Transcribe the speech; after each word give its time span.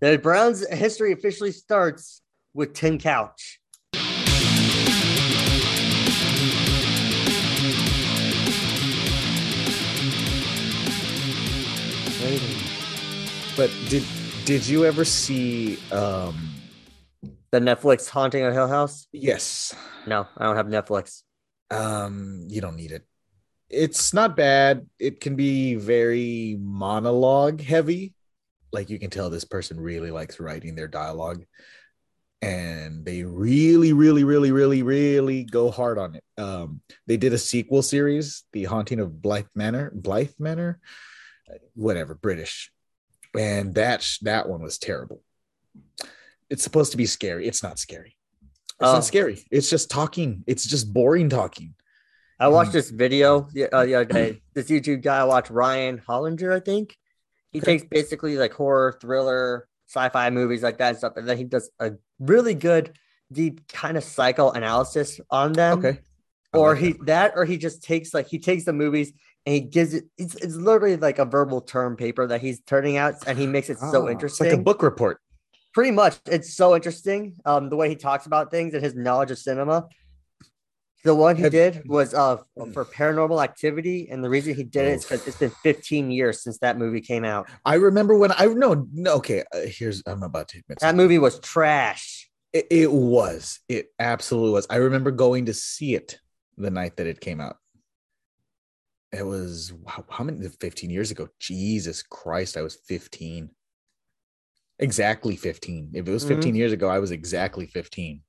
The 0.00 0.16
Browns' 0.16 0.66
history 0.68 1.12
officially 1.12 1.50
starts 1.50 2.22
with 2.54 2.72
Tim 2.72 2.98
Couch. 2.98 3.58
But 13.56 13.72
did 13.88 14.04
did 14.44 14.66
you 14.68 14.84
ever 14.84 15.04
see 15.04 15.78
um 15.90 16.54
The 17.50 17.58
Netflix 17.58 18.08
Haunting 18.08 18.44
of 18.44 18.52
Hill 18.54 18.68
House? 18.68 19.08
yes. 19.12 19.74
No, 20.06 20.28
I 20.36 20.44
don't 20.44 20.54
have 20.56 20.66
Netflix. 20.66 21.22
Um 21.72 22.44
you 22.46 22.60
don't 22.60 22.76
need 22.76 22.92
it. 22.92 23.04
It's 23.68 24.14
not 24.14 24.36
bad. 24.36 24.86
It 25.00 25.20
can 25.20 25.34
be 25.34 25.74
very 25.74 26.56
monologue 26.60 27.60
heavy. 27.60 28.14
Like 28.72 28.90
you 28.90 28.98
can 28.98 29.10
tell 29.10 29.30
this 29.30 29.44
person 29.44 29.80
really 29.80 30.10
likes 30.10 30.38
writing 30.40 30.74
their 30.74 30.88
dialogue 30.88 31.44
and 32.40 33.04
they 33.04 33.24
really 33.24 33.92
really 33.92 34.22
really 34.24 34.52
really 34.52 34.82
really 34.82 35.44
go 35.44 35.70
hard 35.70 35.98
on 35.98 36.14
it. 36.14 36.24
Um 36.40 36.80
they 37.06 37.16
did 37.16 37.32
a 37.32 37.38
sequel 37.38 37.82
series, 37.82 38.44
The 38.52 38.64
Haunting 38.64 39.00
of 39.00 39.20
Blythe 39.20 39.46
Manor, 39.54 39.90
Blythe 39.94 40.32
Manor, 40.38 40.78
whatever, 41.74 42.14
British. 42.14 42.70
And 43.36 43.74
that 43.74 44.06
that 44.22 44.48
one 44.48 44.62
was 44.62 44.78
terrible. 44.78 45.22
It's 46.50 46.62
supposed 46.62 46.92
to 46.92 46.96
be 46.96 47.06
scary. 47.06 47.46
It's 47.46 47.62
not 47.62 47.78
scary. 47.78 48.16
It's 48.80 48.88
Oh. 48.88 48.92
not 48.94 49.04
scary. 49.04 49.44
It's 49.50 49.68
just 49.68 49.90
talking. 49.90 50.44
It's 50.46 50.64
just 50.64 50.92
boring 50.92 51.28
talking. 51.28 51.74
I 52.40 52.46
watched 52.48 52.72
this 52.72 52.90
video 52.90 53.48
uh, 53.72 53.84
the 53.84 53.96
other 53.96 54.04
day. 54.04 54.42
This 54.54 54.68
YouTube 54.70 55.02
guy 55.02 55.18
I 55.18 55.24
watched, 55.24 55.50
Ryan 55.50 56.00
Hollinger, 56.08 56.54
I 56.54 56.60
think. 56.60 56.96
He 57.50 57.60
takes 57.60 57.84
basically 57.84 58.36
like 58.36 58.52
horror, 58.52 58.98
thriller, 59.00 59.68
sci-fi 59.88 60.30
movies 60.30 60.62
like 60.62 60.78
that 60.78 60.90
and 60.90 60.98
stuff, 60.98 61.14
and 61.16 61.28
then 61.28 61.36
he 61.36 61.44
does 61.44 61.70
a 61.80 61.92
really 62.18 62.54
good, 62.54 62.98
deep 63.32 63.66
kind 63.68 63.96
of 63.96 64.04
psychoanalysis 64.04 65.20
on 65.30 65.52
them. 65.52 65.78
Okay. 65.78 66.00
Or 66.52 66.74
like 66.74 66.82
he 66.82 66.92
that. 66.92 67.06
that, 67.06 67.32
or 67.36 67.44
he 67.44 67.58
just 67.58 67.82
takes 67.82 68.14
like 68.14 68.26
he 68.28 68.38
takes 68.38 68.64
the 68.64 68.72
movies 68.72 69.12
and 69.44 69.54
he 69.54 69.60
gives 69.60 69.94
it. 69.94 70.04
It's, 70.16 70.34
it's 70.34 70.54
literally 70.54 70.96
like 70.96 71.18
a 71.18 71.24
verbal 71.24 71.60
term 71.60 71.96
paper 71.96 72.26
that 72.26 72.40
he's 72.40 72.60
turning 72.60 72.96
out, 72.96 73.14
and 73.26 73.38
he 73.38 73.46
makes 73.46 73.70
it 73.70 73.78
so 73.78 74.06
Ah, 74.06 74.10
interesting. 74.10 74.48
Like 74.48 74.58
a 74.58 74.62
book 74.62 74.82
report. 74.82 75.20
Pretty 75.74 75.90
much, 75.90 76.18
it's 76.26 76.54
so 76.54 76.74
interesting. 76.74 77.36
Um, 77.44 77.68
the 77.68 77.76
way 77.76 77.88
he 77.88 77.94
talks 77.94 78.26
about 78.26 78.50
things 78.50 78.74
and 78.74 78.82
his 78.82 78.94
knowledge 78.94 79.30
of 79.30 79.38
cinema. 79.38 79.88
The 81.04 81.14
one 81.14 81.36
he 81.36 81.48
did 81.48 81.82
was 81.86 82.12
uh 82.12 82.38
for 82.72 82.84
paranormal 82.84 83.42
activity, 83.42 84.08
and 84.10 84.22
the 84.22 84.28
reason 84.28 84.54
he 84.54 84.64
did 84.64 84.84
it 84.84 84.94
is 84.94 85.04
because 85.04 85.26
it's 85.28 85.38
been 85.38 85.52
15 85.62 86.10
years 86.10 86.42
since 86.42 86.58
that 86.58 86.76
movie 86.76 87.00
came 87.00 87.24
out. 87.24 87.48
I 87.64 87.74
remember 87.74 88.16
when 88.16 88.32
I 88.32 88.46
no 88.46 88.86
no 88.92 89.14
okay. 89.14 89.44
Uh, 89.54 89.60
here's 89.66 90.02
I'm 90.06 90.22
about 90.24 90.48
to 90.48 90.58
admit 90.58 90.80
That 90.80 90.88
something. 90.88 90.96
movie 90.96 91.18
was 91.18 91.38
trash. 91.38 92.28
It, 92.52 92.66
it 92.70 92.92
was. 92.92 93.60
It 93.68 93.88
absolutely 93.98 94.52
was. 94.52 94.66
I 94.70 94.76
remember 94.76 95.10
going 95.10 95.46
to 95.46 95.54
see 95.54 95.94
it 95.94 96.18
the 96.56 96.70
night 96.70 96.96
that 96.96 97.06
it 97.06 97.20
came 97.20 97.40
out. 97.40 97.56
It 99.12 99.24
was 99.24 99.72
wow, 99.72 100.04
how 100.08 100.24
many 100.24 100.46
15 100.48 100.90
years 100.90 101.10
ago? 101.10 101.28
Jesus 101.38 102.02
Christ, 102.02 102.56
I 102.56 102.62
was 102.62 102.74
15. 102.86 103.50
Exactly 104.80 105.36
15. 105.36 105.90
If 105.94 106.08
it 106.08 106.10
was 106.10 106.24
15 106.24 106.54
years 106.54 106.72
ago, 106.72 106.88
I 106.88 106.98
was 106.98 107.10
exactly 107.10 107.66
15. 107.66 108.22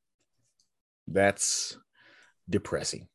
That's 1.07 1.77
depressing. 2.49 3.07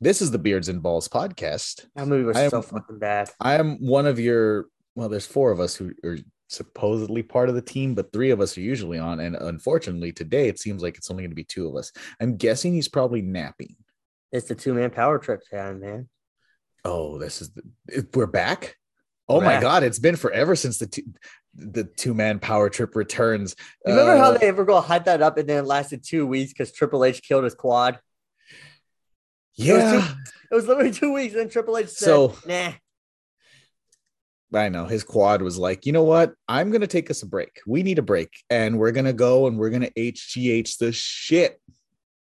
This 0.00 0.20
is 0.20 0.30
the 0.30 0.38
Beards 0.38 0.68
and 0.68 0.82
Balls 0.82 1.08
podcast. 1.08 1.86
That 1.94 2.08
movie 2.08 2.24
was 2.24 2.36
I 2.36 2.42
am- 2.42 2.50
so 2.50 2.62
fucking 2.62 2.98
bad. 2.98 3.30
I 3.40 3.54
am 3.54 3.76
one 3.86 4.06
of 4.06 4.18
your 4.18 4.66
well, 4.94 5.08
there's 5.08 5.26
four 5.26 5.50
of 5.52 5.58
us 5.60 5.74
who 5.74 5.92
are 6.04 6.18
supposedly 6.48 7.22
part 7.22 7.48
of 7.48 7.54
the 7.54 7.62
team, 7.62 7.94
but 7.94 8.12
three 8.12 8.30
of 8.30 8.40
us 8.42 8.58
are 8.58 8.60
usually 8.60 8.98
on. 8.98 9.20
And 9.20 9.34
unfortunately, 9.36 10.12
today 10.12 10.48
it 10.48 10.58
seems 10.58 10.82
like 10.82 10.98
it's 10.98 11.10
only 11.10 11.22
going 11.22 11.30
to 11.30 11.34
be 11.36 11.44
two 11.44 11.66
of 11.66 11.76
us. 11.76 11.92
I'm 12.20 12.36
guessing 12.36 12.74
he's 12.74 12.88
probably 12.88 13.22
napping. 13.22 13.74
It's 14.32 14.48
the 14.48 14.54
two 14.54 14.74
man 14.74 14.90
power 14.90 15.18
trip 15.18 15.40
time, 15.50 15.80
man. 15.80 16.08
Oh, 16.84 17.18
this 17.18 17.40
is 17.40 17.50
the, 17.52 18.06
we're 18.14 18.26
back. 18.26 18.76
Oh 19.28 19.36
We're 19.38 19.44
my 19.44 19.52
back. 19.54 19.62
god, 19.62 19.82
it's 19.84 20.00
been 20.00 20.16
forever 20.16 20.56
since 20.56 20.78
the 20.78 20.86
two 20.88 21.02
the 21.54 21.84
two 21.84 22.12
man 22.12 22.38
power 22.38 22.68
trip 22.68 22.96
returns. 22.96 23.54
You 23.86 23.92
remember 23.92 24.16
how 24.16 24.32
Uh, 24.32 24.38
they 24.38 24.48
ever 24.48 24.64
go 24.64 24.80
hype 24.80 25.04
that 25.04 25.22
up 25.22 25.38
and 25.38 25.48
then 25.48 25.58
it 25.64 25.66
lasted 25.66 26.02
two 26.04 26.26
weeks 26.26 26.52
because 26.52 26.72
Triple 26.72 27.04
H 27.04 27.22
killed 27.22 27.44
his 27.44 27.54
quad? 27.54 27.98
Yeah, 29.54 30.14
It 30.50 30.54
was 30.54 30.66
literally 30.66 30.90
two 30.92 31.12
weeks, 31.12 31.34
and 31.34 31.50
Triple 31.50 31.76
H 31.78 31.88
said, 31.88 32.06
So- 32.06 32.36
"Nah, 32.46 32.72
I 34.54 34.68
know 34.68 34.84
his 34.84 35.02
quad 35.02 35.40
was 35.40 35.56
like, 35.56 35.86
you 35.86 35.92
know 35.92 36.02
what? 36.04 36.34
I'm 36.46 36.70
gonna 36.70 36.86
take 36.86 37.10
us 37.10 37.22
a 37.22 37.26
break. 37.26 37.60
We 37.66 37.82
need 37.82 37.98
a 37.98 38.02
break, 38.02 38.30
and 38.50 38.78
we're 38.78 38.92
gonna 38.92 39.12
go 39.14 39.46
and 39.46 39.58
we're 39.58 39.70
gonna 39.70 39.90
HGH 39.96 40.76
the 40.78 40.92
shit 40.92 41.60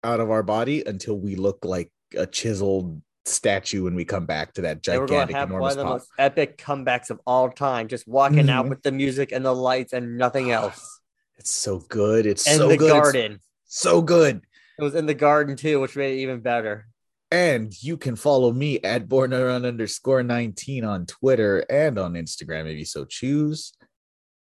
out 0.04 0.20
of 0.20 0.30
our 0.30 0.44
body 0.44 0.84
until 0.86 1.18
we 1.18 1.36
look 1.36 1.66
like 1.66 1.92
a 2.16 2.26
chiseled 2.28 3.02
statue 3.26 3.84
when 3.84 3.96
we 3.96 4.06
come 4.06 4.26
back 4.26 4.54
to 4.54 4.62
that 4.62 4.82
going 4.84 5.08
gigantic, 5.08 5.34
to 5.34 5.40
have 5.40 5.50
one 5.50 5.58
enormous 5.58 5.74
of 5.74 5.78
the 5.78 5.84
pop. 5.84 5.94
most 5.94 6.10
epic 6.18 6.58
comebacks 6.58 7.10
of 7.10 7.20
all 7.28 7.50
time, 7.50 7.88
just 7.88 8.08
walking 8.08 8.50
out 8.50 8.66
Mhm. 8.66 8.70
with 8.70 8.82
the 8.84 8.92
music 8.92 9.32
and 9.32 9.44
the 9.44 9.54
lights 9.54 9.94
and 9.94 10.18
nothing 10.18 10.52
else." 10.52 11.00
It's 11.38 11.52
so 11.52 11.80
good. 11.80 12.26
It's 12.26 12.48
And 12.48 12.58
so 12.58 12.68
the 12.68 12.78
good. 12.78 13.16
It's 13.16 13.40
so 13.66 14.02
good. 14.02 14.42
It 14.78 14.84
was 14.84 14.94
in 14.96 15.06
the 15.08 15.14
garden 15.14 15.56
too, 15.56 15.80
which 15.80 15.96
made 15.96 16.18
it 16.18 16.22
even 16.22 16.42
better. 16.42 16.88
And 17.32 17.72
you 17.84 17.96
can 17.98 18.16
follow 18.16 18.52
me 18.52 18.80
at 18.80 19.08
born 19.08 19.34
around 19.34 19.66
underscore 19.66 20.24
19 20.24 20.84
on 20.84 21.06
Twitter 21.06 21.60
and 21.70 22.00
on 22.00 22.14
Instagram 22.14 22.72
if 22.72 22.78
you 22.78 22.86
so 22.86 23.06
choose. 23.06 23.74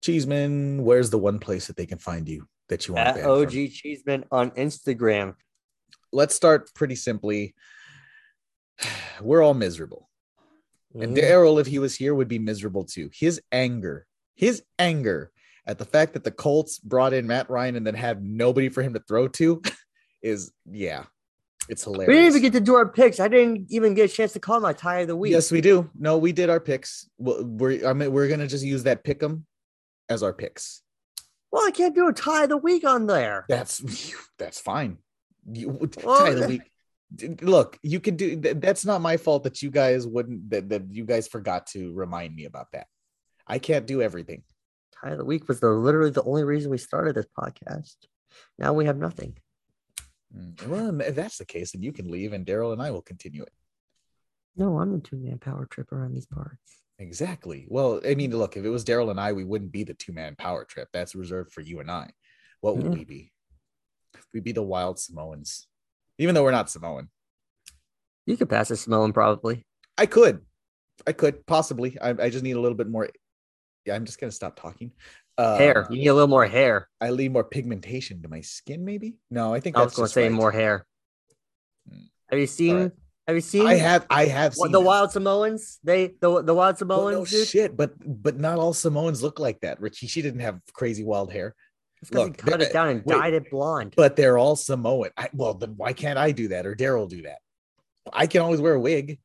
Cheeseman, 0.01 0.83
where's 0.83 1.11
the 1.11 1.19
one 1.19 1.37
place 1.37 1.67
that 1.67 1.77
they 1.77 1.85
can 1.85 1.99
find 1.99 2.27
you 2.27 2.47
that 2.69 2.87
you 2.87 2.95
want 2.95 3.09
At 3.09 3.15
to 3.17 3.29
OG 3.29 3.51
Cheeseman 3.71 4.25
on 4.31 4.49
Instagram. 4.51 5.35
Let's 6.11 6.33
start 6.33 6.73
pretty 6.73 6.95
simply. 6.95 7.53
We're 9.21 9.43
all 9.43 9.53
miserable. 9.53 10.09
And 10.99 11.15
Mhm. 11.15 11.21
Daryl, 11.21 11.61
if 11.61 11.67
he 11.67 11.77
was 11.79 11.95
here, 11.95 12.15
would 12.15 12.27
be 12.27 12.39
miserable 12.39 12.83
too. 12.83 13.11
His 13.13 13.41
anger, 13.51 14.07
his 14.33 14.63
anger 14.79 15.31
at 15.67 15.77
the 15.77 15.85
fact 15.85 16.13
that 16.13 16.23
the 16.23 16.31
Colts 16.31 16.79
brought 16.79 17.13
in 17.13 17.27
Matt 17.27 17.49
Ryan 17.49 17.75
and 17.75 17.85
then 17.85 17.93
had 17.93 18.23
nobody 18.23 18.69
for 18.69 18.81
him 18.81 18.95
to 18.95 19.03
throw 19.07 19.27
to 19.27 19.61
is, 20.23 20.51
yeah, 20.65 21.05
it's 21.69 21.83
hilarious. 21.83 22.07
We 22.07 22.13
didn't 22.15 22.27
even 22.29 22.41
get 22.41 22.53
to 22.53 22.59
do 22.59 22.75
our 22.75 22.87
picks. 22.87 23.19
I 23.19 23.27
didn't 23.27 23.67
even 23.69 23.93
get 23.93 24.09
a 24.09 24.13
chance 24.13 24.33
to 24.33 24.39
call 24.39 24.59
my 24.59 24.73
tie 24.73 24.99
of 24.99 25.07
the 25.07 25.15
week. 25.15 25.31
Yes, 25.31 25.51
we 25.51 25.61
do. 25.61 25.89
No, 25.97 26.17
we 26.17 26.31
did 26.31 26.49
our 26.49 26.59
picks. 26.59 27.07
We're 27.17 27.43
we're, 27.43 27.87
I 27.87 27.93
mean, 27.93 28.11
we're 28.11 28.27
gonna 28.27 28.47
just 28.47 28.65
use 28.65 28.83
that 28.83 29.03
pick 29.03 29.21
'em 29.23 29.45
as 30.09 30.23
our 30.23 30.33
picks. 30.33 30.81
Well, 31.51 31.65
I 31.65 31.71
can't 31.71 31.95
do 31.95 32.07
a 32.07 32.13
tie 32.13 32.43
of 32.43 32.49
the 32.49 32.57
week 32.57 32.85
on 32.85 33.07
there. 33.07 33.45
That's 33.47 34.13
that's 34.37 34.59
fine. 34.59 34.97
You 35.51 35.69
Well, 36.03 36.17
tie 36.17 36.33
the 36.33 36.47
week. 37.19 37.41
Look, 37.41 37.77
you 37.83 37.99
can 37.99 38.15
do. 38.15 38.37
That's 38.37 38.85
not 38.85 39.01
my 39.01 39.17
fault 39.17 39.43
that 39.43 39.61
you 39.61 39.69
guys 39.69 40.07
wouldn't. 40.07 40.49
That, 40.49 40.69
that 40.69 40.83
you 40.91 41.03
guys 41.05 41.27
forgot 41.27 41.67
to 41.67 41.93
remind 41.93 42.33
me 42.35 42.45
about 42.45 42.67
that. 42.71 42.87
I 43.45 43.59
can't 43.59 43.85
do 43.85 44.01
everything. 44.01 44.43
Tie 45.01 45.09
of 45.11 45.17
the 45.17 45.25
week 45.25 45.47
was 45.47 45.59
the 45.59 45.69
literally 45.69 46.11
the 46.11 46.23
only 46.23 46.43
reason 46.43 46.71
we 46.71 46.77
started 46.77 47.15
this 47.15 47.25
podcast. 47.37 47.95
Now 48.57 48.71
we 48.73 48.85
have 48.85 48.97
nothing. 48.97 49.37
Mm, 50.35 50.67
Well, 50.67 51.01
if 51.01 51.15
that's 51.15 51.37
the 51.37 51.45
case, 51.45 51.71
then 51.71 51.81
you 51.83 51.91
can 51.91 52.09
leave, 52.09 52.33
and 52.33 52.45
Daryl 52.45 52.73
and 52.73 52.81
I 52.81 52.91
will 52.91 53.01
continue 53.01 53.43
it. 53.43 53.51
No, 54.55 54.79
I'm 54.79 54.91
the 54.93 54.99
two 54.99 55.17
man 55.17 55.39
power 55.39 55.65
trip 55.65 55.91
around 55.91 56.13
these 56.13 56.25
parts. 56.25 56.81
Exactly. 56.99 57.65
Well, 57.69 58.01
I 58.05 58.15
mean, 58.15 58.35
look, 58.37 58.57
if 58.57 58.63
it 58.65 58.69
was 58.69 58.85
Daryl 58.85 59.09
and 59.09 59.19
I, 59.19 59.33
we 59.33 59.43
wouldn't 59.43 59.71
be 59.71 59.83
the 59.83 59.93
two 59.93 60.11
man 60.13 60.35
power 60.35 60.65
trip. 60.65 60.89
That's 60.93 61.15
reserved 61.15 61.51
for 61.53 61.61
you 61.61 61.79
and 61.79 61.89
I. 61.89 62.11
What 62.59 62.75
would 62.77 62.85
Yeah. 62.85 62.91
we 62.91 63.05
be? 63.05 63.31
We'd 64.33 64.43
be 64.43 64.51
the 64.51 64.61
wild 64.61 64.99
Samoans, 64.99 65.67
even 66.17 66.35
though 66.35 66.43
we're 66.43 66.51
not 66.51 66.69
Samoan. 66.69 67.09
You 68.25 68.37
could 68.37 68.49
pass 68.49 68.69
a 68.71 68.77
Samoan 68.77 69.13
probably. 69.13 69.65
I 69.97 70.05
could, 70.05 70.41
I 71.07 71.13
could 71.13 71.45
possibly. 71.47 71.97
I, 71.99 72.09
I 72.09 72.29
just 72.29 72.43
need 72.43 72.55
a 72.55 72.61
little 72.61 72.77
bit 72.77 72.89
more. 72.89 73.09
Yeah, 73.85 73.95
I'm 73.95 74.05
just 74.05 74.19
gonna 74.19 74.31
stop 74.31 74.59
talking. 74.59 74.91
Uh, 75.37 75.57
hair. 75.57 75.87
You 75.89 75.97
need 75.97 76.07
a 76.07 76.13
little 76.13 76.27
more 76.27 76.45
hair. 76.45 76.87
I 76.99 77.09
need 77.09 77.31
more 77.31 77.43
pigmentation 77.43 78.21
to 78.21 78.27
my 78.29 78.41
skin, 78.41 78.85
maybe. 78.85 79.15
No, 79.31 79.53
I 79.53 79.59
think 79.59 79.77
I 79.77 79.83
was 79.83 79.93
going 79.95 80.07
to 80.07 80.11
say 80.13 80.23
right. 80.23 80.31
more 80.31 80.51
hair. 80.51 80.85
Mm. 81.91 82.09
Have 82.29 82.39
you 82.39 82.47
seen? 82.47 82.75
Alright. 82.75 82.91
Have 83.27 83.35
you 83.35 83.41
seen? 83.41 83.65
I 83.65 83.75
have, 83.75 84.05
I 84.09 84.25
have 84.25 84.53
seen 84.55 84.71
the 84.71 84.79
them. 84.79 84.85
Wild 84.85 85.11
Samoans. 85.11 85.79
They 85.83 86.07
the 86.19 86.41
the 86.43 86.53
Wild 86.53 86.73
Well, 86.73 86.75
Samoans. 86.77 87.17
no 87.17 87.25
dude. 87.25 87.47
shit, 87.47 87.77
but 87.77 87.93
but 88.05 88.37
not 88.39 88.57
all 88.59 88.73
Samoans 88.73 89.23
look 89.23 89.39
like 89.39 89.61
that. 89.61 89.79
Richie, 89.79 90.07
Rikishi 90.07 90.21
didn't 90.23 90.41
have 90.41 90.59
crazy 90.73 91.03
wild 91.03 91.31
hair, 91.31 91.55
It's 92.01 92.09
'cause 92.09 92.19
he 92.19 92.25
look, 92.25 92.37
cut 92.37 92.61
it 92.61 92.73
down 92.73 92.89
and 92.89 93.03
wait. 93.05 93.15
dyed 93.15 93.33
it 93.33 93.49
blonde. 93.49 93.93
but 93.95 94.15
they're 94.15 94.37
all 94.37 94.55
Samoan. 94.55 95.11
I, 95.15 95.29
well, 95.33 95.53
then 95.53 95.75
why 95.77 95.93
can't 95.93 96.17
I 96.19 96.31
do 96.31 96.49
that 96.49 96.65
or 96.65 96.75
Daryl 96.75 97.07
do 97.07 97.21
that? 97.21 97.37
I 98.11 98.27
can 98.27 98.41
always 98.41 98.59
wear 98.59 98.73
a 98.73 98.79
wig. 98.79 99.19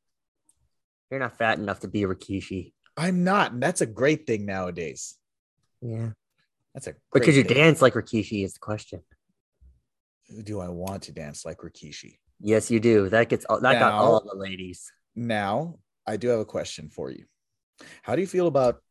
You're 1.11 1.21
not 1.21 1.39
fat 1.39 1.59
enough 1.59 1.81
to 1.81 1.89
be 1.89 2.03
a 2.03 2.07
Rikishi. 2.07 2.73
I'm 2.97 3.25
not, 3.25 3.53
and 3.53 3.63
that's 3.63 3.81
a 3.81 3.87
great 3.87 4.27
thing 4.27 4.45
nowadays. 4.47 5.17
Yeah, 5.83 6.11
That's 6.75 6.87
a 6.89 6.95
great 7.11 7.25
could 7.25 7.35
you 7.35 7.45
thing. 7.45 7.57
dance 7.57 7.83
like 7.83 7.95
Rikishi 7.95 8.45
is 8.45 8.55
the 8.55 8.61
question. 8.61 9.03
Do 10.43 10.61
I 10.61 10.69
want 10.69 11.05
to 11.05 11.13
dance 11.13 11.45
like 11.45 11.59
Rikishi? 11.59 12.19
Yes, 12.41 12.71
you 12.71 12.81
do. 12.81 13.09
That 13.09 13.29
gets 13.29 13.45
all- 13.45 13.61
that 13.61 13.79
got 13.79 13.91
Now- 13.91 13.99
all 13.99 14.21
the 14.21 14.37
ladies. 14.37 14.91
Now, 15.15 15.79
I 16.07 16.17
do 16.17 16.29
have 16.29 16.41
a 16.41 16.45
question 16.45 16.91
for 16.91 17.11
you. 17.11 17.25
How 18.03 18.15
do 18.15 18.21
you 18.23 18.27
feel 18.27 18.47
about 18.47 18.83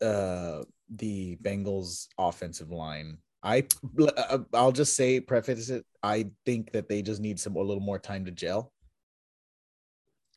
uh 0.00 0.62
the 0.94 1.36
Bengals 1.42 2.08
offensive 2.18 2.70
line. 2.70 3.18
I 3.42 3.66
uh, 4.16 4.38
I'll 4.52 4.72
just 4.72 4.94
say 4.94 5.20
preface 5.20 5.68
it. 5.70 5.84
I 6.02 6.30
think 6.44 6.72
that 6.72 6.88
they 6.88 7.02
just 7.02 7.20
need 7.20 7.40
some 7.40 7.56
a 7.56 7.60
little 7.60 7.82
more 7.82 7.98
time 7.98 8.26
to 8.26 8.30
gel. 8.30 8.72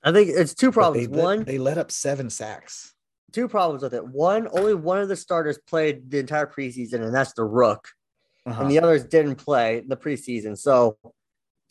I 0.03 0.11
think 0.11 0.29
it's 0.29 0.53
two 0.53 0.71
problems. 0.71 1.07
They 1.09 1.21
One, 1.21 1.43
they 1.43 1.57
let 1.57 1.77
up 1.77 1.91
seven 1.91 2.29
sacks. 2.29 2.94
Two 3.35 3.47
problems 3.47 3.83
with 3.83 3.93
it. 3.93 4.05
One, 4.07 4.47
only 4.51 4.73
one 4.73 4.99
of 4.99 5.09
the 5.09 5.15
starters 5.15 5.59
played 5.67 6.09
the 6.09 6.19
entire 6.19 6.47
preseason, 6.47 7.03
and 7.03 7.13
that's 7.13 7.33
the 7.33 7.43
Rook, 7.43 7.89
Uh-huh. 8.45 8.61
and 8.61 8.71
the 8.71 8.79
others 8.79 9.03
didn't 9.03 9.35
play 9.35 9.83
the 9.87 9.97
preseason. 9.97 10.57
So, 10.57 10.97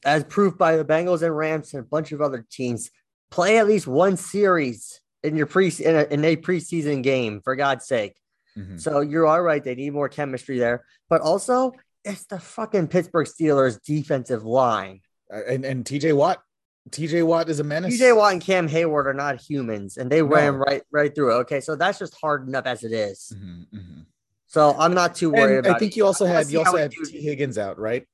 as 0.04 0.22
proof 0.24 0.56
by 0.58 0.76
the 0.76 0.84
Bengals 0.84 1.22
and 1.22 1.36
Rams 1.36 1.72
and 1.74 1.82
a 1.82 1.86
bunch 1.86 2.12
of 2.12 2.20
other 2.20 2.44
teams, 2.50 2.90
play 3.30 3.58
at 3.58 3.66
least 3.66 3.86
one 3.86 4.16
series 4.16 5.00
in 5.22 5.34
your 5.36 5.46
pre 5.46 5.68
in 5.80 5.96
a, 5.96 6.02
in 6.04 6.24
a 6.24 6.36
preseason 6.36 7.02
game 7.02 7.40
for 7.42 7.56
God's 7.56 7.86
sake. 7.86 8.14
Mhm. 8.56 8.78
So 8.78 9.00
you're 9.00 9.26
all 9.26 9.42
right. 9.42 9.64
They 9.64 9.74
need 9.74 9.94
more 9.94 10.08
chemistry 10.08 10.58
there, 10.58 10.84
but 11.08 11.22
also 11.22 11.72
it's 12.04 12.26
the 12.26 12.38
fucking 12.38 12.88
Pittsburgh 12.88 13.26
Steelers 13.26 13.82
defensive 13.82 14.44
line. 14.44 15.00
Uh, 15.32 15.40
And 15.48 15.64
and 15.64 15.84
TJ 15.86 16.12
Watt, 16.12 16.42
TJ 16.90 17.24
Watt 17.26 17.48
is 17.48 17.60
a 17.60 17.64
menace. 17.64 17.98
TJ 17.98 18.14
Watt 18.16 18.32
and 18.34 18.42
Cam 18.42 18.68
Heyward 18.68 19.06
are 19.06 19.14
not 19.14 19.40
humans, 19.40 19.96
and 19.96 20.10
they 20.10 20.20
No. 20.20 20.26
ran 20.28 20.54
right 20.54 20.82
right 20.90 21.14
through 21.14 21.32
it. 21.32 21.38
Okay, 21.42 21.60
so 21.60 21.76
that's 21.76 21.98
just 21.98 22.14
hard 22.20 22.46
enough 22.46 22.66
as 22.66 22.84
it 22.84 22.92
is. 22.92 23.32
Mhm, 23.34 23.66
mhm. 23.74 24.04
So 24.46 24.74
I'm 24.78 24.94
not 24.94 25.14
too 25.14 25.30
worried 25.30 25.56
And 25.58 25.66
about. 25.66 25.76
I 25.76 25.78
think 25.78 25.92
it. 25.92 25.96
you 25.96 26.06
also 26.06 26.26
had 26.26 26.48
you 26.50 26.58
also 26.60 26.76
had 26.76 26.92
Tee 26.92 27.20
Higgins 27.22 27.58
out, 27.58 27.78
right? 27.78 28.06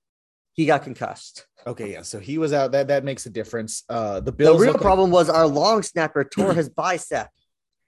he 0.52 0.66
got 0.66 0.82
concussed. 0.82 1.46
Okay, 1.66 1.92
yeah. 1.92 2.02
So 2.02 2.18
he 2.18 2.36
was 2.36 2.52
out. 2.52 2.72
That 2.72 2.88
that 2.88 3.02
makes 3.04 3.24
a 3.24 3.30
difference. 3.30 3.82
Uh, 3.88 4.14
the 4.20 4.24
The 4.26 4.32
Bills. 4.32 4.60
real 4.60 4.72
look 4.72 4.76
like- 4.80 4.82
problem 4.82 5.10
was 5.10 5.30
our 5.30 5.46
long 5.46 5.82
snapper 5.82 6.22
tore 6.24 6.52
his 6.52 6.68
bicep. 6.68 7.28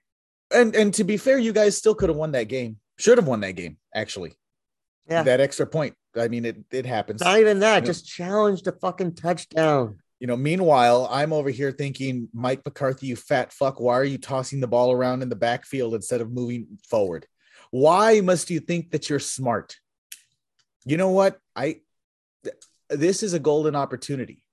and 0.51 0.75
and 0.75 0.93
to 0.95 1.03
be 1.03 1.17
fair, 1.17 1.37
you 1.37 1.53
guys 1.53 1.77
still 1.77 1.93
could 1.93 2.09
have 2.09 2.17
won 2.17 2.31
that 2.31 2.47
game. 2.47 2.77
Should 2.97 3.17
have 3.17 3.27
won 3.27 3.41
that 3.41 3.51
game 3.53 3.77
actually. 3.93 4.33
Yeah. 5.09 5.23
That 5.23 5.39
extra 5.41 5.67
point. 5.67 5.95
I 6.15 6.27
mean, 6.29 6.45
it 6.45 6.57
it 6.71 6.85
happens. 6.85 7.21
Not 7.21 7.39
even 7.39 7.59
that. 7.59 7.83
Yeah. 7.83 7.87
Just 7.87 8.07
challenge 8.07 8.61
the 8.63 8.71
fucking 8.71 9.15
touchdown. 9.15 9.99
You 10.23 10.27
know, 10.27 10.37
meanwhile, 10.37 11.09
I'm 11.11 11.33
over 11.33 11.49
here 11.49 11.73
thinking, 11.73 12.29
Mike 12.33 12.61
McCarthy, 12.63 13.07
you 13.07 13.17
fat 13.17 13.51
fuck, 13.51 13.81
why 13.81 13.95
are 13.95 14.05
you 14.05 14.17
tossing 14.17 14.61
the 14.61 14.67
ball 14.67 14.93
around 14.93 15.21
in 15.21 15.27
the 15.27 15.35
backfield 15.35 15.93
instead 15.93 16.21
of 16.21 16.31
moving 16.31 16.65
forward? 16.87 17.27
Why 17.71 18.21
must 18.21 18.49
you 18.49 18.61
think 18.61 18.91
that 18.91 19.09
you're 19.09 19.19
smart? 19.19 19.75
You 20.85 20.95
know 20.95 21.09
what? 21.09 21.39
I 21.57 21.81
th- 22.45 22.55
this 22.89 23.21
is 23.21 23.33
a 23.33 23.39
golden 23.39 23.75
opportunity. 23.75 24.45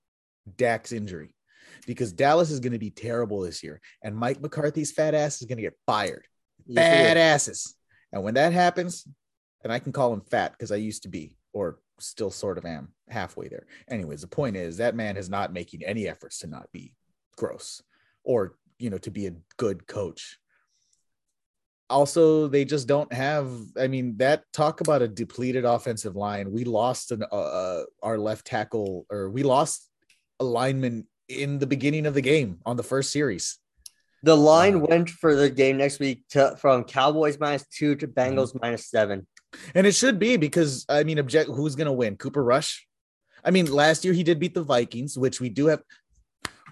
Dak's 0.57 0.91
injury. 0.91 1.33
Because 1.87 2.11
Dallas 2.11 2.51
is 2.51 2.59
going 2.59 2.73
to 2.73 2.77
be 2.77 2.91
terrible 2.91 3.39
this 3.39 3.63
year, 3.63 3.79
and 4.03 4.13
Mike 4.13 4.41
McCarthy's 4.41 4.91
fat 4.91 5.13
ass 5.13 5.39
is 5.39 5.47
going 5.47 5.57
to 5.57 5.63
get 5.63 5.79
fired. 5.85 6.27
Yes, 6.67 6.83
Fat 6.83 7.15
asses. 7.15 7.75
And 8.11 8.25
when 8.25 8.33
that 8.33 8.51
happens, 8.51 9.07
and 9.63 9.71
I 9.71 9.79
can 9.79 9.93
call 9.93 10.11
him 10.11 10.21
fat 10.29 10.51
because 10.51 10.73
I 10.73 10.75
used 10.75 11.03
to 11.03 11.09
be, 11.09 11.37
or 11.53 11.79
still 12.01 12.31
sort 12.31 12.57
of 12.57 12.65
am 12.65 12.89
halfway 13.09 13.47
there. 13.47 13.65
Anyways, 13.89 14.21
the 14.21 14.27
point 14.27 14.55
is 14.55 14.77
that 14.77 14.95
man 14.95 15.17
is 15.17 15.29
not 15.29 15.53
making 15.53 15.83
any 15.85 16.07
efforts 16.07 16.39
to 16.39 16.47
not 16.47 16.71
be 16.71 16.93
gross 17.37 17.81
or, 18.23 18.55
you 18.79 18.89
know, 18.89 18.97
to 18.99 19.11
be 19.11 19.27
a 19.27 19.35
good 19.57 19.87
coach. 19.87 20.37
Also, 21.89 22.47
they 22.47 22.63
just 22.63 22.87
don't 22.87 23.11
have. 23.11 23.51
I 23.77 23.87
mean, 23.87 24.15
that 24.17 24.43
talk 24.53 24.79
about 24.79 25.01
a 25.01 25.07
depleted 25.07 25.65
offensive 25.65 26.15
line. 26.15 26.51
We 26.51 26.63
lost 26.63 27.11
an, 27.11 27.23
uh, 27.31 27.35
uh, 27.35 27.83
our 28.01 28.17
left 28.17 28.47
tackle, 28.47 29.05
or 29.09 29.29
we 29.29 29.43
lost 29.43 29.89
a 30.39 30.45
lineman 30.45 31.05
in 31.27 31.59
the 31.59 31.67
beginning 31.67 32.05
of 32.05 32.13
the 32.13 32.21
game 32.21 32.59
on 32.65 32.77
the 32.77 32.83
first 32.83 33.11
series. 33.11 33.57
The 34.23 34.37
line 34.37 34.75
Uh, 34.75 34.85
went 34.87 35.09
for 35.09 35.35
the 35.35 35.49
game 35.49 35.77
next 35.77 35.99
week 35.99 36.23
to 36.29 36.55
from 36.57 36.85
Cowboys 36.85 37.39
minus 37.39 37.65
two 37.67 37.95
to 37.95 38.07
Bengals 38.07 38.57
minus 38.61 38.87
seven. 38.87 39.27
And 39.75 39.85
it 39.85 39.95
should 39.95 40.19
be 40.19 40.37
because 40.37 40.85
I 40.89 41.03
mean, 41.03 41.19
object 41.19 41.49
who's 41.49 41.75
gonna 41.75 41.93
win? 41.93 42.17
Cooper 42.17 42.43
Rush. 42.43 42.87
I 43.43 43.51
mean, 43.51 43.71
last 43.71 44.05
year 44.05 44.13
he 44.13 44.23
did 44.23 44.39
beat 44.39 44.53
the 44.53 44.63
Vikings, 44.63 45.17
which 45.17 45.41
we 45.41 45.49
do 45.49 45.67
have. 45.67 45.81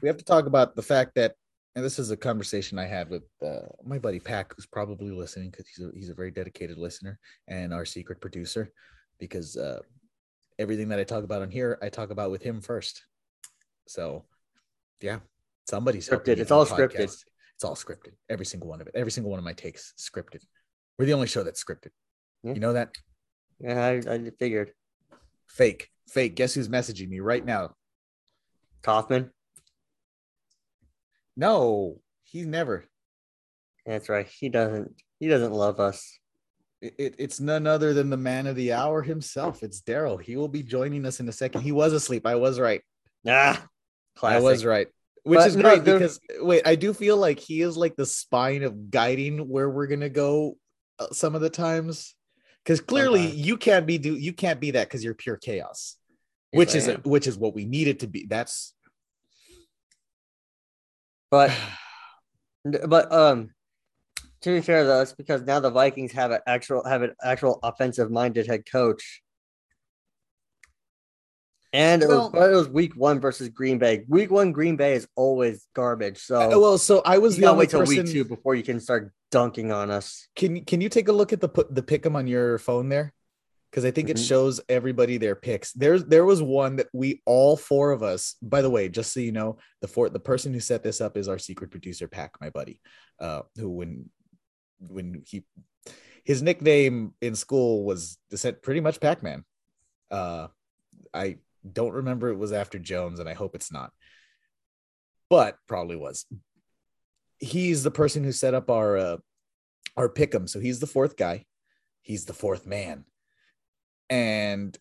We 0.01 0.07
have 0.07 0.17
to 0.17 0.25
talk 0.25 0.45
about 0.45 0.75
the 0.75 0.81
fact 0.81 1.15
that, 1.15 1.35
and 1.75 1.83
this 1.83 1.99
is 1.99 2.11
a 2.11 2.17
conversation 2.17 2.79
I 2.79 2.85
had 2.85 3.09
with 3.09 3.23
uh, 3.45 3.67
my 3.83 3.99
buddy 3.99 4.19
Pack, 4.19 4.53
who's 4.55 4.65
probably 4.65 5.11
listening 5.11 5.49
because 5.49 5.67
he's 5.67 5.85
a, 5.85 5.91
he's 5.93 6.09
a 6.09 6.13
very 6.13 6.31
dedicated 6.31 6.77
listener 6.77 7.19
and 7.47 7.73
our 7.73 7.85
secret 7.85 8.21
producer. 8.21 8.71
Because 9.19 9.57
uh, 9.57 9.79
everything 10.57 10.87
that 10.89 10.99
I 10.99 11.03
talk 11.03 11.23
about 11.23 11.41
on 11.41 11.51
here, 11.51 11.77
I 11.81 11.89
talk 11.89 12.11
about 12.11 12.31
with 12.31 12.41
him 12.41 12.61
first. 12.61 13.03
So, 13.87 14.23
yeah, 15.01 15.19
somebody's 15.67 16.07
Scripted. 16.07 16.37
It's 16.37 16.51
all 16.51 16.65
scripted. 16.65 17.13
It's 17.55 17.63
all 17.63 17.75
scripted. 17.75 18.13
Every 18.29 18.45
single 18.45 18.69
one 18.69 18.79
of 18.79 18.87
it. 18.87 18.95
Every 18.95 19.11
single 19.11 19.31
one 19.31 19.39
of 19.39 19.43
my 19.43 19.53
takes 19.53 19.93
scripted. 19.97 20.43
We're 20.97 21.05
the 21.05 21.13
only 21.13 21.27
show 21.27 21.43
that's 21.43 21.61
scripted. 21.61 21.89
Yeah. 22.43 22.53
You 22.53 22.59
know 22.59 22.73
that? 22.73 22.89
Yeah, 23.59 23.83
I, 23.83 24.13
I 24.13 24.31
figured. 24.39 24.71
Fake, 25.47 25.89
fake. 26.07 26.35
Guess 26.35 26.53
who's 26.53 26.69
messaging 26.69 27.09
me 27.09 27.19
right 27.19 27.43
now? 27.45 27.75
Kaufman. 28.81 29.31
No, 31.35 31.99
he's 32.23 32.45
never. 32.45 32.85
That's 33.85 34.09
right. 34.09 34.27
He 34.27 34.49
doesn't. 34.49 34.93
He 35.19 35.27
doesn't 35.27 35.51
love 35.51 35.79
us. 35.79 36.19
It, 36.81 36.95
it- 36.97 37.15
it's 37.17 37.39
none 37.39 37.67
other 37.67 37.93
than 37.93 38.09
the 38.09 38.17
man 38.17 38.47
of 38.47 38.55
the 38.55 38.73
hour 38.73 39.01
himself. 39.01 39.63
It's 39.63 39.81
Daryl. 39.81 40.21
He 40.21 40.35
will 40.37 40.47
be 40.47 40.63
joining 40.63 41.05
us 41.05 41.19
in 41.19 41.27
a 41.27 41.33
second. 41.33 41.61
He 41.61 41.71
was 41.71 41.93
asleep. 41.93 42.25
I 42.25 42.35
was 42.35 42.59
right. 42.59 42.81
Ah, 43.27 43.65
classic. 44.15 44.39
I 44.39 44.41
was 44.41 44.65
right. 44.65 44.87
Which 45.23 45.37
But 45.39 45.47
is 45.47 45.55
great 45.57 45.83
there- 45.83 45.99
because 45.99 46.19
wait, 46.39 46.61
I 46.65 46.75
do 46.75 46.93
feel 46.93 47.17
like 47.17 47.39
he 47.39 47.61
is 47.61 47.75
like 47.75 47.95
the 47.95 48.05
spine 48.05 48.63
of 48.63 48.89
guiding 48.89 49.49
where 49.49 49.69
we're 49.69 49.87
gonna 49.87 50.09
go 50.09 50.57
uh, 50.99 51.07
some 51.11 51.35
of 51.35 51.41
the 51.41 51.49
times. 51.49 52.15
Because 52.63 52.81
clearly 52.81 53.21
Sometimes. 53.27 53.47
you 53.47 53.57
can't 53.57 53.85
be 53.87 53.97
do 53.97 54.15
you 54.15 54.33
can't 54.33 54.59
be 54.59 54.71
that 54.71 54.87
because 54.87 55.03
you're 55.03 55.13
pure 55.15 55.37
chaos, 55.37 55.97
Yes, 56.51 56.57
which 56.57 56.75
I 56.75 56.77
is 56.77 56.87
am. 56.87 57.01
which 57.03 57.25
is 57.27 57.37
what 57.37 57.53
we 57.55 57.65
need 57.65 57.87
it 57.87 57.99
to 58.01 58.07
be. 58.07 58.25
That's 58.29 58.73
But 61.31 61.51
but 62.87 63.11
um 63.11 63.49
to 64.41 64.51
be 64.55 64.61
fair 64.61 64.85
though, 64.85 65.01
it's 65.01 65.13
because 65.13 65.41
now 65.41 65.59
the 65.59 65.69
Vikings 65.69 66.11
have 66.13 66.31
an 66.31 66.39
actual 66.47 66.83
have 66.85 67.01
an 67.01 67.13
actual 67.23 67.59
offensive 67.63 68.09
minded 68.11 68.47
head 68.47 68.63
coach. 68.69 69.21
And 71.71 72.01
it, 72.01 72.07
was, 72.09 72.31
but 72.31 72.49
it 72.51 72.55
was 72.55 72.67
week 72.67 72.95
one 72.95 73.19
versus 73.19 73.49
Green 73.49 73.77
Bay. 73.77 74.03
Week 74.07 74.31
one, 74.31 74.51
Green 74.51 74.75
Bay 74.75 74.93
is 74.93 75.07
always 75.15 75.67
garbage. 75.75 76.17
So 76.17 76.51
Uh, 76.53 76.59
well. 76.59 76.77
So 76.79 77.01
I 77.05 77.19
was 77.19 77.37
you 77.37 77.41
the 77.43 77.47
only 77.49 77.59
wait 77.59 77.69
till 77.69 77.81
person. 77.81 78.05
week 78.05 78.11
two 78.11 78.25
before 78.25 78.55
you 78.55 78.63
can 78.63 78.79
start 78.79 79.11
dunking 79.31 79.71
on 79.71 79.91
us. 79.91 80.27
Can 80.35 80.55
you 80.55 80.65
can 80.65 80.81
you 80.81 80.89
take 80.89 81.07
a 81.07 81.13
look 81.13 81.33
at 81.33 81.41
the 81.41 81.49
put 81.49 81.73
the 81.73 81.83
pick 81.83 82.05
'em 82.05 82.15
on 82.15 82.27
your 82.27 82.57
phone 82.57 82.89
there? 82.89 83.13
Because 83.69 83.85
I 83.85 83.91
think 83.91 84.09
it 84.09 84.17
Mhm. 84.17 84.27
shows 84.27 84.59
everybody 84.67 85.17
their 85.17 85.35
picks. 85.35 85.71
There's 85.73 86.03
there 86.05 86.25
was 86.25 86.41
one 86.41 86.77
that 86.77 86.87
we 86.93 87.21
all 87.25 87.55
four 87.55 87.91
of 87.91 88.01
us. 88.01 88.35
By 88.41 88.61
the 88.61 88.69
way, 88.69 88.89
just 88.89 89.13
so 89.13 89.19
you 89.19 89.31
know, 89.31 89.57
the 89.81 89.87
four 89.87 90.09
the 90.09 90.19
person 90.19 90.53
who 90.53 90.59
set 90.59 90.81
this 90.83 91.01
up 91.01 91.15
is 91.17 91.27
our 91.27 91.37
secret 91.37 91.69
producer, 91.69 92.07
Pack, 92.07 92.41
my 92.41 92.49
buddy. 92.49 92.81
Uh, 93.19 93.43
who 93.57 93.69
when 93.69 94.09
when 94.79 95.23
he 95.27 95.45
his 96.23 96.41
nickname 96.41 97.13
in 97.21 97.35
school 97.35 97.83
was 97.83 98.17
pretty 98.61 98.81
much 98.81 98.99
Pac 98.99 99.21
Man. 99.23 99.45
Uh, 100.11 100.47
I 101.13 101.37
don't 101.71 101.93
remember 101.93 102.29
it 102.29 102.37
was 102.37 102.51
after 102.51 102.79
Jones, 102.79 103.19
and 103.19 103.27
I 103.29 103.33
hope 103.33 103.55
it's 103.55 103.71
not, 103.71 103.93
but 105.29 105.57
probably 105.67 105.95
was. 105.95 106.25
He's 107.39 107.83
the 107.83 107.91
person 107.91 108.23
who 108.23 108.31
set 108.31 108.53
up 108.53 108.69
our 108.69 108.97
uh, 108.97 109.17
our 109.99 110.09
pick'em. 110.09 110.47
So 110.49 110.59
he's 110.59 110.79
the 110.79 110.87
fourth 110.87 111.17
guy. 111.17 111.45
He's 112.01 112.25
the 112.25 112.33
fourth 112.33 112.65
man. 112.65 113.05
And 114.09 114.75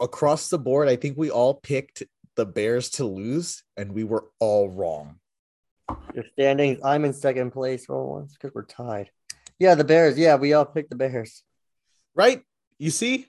across 0.00 0.48
the 0.48 0.58
board, 0.58 0.88
I 0.88 0.96
think 0.96 1.16
we 1.16 1.30
all 1.30 1.54
picked 1.54 2.02
the 2.34 2.46
Bears 2.46 2.88
to 2.90 3.04
lose, 3.04 3.62
and 3.76 3.92
we 3.92 4.04
were 4.04 4.24
all 4.40 4.70
wrong. 4.70 5.16
Your 6.14 6.24
standings, 6.32 6.80
I'm 6.82 7.04
in 7.04 7.12
second 7.12 7.50
place 7.52 7.84
for 7.84 8.02
once 8.04 8.32
because 8.32 8.54
we're 8.54 8.64
tied. 8.64 9.10
Yeah, 9.58 9.74
the 9.74 9.84
Bears. 9.84 10.18
Yeah, 10.18 10.36
we 10.36 10.54
all 10.54 10.64
picked 10.64 10.90
the 10.90 10.96
Bears. 10.96 11.42
Right? 12.14 12.42
You 12.78 12.90
see? 12.90 13.26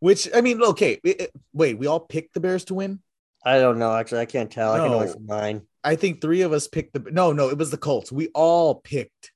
Which 0.00 0.28
I 0.34 0.40
mean, 0.40 0.62
okay. 0.62 0.98
it- 1.04 1.20
it- 1.20 1.30
wait, 1.52 1.78
we 1.78 1.86
all 1.86 2.00
picked 2.00 2.32
the 2.32 2.40
Bears 2.40 2.64
to 2.66 2.74
win. 2.74 3.00
I 3.44 3.58
don't 3.58 3.78
know. 3.78 3.94
Actually, 3.94 4.22
I 4.22 4.26
can't 4.26 4.50
tell. 4.50 4.72
I 4.72 4.78
can 4.78 4.92
only 4.92 5.06
No. 5.06 5.12
see 5.12 5.18
mine. 5.20 5.66
I 5.84 5.96
think 5.96 6.20
three 6.20 6.42
of 6.42 6.52
us 6.52 6.66
picked 6.68 6.94
the 6.94 7.10
no, 7.10 7.32
no, 7.32 7.48
it 7.50 7.58
was 7.58 7.70
the 7.70 7.76
Colts. 7.78 8.10
We 8.10 8.28
all 8.28 8.76
picked 8.76 9.32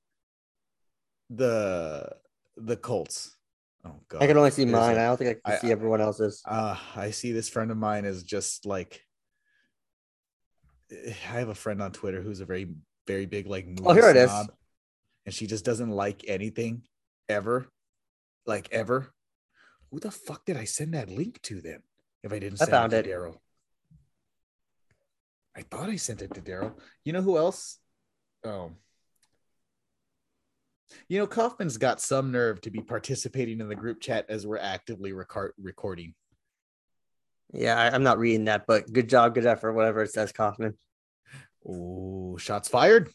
the 1.30 2.08
the 2.56 2.76
Colts. 2.76 3.36
Oh 3.84 4.00
god. 4.08 4.22
I 4.22 4.26
can 4.26 4.36
only 4.36 4.50
see 4.50 4.64
There's 4.64 4.72
mine. 4.72 4.96
a- 4.96 5.00
I 5.00 5.04
don't 5.06 5.16
think 5.16 5.30
I 5.30 5.34
can 5.50 5.56
I- 5.58 5.60
see 5.60 5.72
everyone 5.72 6.00
else's. 6.00 6.42
uh 6.46 6.76
I 6.96 7.10
see 7.10 7.32
this 7.32 7.48
friend 7.48 7.70
of 7.70 7.76
mine 7.76 8.04
is 8.04 8.22
just 8.22 8.64
like 8.66 9.04
I 10.92 11.10
have 11.38 11.48
a 11.48 11.54
friend 11.54 11.82
on 11.82 11.92
Twitter 11.92 12.22
who's 12.22 12.40
a 12.40 12.44
very 12.46 12.74
very 13.06 13.26
big 13.26 13.46
like 13.46 13.66
movie 13.66 13.82
Oh, 13.84 13.92
here 13.92 14.08
it 14.10 14.16
is. 14.16 14.30
and 15.26 15.34
she 15.34 15.46
just 15.46 15.64
doesn't 15.64 15.90
like 15.90 16.24
anything 16.28 16.82
ever, 17.28 17.68
like 18.46 18.68
ever. 18.72 19.12
Who 19.90 20.00
the 20.00 20.10
fuck 20.10 20.44
did 20.44 20.56
I 20.56 20.64
send 20.64 20.94
that 20.94 21.08
link 21.10 21.40
to 21.42 21.60
then? 21.60 21.82
If 22.22 22.32
I 22.32 22.38
didn't 22.38 22.60
I 22.62 22.64
send 22.64 22.70
found 22.70 22.92
it 22.94 23.06
it. 23.06 23.10
to 23.10 23.16
Daryl, 23.16 23.38
I 25.56 25.62
thought 25.62 25.88
I 25.90 25.96
sent 25.96 26.22
it 26.22 26.32
to 26.34 26.40
Daryl. 26.40 26.74
You 27.04 27.12
know 27.12 27.22
who 27.22 27.36
else? 27.36 27.78
Oh, 28.44 28.72
You 31.08 31.18
know, 31.18 31.26
Kaufman's 31.26 31.76
got 31.78 32.00
some 32.00 32.32
nerve 32.32 32.60
to 32.62 32.70
be 32.70 32.80
participating 32.80 33.60
in 33.60 33.68
the 33.68 33.74
group 33.74 34.00
chat 34.00 34.26
as 34.28 34.46
we're 34.46 34.58
actively 34.58 35.12
record- 35.12 35.54
recording. 35.60 36.14
Yeah, 37.52 37.78
I, 37.78 37.94
I'm 37.94 38.02
not 38.02 38.18
reading 38.18 38.46
that, 38.46 38.66
but 38.66 38.92
good 38.92 39.08
job, 39.08 39.34
good 39.34 39.46
effort, 39.46 39.72
whatever 39.74 40.02
it 40.02 40.12
says, 40.12 40.32
Kaufman. 40.32 40.76
Oh, 41.68 42.36
shots 42.36 42.68
fired. 42.68 43.10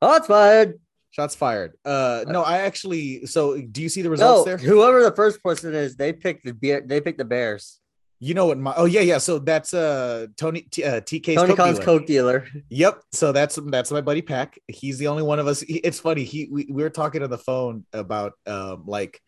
Oh, 0.00 0.16
it's 0.16 0.26
fired. 0.26 0.80
Shots 1.10 1.34
fired. 1.34 1.72
Uh, 1.84 2.24
no, 2.26 2.42
I 2.42 2.58
actually. 2.60 3.26
So, 3.26 3.60
do 3.60 3.82
you 3.82 3.90
see 3.90 4.00
the 4.00 4.08
results 4.08 4.46
No, 4.46 4.56
there? 4.56 4.56
whoever 4.56 5.02
the 5.02 5.14
first 5.14 5.42
person 5.42 5.74
is, 5.74 5.94
they 5.94 6.12
picked 6.14 6.44
the. 6.44 6.82
They 6.86 7.00
picked 7.02 7.18
the 7.18 7.26
Bears. 7.26 7.78
You 8.24 8.34
know 8.34 8.46
what? 8.46 8.56
My 8.56 8.72
oh 8.76 8.84
yeah 8.84 9.00
yeah. 9.00 9.18
So 9.18 9.40
that's 9.40 9.74
uh 9.74 10.28
Tony 10.36 10.60
T, 10.62 10.84
uh, 10.84 11.00
TK's 11.00 11.34
Tony 11.34 11.48
Coke 11.48 11.56
Khan's 11.56 11.78
dealer. 11.80 11.84
Coke 11.84 12.06
dealer. 12.06 12.46
Yep. 12.68 13.02
So 13.10 13.32
that's 13.32 13.58
that's 13.66 13.90
my 13.90 14.00
buddy 14.00 14.22
Pack. 14.22 14.60
He's 14.68 14.98
the 14.98 15.08
only 15.08 15.24
one 15.24 15.40
of 15.40 15.48
us. 15.48 15.60
he- 15.60 15.78
it's 15.78 15.98
funny. 15.98 16.22
He 16.22 16.48
we, 16.48 16.68
we 16.70 16.84
were 16.84 16.90
talking 16.90 17.24
on 17.24 17.30
the 17.30 17.38
phone 17.38 17.84
about 17.92 18.34
um 18.46 18.84
like 18.86 19.20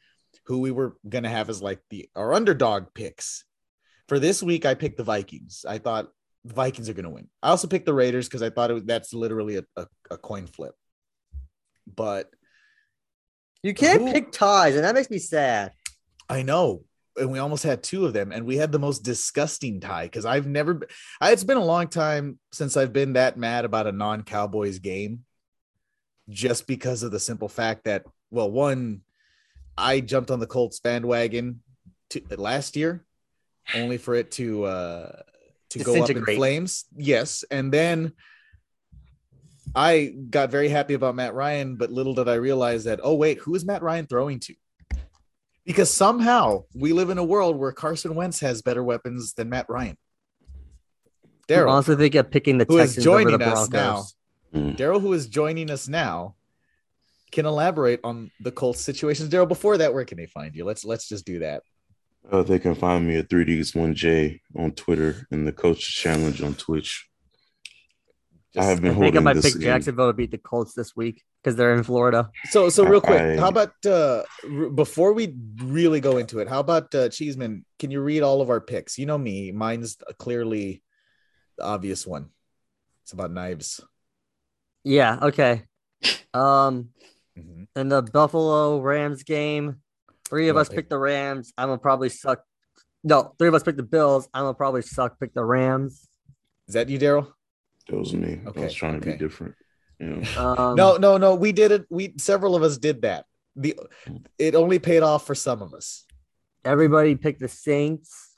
who 0.47 0.61
we 0.61 0.71
were 0.71 0.97
gonna 1.09 1.29
have 1.29 1.51
as 1.51 1.61
like 1.61 1.81
the 1.91 2.09
our 2.15 2.33
underdog 2.35 2.95
picks. 2.95 3.45
For 4.07 4.21
this 4.21 4.45
week, 4.45 4.65
I 4.65 4.75
picked 4.75 4.99
the 4.99 5.03
Vikings. 5.03 5.65
I 5.69 5.79
thought 5.79 6.07
the 6.45 6.55
Vikings 6.55 6.89
are 6.89 6.95
gonna 6.95 7.11
win. 7.11 7.27
I 7.43 7.49
also 7.51 7.67
picked 7.67 7.87
the 7.87 7.95
Raiders 7.95 8.29
because 8.29 8.43
I 8.43 8.51
thought 8.51 8.71
it 8.71 8.75
was, 8.75 8.85
that's 8.85 9.13
literally 9.13 9.57
a, 9.57 9.65
a, 9.77 9.87
a 10.13 10.19
coin 10.19 10.47
flip. 10.47 10.75
But 11.97 12.31
You 13.65 13.75
can't 13.75 14.03
Who- 14.03 14.13
pick 14.13 14.31
ties, 14.31 14.77
and 14.77 14.85
that 14.85 14.95
makes 14.95 15.11
me 15.11 15.19
sad. 15.19 15.73
I 16.29 16.43
know. 16.43 16.85
And 17.17 17.31
we 17.31 17.39
almost 17.39 17.63
had 17.63 17.85
two 17.85 18.07
of 18.07 18.13
them, 18.13 18.33
and 18.33 18.45
we 18.45 18.57
had 18.57 18.73
the 18.73 18.79
most 18.81 19.05
disgusting 19.05 19.81
tie 19.81 20.07
because 20.07 20.25
I've 20.25 20.49
never 20.49 20.81
I, 21.21 21.31
it's 21.31 21.45
been 21.45 21.57
a 21.57 21.65
long 21.65 21.87
time 21.87 22.41
since 22.51 22.77
I've 22.77 22.93
been 22.93 23.13
that 23.13 23.39
mad 23.39 23.65
about 23.65 23.87
a 23.87 23.93
non-Cowboys 23.93 24.81
game, 24.81 25.25
just 26.29 26.67
because 26.67 27.05
of 27.05 27.13
the 27.13 27.21
simple 27.21 27.49
fact 27.49 27.85
that, 27.85 28.05
well, 28.33 28.51
one, 28.51 29.03
I 29.79 30.01
jumped 30.01 30.33
on 30.33 30.41
the 30.41 30.49
Colts 30.49 30.81
bandwagon 30.81 31.63
to, 32.11 32.21
last 32.37 32.75
year, 32.75 33.05
only 33.77 33.97
for 33.97 34.17
it 34.17 34.33
to 34.33 34.65
uh 34.65 35.23
to 35.71 35.79
go 35.85 36.03
up 36.03 36.11
in 36.11 36.25
flames. 36.25 36.85
Yes, 36.97 37.45
and 37.49 37.73
then 37.73 38.13
I 39.73 40.15
got 40.31 40.51
very 40.51 40.69
happy 40.69 40.95
about 40.95 41.15
Matt 41.15 41.35
Ryan, 41.35 41.77
but 41.77 41.93
little 41.93 42.15
did 42.15 42.29
I 42.29 42.35
realize 42.35 42.85
that, 42.85 42.99
oh 43.03 43.15
wait, 43.15 43.39
who 43.39 43.55
is 43.55 43.65
Matt 43.65 43.83
Ryan 43.83 44.07
throwing 44.07 44.41
to? 44.41 44.55
Because 45.65 45.91
somehow 45.91 46.65
we 46.75 46.93
live 46.93 47.11
in 47.11 47.19
a 47.19 47.25
world 47.25 47.57
where 47.57 47.73
Carson 47.73 48.15
Wentz 48.15 48.41
has 48.41 48.61
better 48.63 48.85
weapons 48.85 49.33
than 49.35 49.49
Matt 49.49 49.67
Ryan. 49.69 49.97
I 51.25 51.53
Daryl, 51.53 51.71
also 51.71 51.97
think 51.97 52.15
of 52.15 52.31
picking 52.31 52.59
the 52.59 52.67
who 52.69 52.79
is 52.79 52.91
Texans 52.91 53.07
over 53.07 53.23
joining 53.23 53.39
the 53.39 53.47
us 53.47 53.69
Broncos. 53.69 53.73
now, 53.73 54.05
Mm. 54.61 54.77
Daryl, 54.77 55.01
who 55.01 55.13
is 55.13 55.27
joining 55.27 55.69
us 55.69 55.89
now, 55.89 56.37
can 57.33 57.45
elaborate 57.45 57.99
on 58.05 58.31
the 58.41 58.53
Colts 58.53 58.81
situations. 58.81 59.29
Daryl, 59.29 59.49
before 59.49 59.79
that, 59.79 59.93
where 59.93 60.05
can 60.05 60.17
they 60.17 60.27
find 60.27 60.55
you? 60.55 60.65
Let's 60.65 60.85
let's 60.85 61.09
just 61.09 61.25
do 61.27 61.41
that. 61.41 61.63
Uh, 62.31 62.43
they 62.45 62.59
can 62.61 62.75
find 62.77 63.07
me 63.07 63.17
at 63.17 63.29
3Ds1J 63.29 64.41
on 64.57 64.71
Twitter 64.73 65.27
and 65.33 65.45
the 65.47 65.53
Coach 65.53 65.81
Challenge 65.97 66.41
on 66.41 66.55
Twitch. 66.55 67.09
I 68.57 68.65
have 68.65 68.81
been 68.81 68.93
I 68.93 68.95
think 68.95 69.03
I 69.03 69.05
holding 69.07 69.25
might 69.25 69.35
this 69.35 69.45
pick 69.47 69.55
in- 69.57 69.61
Jacksonville 69.63 70.07
to 70.07 70.13
beat 70.13 70.31
the 70.31 70.39
Colts 70.39 70.73
this 70.75 70.95
week 70.95 71.23
because 71.45 71.57
they're 71.57 71.75
in 71.75 71.83
Florida. 71.85 72.31
So, 72.49 72.71
so 72.71 72.85
real 72.87 73.03
quick, 73.03 73.21
I- 73.21 73.37
how 73.37 73.49
about 73.49 73.75
uh 73.85 74.23
r- 74.51 74.71
before 74.71 75.13
we 75.13 75.37
really 75.59 76.01
go 76.01 76.17
into 76.17 76.39
it, 76.39 76.49
how 76.49 76.61
about 76.61 76.95
uh 76.95 77.11
Cheeseman? 77.11 77.67
Can 77.79 77.91
you 77.91 78.01
read 78.01 78.23
all 78.23 78.41
of 78.41 78.49
our 78.49 78.61
picks? 78.63 78.97
You 78.99 79.05
know 79.05 79.19
me, 79.19 79.53
mine's 79.53 79.99
clearly 80.19 80.83
the 81.59 81.65
obvious 81.65 82.07
one. 82.07 82.31
It's 83.03 83.13
about 83.13 83.31
knives. 83.31 83.81
Yeah. 84.85 85.19
Okay. 85.23 85.63
Um, 86.35 86.89
Mhm. 87.39 87.69
in 87.77 87.89
the 87.89 88.03
Buffalo 88.03 88.81
Rams 88.81 89.23
game, 89.23 89.77
three 90.29 90.49
of 90.49 90.57
us 90.57 90.69
they- 90.69 90.77
picked 90.77 90.91
the 90.91 90.99
Rams. 90.99 91.53
I'm 91.59 91.69
gonna 91.69 91.79
probably 91.79 92.09
suck. 92.09 92.43
No, 93.05 93.35
three 93.39 93.47
of 93.49 93.55
us 93.55 93.63
picked 93.63 93.77
the 93.77 93.85
Bills. 93.85 94.29
I'm 94.35 94.43
gonna 94.43 94.55
probably 94.55 94.83
suck. 94.83 95.21
Pick 95.21 95.33
the 95.35 95.45
Rams. 95.45 96.09
Is 96.67 96.75
that 96.75 96.89
you, 96.89 96.99
Daryl? 96.99 97.31
That 97.89 97.99
was 97.99 98.15
me. 98.15 98.41
Okay. 98.47 98.63
I 98.63 98.65
was 98.65 98.75
trying 98.75 98.99
to 99.01 99.07
be 99.07 99.17
different. 99.17 99.55
You 99.99 100.07
know, 100.07 100.23
Um, 100.37 100.77
no, 100.77 100.97
no, 100.97 101.17
no. 101.17 101.35
We 101.35 101.53
did 101.53 101.73
it. 101.73 101.87
We 101.91 102.15
several 102.19 102.57
of 102.57 102.63
us 102.63 102.79
did 102.79 103.03
that. 103.03 103.27
The 103.57 103.79
it 104.39 104.55
only 104.55 104.79
paid 104.79 105.03
off 105.03 105.27
for 105.27 105.35
some 105.35 105.63
of 105.63 105.75
us. 105.75 106.05
everybody 106.65 107.15
picked 107.15 107.41
the 107.41 107.49
Saints. 107.49 108.31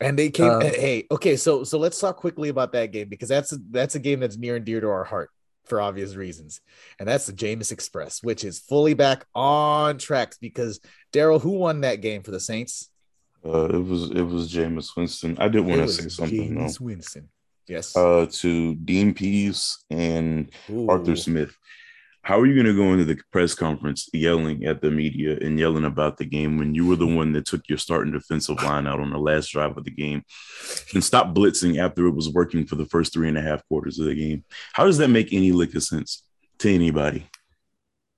And 0.00 0.18
they 0.18 0.30
came. 0.30 0.50
Uh, 0.50 0.60
hey, 0.60 1.06
okay. 1.10 1.36
So, 1.36 1.62
so 1.62 1.78
let's 1.78 2.00
talk 2.00 2.16
quickly 2.16 2.48
about 2.48 2.72
that 2.72 2.90
game 2.90 3.08
because 3.08 3.28
that's 3.28 3.52
a, 3.52 3.58
that's 3.70 3.94
a 3.94 4.00
game 4.00 4.20
that's 4.20 4.36
near 4.36 4.56
and 4.56 4.64
dear 4.64 4.80
to 4.80 4.88
our 4.88 5.04
heart 5.04 5.30
for 5.64 5.80
obvious 5.80 6.14
reasons, 6.14 6.60
and 6.98 7.08
that's 7.08 7.26
the 7.26 7.32
Jameis 7.32 7.72
Express, 7.72 8.22
which 8.22 8.44
is 8.44 8.58
fully 8.58 8.94
back 8.94 9.24
on 9.34 9.96
tracks. 9.98 10.36
Because 10.36 10.80
Daryl, 11.12 11.40
who 11.40 11.52
won 11.52 11.82
that 11.82 12.00
game 12.02 12.22
for 12.22 12.32
the 12.32 12.40
Saints? 12.40 12.90
uh, 13.46 13.66
it 13.66 13.84
was 13.84 14.10
it 14.10 14.22
was 14.22 14.52
Jameis 14.52 14.96
Winston. 14.96 15.36
I 15.38 15.48
did 15.48 15.60
want 15.60 15.82
to 15.82 15.88
say 15.88 16.08
something 16.08 16.54
Jameis 16.54 16.80
Winston. 16.80 17.28
Yes. 17.66 17.96
Uh, 17.96 18.26
to 18.30 18.74
Dean 18.74 19.14
Pees 19.14 19.78
and 19.90 20.50
Ooh. 20.70 20.88
Arthur 20.88 21.16
Smith. 21.16 21.56
How 22.22 22.40
are 22.40 22.46
you 22.46 22.54
going 22.54 22.66
to 22.66 22.74
go 22.74 22.90
into 22.92 23.04
the 23.04 23.20
press 23.32 23.54
conference 23.54 24.08
yelling 24.14 24.64
at 24.64 24.80
the 24.80 24.90
media 24.90 25.36
and 25.42 25.58
yelling 25.58 25.84
about 25.84 26.16
the 26.16 26.24
game 26.24 26.56
when 26.56 26.74
you 26.74 26.86
were 26.86 26.96
the 26.96 27.06
one 27.06 27.32
that 27.32 27.44
took 27.44 27.68
your 27.68 27.76
starting 27.76 28.14
defensive 28.14 28.62
line 28.62 28.86
out 28.86 28.98
on 28.98 29.10
the 29.10 29.18
last 29.18 29.48
drive 29.48 29.76
of 29.76 29.84
the 29.84 29.90
game 29.90 30.22
and 30.94 31.04
stop 31.04 31.34
blitzing 31.34 31.78
after 31.78 32.06
it 32.06 32.14
was 32.14 32.30
working 32.30 32.64
for 32.64 32.76
the 32.76 32.86
first 32.86 33.12
three 33.12 33.28
and 33.28 33.36
a 33.36 33.42
half 33.42 33.66
quarters 33.68 33.98
of 33.98 34.06
the 34.06 34.14
game? 34.14 34.42
How 34.72 34.84
does 34.86 34.96
that 34.98 35.08
make 35.08 35.34
any 35.34 35.52
lick 35.52 35.74
of 35.74 35.82
sense 35.82 36.22
to 36.60 36.74
anybody? 36.74 37.28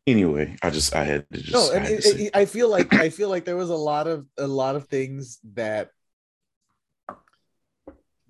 Anyway, 0.06 0.54
I 0.62 0.70
just 0.70 0.94
I 0.94 1.02
had 1.02 1.26
to 1.32 1.40
just 1.42 1.52
no, 1.52 1.76
I, 1.76 1.80
had 1.80 1.90
it, 1.90 1.96
to 1.96 2.02
say. 2.02 2.22
it- 2.26 2.36
I 2.36 2.44
feel 2.44 2.68
like 2.68 2.94
I 2.94 3.10
feel 3.10 3.28
like 3.28 3.44
there 3.44 3.56
was 3.56 3.70
a 3.70 3.74
lot 3.74 4.06
of 4.06 4.24
a 4.38 4.46
lot 4.46 4.76
of 4.76 4.86
things 4.86 5.40
that 5.54 5.90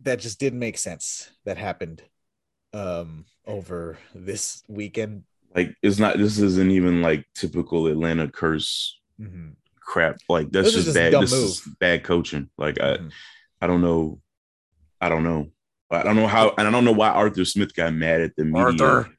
that 0.06 0.20
just 0.20 0.40
didn't 0.40 0.58
make 0.60 0.78
sense 0.78 1.28
that 1.44 1.58
happened 1.58 2.02
um 2.72 3.25
over 3.46 3.98
this 4.14 4.62
weekend. 4.68 5.22
like 5.54 5.75
it's 5.82 5.98
not 5.98 6.18
this 6.18 6.38
isn't 6.38 6.70
even 6.70 7.02
like 7.02 7.25
typical 7.34 7.86
Atlanta 7.86 8.28
curse 8.28 8.98
Mhm. 9.20 9.54
crap. 9.80 10.16
Like 10.28 10.50
that's 10.50 10.68
This 10.68 10.75
is 10.76 10.84
just, 10.84 10.86
just 10.88 10.96
bad. 10.96 11.12
dumb 11.12 11.20
This 11.22 11.32
is 11.32 11.60
bad 11.80 12.02
coaching. 12.04 12.50
Like 12.58 12.80
I 12.80 12.96
Mhm. 12.98 13.12
I 13.62 13.66
don't 13.66 13.80
know. 13.82 14.20
I 15.00 15.08
don't 15.08 15.22
know. 15.25 15.50
I 15.90 16.02
don't 16.02 16.16
know 16.16 16.26
how, 16.26 16.52
and 16.58 16.66
I 16.66 16.70
don't 16.70 16.84
know 16.84 16.92
why 16.92 17.08
Arthur 17.10 17.44
Smith 17.44 17.75
got 17.75 17.94
mad 17.94 18.20
at 18.20 18.34
the 18.36 18.44
media 18.44 18.64
Arthur. 18.66 19.10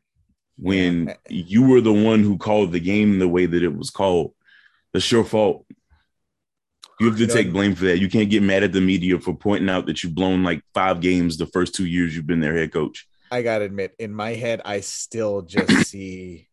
when 0.58 1.08
Yeah. 1.08 1.16
you 1.30 1.64
were 1.68 1.82
the 1.82 1.94
one 1.94 2.22
who 2.24 2.38
called 2.38 2.72
the 2.72 2.80
game 2.80 3.18
the 3.20 3.28
way 3.28 3.46
that 3.48 3.64
it 3.64 3.76
was 3.76 3.90
called. 3.90 4.34
That's 4.94 5.10
your 5.12 5.24
fault. 5.24 5.66
You 7.00 7.08
have 7.08 7.18
to 7.20 7.28
take 7.28 7.54
blame 7.54 7.76
for 7.76 7.86
that. 7.86 8.00
You 8.00 8.10
can't 8.10 8.30
get 8.30 8.42
mad 8.42 8.64
at 8.64 8.72
the 8.72 8.82
media 8.82 9.20
for 9.20 9.36
pointing 9.36 9.70
out 9.70 9.86
that 9.86 10.04
you've 10.04 10.16
blown 10.16 10.44
like 10.44 10.64
five 10.74 11.00
games 11.00 11.38
the 11.38 11.46
first 11.46 11.76
two 11.76 11.86
years 11.86 12.16
you've 12.16 12.26
been 12.26 12.40
their 12.40 12.58
head 12.58 12.74
coach. 12.74 13.08
I 13.32 13.42
gotta 13.44 13.66
admit, 13.66 13.94
in 14.00 14.14
my 14.14 14.34
head, 14.34 14.62
I 14.66 14.80
still 14.80 15.42
just 15.44 15.88
see 15.90 16.48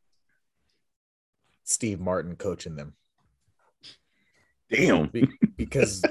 Steve 1.64 2.00
Martin 2.00 2.36
coaching 2.36 2.76
them 2.76 2.94
Damn. 4.70 5.06
Be- 5.06 5.28
because, 5.56 6.02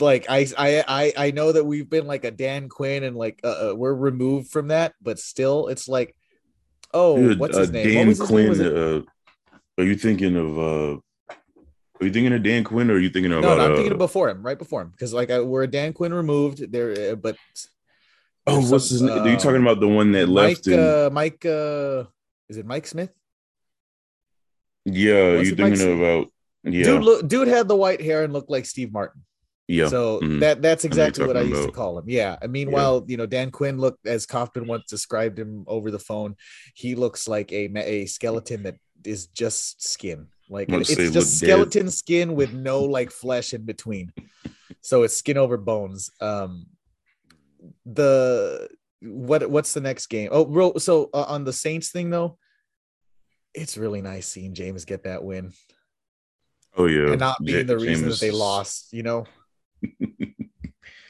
like, 0.00 0.26
I, 0.28 0.46
I, 0.56 0.84
I, 0.86 1.12
I 1.16 1.30
know 1.30 1.52
that 1.52 1.64
we've 1.64 1.88
been 1.88 2.06
like 2.06 2.24
a 2.24 2.30
Dan 2.30 2.68
Quinn 2.68 3.04
and 3.04 3.16
like 3.16 3.40
uh, 3.44 3.70
uh, 3.70 3.74
we're 3.74 3.94
removed 3.94 4.50
from 4.50 4.68
that, 4.68 4.94
but 5.00 5.18
still, 5.18 5.68
it's 5.68 5.88
like, 5.88 6.14
oh, 6.92 7.16
Dude, 7.16 7.38
what's 7.38 7.56
uh, 7.56 7.60
his 7.60 7.70
name? 7.70 7.86
What 7.86 7.92
Dan 7.92 8.06
his 8.06 8.18
name? 8.20 8.28
Quinn. 8.28 8.48
Was 8.48 8.60
uh, 8.60 9.02
are 9.78 9.84
you 9.84 9.96
thinking 9.96 10.36
of? 10.36 11.00
Uh 12.00 12.04
Are 12.04 12.06
you 12.06 12.12
thinking 12.12 12.32
of 12.32 12.42
Dan 12.42 12.64
Quinn, 12.64 12.90
or 12.90 12.94
are 12.94 12.98
you 12.98 13.10
thinking 13.10 13.32
of? 13.32 13.42
no, 13.42 13.56
no, 13.56 13.64
I'm 13.64 13.72
uh, 13.72 13.76
thinking 13.76 13.92
of 13.92 13.98
before 13.98 14.28
him, 14.28 14.42
right 14.42 14.58
before 14.58 14.82
him, 14.82 14.90
because 14.90 15.12
like 15.12 15.30
I, 15.30 15.40
we're 15.40 15.66
Dan 15.66 15.92
Quinn 15.92 16.14
removed 16.14 16.70
there, 16.72 17.12
uh, 17.12 17.14
but 17.16 17.36
Oh, 18.46 18.60
what's 18.70 18.88
some, 18.88 18.94
his 18.94 19.02
name? 19.02 19.18
Are 19.18 19.28
you 19.28 19.36
uh, 19.36 19.38
talking 19.38 19.60
about 19.60 19.78
the 19.78 19.88
one 19.88 20.12
that 20.12 20.26
Mike, 20.28 20.56
left? 20.56 20.66
in, 20.68 20.80
uh, 20.80 21.10
Mike, 21.12 21.44
uh, 21.44 22.04
is 22.48 22.56
it 22.56 22.64
Mike 22.66 22.86
Smith? 22.86 23.10
yeah, 24.84 25.38
you 25.40 25.54
thinking 25.54 26.00
about? 26.00 26.28
Yeah, 26.64 26.84
Dude, 26.84 27.02
look, 27.02 27.28
dude 27.28 27.48
had 27.48 27.68
the 27.68 27.76
white 27.76 28.00
hair 28.00 28.24
and 28.24 28.32
looked 28.32 28.50
like 28.50 28.66
Steve 28.66 28.92
Martin. 28.92 29.22
yeah. 29.68 29.88
So 29.88 30.20
mhm. 30.20 30.40
that 30.40 30.62
that's 30.62 30.84
I 30.84 30.88
exactly 30.88 31.26
what 31.26 31.36
I 31.36 31.42
used 31.42 31.64
to 31.64 31.72
call 31.72 31.98
him. 31.98 32.04
Yeah. 32.08 32.36
And 32.40 32.50
meanwhile, 32.50 33.04
you 33.06 33.16
know, 33.16 33.26
Dan 33.26 33.50
Quinn 33.50 33.78
looked 33.78 34.06
as 34.06 34.26
Kaufman 34.26 34.66
once 34.66 34.86
described 34.86 35.38
him 35.38 35.64
over 35.66 35.90
the 35.90 35.98
phone. 35.98 36.36
He 36.74 36.94
looks 36.94 37.28
like 37.28 37.52
a 37.52 37.68
a 37.76 38.06
skeleton 38.06 38.62
that 38.64 38.76
is 39.04 39.26
just 39.28 39.86
skin. 39.86 40.28
Like 40.48 40.68
it's 40.70 40.94
just 40.94 41.38
skeleton 41.38 41.90
skin 41.90 42.34
with 42.34 42.52
no 42.52 42.82
like 42.82 43.10
flesh 43.10 43.52
in 43.54 43.64
between. 43.64 44.12
So 44.80 45.02
it's 45.02 45.16
skin 45.16 45.36
over 45.36 45.56
bones. 45.56 46.10
Um 46.20 46.66
the 47.84 48.68
what 49.02 49.48
what's 49.50 49.74
the 49.74 49.80
next 49.80 50.06
game? 50.06 50.28
Oh, 50.32 50.46
real, 50.46 50.78
so 50.78 51.10
uh, 51.12 51.24
on 51.28 51.44
the 51.44 51.52
Saints 51.52 51.90
thing 51.90 52.10
though, 52.10 52.38
it's 53.54 53.76
really 53.76 54.02
nice 54.02 54.26
seeing 54.26 54.54
Jameis 54.54 54.86
get 54.86 55.04
that 55.04 55.22
win 55.22 55.52
oh 56.78 56.86
yeah, 56.86 57.10
and 57.10 57.20
not 57.20 57.42
being 57.42 57.58
Ja- 57.58 57.64
the 57.64 57.78
reason 57.78 58.08
that 58.08 58.20
they 58.20 58.30
lost, 58.30 58.92
you 58.92 59.02
know. 59.02 59.26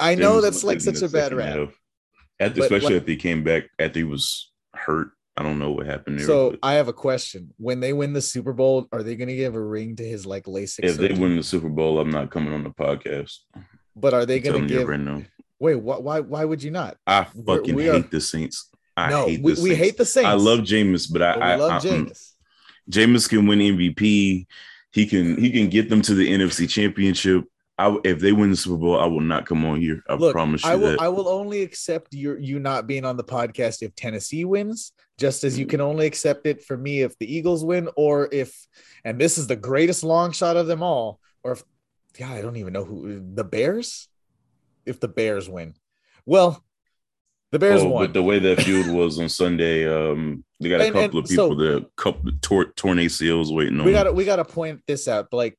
I 0.01 0.15
know 0.15 0.39
Jameis 0.39 0.43
that's 0.43 0.65
like 0.65 0.75
looked 0.77 0.85
good 0.85 0.95
in 0.95 1.01
such 1.01 1.09
a 1.09 1.13
bad 1.13 1.33
rap. 1.35 1.69
But, 2.39 2.59
especially 2.59 2.81
like- 2.81 2.95
after 3.03 3.11
he 3.11 3.17
came 3.17 3.45
back 3.45 3.65
after 3.79 4.01
he 4.01 4.05
was 4.05 4.51
hurt. 4.75 5.11
I 5.39 5.43
don't 5.45 5.61
know 5.61 5.71
what 5.71 5.87
happened 5.87 6.19
there. 6.19 6.27
So 6.27 6.57
I 6.65 6.75
have 6.75 6.89
a 6.89 6.93
question. 6.93 7.55
When 7.59 7.79
they 7.79 7.93
win 7.93 8.13
the 8.13 8.21
Super 8.21 8.53
Bowl, 8.53 8.89
are 8.91 9.05
they 9.05 9.15
going 9.15 9.29
to 9.29 9.37
give 9.37 9.55
a 9.55 9.61
ring 9.61 9.95
to 9.97 10.05
his 10.05 10.27
like 10.27 10.47
LASIK? 10.47 10.81
if 10.83 10.97
they 10.97 11.13
win 11.13 11.37
the 11.37 11.45
Super 11.45 11.69
Bowl, 11.69 12.01
I'm 12.01 12.11
not 12.11 12.31
coming 12.33 12.53
on 12.53 12.65
the 12.65 12.71
podcast. 12.71 13.39
but 13.95 14.13
are 14.13 14.27
they 14.27 14.41
going 14.41 14.63
to 14.63 14.69
give? 14.69 14.89
right 14.89 14.99
now. 14.99 15.23
Wait, 15.61 15.77
why, 15.77 15.99
why? 15.99 16.21
Why 16.21 16.45
would 16.45 16.61
you 16.61 16.73
not? 16.73 16.97
I 17.07 17.23
fucking 17.25 17.75
we 17.77 17.89
are- 17.89 17.95
hate 17.95 18.11
the 18.11 18.21
Saints. 18.21 18.69
I 18.97 19.11
no, 19.11 19.27
hate 19.27 19.41
we, 19.41 19.53
the 19.55 19.63
we 19.63 19.69
Saints. 19.71 19.85
hate 19.85 19.97
the 19.97 20.05
Saints. 20.05 20.27
I 20.29 20.33
love 20.33 20.61
Jameis, 20.61 21.13
but 21.13 21.23
I, 21.23 21.35
but 21.35 21.43
I, 21.43 21.55
love 21.55 21.71
I 21.71 21.79
Jameis. 21.79 22.33
Jameis 22.91 23.29
can 23.29 23.47
win 23.47 23.61
MVP. 23.61 24.47
He 24.91 25.07
can 25.07 25.37
he 25.37 25.53
can 25.53 25.69
get 25.69 25.89
them 25.89 26.03
to 26.03 26.15
the 26.15 26.29
NFC 26.29 26.69
Championship. 26.69 27.45
I, 27.79 27.97
if 28.03 28.19
they 28.19 28.33
win 28.33 28.51
the 28.51 28.57
Super 28.57 28.77
Bowl, 28.77 28.99
I 28.99 29.07
will 29.07 29.21
not 29.21 29.47
come 29.47 29.65
on 29.65 29.81
here. 29.81 30.03
I 30.09 30.15
Look, 30.15 30.33
promise 30.33 30.65
you 30.65 30.71
I 30.71 30.75
will. 30.75 30.89
that. 30.91 31.01
I 31.01 31.09
will 31.09 31.29
only 31.29 31.63
accept 31.63 32.13
your 32.13 32.37
you 32.39 32.59
not 32.59 32.87
being 32.89 33.05
on 33.05 33.17
the 33.17 33.23
podcast 33.25 33.83
if 33.83 33.95
Tennessee 33.95 34.45
wins, 34.45 34.93
just 35.17 35.45
as 35.45 35.57
you 35.59 35.65
can 35.65 35.81
only 35.81 36.07
accept 36.07 36.47
it 36.47 36.65
for 36.65 36.77
me 36.77 37.03
if 37.03 37.17
the 37.19 37.33
Eagles 37.33 37.65
win, 37.65 37.89
or 37.97 38.29
if, 38.33 38.53
and 39.05 39.21
this 39.21 39.39
is 39.39 39.47
the 39.47 39.55
greatest 39.57 40.03
long 40.03 40.33
shot 40.33 40.57
of 40.57 40.67
them 40.67 40.83
all, 40.83 41.21
or 41.45 41.53
if, 41.53 41.63
yeah, 42.19 42.33
I 42.33 42.41
don't 42.43 42.57
even 42.57 42.73
know 42.73 42.85
who 42.85 43.23
the 43.35 43.45
Bears. 43.45 44.09
If 44.85 44.99
the 44.99 45.09
Bears 45.09 45.49
win, 45.49 45.75
well, 46.27 46.65
the 47.53 47.59
Bears 47.61 47.83
oh, 47.83 47.91
won. 47.91 48.07
but 48.07 48.13
the 48.13 48.23
way 48.23 48.39
that 48.41 48.63
feud 48.63 48.89
was 48.89 49.21
on 49.21 49.29
Sunday, 49.29 49.87
um, 49.87 50.43
they 50.61 50.69
got 50.69 50.81
a 50.81 50.85
And- 50.87 50.95
couple 50.95 51.19
and 51.21 51.25
of 51.25 51.31
people 51.31 51.51
so- 51.51 51.55
that 51.55 51.97
couple 51.97 52.33
tor- 52.43 52.73
torn 52.73 52.99
ACLs 52.99 53.55
waiting 53.55 53.79
on. 53.79 53.87
we 53.87 53.93
got 53.93 54.13
we 54.15 54.25
got 54.25 54.37
to 54.37 54.45
point 54.45 54.83
this 54.87 55.07
out. 55.07 55.29
Like, 55.33 55.57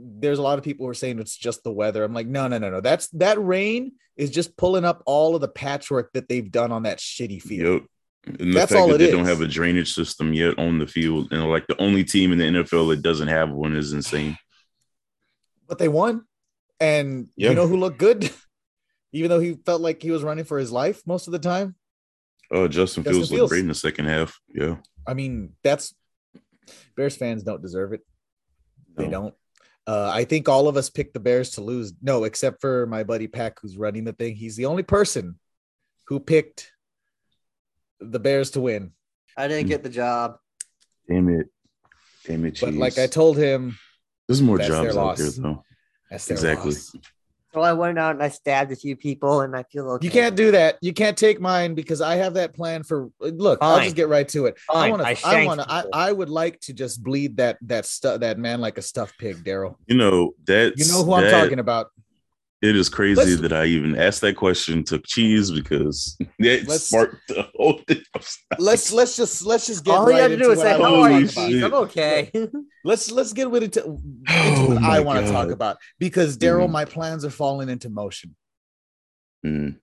there's 0.00 0.38
a 0.38 0.42
lot 0.42 0.58
of 0.58 0.64
people 0.64 0.86
who 0.86 0.90
are 0.90 0.94
saying 0.94 1.18
it's 1.18 1.36
just 1.36 1.62
the 1.64 1.72
weather. 1.72 2.02
I'm 2.04 2.14
like, 2.14 2.26
no, 2.26 2.48
no, 2.48 2.58
no, 2.58 2.70
no. 2.70 2.80
That's 2.80 3.08
that 3.10 3.42
rain 3.44 3.92
is 4.16 4.30
just 4.30 4.56
pulling 4.56 4.84
up 4.84 5.02
all 5.06 5.34
of 5.34 5.40
the 5.40 5.48
patchwork 5.48 6.12
that 6.14 6.28
they've 6.28 6.50
done 6.50 6.72
on 6.72 6.82
that 6.84 6.98
shitty 6.98 7.40
field. 7.42 7.82
Yep. 7.82 8.38
And 8.40 8.50
the 8.52 8.54
That's 8.54 8.72
fact 8.72 8.80
all 8.80 8.88
that 8.88 8.98
they 8.98 9.06
is. 9.06 9.12
don't 9.12 9.26
have 9.26 9.40
a 9.42 9.46
drainage 9.46 9.92
system 9.92 10.32
yet 10.32 10.58
on 10.58 10.78
the 10.78 10.86
field, 10.86 11.30
and 11.30 11.44
like 11.50 11.66
the 11.66 11.80
only 11.80 12.04
team 12.04 12.32
in 12.32 12.38
the 12.38 12.44
NFL 12.62 12.88
that 12.90 13.02
doesn't 13.02 13.28
have 13.28 13.50
one 13.50 13.76
is 13.76 13.92
insane. 13.92 14.36
but 15.68 15.78
they 15.78 15.88
won. 15.88 16.24
And 16.80 17.28
Yeah. 17.36 17.50
you 17.50 17.54
know 17.54 17.66
who 17.66 17.76
looked 17.76 17.98
good? 17.98 18.30
Even 19.12 19.28
though 19.28 19.40
he 19.40 19.54
felt 19.64 19.80
like 19.80 20.02
he 20.02 20.10
was 20.10 20.22
running 20.24 20.44
for 20.44 20.58
his 20.58 20.72
life 20.72 21.02
most 21.06 21.26
of 21.28 21.32
the 21.32 21.38
time. 21.38 21.76
Oh, 22.50 22.66
Justin, 22.66 23.04
Justin 23.04 23.04
Fields 23.04 23.28
Fields. 23.28 23.40
looked 23.42 23.50
great 23.50 23.60
in 23.60 23.68
the 23.68 23.74
second 23.74 24.06
half. 24.06 24.38
Yeah, 24.54 24.76
I 25.06 25.14
mean, 25.14 25.52
that's 25.62 25.94
Bears 26.96 27.16
fans 27.16 27.42
don't 27.42 27.62
deserve 27.62 27.92
it. 27.92 28.00
They 28.96 29.08
don't. 29.08 29.34
Uh, 29.86 30.10
I 30.12 30.24
think 30.24 30.48
all 30.48 30.66
of 30.68 30.76
us 30.76 30.88
picked 30.88 31.12
the 31.14 31.20
Bears 31.20 31.50
to 31.50 31.60
lose. 31.60 31.92
No, 32.00 32.24
except 32.24 32.60
for 32.60 32.86
my 32.86 33.04
buddy 33.04 33.26
Pack, 33.26 33.58
who's 33.60 33.76
running 33.76 34.04
the 34.04 34.12
thing. 34.14 34.34
He's 34.34 34.56
the 34.56 34.66
only 34.66 34.82
person 34.82 35.38
who 36.06 36.20
picked 36.20 36.70
the 38.00 38.18
Bears 38.18 38.50
to 38.52 38.60
win. 38.60 38.92
I 39.36 39.48
didn't 39.48 39.68
get 39.68 39.82
the 39.82 39.90
job. 39.90 40.36
Damn 41.08 41.28
it, 41.28 41.48
damn 42.24 42.44
it, 42.46 42.58
But 42.60 42.74
like 42.74 42.98
I 42.98 43.06
told 43.06 43.36
him, 43.36 43.78
there's 44.26 44.40
more 44.40 44.58
jobs 44.58 44.96
out 44.96 45.16
there 45.18 45.30
though. 45.30 45.62
that's 46.10 46.26
their 46.26 46.36
Exactly. 46.36 46.70
loss. 46.70 46.96
So 47.54 47.60
I 47.60 47.72
went 47.72 48.00
out 48.00 48.16
and 48.16 48.22
I 48.22 48.30
stabbed 48.30 48.72
a 48.72 48.76
few 48.76 48.96
people, 48.96 49.42
and 49.42 49.54
I 49.54 49.62
feel 49.62 49.88
okay. 49.92 50.04
You 50.04 50.10
can't 50.10 50.34
do 50.34 50.50
that. 50.50 50.76
You 50.80 50.92
can't 50.92 51.16
take 51.16 51.40
mine 51.40 51.74
because 51.74 52.00
I 52.00 52.16
have 52.16 52.34
that 52.34 52.52
plan 52.52 52.82
for. 52.82 53.10
Look, 53.20 53.60
I'll 53.62 53.80
just 53.80 53.94
get 53.94 54.08
right 54.08 54.26
to 54.30 54.46
it. 54.46 54.56
I 54.68 54.90
want 54.90 55.02
to. 55.02 55.08
I 55.08 55.42
I, 55.42 55.46
want 55.46 55.60
to. 55.60 55.70
I. 55.70 55.84
I 55.92 56.12
would 56.12 56.28
like 56.28 56.58
to 56.62 56.72
just 56.72 57.04
bleed 57.04 57.36
that 57.36 57.58
that 57.62 57.86
stuff 57.86 58.20
that 58.20 58.38
man 58.38 58.60
like 58.60 58.76
a 58.76 58.82
stuffed 58.82 59.16
pig, 59.18 59.44
Daryl. 59.44 59.76
You 59.86 59.96
know 59.96 60.34
that. 60.46 60.74
You 60.76 60.86
know 60.88 61.04
who 61.04 61.12
I'm 61.12 61.30
talking 61.30 61.60
about. 61.60 61.92
It 62.64 62.76
is 62.76 62.88
crazy 62.88 63.20
Let's- 63.22 63.40
that 63.42 63.52
I 63.52 63.66
even 63.66 63.94
asked 63.94 64.22
that 64.22 64.36
question 64.36 64.84
to 64.84 64.98
Cheese 65.00 65.50
because 65.50 66.16
that 66.38 66.66
Let's- 66.66 66.84
sparked 66.84 67.16
the 67.28 67.46
whole 67.54 67.80
thing. 67.86 68.00
Let's 68.58 68.90
let's 68.90 69.16
just 69.16 69.44
let's 69.44 69.66
just 69.66 69.84
get 69.84 69.92
All 69.94 70.06
right 70.06 70.14
you 70.16 70.22
have 70.22 70.30
to 70.30 70.36
do 70.38 70.50
is 70.52 70.58
what 70.58 70.64
say, 70.64 70.72
I 70.72 70.78
"How 70.78 70.98
wanna 70.98 71.14
are 71.14 71.20
you, 71.20 71.26
talk 71.28 71.34
about. 71.36 71.46
Keith? 71.48 71.54
shit. 71.54 71.64
I'm 71.64 71.74
okay." 71.74 72.48
Let's 72.84 73.10
let's 73.10 73.32
get 73.34 73.50
with 73.50 73.62
it 73.64 73.72
to, 73.74 73.84
into 73.84 74.00
Oh 74.30 74.66
what 74.74 74.82
I 74.82 75.00
want 75.00 75.26
to 75.26 75.30
talk 75.32 75.50
about 75.50 75.76
because 75.98 76.38
Daryl, 76.38 76.66
Mhm. 76.66 76.70
my 76.72 76.84
plans 76.86 77.24
are 77.26 77.30
falling 77.30 77.68
into 77.68 77.90
motion 77.90 78.34
Mm, 79.44 79.76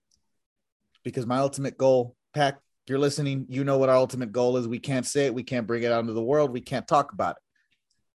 because 1.04 1.24
my 1.24 1.38
ultimate 1.38 1.78
goal, 1.78 2.16
Pack, 2.34 2.58
you're 2.88 2.98
listening. 2.98 3.46
You 3.48 3.62
know 3.62 3.78
what 3.78 3.90
our 3.90 3.96
ultimate 3.96 4.32
goal 4.32 4.56
is. 4.56 4.66
We 4.66 4.80
can't 4.80 5.06
say 5.06 5.26
it. 5.26 5.34
We 5.34 5.44
can't 5.44 5.68
bring 5.68 5.84
it 5.84 5.92
out 5.92 6.00
into 6.00 6.14
the 6.14 6.22
world. 6.22 6.50
We 6.50 6.60
can't 6.60 6.86
talk 6.88 7.12
about 7.12 7.36
it. 7.36 7.42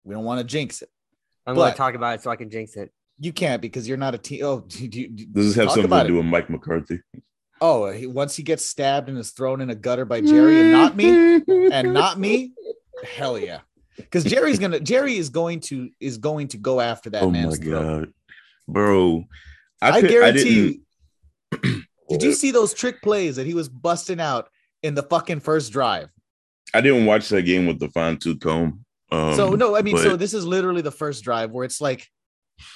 We 0.05 0.15
don't 0.15 0.23
want 0.23 0.39
to 0.39 0.45
jinx 0.45 0.81
it. 0.81 0.89
I'm 1.45 1.55
going 1.55 1.69
to 1.71 1.77
talk 1.77 1.95
about 1.95 2.15
it 2.15 2.21
so 2.23 2.31
I 2.31 2.37
can 2.37 2.49
jinx 2.49 2.77
it. 2.77 2.91
You 3.19 3.31
can't 3.33 3.61
because 3.61 3.87
you're 3.87 3.97
not 3.97 4.15
a 4.15 4.17
team. 4.17 4.43
Oh, 4.43 4.59
do, 4.67 4.87
do, 4.87 5.07
do- 5.07 5.25
Does 5.27 5.47
this 5.47 5.55
have 5.55 5.71
something 5.71 5.89
to 5.89 6.05
it. 6.05 6.07
do 6.07 6.15
with 6.15 6.25
Mike 6.25 6.49
McCarthy? 6.49 6.99
Oh, 7.61 7.89
he, 7.91 8.07
once 8.07 8.35
he 8.35 8.43
gets 8.43 8.65
stabbed 8.65 9.07
and 9.07 9.17
is 9.17 9.31
thrown 9.31 9.61
in 9.61 9.69
a 9.69 9.75
gutter 9.75 10.03
by 10.05 10.19
Jerry 10.21 10.59
and 10.59 10.71
not 10.73 10.95
me, 10.97 11.35
and 11.71 11.93
not 11.93 12.19
me, 12.19 12.51
hell 13.15 13.39
yeah. 13.39 13.59
Because 13.95 14.23
Jerry's 14.25 14.59
gonna 14.59 14.79
Jerry 14.91 15.15
is 15.17 15.29
going 15.29 15.61
to 15.61 15.89
is 15.99 16.17
going 16.17 16.49
to 16.49 16.57
go 16.57 16.81
after 16.81 17.09
that 17.11 17.23
oh 17.23 17.31
my 17.31 17.43
throat. 17.55 17.61
god, 17.61 18.13
bro! 18.67 19.23
I, 19.81 20.01
could- 20.01 20.09
guarantee 20.09 20.79
didn't- 21.51 21.63
you. 21.63 21.83
Did 22.09 22.23
you 22.23 22.33
see 22.33 22.51
those 22.51 22.73
trick 22.73 23.01
plays 23.01 23.37
that 23.37 23.45
he 23.47 23.53
was 23.53 23.69
busting 23.69 24.19
out 24.19 24.49
in 24.83 24.93
the 24.93 25.03
fucking 25.03 25.39
first 25.39 25.71
drive? 25.71 26.09
I 26.73 26.81
didn't 26.81 27.05
watch 27.05 27.29
that 27.29 27.43
game 27.43 27.65
with 27.65 27.79
the 27.79 27.87
fine 27.89 28.17
tooth 28.17 28.39
comb. 28.41 28.83
Um, 29.11 29.35
so 29.35 29.51
no, 29.51 29.75
I 29.77 29.81
mean, 29.83 29.97
so 29.97 30.15
this 30.17 30.33
is 30.33 30.45
literally 30.45 30.81
the 30.81 30.91
first 30.91 31.23
drive 31.23 31.51
where 31.51 31.63
it's 31.63 31.79
like 31.79 32.07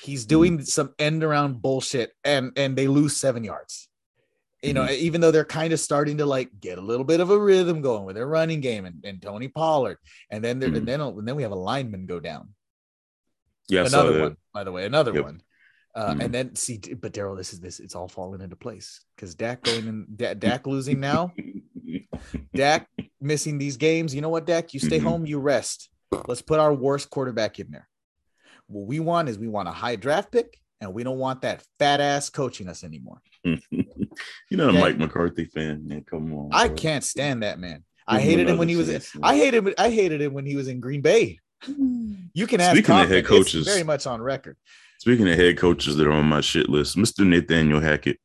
he's 0.03 0.25
doing 0.25 0.61
some 0.63 0.93
end 0.99 1.23
around 1.23 1.61
bullshit 1.61 2.11
and 2.23 2.51
and 2.57 2.75
they 2.77 2.87
lose 2.87 3.17
seven 3.17 3.43
yards. 3.43 3.89
You 4.63 4.73
know, 4.73 4.89
even 4.89 5.21
though 5.21 5.29
they're 5.31 5.45
kind 5.45 5.71
of 5.71 5.79
starting 5.79 6.17
to 6.17 6.25
like 6.25 6.49
get 6.59 6.77
a 6.79 6.81
little 6.81 7.05
bit 7.05 7.19
of 7.19 7.29
a 7.29 7.39
rhythm 7.39 7.81
going 7.81 8.05
with 8.05 8.15
their 8.15 8.27
running 8.27 8.59
game 8.59 8.85
and, 8.85 9.05
and 9.05 9.21
Tony 9.21 9.47
Pollard, 9.47 9.97
and 10.31 10.43
then 10.43 10.59
Mhm. 10.59 10.75
and 10.77 10.87
then 10.87 10.99
and 11.01 11.27
then 11.27 11.35
we 11.35 11.43
have 11.43 11.51
a 11.51 11.55
lineman 11.55 12.05
go 12.07 12.19
down. 12.19 12.49
yeah, 13.69 13.83
I 13.83 13.87
saw 13.87 14.01
another 14.01 14.21
one, 14.21 14.37
by 14.53 14.63
the 14.63 14.71
way, 14.71 14.85
another 14.85 15.13
Yep. 15.13 15.23
one. 15.23 15.41
Uh, 15.93 16.13
Mhm. 16.13 16.23
And 16.23 16.33
then 16.33 16.55
see, 16.55 16.77
but 16.77 17.11
Daryl, 17.13 17.35
this 17.37 17.53
is 17.53 17.59
this. 17.59 17.79
It's 17.79 17.95
all 17.95 18.07
falling 18.07 18.41
into 18.41 18.55
place 18.55 19.01
because 19.15 19.35
Dak 19.35 19.61
going 19.63 19.87
in, 19.87 20.05
Da- 20.15 20.33
Dak 20.35 20.65
losing 20.67 20.99
now, 20.99 21.33
Dak 22.55 22.89
missing 23.21 23.57
these 23.57 23.77
games. 23.77 24.13
You 24.15 24.21
know 24.21 24.29
what, 24.29 24.45
Dak? 24.45 24.73
You 24.73 24.79
stay 24.79 24.99
Mhm. 24.99 25.03
home, 25.03 25.25
you 25.25 25.39
rest. 25.39 25.89
Let's 26.27 26.41
put 26.41 26.59
our 26.59 26.73
worst 26.73 27.09
quarterback 27.09 27.59
in 27.59 27.71
there. 27.71 27.87
What 28.67 28.87
we 28.87 28.99
want 28.99 29.29
is 29.29 29.37
we 29.39 29.47
want 29.47 29.67
a 29.67 29.71
high 29.71 29.95
draft 29.95 30.31
pick, 30.31 30.59
and 30.81 30.93
we 30.93 31.03
don't 31.03 31.17
want 31.19 31.41
that 31.41 31.63
fat 31.79 32.01
ass 32.01 32.29
coaching 32.29 32.67
us 32.67 32.83
anymore. 32.83 33.21
You're 33.43 33.59
not 34.51 34.67
a 34.67 34.69
Okay. 34.69 34.79
Mike 34.81 34.97
McCarthy 34.97 35.45
fan, 35.45 35.87
man. 35.87 36.03
Come 36.09 36.33
on. 36.33 36.49
I 36.51 36.67
bro. 36.67 36.75
can't 36.75 37.03
stand 37.03 37.43
that 37.43 37.59
man. 37.59 37.83
I 38.07 38.19
hated 38.21 38.47
him 38.49 38.57
when 38.57 38.69
he 38.69 38.75
was. 38.77 38.89
In. 38.89 39.01
I 39.21 39.35
hated. 39.35 39.67
him- 39.67 39.73
I 39.77 39.89
hated 39.89 40.21
him 40.21 40.33
when 40.33 40.45
he 40.45 40.55
was 40.55 40.67
in 40.67 40.79
Green 40.79 41.01
Bay. 41.01 41.39
You 41.67 42.47
can 42.47 42.61
ask. 42.61 42.75
Speaking 42.75 42.95
of 42.95 43.01
Coughlin. 43.05 43.09
head 43.09 43.17
It's 43.19 43.27
coaches- 43.27 43.67
very 43.67 43.83
much 43.83 44.05
on 44.07 44.21
record. 44.21 44.57
Speaking 44.99 45.27
of 45.29 45.35
head 45.37 45.57
coaches 45.57 45.95
that 45.97 46.07
are 46.07 46.11
on 46.11 46.25
my 46.25 46.41
shit 46.41 46.69
list, 46.69 46.95
Mr. 46.97 47.25
Nathaniel 47.27 47.79
Hackett. 47.79 48.17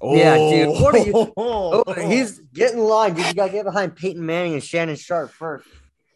Oh. 0.00 0.14
Yeah, 0.16 0.36
dude, 0.36 0.68
what 0.80 0.94
are 0.94 0.98
you- 0.98 1.32
Oh, 1.36 1.84
Oh, 1.86 1.92
he's 1.92 2.38
getting 2.54 2.78
in 2.78 2.84
line, 2.84 3.14
dude. 3.14 3.26
You 3.26 3.34
got 3.34 3.46
to 3.46 3.52
get 3.52 3.64
behind 3.64 3.94
Peyton 3.96 4.24
Manning 4.24 4.54
and 4.54 4.62
Shannon 4.64 4.96
Sharpe 4.96 5.30
first. 5.30 5.66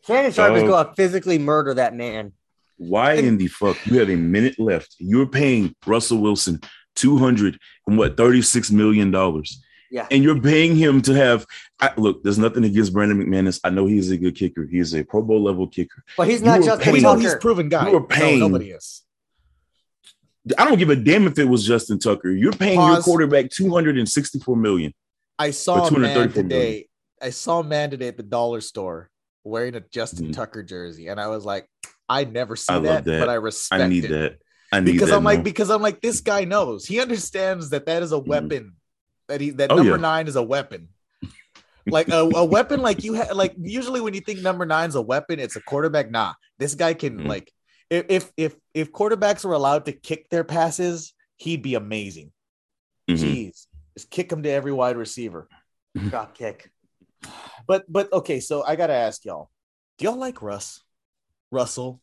Shannon 0.06 0.32
Sharpe 0.32 0.56
is 0.56 0.62
oh. 0.62 0.66
going 0.66 0.86
to 0.86 0.94
physically 0.94 1.38
murder 1.38 1.74
that 1.74 1.94
man. 1.94 2.32
Why 2.80 3.12
in 3.14 3.36
the 3.36 3.46
fuck? 3.46 3.76
You 3.86 3.98
have 3.98 4.08
a 4.08 4.16
minute 4.16 4.58
left. 4.58 4.96
You're 4.98 5.26
paying 5.26 5.74
Russell 5.86 6.16
Wilson 6.18 6.60
two 6.96 7.18
hundred 7.18 7.58
and 7.86 7.98
what 7.98 8.16
thirty 8.16 8.40
six 8.40 8.70
million 8.70 9.10
dollars. 9.10 9.62
Yeah. 9.90 10.06
And 10.10 10.22
you're 10.24 10.40
paying 10.40 10.76
him 10.76 11.02
to 11.02 11.12
have 11.12 11.44
I, 11.78 11.92
look, 11.98 12.22
there's 12.22 12.38
nothing 12.38 12.64
against 12.64 12.94
Brandon 12.94 13.18
McManus. 13.22 13.60
I 13.64 13.68
know 13.70 13.84
he's 13.86 14.10
a 14.10 14.16
good 14.16 14.34
kicker. 14.34 14.64
He 14.64 14.78
is 14.78 14.94
a 14.94 15.02
Pro 15.04 15.20
Bowl 15.20 15.42
level 15.42 15.66
kicker. 15.68 16.02
But 16.16 16.28
he's 16.28 16.40
not 16.40 16.62
just 16.62 16.80
paying- 16.80 17.04
we 17.16 17.22
he's 17.22 17.34
proven 17.34 17.68
guy. 17.68 17.86
You 17.88 17.92
were 17.94 18.00
No, 18.00 18.06
paying- 18.06 18.38
nobody 18.40 18.70
is. 18.70 19.02
I 20.56 20.64
don't 20.64 20.78
give 20.78 20.88
a 20.88 20.96
damn 20.96 21.26
if 21.26 21.38
it 21.38 21.44
was 21.44 21.66
Justin 21.66 21.98
Tucker. 21.98 22.30
You're 22.30 22.52
paying 22.52 22.80
your 22.80 23.02
quarterback 23.02 23.50
264 23.50 24.56
million. 24.56 24.94
I 25.38 25.50
saw 25.50 25.86
a 25.86 25.90
man 25.90 26.14
234 26.14 26.42
today. 26.42 26.88
I 27.20 27.28
saw 27.28 27.60
a 27.60 27.64
man 27.64 27.90
today 27.90 28.08
at 28.08 28.16
the 28.16 28.22
dollar 28.22 28.62
store 28.62 29.10
wearing 29.44 29.74
a 29.74 29.80
Justin 29.80 30.28
Mhm. 30.28 30.32
Tucker 30.32 30.62
jersey, 30.62 31.08
and 31.08 31.20
I 31.20 31.26
was 31.28 31.44
like, 31.44 31.66
I 32.10 32.24
never 32.24 32.56
see 32.56 32.72
I 32.74 32.78
that, 32.80 33.04
that. 33.04 33.20
but 33.20 33.28
I 33.30 33.34
respect 33.34 33.82
I 33.82 33.86
need 33.88 34.04
it. 34.04 34.08
that. 34.10 34.38
I 34.72 34.80
need 34.80 34.92
because 34.92 35.08
that 35.10 35.16
I'm 35.16 35.24
like 35.24 35.42
because 35.44 35.70
I'm 35.70 35.80
like 35.82 36.00
this 36.00 36.20
guy 36.20 36.44
knows 36.44 36.84
he 36.86 37.00
understands 37.00 37.70
that 37.70 37.86
that 37.86 38.02
is 38.02 38.12
a 38.12 38.18
weapon 38.18 38.74
that 39.28 39.40
he 39.40 39.50
that 39.50 39.70
Oh, 39.72 39.76
number 39.76 39.92
yeah. 39.92 39.96
nine 39.96 40.26
is 40.28 40.36
a 40.36 40.42
weapon 40.42 40.88
like 41.86 42.08
a, 42.08 42.28
a 42.34 42.44
weapon 42.44 42.80
like 42.82 43.02
you 43.02 43.14
have 43.14 43.32
like 43.32 43.54
usually 43.58 44.00
when 44.00 44.12
you 44.14 44.20
think 44.20 44.40
number 44.40 44.66
nine's 44.66 44.94
a 44.96 45.02
weapon 45.02 45.40
it's 45.40 45.56
a 45.56 45.60
quarterback 45.62 46.10
nah 46.10 46.34
this 46.58 46.74
guy 46.74 46.94
can 46.94 47.20
Mhm. 47.20 47.26
like 47.26 47.50
if 47.88 48.04
if 48.08 48.32
if 48.36 48.54
if 48.74 48.92
quarterbacks 48.92 49.44
were 49.44 49.54
allowed 49.54 49.86
to 49.86 49.92
kick 49.92 50.28
their 50.30 50.44
passes 50.44 51.14
he'd 51.36 51.62
be 51.62 51.74
amazing 51.74 52.30
Mhm. 53.08 53.16
jeez 53.18 53.66
just 53.96 54.10
kick 54.10 54.30
him 54.30 54.42
to 54.44 54.50
every 54.50 54.72
wide 54.72 54.96
receiver 54.96 55.48
drop 56.10 56.34
kick. 56.36 56.70
but 57.66 57.84
but 57.88 58.12
okay 58.12 58.38
so 58.40 58.62
I 58.62 58.76
gotta 58.76 58.92
ask 58.94 59.24
y'all 59.24 59.50
do 59.98 60.04
y'all 60.04 60.16
like 60.16 60.42
Russ 60.42 60.82
Russell 61.50 62.00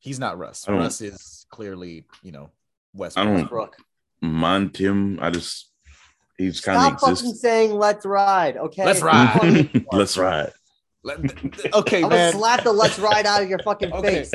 he's 0.00 0.18
not 0.18 0.38
Russ 0.38 0.68
Russ 0.68 1.00
is 1.00 1.46
clearly 1.50 2.04
you 2.22 2.32
know 2.32 2.50
West 2.92 3.18
I 3.18 3.24
don't- 3.24 3.34
Westbrook. 3.34 3.76
Mind 4.20 4.76
him. 4.76 5.18
I 5.20 5.30
just 5.30 5.70
he's 6.38 6.60
kind 6.60 6.80
Stop 6.80 6.94
of 7.10 7.18
fucking 7.18 7.34
saying 7.34 7.74
"Let's 7.74 8.06
ride." 8.06 8.56
Okay, 8.56 8.84
Let's 8.84 9.02
ride. 9.02 9.84
Let's 9.92 10.16
ride. 10.16 10.52
okay, 11.74 12.02
I'm 12.02 12.08
gonna 12.08 12.32
slap 12.32 12.64
the 12.64 12.72
let's 12.72 12.98
ride 12.98 13.26
out 13.26 13.42
of 13.42 13.50
your 13.50 13.58
fucking 13.58 13.92
Okay. 13.98 14.08
face. 14.24 14.30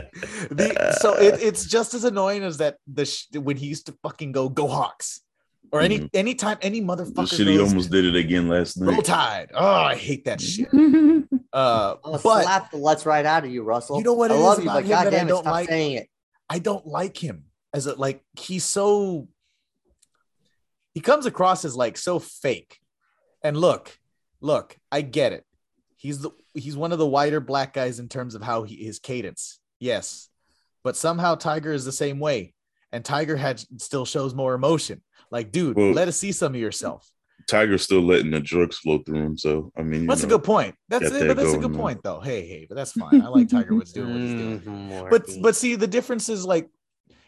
The, 0.51 0.95
so 1.01 1.13
it, 1.15 1.41
it's 1.41 1.65
just 1.65 1.95
as 1.95 2.03
annoying 2.03 2.43
as 2.43 2.57
that 2.57 2.77
the 2.85 3.05
sh- 3.05 3.25
when 3.33 3.57
he 3.57 3.65
used 3.65 3.87
to 3.87 3.95
fucking 4.03 4.31
go 4.33 4.49
go 4.49 4.67
Hawks 4.67 5.21
or 5.71 5.81
any 5.81 5.99
Mhm. 5.99 6.09
anytime 6.13 6.57
any 6.61 6.79
The 6.79 6.85
motherfucker 6.85 7.29
shit 7.37 7.47
he 7.47 7.59
almost 7.59 7.91
did 7.91 8.05
it 8.05 8.15
again 8.15 8.47
last 8.47 8.77
roll 8.77 8.91
night. 8.95 9.05
tide. 9.05 9.51
Oh, 9.53 9.65
I 9.65 9.95
hate 9.95 10.25
that 10.25 10.41
shit. 10.41 10.67
Uh, 11.51 11.95
I'm 12.05 12.11
gonna 12.11 12.21
but 12.23 12.43
slap 12.43 12.69
the 12.69 12.77
let's 12.77 13.07
right 13.07 13.25
out 13.25 13.43
of 13.43 13.49
you, 13.49 13.63
Russell. 13.63 13.97
You 13.97 14.03
know 14.03 14.13
what 14.13 14.29
I 14.31 14.35
it 14.35 14.37
is 14.37 14.43
love 14.43 14.57
you, 14.59 14.63
about 14.65 14.73
but 14.75 14.83
him 14.83 14.89
that 14.89 14.99
I 14.99 15.03
goddamn 15.05 15.27
don't 15.27 15.41
stop 15.41 15.51
like? 15.51 15.67
saying 15.69 15.93
it. 15.93 16.09
I 16.47 16.59
don't 16.59 16.85
like 16.85 17.17
him 17.17 17.45
as 17.73 17.87
a 17.87 17.95
like 17.95 18.21
he's 18.39 18.63
so 18.63 19.27
he 20.93 20.99
comes 21.01 21.25
across 21.25 21.65
as 21.65 21.75
like 21.75 21.97
so 21.97 22.19
fake. 22.19 22.77
And 23.43 23.57
look, 23.57 23.97
look, 24.41 24.77
I 24.91 25.01
get 25.01 25.33
it. 25.33 25.43
He's 25.97 26.19
the 26.19 26.29
he's 26.53 26.77
one 26.77 26.91
of 26.91 26.99
the 26.99 27.07
whiter 27.07 27.39
black 27.39 27.73
guys 27.73 27.99
in 27.99 28.09
terms 28.09 28.35
of 28.35 28.43
how 28.43 28.61
he 28.63 28.75
his 28.83 28.99
cadence. 28.99 29.59
Yes. 29.79 30.29
But 30.83 30.95
somehow 30.95 31.33
Tiger 31.35 31.73
is 31.73 31.83
the 31.83 31.91
same 31.91 32.19
way. 32.19 32.53
And 32.91 33.03
Tiger 33.03 33.35
had 33.37 33.59
still 33.81 34.05
shows 34.05 34.33
more 34.35 34.53
emotion. 34.53 35.01
Like, 35.31 35.51
dude, 35.51 35.75
Well- 35.77 35.91
let 35.91 36.07
us 36.07 36.17
see 36.17 36.31
some 36.31 36.53
of 36.55 36.59
yourself. 36.61 37.07
Tiger's 37.47 37.81
still 37.81 38.01
letting 38.01 38.29
the 38.31 38.39
drugs 38.39 38.77
flow 38.77 38.99
through 38.99 39.23
him. 39.25 39.37
So 39.37 39.71
I 39.75 39.81
mean, 39.81 40.01
you 40.03 40.07
That's 40.07 40.23
a 40.23 40.27
good 40.27 40.43
point. 40.43 40.75
That's 40.87 41.07
it, 41.07 41.13
that 41.13 41.27
but 41.29 41.37
that's 41.37 41.53
a 41.53 41.57
good 41.57 41.71
on. 41.71 41.77
point, 41.77 42.01
though. 42.03 42.19
Hey, 42.19 42.45
hey, 42.47 42.65
but 42.69 42.75
that's 42.75 42.91
fine. 42.91 43.21
I 43.21 43.27
like 43.27 43.49
Tiger 43.49 43.73
Woods 43.73 43.91
doing 43.91 44.11
what 44.11 44.21
he's 44.21 44.33
doing. 44.33 44.59
Mhm, 44.61 45.09
But 45.09 45.23
but 45.41 45.55
see, 45.55 45.73
the 45.75 45.87
difference 45.87 46.29
is 46.29 46.45
like, 46.45 46.69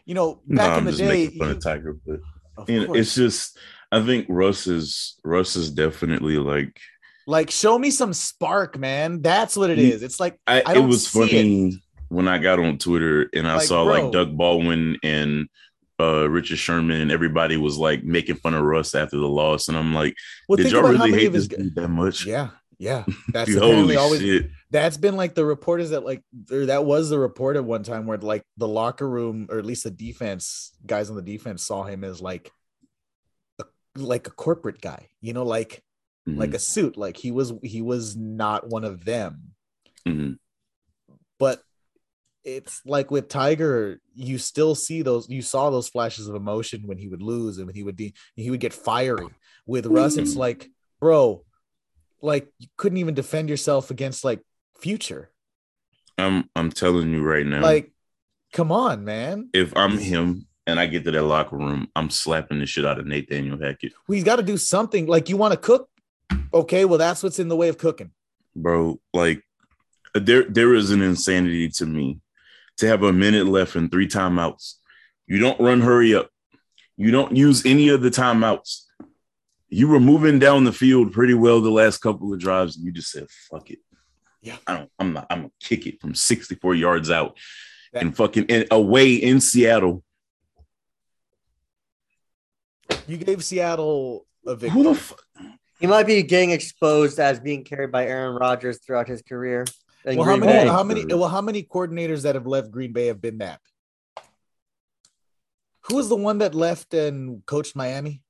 you 0.04 0.14
know, 0.14 0.40
No, 0.46 0.56
back 0.56 0.72
in 0.72 0.78
I'm 0.78 0.84
the 0.84 0.90
just 0.92 1.02
day, 1.02 1.26
fun 1.26 1.48
you- 1.48 1.54
of 1.56 1.60
Tiger, 1.62 1.96
but 2.06 2.20
of 2.56 2.70
you 2.70 2.86
know, 2.86 2.94
it's 2.94 3.14
just 3.16 3.58
I 3.90 4.00
think 4.04 4.26
Russ 4.28 4.66
is 4.68 5.16
Russ 5.24 5.56
is 5.56 5.70
definitely 5.72 6.38
like 6.38 6.78
Like, 7.26 7.50
show 7.50 7.76
me 7.78 7.90
some 7.90 8.12
spark, 8.12 8.78
man. 8.78 9.22
That's 9.22 9.56
what 9.56 9.70
it 9.70 9.78
is. 9.80 10.02
It's 10.04 10.20
like 10.20 10.38
I, 10.46 10.60
I 10.60 10.70
it 10.72 10.74
don't 10.74 10.88
was 10.88 11.08
see 11.08 11.68
it. 11.70 11.74
when 12.10 12.28
I 12.28 12.38
got 12.38 12.60
on 12.60 12.78
Twitter 12.78 13.28
and 13.34 13.48
I 13.48 13.56
Like, 13.56 13.66
saw 13.66 13.84
bro. 13.84 13.92
like 14.04 14.12
Doug 14.12 14.36
Baldwin 14.36 14.98
and 15.02 15.48
uh 16.00 16.28
Richard 16.28 16.58
Sherman 16.58 17.00
and 17.00 17.10
everybody 17.12 17.56
was 17.56 17.78
like 17.78 18.02
making 18.04 18.36
fun 18.36 18.54
of 18.54 18.62
Russ 18.62 18.94
after 18.94 19.18
the 19.18 19.28
loss. 19.28 19.68
And 19.68 19.76
I'm 19.76 19.94
like, 19.94 20.14
well, 20.48 20.56
did 20.56 20.72
y'all 20.72 20.82
really 20.82 21.12
hate 21.12 21.32
this 21.32 21.46
dude 21.48 21.74
that 21.76 21.88
much? 21.88 22.26
yeah, 22.26 22.50
yeah. 22.78 23.04
That's 23.32 23.50
Holy 23.54 23.58
apparently 23.70 23.96
always 23.96 24.20
shit. 24.20 24.50
that's 24.70 24.96
been 24.96 25.16
like 25.16 25.34
the 25.34 25.44
report 25.44 25.80
is 25.80 25.90
that 25.90 26.04
like 26.04 26.22
or 26.50 26.66
that 26.66 26.84
was 26.84 27.10
the 27.10 27.18
report 27.18 27.56
at 27.56 27.64
one 27.64 27.82
time 27.82 28.06
where 28.06 28.18
like 28.18 28.42
the 28.56 28.66
locker 28.68 29.08
room 29.08 29.46
or 29.50 29.58
at 29.58 29.66
least 29.66 29.84
the 29.84 29.90
defense 29.90 30.72
guys 30.86 31.10
on 31.10 31.16
the 31.16 31.22
defense 31.22 31.62
saw 31.62 31.82
him 31.84 32.02
as 32.04 32.20
like 32.20 32.50
a, 33.60 33.64
like 33.96 34.26
a 34.26 34.30
corporate 34.30 34.80
guy, 34.80 35.08
you 35.20 35.32
know, 35.32 35.44
like 35.44 35.82
Mhm, 36.28 36.38
like 36.38 36.54
a 36.54 36.58
suit, 36.60 36.96
like 36.96 37.16
he 37.16 37.32
was 37.32 37.52
he 37.64 37.82
was 37.82 38.14
not 38.16 38.68
one 38.68 38.84
of 38.84 39.04
them. 39.04 39.54
mhm. 40.06 40.38
but 41.38 41.60
it's 42.44 42.80
like 42.84 43.10
with 43.10 43.28
Tiger, 43.28 44.00
you 44.14 44.38
still 44.38 44.74
see 44.74 45.02
those, 45.02 45.28
you 45.28 45.42
saw 45.42 45.70
those 45.70 45.88
flashes 45.88 46.26
of 46.28 46.34
emotion 46.34 46.82
when 46.86 46.98
he 46.98 47.08
would 47.08 47.22
lose 47.22 47.58
and 47.58 47.66
when 47.66 47.74
he 47.74 47.82
would 47.82 47.96
de- 47.96 48.14
he 48.36 48.50
would 48.50 48.60
get 48.60 48.72
fiery. 48.72 49.28
With 49.66 49.86
Russ, 49.86 50.16
it's 50.16 50.34
Mhm. 50.34 50.38
like, 50.38 50.70
bro, 51.00 51.44
like 52.20 52.48
you 52.58 52.66
couldn't 52.76 52.98
even 52.98 53.14
defend 53.14 53.48
yourself 53.48 53.90
against 53.90 54.24
like 54.24 54.40
future. 54.80 55.30
I'm 56.18 56.48
I'm 56.56 56.70
telling 56.70 57.12
you 57.12 57.22
right 57.22 57.46
now. 57.46 57.62
Like, 57.62 57.92
come 58.52 58.72
on, 58.72 59.04
man. 59.04 59.48
if 59.52 59.72
I'm 59.76 59.98
him 59.98 60.46
and 60.66 60.78
I 60.80 60.86
get 60.86 61.04
to 61.04 61.10
that 61.12 61.22
locker 61.22 61.56
room, 61.56 61.88
I'm 61.96 62.10
slapping 62.10 62.58
the 62.58 62.66
shit 62.66 62.84
out 62.84 62.98
of 62.98 63.06
Nathaniel 63.06 63.58
Hackett. 63.60 63.92
We 64.08 64.22
got 64.22 64.36
to 64.36 64.42
do 64.42 64.56
something. 64.56 65.06
Like, 65.06 65.28
you 65.28 65.36
want 65.36 65.52
to 65.52 65.58
cook? 65.58 65.88
Okay, 66.54 66.84
well, 66.84 66.98
that's 66.98 67.22
what's 67.22 67.38
in 67.38 67.48
the 67.48 67.56
way 67.56 67.68
of 67.68 67.78
cooking. 67.78 68.10
Bro, 68.54 69.00
like 69.14 69.42
there 70.14 70.42
there 70.44 70.74
is 70.74 70.90
an 70.90 71.00
insanity 71.02 71.68
to 71.70 71.86
me 71.86 72.20
to 72.78 72.86
have 72.86 73.02
a 73.02 73.12
minute 73.12 73.46
left 73.46 73.74
and 73.76 73.90
three 73.90 74.08
timeouts. 74.08 74.74
You 75.26 75.38
don't 75.38 75.60
run 75.60 75.80
hurry 75.80 76.14
up. 76.14 76.28
You 76.96 77.10
don't 77.10 77.36
use 77.36 77.64
any 77.64 77.88
of 77.88 78.02
the 78.02 78.10
timeouts. 78.10 78.82
You 79.68 79.88
were 79.88 80.00
moving 80.00 80.38
down 80.38 80.64
the 80.64 80.72
field 80.72 81.12
pretty 81.12 81.34
well 81.34 81.60
the 81.60 81.70
last 81.70 81.98
couple 81.98 82.32
of 82.32 82.38
drives, 82.40 82.76
and 82.76 82.84
you 82.84 82.92
just 82.92 83.10
said, 83.10 83.26
fuck 83.50 83.70
it. 83.70 83.78
Yeah. 84.42 84.56
I 84.66 84.76
don't, 84.76 84.90
I'm 84.98 85.12
not, 85.12 85.26
I'm 85.30 85.38
gonna 85.38 85.50
kick 85.60 85.86
it 85.86 86.00
from 86.00 86.14
64 86.14 86.74
yards 86.74 87.10
out 87.10 87.38
That- 87.92 88.02
and 88.02 88.14
fucking 88.16 88.46
and 88.50 88.66
away 88.70 89.14
in 89.14 89.40
Seattle. 89.40 90.02
You 93.06 93.16
gave 93.16 93.42
Seattle 93.44 94.26
a 94.46 94.54
victory. 94.54 94.82
Who 94.82 94.88
the 94.90 94.94
fuck? 94.94 95.22
he 95.80 95.86
might 95.86 96.06
be 96.06 96.22
getting 96.22 96.50
exposed 96.50 97.18
as 97.18 97.40
being 97.40 97.64
carried 97.64 97.90
by 97.90 98.06
Aaron 98.06 98.36
Rodgers 98.36 98.78
throughout 98.84 99.08
his 99.08 99.22
career. 99.22 99.64
In 100.04 100.16
well, 100.16 100.26
how 100.26 100.36
many? 100.36 100.52
Bay. 100.52 100.66
How 100.68 100.82
many? 100.84 101.04
Well, 101.06 101.28
how 101.28 101.40
many 101.40 101.62
coordinators 101.62 102.22
that 102.22 102.34
have 102.34 102.46
left 102.46 102.70
Green 102.70 102.92
Bay 102.92 103.06
have 103.06 103.20
been 103.20 103.38
that? 103.38 103.60
Who 105.88 105.96
was 105.96 106.08
the 106.08 106.16
one 106.16 106.38
that 106.38 106.54
left 106.54 106.94
and 106.94 107.44
coached 107.46 107.74
Miami? 107.74 108.22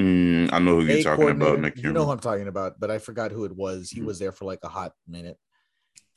Mm, 0.00 0.52
I 0.52 0.58
know 0.58 0.80
who 0.80 0.86
you're 0.86 1.02
talking 1.02 1.24
about, 1.30 1.38
coordinator. 1.46 1.60
Nick. 1.76 1.82
You 1.84 1.92
know 1.92 2.04
who 2.04 2.12
I'm 2.12 2.18
talking 2.20 2.48
about, 2.48 2.80
but 2.80 2.90
I 2.90 2.98
forgot 2.98 3.30
who 3.30 3.44
it 3.44 3.54
was. 3.54 3.90
He 3.90 4.00
Mhm. 4.00 4.04
was 4.06 4.18
there 4.18 4.32
for 4.32 4.44
like 4.44 4.60
a 4.62 4.68
hot 4.68 4.92
minute. 5.06 5.38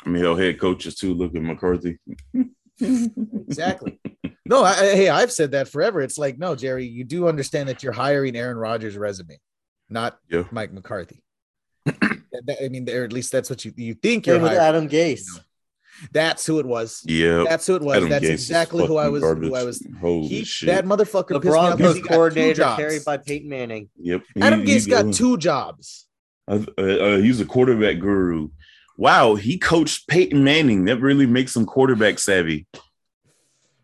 I 0.06 0.10
mean, 0.10 0.24
hell, 0.24 0.36
head 0.36 0.60
coaches 0.60 0.96
too. 0.96 1.14
Look 1.14 1.36
at 1.36 1.42
McCarthy. 1.42 2.00
Exactly. 2.78 4.00
no, 4.46 4.62
I, 4.64 4.72
I- 4.72 4.96
hey, 4.96 5.10
I've 5.10 5.32
said 5.32 5.52
that 5.52 5.70
forever. 5.70 6.02
It's 6.02 6.18
like, 6.18 6.38
no, 6.38 6.56
Jerry, 6.56 6.86
you 6.86 7.06
do 7.06 7.28
understand 7.30 7.70
that 7.70 7.84
you're 7.84 7.94
hiring 7.94 8.36
Aaron 8.36 8.58
Rodgers' 8.58 8.98
resume, 8.98 9.40
not 9.90 10.20
Yeah. 10.30 10.44
Mike 10.52 10.74
McCarthy. 10.74 11.24
That- 11.86 12.58
I 12.64 12.68
mean, 12.70 12.90
or 12.90 13.04
at 13.04 13.14
least 13.14 13.32
that's 13.32 13.50
what 13.50 13.64
you 13.64 13.74
you 13.78 13.94
think 13.94 14.28
you're 14.28 14.40
with. 14.40 14.52
Adam 14.54 14.90
Gase. 14.90 15.26
That's 16.12 16.46
who 16.46 16.60
it 16.60 16.66
was. 16.66 17.02
Yeah, 17.06 17.46
That's 17.48 17.66
who 17.66 17.76
it 17.76 17.82
was. 17.82 17.96
Adam 17.96 18.10
That's 18.10 18.26
Gase 18.26 18.32
exactly 18.32 18.86
who 18.86 18.98
I 18.98 19.08
was. 19.08 19.22
garbage. 19.24 19.48
Who 19.50 19.56
I 19.56 19.64
was. 19.64 19.88
Holy 20.02 20.28
He, 20.28 20.44
shit! 20.44 20.68
that 20.68 20.84
motherfucker 20.86 21.30
The 21.30 21.40
pissed 21.40 21.46
me 21.46 21.50
Broncos 21.52 21.96
he 21.96 22.02
got 22.02 22.08
two 22.10 22.14
coordinator 22.14 22.64
carried 22.76 23.06
by 23.06 23.16
Peyton 23.18 23.48
Manning. 23.50 23.90
yep. 23.98 24.22
Adam 24.42 24.66
He- 24.66 24.76
Gase 24.76 24.84
he- 24.86 24.92
got 24.92 25.14
two 25.14 25.38
jobs. 25.38 26.08
Uh, 26.48 26.60
uh, 26.78 27.18
he's 27.18 27.40
a 27.40 27.46
quarterback 27.46 28.00
guru. 28.00 28.50
Wow, 28.98 29.36
he 29.36 29.58
coached 29.58 30.08
Peyton 30.10 30.44
Manning. 30.44 30.86
That 30.86 31.00
really 31.00 31.26
makes 31.26 31.56
him 31.56 31.66
quarterback 31.66 32.20
savvy. 32.20 32.68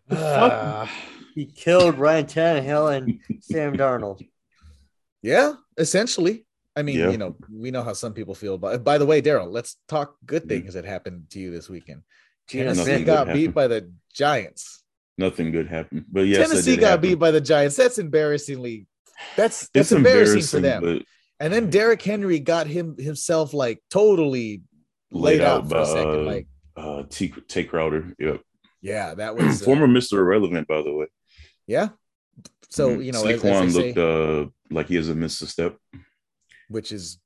Uh, 0.09 0.87
He 1.33 1.45
killed 1.45 1.97
Ryan 1.97 2.25
Tannehill 2.25 2.93
and 2.97 3.19
Sam 3.41 3.77
Darnold. 3.77 4.27
yeah, 5.21 5.53
essentially. 5.77 6.45
I 6.75 6.83
mean, 6.83 6.97
Yeah. 6.99 7.09
you 7.09 7.17
know, 7.17 7.35
we 7.51 7.71
know 7.71 7.83
how 7.83 7.93
some 7.93 8.13
people 8.13 8.33
feel. 8.35 8.57
But 8.57 8.83
by 8.83 8.97
the 8.97 9.05
way, 9.05 9.21
Daryl, 9.21 9.51
let's 9.51 9.77
talk 9.87 10.15
good 10.25 10.47
things 10.47 10.73
that 10.75 10.85
happened 10.85 11.25
to 11.31 11.39
you 11.39 11.51
this 11.51 11.69
weekend. 11.69 12.03
Tennessee 12.47 13.03
got 13.03 13.33
beat 13.33 13.53
by 13.53 13.67
the 13.67 13.91
Giants. 14.13 14.83
Nothing 15.17 15.51
good 15.51 15.67
happened. 15.67 16.05
But 16.11 16.21
yes, 16.27 16.49
Tennessee 16.49 16.77
got 16.77 16.91
happen. 16.91 17.09
beat 17.09 17.15
by 17.19 17.31
the 17.31 17.41
Giants. 17.41 17.75
That's 17.75 17.97
embarrassingly. 17.97 18.87
That's 19.35 19.69
that's 19.73 19.91
It's 19.91 19.91
embarrassing, 19.91 20.41
for 20.43 20.59
them. 20.61 20.81
but 20.81 21.03
And 21.39 21.53
then 21.53 21.69
Derrick 21.69 22.01
Henry 22.01 22.39
got 22.39 22.67
him 22.67 22.95
himself 22.97 23.53
like 23.53 23.83
totally 23.89 24.63
laid, 25.11 25.41
out, 25.41 25.69
for 25.69 25.77
a 25.77 25.85
second. 25.85 26.25
Like, 26.25 26.47
uh, 26.77 27.03
T. 27.09 27.33
Tae 27.47 27.65
Crowder. 27.65 28.13
Yep. 28.17 28.41
yeah, 28.81 29.13
that 29.15 29.35
was 29.37 29.61
uh, 29.61 29.65
Former 29.65 29.87
Mr. 29.87 30.13
Irrelevant, 30.19 30.67
by 30.67 30.81
the 30.81 30.93
way. 30.93 31.07
yeah. 31.67 31.89
So 32.69 32.95
Mhm. 32.95 33.05
you 33.05 33.11
know, 33.11 33.25
as, 33.25 33.35
as 33.35 33.41
Saquon 33.43 33.71
say, 33.71 33.93
looked 33.93 33.97
uh, 33.97 34.49
like 34.71 34.87
he 34.87 34.95
hasn't 34.95 35.19
missed 35.19 35.41
a 35.41 35.47
step. 35.47 35.77
Which 36.71 36.91
is, 36.91 37.19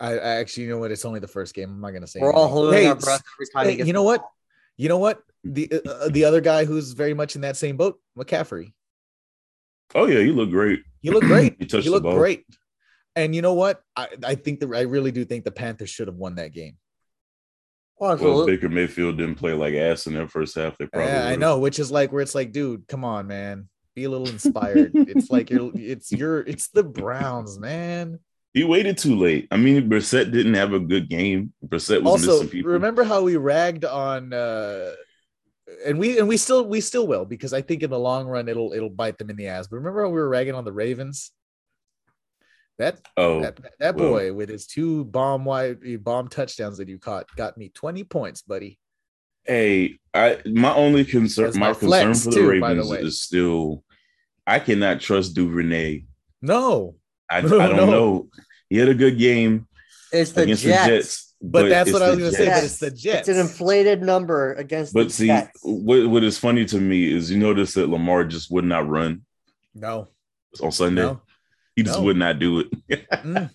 I, 0.00 0.12
I 0.12 0.28
actually 0.36 0.64
you 0.64 0.70
know 0.70 0.78
what? 0.78 0.90
It's 0.90 1.04
only 1.04 1.20
the 1.20 1.28
first 1.28 1.54
game. 1.54 1.70
I'm 1.70 1.80
not 1.80 1.90
gonna 1.92 2.06
say. 2.06 2.20
We're 2.20 2.32
all 2.32 2.48
holding 2.48 2.74
Hey, 2.74 2.86
our 2.86 2.94
breath 2.94 3.22
every 3.36 3.46
time. 3.54 3.64
he 3.66 3.70
hey, 3.72 3.76
gets 3.78 3.86
you 3.86 3.92
know 3.92 4.02
what? 4.02 4.20
ball. 4.20 4.32
You 4.76 4.88
know 4.88 4.98
what? 4.98 5.22
The 5.44 5.70
uh, 5.72 5.90
uh, 5.90 6.08
the 6.10 6.24
other 6.24 6.40
guy 6.40 6.64
who's 6.64 6.92
very 6.92 7.14
much 7.14 7.34
in 7.34 7.42
that 7.42 7.56
same 7.56 7.76
boat, 7.76 7.98
McCaffrey. 8.18 8.72
Oh 9.94 10.06
yeah, 10.06 10.20
he 10.20 10.30
looked 10.32 10.52
great. 10.52 10.82
He 11.00 11.10
looked 11.10 11.26
great. 11.26 11.56
He 11.58 11.66
touched 11.66 11.84
he 11.84 11.88
the 11.88 11.94
looked 11.94 12.04
ball. 12.04 12.16
great. 12.16 12.44
And 13.14 13.34
you 13.34 13.40
know 13.40 13.54
what? 13.54 13.80
I, 13.96 14.08
I 14.24 14.34
think 14.34 14.60
that 14.60 14.74
I 14.74 14.82
really 14.82 15.10
do 15.12 15.24
think 15.24 15.44
the 15.44 15.50
Panthers 15.50 15.88
should 15.88 16.08
have 16.08 16.16
won 16.16 16.34
that 16.34 16.52
game. 16.52 16.76
Well, 17.98 18.10
Well, 18.10 18.12
absolutely. 18.14 18.56
Baker 18.56 18.68
Mayfield 18.68 19.16
didn't 19.16 19.36
play 19.36 19.54
like 19.54 19.72
ass 19.74 20.06
in 20.06 20.12
their 20.12 20.28
first 20.28 20.54
half. 20.56 20.76
They 20.76 20.86
probably. 20.86 21.10
Yeah, 21.10 21.26
I 21.26 21.36
know, 21.36 21.58
which 21.60 21.78
is 21.78 21.90
like 21.90 22.12
where 22.12 22.20
it's 22.20 22.34
like, 22.34 22.52
dude, 22.52 22.86
come 22.88 23.04
on, 23.04 23.26
man. 23.26 23.68
Be 23.94 24.04
a 24.04 24.10
little 24.10 24.28
inspired. 24.28 24.90
it's 24.94 25.30
like 25.30 25.48
you're 25.48 25.70
it's 25.74 26.12
your 26.12 26.40
it's 26.40 26.68
the 26.68 26.82
Browns, 26.82 27.58
man. 27.58 28.18
He 28.56 28.64
waited 28.64 28.96
too 28.96 29.16
late. 29.16 29.46
I 29.50 29.58
mean, 29.58 29.86
Brissett 29.90 30.32
didn't 30.32 30.54
have 30.54 30.72
a 30.72 30.80
good 30.80 31.10
game. 31.10 31.52
Brissett 31.62 32.02
was 32.02 32.26
Also, 32.26 32.32
missing 32.44 32.48
people. 32.48 32.72
remember 32.72 33.04
how 33.04 33.20
we 33.22 33.36
ragged 33.36 33.84
on 33.84 34.32
uh 34.32 34.92
and 35.84 35.98
we 35.98 36.18
and 36.18 36.26
we 36.26 36.38
still 36.38 36.64
we 36.66 36.80
still 36.80 37.06
will 37.06 37.26
because 37.26 37.52
I 37.52 37.60
think 37.60 37.82
in 37.82 37.90
the 37.90 37.98
long 37.98 38.26
run 38.26 38.48
it'll 38.48 38.72
it'll 38.72 38.88
bite 38.88 39.18
them 39.18 39.28
in 39.28 39.36
the 39.36 39.48
ass. 39.48 39.66
But 39.66 39.76
remember 39.76 40.02
how 40.04 40.08
we 40.08 40.14
were 40.14 40.28
ragging 40.28 40.54
on 40.54 40.64
the 40.64 40.72
Ravens? 40.72 41.32
That 42.78 42.98
oh, 43.18 43.42
that, 43.42 43.58
that 43.78 43.96
well. 43.96 44.08
boy 44.10 44.32
with 44.32 44.48
his 44.48 44.66
two 44.66 45.04
bomb 45.04 45.44
wide 45.44 45.78
bomb 46.02 46.28
touchdowns 46.28 46.78
that 46.78 46.88
you 46.88 46.98
caught 46.98 47.26
got 47.36 47.58
me 47.58 47.68
20 47.74 48.04
points, 48.04 48.40
buddy. 48.42 48.78
hey, 49.44 49.98
I 50.14 50.40
my 50.46 50.74
only 50.74 51.04
concern, 51.04 51.44
That's 51.46 51.56
my 51.58 51.68
my 51.68 51.74
concern 51.74 52.14
for 52.14 52.30
the 52.30 52.36
too, 52.36 52.42
the 52.42 52.48
Ravens 52.48 52.88
way. 52.90 53.00
is 53.00 53.20
still, 53.20 53.82
I 54.46 54.60
cannot 54.60 55.00
trust 55.00 55.34
Duvernay. 55.34 56.04
No, 56.42 56.96
I, 57.30 57.40
No, 57.42 57.60
I 57.60 57.66
don't 57.68 57.76
no. 57.76 57.86
know. 57.86 58.28
He 58.70 58.78
had 58.78 58.88
a 58.88 58.94
good 58.94 59.18
game. 59.18 59.66
It's 60.12 60.32
the 60.32 60.42
against 60.42 60.62
Jets. 60.62 60.84
the 60.86 60.90
Jets. 60.96 61.22
But, 61.42 61.68
that's 61.68 61.88
it's 61.90 61.92
what 61.92 62.02
I 62.02 62.10
was 62.10 62.18
going 62.18 62.30
to 62.30 62.36
say. 62.36 62.46
But 62.48 62.64
it's 62.64 62.78
the 62.78 62.90
Jets. 62.90 63.28
It's 63.28 63.38
an 63.38 63.44
inflated 63.44 64.02
number 64.02 64.54
against 64.54 64.94
But 64.94 65.08
the 65.08 65.12
see, 65.12 65.26
Jets. 65.26 65.50
what, 65.62 66.08
what 66.08 66.24
is 66.24 66.38
funny 66.38 66.64
to 66.66 66.80
me 66.80 67.12
is 67.12 67.30
you 67.30 67.38
notice 67.38 67.74
that 67.74 67.88
Lamar 67.88 68.24
just 68.24 68.50
would 68.50 68.64
not 68.64 68.88
run 68.88 69.22
no, 69.74 70.08
on 70.62 70.72
Sunday. 70.72 71.02
no. 71.02 71.20
he 71.76 71.82
just 71.82 71.98
no. 71.98 72.04
would 72.06 72.16
not 72.16 72.38
do 72.38 72.60
it. 72.60 72.70
Mm. 73.10 73.50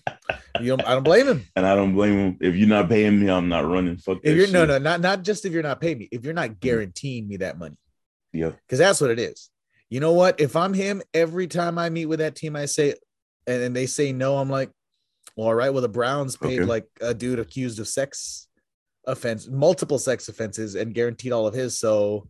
You 0.60 0.76
don't, 0.76 0.86
I 0.86 0.92
don't 0.94 1.02
blame 1.02 1.26
him. 1.26 1.46
and 1.56 1.66
I 1.66 1.74
don't 1.74 1.94
blame 1.94 2.16
him. 2.18 2.38
If 2.40 2.54
you're 2.54 2.68
not 2.68 2.88
paying 2.88 3.18
me, 3.18 3.28
I'm 3.28 3.48
not 3.48 3.66
running. 3.66 3.96
Fuck 3.96 4.18
If 4.22 4.36
you're 4.36 4.46
no, 4.48 4.60
shit. 4.60 4.68
no, 4.68 4.78
not 4.78 5.00
not 5.00 5.22
just 5.22 5.44
if 5.44 5.52
you're 5.52 5.62
not 5.62 5.80
paying 5.80 5.98
me. 5.98 6.08
If 6.12 6.24
you're 6.24 6.34
not 6.34 6.60
guaranteeing 6.60 7.26
me 7.26 7.38
that 7.38 7.58
money, 7.58 7.76
Yeah. 8.32 8.50
because 8.50 8.78
that's 8.78 9.00
what 9.00 9.10
it 9.10 9.18
is. 9.18 9.50
You 9.90 9.98
know 10.00 10.12
what? 10.12 10.40
If 10.40 10.54
I'm 10.54 10.72
him, 10.74 11.02
every 11.12 11.48
time 11.48 11.78
I 11.78 11.90
meet 11.90 12.06
with 12.06 12.20
that 12.20 12.36
team, 12.36 12.54
I 12.54 12.66
say, 12.66 12.94
and, 13.46 13.62
and 13.62 13.76
they 13.76 13.86
say 13.86 14.12
no, 14.12 14.38
I'm 14.38 14.48
like, 14.48 14.68
well, 14.68 14.74
all 15.36 15.54
right. 15.54 15.70
Well, 15.72 15.82
the 15.82 15.88
Browns 15.88 16.36
paid 16.36 16.60
Okay. 16.60 16.64
like 16.68 16.86
a 17.00 17.14
dude 17.14 17.38
accused 17.38 17.78
of 17.78 17.88
sex 17.88 18.48
offense, 19.06 19.48
multiple 19.48 19.98
sex 19.98 20.28
offenses, 20.28 20.74
and 20.74 20.94
guaranteed 20.94 21.32
all 21.32 21.46
of 21.46 21.54
his. 21.54 21.78
So 21.78 22.28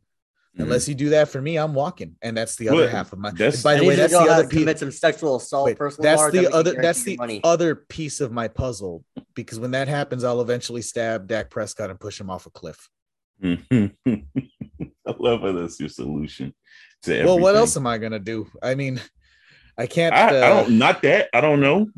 Mhm. 0.57 0.65
unless 0.65 0.88
you 0.88 0.95
do 0.95 1.09
that 1.11 1.29
for 1.29 1.41
me, 1.41 1.57
I'm 1.59 1.75
walking, 1.75 2.17
and 2.23 2.37
that's 2.37 2.57
the 2.57 2.67
Well, 2.67 2.79
other 2.79 2.88
half 2.91 3.12
of 3.12 3.19
my. 3.19 3.31
that's- 3.31 3.62
by 3.62 3.75
the 3.77 3.85
way, 3.85 3.97
that's 3.97 4.12
the 4.12 4.19
other 4.21 4.47
piece. 4.49 4.59
commit 4.61 4.79
some 4.79 4.91
sexual 4.93 5.37
assault. 5.37 5.67
Wait, 5.67 5.79
personal 5.79 6.03
that's 6.05 6.25
the 6.27 6.31
then 6.33 6.41
we 6.43 6.47
can 6.51 6.55
other. 6.59 6.75
That's 6.81 7.03
the 7.05 7.17
money. 7.17 7.41
other 7.45 7.75
piece 7.75 8.21
of 8.21 8.33
my 8.33 8.49
puzzle 8.49 9.05
because 9.35 9.59
when 9.59 9.71
that 9.73 9.88
happens, 9.88 10.25
I'll 10.25 10.41
eventually 10.41 10.83
stab 10.83 11.27
Dak 11.27 11.51
Prescott 11.51 11.91
and 11.91 11.99
push 11.99 12.21
him 12.21 12.31
off 12.31 12.47
a 12.47 12.51
cliff. 12.51 12.88
I 13.43 13.91
love 15.19 15.41
how 15.41 15.53
that's 15.53 15.81
your 15.81 15.88
solution 15.88 16.55
to 17.03 17.11
everything. 17.12 17.27
Well, 17.27 17.38
what 17.38 17.57
else 17.57 17.77
am 17.77 17.87
I 17.87 17.99
gonna 17.99 18.19
do? 18.19 18.49
I 18.62 18.75
mean, 18.75 19.01
I 19.77 19.87
can't. 19.87 20.15
I, 20.15 20.19
I 20.21 20.41
uh, 20.51 20.62
don't. 20.65 20.79
Not 20.79 21.03
that. 21.03 21.29
I 21.35 21.41
don't 21.41 21.61
know. 21.61 21.88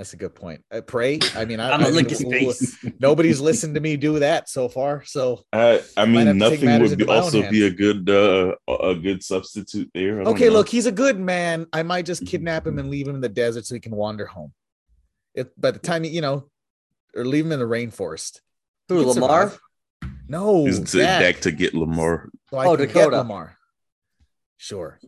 That's 0.00 0.14
a 0.14 0.16
good 0.16 0.34
point. 0.34 0.64
I 0.72 0.80
pray. 0.80 1.18
I 1.36 1.44
mean, 1.44 1.60
I, 1.60 1.72
I'm 1.72 1.74
I 1.74 1.76
gonna 1.82 1.84
mean, 1.88 1.94
lick 1.96 2.08
his 2.08 2.20
w- 2.20 2.50
face. 2.50 2.78
nobody's 3.00 3.38
listened 3.38 3.74
to 3.74 3.82
me 3.82 3.98
do 3.98 4.18
that 4.20 4.48
so 4.48 4.66
far. 4.66 5.04
So 5.04 5.42
I, 5.52 5.82
I 5.94 6.06
mean, 6.06 6.38
nothing 6.38 6.70
would 6.80 6.96
be 6.96 7.02
into 7.02 7.04
my 7.04 7.16
own 7.16 7.22
also 7.24 7.50
be 7.50 7.66
a 7.66 7.70
good 7.70 8.08
uh, 8.08 8.54
a 8.66 8.94
good 8.94 9.22
substitute 9.22 9.90
there. 9.92 10.22
I 10.22 10.24
okay, 10.24 10.46
know. 10.46 10.52
look, 10.54 10.70
he's 10.70 10.86
a 10.86 10.90
good 10.92 11.20
man. 11.20 11.66
I 11.74 11.82
might 11.82 12.06
just 12.06 12.22
Mm-hmm. 12.22 12.30
kidnap 12.30 12.66
him 12.66 12.78
and 12.78 12.88
leave 12.88 13.08
him 13.08 13.14
in 13.16 13.20
the 13.20 13.28
desert 13.28 13.66
so 13.66 13.74
he 13.74 13.80
can 13.80 13.94
wander 13.94 14.24
home. 14.24 14.54
If 15.34 15.48
by 15.58 15.70
the 15.72 15.78
time 15.78 16.04
you 16.04 16.22
know, 16.22 16.48
or 17.14 17.26
leave 17.26 17.44
him 17.44 17.52
in 17.52 17.58
the 17.60 17.66
rainforest. 17.66 18.40
Who, 18.88 19.02
Lamar? 19.04 19.50
survive. 19.50 19.60
No, 20.28 20.66
Is 20.66 20.80
to 20.92 20.96
Dak. 20.96 21.20
Dak 21.20 21.40
to 21.42 21.52
get 21.52 21.74
Lamar. 21.74 22.30
So 22.48 22.56
I 22.56 22.68
Oh, 22.68 22.74
can 22.74 22.86
get 22.86 22.94
Dakota. 22.94 23.16
Lamar. 23.18 23.58
Sure. 24.56 24.98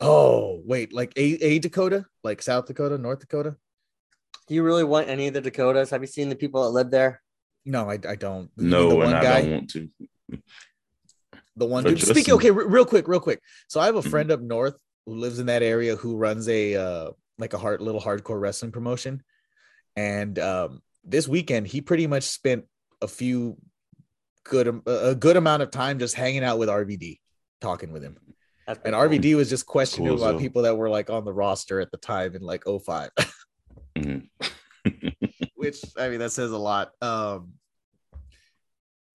Oh, 0.00 0.60
wait, 0.64 0.92
like 0.92 1.12
a, 1.16 1.22
a 1.22 1.58
Dakota, 1.60 2.04
like 2.24 2.42
South 2.42 2.66
Dakota, 2.66 2.98
North 2.98 3.20
Dakota. 3.20 3.54
Do 4.50 4.56
you 4.56 4.64
really 4.64 4.82
want 4.82 5.08
any 5.08 5.28
of 5.28 5.34
the 5.34 5.40
Dakotas? 5.40 5.90
Have 5.90 6.00
you 6.00 6.08
seen 6.08 6.28
the 6.28 6.34
people 6.34 6.64
that 6.64 6.70
live 6.70 6.90
there? 6.90 7.22
No, 7.64 7.88
I, 7.88 8.00
I 8.08 8.16
don't. 8.16 8.50
the 8.56 8.64
No, 8.64 8.96
one 8.96 9.06
and 9.06 9.14
I 9.14 9.40
don't 9.42 9.50
want 9.52 9.70
to. 9.70 9.88
The 11.56 11.66
one 11.66 11.84
dude. 11.84 11.98
Justin- 11.98 12.14
Speaking, 12.16 12.34
okay, 12.34 12.50
re- 12.50 12.64
real 12.66 12.84
quick, 12.86 13.06
real 13.06 13.20
quick. 13.20 13.40
So 13.68 13.80
I 13.80 13.86
have 13.86 13.94
a 13.94 14.00
Mhm. 14.00 14.10
friend 14.10 14.30
up 14.32 14.40
north 14.40 14.76
who 15.06 15.14
lives 15.16 15.38
in 15.38 15.46
that 15.46 15.62
area 15.62 15.94
who 15.94 16.16
runs 16.16 16.48
a 16.48 16.74
uh 16.74 17.10
like 17.38 17.52
a 17.52 17.58
hard 17.58 17.80
little 17.80 18.00
hardcore 18.00 18.40
wrestling 18.40 18.72
promotion, 18.72 19.22
and 19.94 20.36
um 20.40 20.80
this 21.04 21.28
weekend 21.28 21.66
he 21.68 21.80
pretty 21.80 22.06
much 22.08 22.24
spent 22.24 22.64
a 23.02 23.06
few 23.08 23.56
good 24.44 24.66
a 24.86 25.10
a 25.10 25.14
good 25.14 25.36
amount 25.36 25.62
of 25.62 25.70
time 25.70 25.98
just 26.00 26.14
hanging 26.14 26.42
out 26.42 26.58
with 26.58 26.68
RVD, 26.68 27.18
talking 27.60 27.92
with 27.92 28.02
him, 28.02 28.16
That's 28.66 28.80
and 28.84 28.94
cool. 28.94 29.02
RVD 29.04 29.36
was 29.36 29.48
just 29.50 29.66
questioning 29.66 30.08
Cool, 30.08 30.22
about 30.22 30.36
so- 30.36 30.40
people 30.40 30.62
that 30.62 30.76
were 30.76 30.88
like 30.88 31.08
on 31.10 31.24
the 31.24 31.32
roster 31.32 31.80
at 31.80 31.90
the 31.92 31.98
time 31.98 32.34
in 32.34 32.42
like 32.42 32.64
05. 32.66 33.10
Mhm. 33.96 34.28
which 35.56 35.82
I 35.98 36.08
mean 36.08 36.18
that 36.20 36.32
says 36.32 36.50
a 36.52 36.58
lot. 36.58 36.92
Um, 37.02 37.52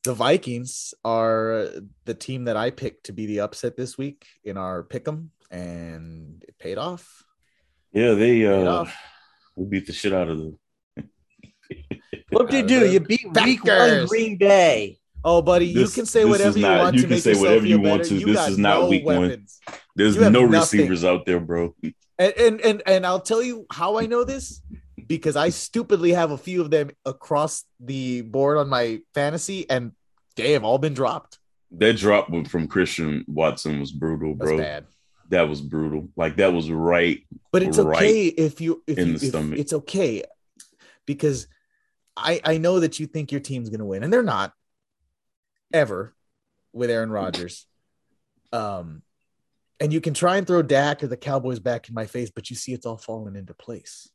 the 0.03 0.13
Vikings 0.13 0.93
are 1.03 1.69
the 2.05 2.13
team 2.13 2.45
that 2.45 2.57
I 2.57 2.69
picked 2.69 3.05
to 3.07 3.13
be 3.13 3.25
the 3.25 3.39
upset 3.41 3.75
this 3.75 3.97
week 3.97 4.25
in 4.43 4.57
our 4.57 4.83
pick'em, 4.83 5.29
and 5.49 6.43
it 6.47 6.57
paid 6.59 6.77
off. 6.77 7.23
Yeah, 7.91 8.13
they 8.13 8.45
uh 8.45 8.65
off. 8.81 8.95
we 9.55 9.65
beat 9.65 9.87
the 9.87 9.93
shit 9.93 10.13
out 10.13 10.29
of 10.29 10.37
them. 10.37 10.59
What 12.29 12.49
did 12.49 12.69
you 12.69 12.79
do? 12.79 12.85
You 12.91 12.99
the 12.99 13.05
beat 13.05 13.25
week 13.43 13.63
one 13.63 14.05
Green 14.07 14.37
Bay. 14.37 14.99
Oh, 15.23 15.41
buddy, 15.41 15.65
you 15.67 15.87
can 15.87 16.05
say 16.05 16.25
whatever 16.25 16.57
you 16.59 16.65
not- 16.65 16.79
want 16.83 16.95
you 16.95 17.01
to 17.01 17.07
can 17.07 17.15
make 17.15 17.23
say 17.23 17.29
yourself 17.31 17.47
whatever 17.47 17.65
you 17.65 17.77
feel 17.77 17.89
want 17.89 18.01
better. 18.03 18.09
to. 18.09 18.19
You 18.19 18.25
This 18.27 18.35
got 18.35 18.51
is 18.51 18.57
not 18.57 18.79
no 18.81 18.87
week 18.89 19.05
one. 19.05 19.45
There's 19.95 20.17
no 20.17 20.45
nothing. 20.45 20.51
receivers 20.51 21.03
out 21.03 21.25
there, 21.25 21.39
bro. 21.39 21.73
And, 22.17 22.33
and 22.37 22.61
and 22.61 22.83
and 22.85 23.05
I'll 23.05 23.21
tell 23.21 23.41
you 23.41 23.65
how 23.71 23.97
I 23.97 24.05
know 24.05 24.23
this 24.23 24.61
because 25.07 25.35
I 25.35 25.49
stupidly 25.49 26.11
have 26.11 26.31
a 26.31 26.37
few 26.37 26.61
of 26.61 26.69
them 26.71 26.91
across 27.05 27.63
the 27.79 28.21
board 28.21 28.57
on 28.57 28.69
my 28.69 29.01
fantasy, 29.13 29.69
and 29.69 29.91
they 30.35 30.51
have 30.51 30.63
all 30.63 30.77
been 30.77 30.93
dropped. 30.93 31.39
That 31.71 31.97
drop 31.97 32.29
from 32.47 32.67
Christian 32.67 33.25
Watson 33.27 33.79
was 33.79 33.91
brutal, 33.91 34.35
That's 34.35 34.49
bro. 34.49 34.57
bad. 34.57 34.85
That 35.29 35.49
was 35.49 35.61
brutal. 35.61 36.09
Like 36.15 36.37
that 36.37 36.53
was 36.53 36.69
right. 36.69 37.25
but 37.51 37.63
it's 37.63 37.77
right 37.77 37.95
okay 37.97 38.25
if 38.27 38.61
you 38.61 38.83
if 38.85 38.97
in 38.97 39.07
you 39.07 39.17
the 39.17 39.25
if, 39.25 39.29
stomach. 39.31 39.59
it's 39.59 39.73
okay 39.73 40.23
because 41.05 41.47
I 42.15 42.39
I 42.43 42.57
know 42.59 42.79
that 42.81 42.99
you 42.99 43.07
think 43.07 43.31
your 43.31 43.41
team's 43.41 43.69
gonna 43.69 43.85
win 43.85 44.03
and 44.03 44.13
they're 44.13 44.21
not 44.23 44.53
ever 45.73 46.13
with 46.73 46.91
Aaron 46.91 47.09
Rodgers. 47.09 47.65
Um 48.53 49.01
and 49.79 49.91
you 49.93 49.99
can 50.01 50.13
try 50.13 50.37
and 50.37 50.45
throw 50.47 50.61
Dak 50.61 51.03
or 51.03 51.07
the 51.07 51.17
Cowboys 51.17 51.59
back 51.59 51.87
in 51.89 51.93
my 51.95 52.05
face, 52.05 52.29
but 52.29 52.49
you 52.49 52.55
see 52.55 52.73
it's 52.73 52.85
all 52.85 52.97
falling 52.97 53.35
into 53.35 53.53
place. 53.53 54.09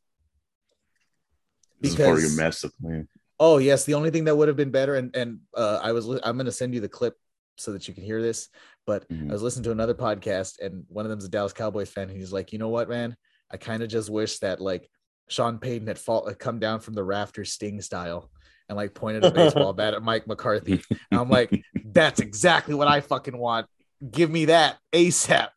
This 1.79 1.91
is 1.91 1.97
Because- 1.97 2.21
your 2.35 2.43
master 2.43 2.69
plan. 2.81 3.07
Oh 3.39 3.57
yes, 3.57 3.85
the 3.85 3.95
only 3.95 4.11
thing 4.11 4.25
that 4.25 4.35
would 4.35 4.47
have 4.47 4.57
been 4.57 4.69
better, 4.71 4.95
and 4.95 5.15
and 5.15 5.39
uh, 5.57 5.79
I 5.81 5.93
was 5.93 6.07
I'm 6.07 6.35
going 6.37 6.45
to 6.45 6.51
send 6.51 6.75
you 6.75 6.79
the 6.79 6.87
clip 6.89 7.15
so 7.57 7.73
that 7.73 7.87
you 7.87 7.93
can 7.93 8.03
hear 8.03 8.21
this. 8.21 8.49
But 8.85 9.07
Mhm. 9.09 9.29
I 9.29 9.33
was 9.33 9.41
listening 9.41 9.63
to 9.63 9.71
another 9.71 9.95
podcast, 9.95 10.59
and 10.59 10.85
one 10.89 11.05
of 11.05 11.09
them's 11.09 11.25
a 11.25 11.29
Dallas 11.29 11.53
Cowboys 11.53 11.89
fan. 11.89 12.09
And 12.09 12.17
he's 12.19 12.31
like, 12.31 12.53
you 12.53 12.59
know 12.59 12.69
what, 12.69 12.87
man? 12.87 13.15
I 13.49 13.57
kind 13.57 13.81
of 13.81 13.89
just 13.89 14.09
wish 14.11 14.37
that 14.39 14.61
like 14.61 14.89
Sean 15.27 15.57
Payton 15.57 15.87
had 15.87 15.97
fall 15.97 16.27
had 16.27 16.37
come 16.37 16.59
down 16.59 16.81
from 16.81 16.93
the 16.93 17.03
rafters 17.03 17.51
Sting 17.51 17.81
style 17.81 18.29
and 18.69 18.75
like 18.77 18.93
pointed 18.93 19.25
a 19.25 19.31
baseball 19.31 19.73
bat 19.79 19.95
at 19.95 20.03
Mike 20.03 20.27
McCarthy. 20.27 20.83
And 21.09 21.19
I'm 21.19 21.29
like, 21.29 21.63
that's 21.85 22.19
exactly 22.19 22.75
what 22.75 22.87
I 22.87 23.01
fucking 23.01 23.37
want. 23.37 23.65
Give 24.09 24.29
me 24.31 24.45
that 24.45 24.77
ASAP. 24.91 25.49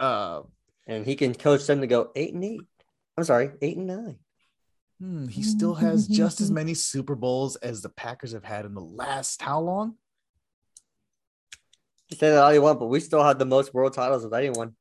Uh, 0.00 0.42
And 0.86 1.06
he 1.06 1.14
can 1.16 1.34
coach 1.34 1.66
them 1.66 1.80
to 1.80 1.86
go 1.86 2.10
eight 2.16 2.34
and 2.34 2.44
eight. 2.44 2.60
I'm 3.16 3.24
sorry, 3.24 3.50
eight 3.62 3.76
and 3.76 3.86
nine. 3.86 4.16
hmm, 5.00 5.28
he 5.28 5.42
still 5.42 5.74
has 5.74 6.08
just 6.20 6.40
as 6.40 6.50
many 6.50 6.74
Super 6.74 7.14
Bowls 7.14 7.56
as 7.56 7.82
the 7.82 7.88
Packers 7.88 8.32
have 8.32 8.44
had 8.44 8.64
in 8.64 8.74
the 8.74 8.80
last 8.80 9.40
how 9.40 9.60
long? 9.60 9.94
You 12.10 12.16
say 12.16 12.30
that 12.30 12.42
all 12.42 12.52
you 12.52 12.60
want, 12.62 12.80
but 12.80 12.86
we 12.88 13.00
still 13.00 13.22
have 13.22 13.38
the 13.38 13.46
most 13.46 13.72
world 13.72 13.94
titles 13.94 14.24
of 14.24 14.32
anyone. 14.32 14.74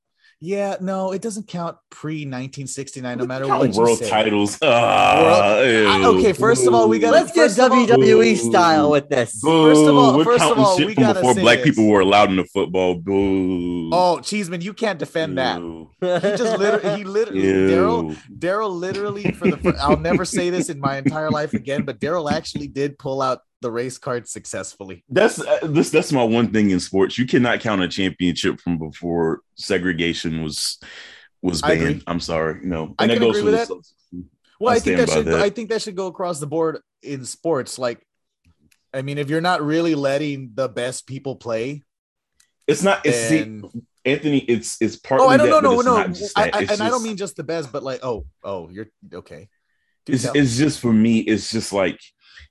Yeah, 0.45 0.75
no, 0.82 1.13
it 1.13 1.21
doesn't 1.21 1.47
count 1.47 1.77
pre 1.89 2.25
1969, 2.25 3.17
no 3.17 3.25
matter 3.25 3.47
what 3.47 3.73
you 3.73 3.79
world 3.79 3.97
say. 3.99 4.10
titles. 4.10 4.58
Ah, 4.62 5.62
World- 5.62 6.17
okay, 6.17 6.34
first 6.34 6.67
of 6.67 6.73
all, 6.73 6.89
we 6.89 6.99
gotta- 6.99 7.15
Let's 7.15 7.32
get 7.32 7.43
first 7.43 7.60
of 7.60 7.71
all- 7.71 7.86
WWE 7.88 8.36
style 8.36 8.89
with 8.91 9.08
this. 9.08 9.39
Boo. 9.41 9.69
First 9.69 9.86
of 9.88 9.95
all- 9.95 10.17
we're 10.17 10.25
first 10.25 10.41
of 10.43 10.47
counting 10.49 10.63
all, 10.65 10.77
shit 10.77 10.88
we 10.88 10.93
from 10.95 11.03
gotta 11.03 11.19
before 11.21 11.34
say 11.36 11.41
black 11.43 11.58
this. 11.60 11.67
people 11.69 11.88
were 11.88 12.01
allowed 12.01 12.29
in 12.29 12.36
the 12.36 12.43
football. 12.43 12.95
Boo. 12.95 13.89
Oh, 13.93 14.19
Cheeseman, 14.19 14.60
you 14.60 14.73
can't 14.73 14.99
defend 14.99 15.38
that. 15.38 15.60
He 15.62 16.08
just 16.36 16.58
literally, 16.60 16.97
he 16.97 17.03
literally, 17.06 17.41
Daryl, 17.71 18.17
Daryl 18.38 18.69
literally 18.77 19.32
for 19.32 19.49
the. 19.49 19.77
I'll 19.79 19.97
never 19.97 20.25
say 20.25 20.49
this 20.49 20.67
in 20.67 20.77
my 20.82 20.97
entire 20.97 21.32
life 21.32 21.53
again, 21.53 21.84
but 21.84 22.01
Daryl 22.01 22.29
actually 22.29 22.67
did 22.67 22.99
pull 22.99 23.21
out 23.21 23.39
the 23.63 23.71
race 23.71 23.97
card 23.97 24.30
successfully. 24.30 25.04
That's 25.10 25.39
uh, 25.39 25.58
this. 25.63 25.89
That's 25.89 26.12
my 26.12 26.23
one 26.23 26.54
thing 26.54 26.69
in 26.69 26.80
sports. 26.80 27.17
You 27.17 27.26
cannot 27.26 27.60
count 27.62 27.82
a 27.82 27.88
championship 27.88 28.60
from 28.60 28.78
before 28.78 29.41
segregation 29.56 30.43
was 30.43 30.80
was 31.41 31.63
I 31.63 31.76
banned. 31.76 32.04
I'm 32.06 32.19
sorry. 32.19 32.60
No, 32.63 32.93
I 32.99 33.06
and 33.06 33.10
can 33.10 33.10
that 33.10 33.19
goes 33.19 33.38
agree 33.39 33.52
for 33.52 33.58
with 33.58 33.67
that. 33.67 34.23
Well, 34.60 34.71
I 34.71 34.76
I 34.76 34.80
think 34.80 34.97
that 34.97 35.10
should. 35.10 35.26
that. 35.26 35.41
I 35.41 35.49
think 35.49 35.69
that 35.69 35.82
should 35.82 35.95
go 35.95 36.08
across 36.08 36.39
the 36.39 36.47
board 36.47 36.80
in 37.02 37.26
sports. 37.26 37.80
Like, 37.80 38.06
I 38.93 39.02
mean, 39.02 39.17
if 39.17 39.30
you're 39.30 39.41
not 39.41 39.63
really 39.63 39.95
letting 39.95 40.52
the 40.54 40.69
best 40.69 41.08
people 41.08 41.36
play, 41.36 41.82
It's 42.67 42.84
not. 42.84 43.02
It's 43.04 43.17
see, 43.17 43.62
Anthony. 44.06 44.39
It's 44.39 44.78
it's 44.80 44.95
part. 44.95 45.21
oh, 45.21 45.28
I 45.28 45.38
don't 45.38 45.49
that, 45.49 45.63
know, 45.63 45.76
but 45.76 45.86
no, 45.86 46.06
no, 46.06 46.15
I. 46.36 46.52
I, 46.54 46.60
and 46.69 46.82
I 46.82 46.89
don't 46.89 47.04
mean 47.04 47.17
just 47.17 47.36
the 47.36 47.43
best, 47.43 47.71
but 47.71 47.84
like, 47.84 47.99
oh, 48.04 48.26
oh, 48.43 48.69
you're 48.69 48.88
okay. 49.13 49.49
Dude, 50.06 50.15
It's, 50.15 50.26
it's 50.36 50.58
just 50.58 50.80
for 50.80 50.93
me. 50.93 51.19
It's 51.19 51.49
just 51.49 51.73
like 51.73 51.99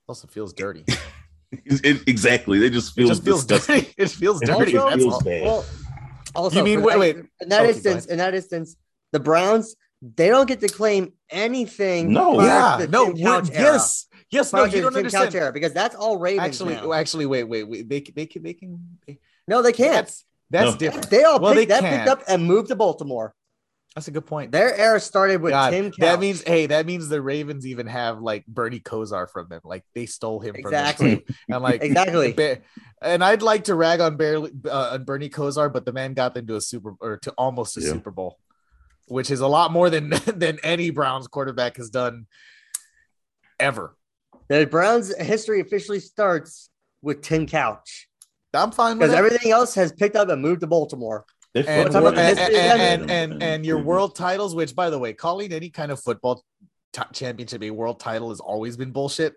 also 0.08 0.26
feels 0.28 0.52
dirty. 0.52 0.84
it, 0.86 1.80
it- 1.84 2.08
exactly. 2.08 2.58
They 2.58 2.70
just 2.70 2.92
It 2.92 2.94
feel 3.02 3.08
just 3.08 3.24
feels 3.24 3.44
disgusting. 3.44 3.80
dirty. 3.84 3.94
It 4.02 4.10
feels 4.10 4.42
It 4.42 4.46
dirty. 4.46 4.72
feels 4.72 4.90
That's 4.90 5.04
all. 5.04 5.20
bad. 5.20 5.42
Well, 5.42 5.64
also, 6.34 6.56
You 6.58 6.64
mean- 6.64 6.82
wait, 6.82 6.92
that- 6.92 6.98
wait. 6.98 7.16
In 7.40 7.48
that 7.50 7.60
Okay, 7.62 7.70
instance, 7.72 8.06
in 8.06 8.18
that 8.18 8.34
instance, 8.34 8.76
the 9.12 9.20
Browns 9.20 9.76
they 10.16 10.28
don't 10.30 10.46
get 10.48 10.58
to 10.60 10.68
claim 10.68 11.12
anything. 11.30 12.12
No. 12.12 12.42
Yeah, 12.42 12.86
no, 12.90 13.06
Tim 13.06 13.14
we're- 13.14 13.22
Couch 13.22 13.50
era. 13.52 13.72
yes, 13.74 14.06
yes, 14.32 14.52
no, 14.52 14.58
Prior 14.58 14.70
to 14.70 14.76
you 14.76 14.82
don't 14.82 14.90
Tim 14.92 14.98
understand. 14.98 15.34
era, 15.36 15.52
because 15.52 15.72
that's 15.72 15.94
all 15.94 16.18
Ravens 16.18 16.44
Actually, 16.60 16.74
now. 16.74 16.92
actually, 16.92 17.26
wait, 17.26 17.44
wait, 17.44 17.62
wait. 17.62 17.88
They 17.88 18.00
they 18.00 18.26
can 18.26 18.42
they 18.42 18.54
can. 18.54 18.80
no, 19.46 19.62
they 19.62 19.72
can't. 19.72 20.06
That's 20.06 20.24
that's 20.50 20.72
No. 20.72 20.76
different. 20.76 21.08
They 21.08 21.22
all 21.22 21.38
Well, 21.38 21.54
picked, 21.54 21.68
they 21.68 21.74
that 21.74 21.80
can. 21.82 21.98
picked 21.98 22.08
up 22.08 22.22
and 22.28 22.44
moved 22.44 22.68
to 22.68 22.74
Baltimore. 22.76 23.32
That's 23.94 24.08
a 24.08 24.10
good 24.10 24.24
point. 24.24 24.52
Their 24.52 24.74
era 24.74 24.98
started 24.98 25.42
with 25.42 25.50
God, 25.52 25.70
Tim. 25.70 25.86
Couch. 25.90 25.96
that 26.00 26.18
means 26.18 26.42
hey, 26.42 26.66
that 26.66 26.86
means 26.86 27.08
the 27.08 27.20
Ravens 27.20 27.66
even 27.66 27.86
have 27.86 28.20
like 28.20 28.46
Bernie 28.46 28.80
Kosar 28.80 29.28
from 29.28 29.48
them. 29.50 29.60
Like 29.64 29.84
they 29.94 30.06
stole 30.06 30.40
him 30.40 30.54
Exactly. 30.54 31.16
from 31.16 31.24
them. 31.26 31.36
And 31.56 31.62
like 31.62 31.82
Exactly. 31.82 32.58
And 33.02 33.22
I'd 33.22 33.42
like 33.42 33.64
to 33.64 33.74
rag 33.74 34.00
on 34.00 34.16
barely 34.16 34.50
uh, 34.64 34.90
on 34.92 35.04
Bernie 35.04 35.28
Kosar, 35.28 35.70
but 35.70 35.84
the 35.84 35.92
man 35.92 36.14
got 36.14 36.32
them 36.32 36.46
to 36.46 36.56
a 36.56 36.60
super 36.62 36.94
or 37.00 37.18
to 37.18 37.32
almost 37.32 37.76
a 37.76 37.82
Yeah. 37.82 37.90
Super 37.92 38.10
Bowl, 38.10 38.38
which 39.08 39.30
is 39.30 39.40
a 39.40 39.46
lot 39.46 39.72
more 39.72 39.90
than 39.90 40.08
than 40.26 40.58
any 40.62 40.88
Browns 40.88 41.26
quarterback 41.28 41.76
has 41.76 41.90
done 41.90 42.26
ever. 43.60 43.94
the 44.48 44.66
Browns' 44.66 45.14
history 45.16 45.60
officially 45.60 46.00
starts 46.00 46.70
with 47.02 47.20
Tim 47.20 47.46
Couch 47.46 48.08
I'm 48.54 48.70
fine 48.70 48.98
with 48.98 49.08
because 49.10 49.14
everything 49.14 49.50
else 49.52 49.74
has 49.74 49.92
picked 49.92 50.16
up 50.16 50.28
and 50.28 50.40
moved 50.42 50.60
to 50.60 50.66
Baltimore. 50.66 51.24
They're 51.54 51.68
and, 51.68 51.94
and, 51.94 52.18
and, 52.18 52.80
and, 52.80 53.10
and, 53.10 53.42
and 53.42 53.66
your 53.66 53.78
world 53.78 54.16
titles, 54.16 54.54
which 54.54 54.74
by 54.74 54.88
the 54.90 54.98
way, 54.98 55.12
calling 55.12 55.52
any 55.52 55.68
kind 55.68 55.92
of 55.92 56.00
football 56.00 56.44
t- 56.92 57.02
championship 57.12 57.62
a 57.62 57.70
world 57.70 58.00
title 58.00 58.30
has 58.30 58.40
always 58.40 58.76
been 58.76 58.92
bullshit. 58.92 59.34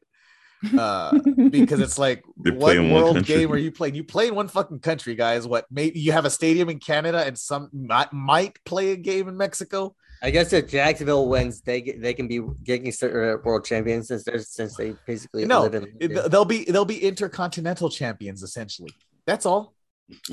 Uh, 0.79 1.11
because 1.51 1.79
it's 1.79 1.99
like 1.99 2.23
They 2.37 2.49
what 2.49 2.59
play 2.59 2.79
one 2.79 2.91
world 2.91 3.25
game 3.25 3.51
are 3.51 3.57
you 3.57 3.71
playing? 3.71 3.93
You 3.93 4.03
play 4.03 4.29
in 4.29 4.35
one 4.35 4.47
fucking 4.47 4.79
country, 4.79 5.13
guys. 5.13 5.45
What 5.45 5.65
maybe 5.69 5.99
you 5.99 6.13
have 6.13 6.25
a 6.25 6.29
stadium 6.29 6.69
in 6.69 6.79
Canada 6.79 7.23
and 7.23 7.37
some 7.37 7.69
might, 7.71 8.11
might 8.11 8.57
play 8.63 8.91
a 8.91 8.95
game 8.95 9.27
in 9.27 9.37
Mexico. 9.37 9.95
I 10.23 10.31
guess 10.31 10.53
if 10.53 10.69
Jacksonville 10.69 11.27
wins, 11.27 11.61
they 11.61 11.81
they 11.81 12.15
can 12.15 12.27
be 12.27 12.41
getting 12.63 12.91
uh, 13.03 13.35
world 13.43 13.65
champions 13.65 14.07
since 14.07 14.23
they're 14.23 14.39
since 14.39 14.75
they 14.75 14.95
basically 15.05 15.45
No, 15.45 15.61
live 15.63 15.75
in. 15.75 15.93
It- 15.99 16.31
they'll 16.31 16.45
be 16.45 16.63
they'll 16.63 16.85
be 16.85 17.03
intercontinental 17.03 17.89
champions 17.89 18.41
essentially. 18.41 18.89
That's 19.27 19.45
all. 19.45 19.75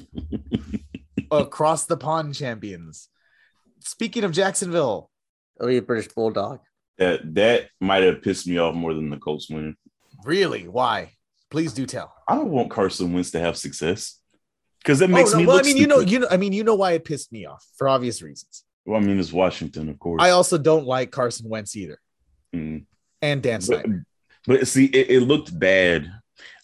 Across 1.41 1.87
the 1.87 1.97
pond 1.97 2.35
champions. 2.35 3.09
Speaking 3.81 4.25
of 4.25 4.33
Jacksonville, 4.33 5.11
It'll 5.59 5.69
be 5.69 5.77
a 5.79 5.83
British 5.83 6.09
bulldog. 6.13 6.61
that 6.99 7.35
that 7.35 7.69
might 7.81 8.03
have 8.03 8.23
pissed 8.23 8.47
me 8.47 8.59
off 8.59 8.75
more 8.75 8.95
than 8.95 9.11
the 9.11 9.17
Colts 9.19 9.49
winning. 9.51 9.77
really, 10.25 10.69
why? 10.69 11.13
Please 11.51 11.73
do 11.73 11.85
tell. 11.87 12.13
I 12.29 12.35
don't 12.37 12.49
want 12.51 12.71
Carson 12.71 13.13
Wentz 13.13 13.31
to 13.33 13.41
have 13.41 13.57
success 13.57 14.19
because 14.79 14.99
that 15.01 15.11
Oh, 15.11 15.15
makes 15.15 15.33
no, 15.33 15.39
me 15.39 15.47
well, 15.47 15.57
look 15.57 15.65
I 15.65 15.69
mean, 15.69 15.77
you 15.77 15.87
know, 15.87 16.01
you 16.01 16.19
know, 16.21 16.29
I 16.31 16.37
mean, 16.39 16.53
you 16.53 16.65
know 16.65 16.75
why 16.75 16.93
it 16.93 17.05
pissed 17.05 17.31
me 17.33 17.45
off 17.47 17.65
for 17.77 17.89
obvious 17.89 18.23
reasons. 18.23 18.65
Well, 18.87 19.01
I 19.01 19.05
mean, 19.05 19.21
it's 19.21 19.33
Washington, 19.33 19.89
of 19.89 19.99
course. 19.99 20.23
I 20.23 20.31
also 20.31 20.59
don't 20.59 20.87
like 20.87 21.11
Carson 21.11 21.49
Wentz 21.49 21.77
either, 21.77 22.01
Mm. 22.55 22.85
and 23.21 23.43
Dan 23.43 23.59
but, 23.61 23.65
Snyder. 23.65 24.07
but 24.47 24.67
see, 24.69 24.87
it, 24.87 25.11
it 25.11 25.21
looked 25.21 25.57
bad. 25.59 26.11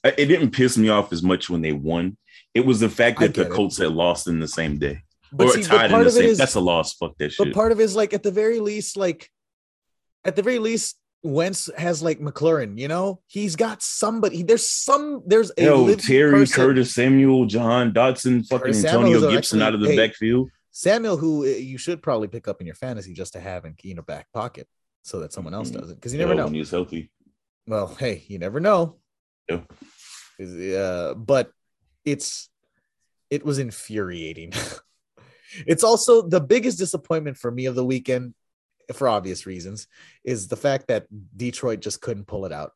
Uh, 0.03 0.13
It 0.19 0.27
didn't 0.27 0.51
piss 0.51 0.77
me 0.79 0.89
off 0.89 1.13
as 1.13 1.23
much 1.23 1.49
when 1.51 1.61
they 1.63 1.73
won. 1.73 2.17
It 2.59 2.67
was 2.67 2.81
the 2.81 2.89
fact 2.91 3.21
that 3.21 3.35
the 3.35 3.45
get 3.45 3.53
it. 3.53 3.55
Colts 3.55 3.77
had 3.79 3.93
lost 3.93 4.27
in 4.29 4.41
the 4.41 4.49
same 4.49 4.79
day 4.79 5.03
But 5.33 5.47
or 5.47 5.51
see, 5.53 5.63
tied 5.63 5.93
in 5.93 6.03
the 6.03 6.11
same. 6.11 6.25
is, 6.25 6.39
That's 6.39 6.55
a 6.57 6.61
loss. 6.61 6.95
Fuck 6.95 7.17
that 7.19 7.31
shit. 7.33 7.47
but 7.47 7.55
part 7.55 7.73
of 7.73 7.81
it 7.81 7.85
is 7.85 7.95
like 7.97 8.13
at 8.13 8.23
the 8.23 8.31
very 8.33 8.61
least, 8.61 8.97
like 8.97 9.31
at 10.25 10.35
the 10.37 10.43
very 10.43 10.59
least, 10.59 10.97
Wentz 11.23 11.69
has 11.77 12.03
like 12.03 12.19
McLaurin. 12.21 12.79
You 12.79 12.89
know, 12.89 13.21
he's 13.27 13.55
got 13.57 13.83
somebody. 13.83 14.43
There's 14.43 14.69
some. 14.69 15.23
There's 15.27 15.51
a 15.59 15.63
Yo, 15.65 15.95
Terry, 15.97 16.33
person- 16.41 16.57
Curtis, 16.57 16.95
Samuel, 16.95 17.47
Jahan 17.47 17.93
Dotson, 17.93 18.47
fucking 18.47 18.59
Curtis 18.73 18.85
Antonio 18.85 19.21
Gibson 19.31 19.37
actually- 19.61 19.63
out 19.63 19.75
of 19.75 19.81
the 19.81 19.89
hey, 19.91 19.97
backfield. 19.97 20.51
Samuel, 20.71 21.17
who 21.17 21.43
uh, 21.45 21.49
you 21.49 21.77
should 21.79 22.03
probably 22.03 22.29
pick 22.29 22.47
up 22.47 22.61
in 22.61 22.67
your 22.67 22.77
fantasy 22.77 23.13
just 23.13 23.33
to 23.33 23.41
have 23.41 23.65
in 23.65 23.75
you 23.83 23.95
know 23.97 24.03
back 24.03 24.27
pocket, 24.33 24.69
so 25.03 25.19
that 25.21 25.33
someone 25.33 25.55
else 25.55 25.71
Mhm. 25.71 25.81
does 25.81 25.91
it 25.91 25.95
because 25.97 26.13
you 26.13 26.19
never 26.21 26.33
Yo, 26.35 26.39
know. 26.39 26.45
when 26.45 26.55
he's 26.55 26.71
healthy. 26.71 27.11
Well, 27.67 27.89
hey, 27.99 28.23
you 28.29 28.39
never 28.39 28.61
know. 28.61 28.97
Yeah. 29.49 29.61
Uh, 30.41 31.15
but 31.15 31.51
it's 32.11 32.49
it 33.31 33.45
was 33.45 33.59
infuriating. 33.59 34.53
it's 35.67 35.85
also 35.85 36.23
the 36.23 36.41
biggest 36.41 36.79
disappointment 36.79 37.37
for 37.37 37.51
me 37.51 37.67
of 37.67 37.75
the 37.75 37.85
weekend, 37.85 38.35
for 38.93 39.09
obvious 39.09 39.47
reasons, 39.47 39.87
is 40.25 40.49
the 40.49 40.57
fact 40.57 40.89
that 40.89 41.07
Detroit 41.37 41.81
just 41.81 42.01
couldn't 42.01 42.27
pull 42.27 42.47
it 42.47 42.53
out. 42.53 42.73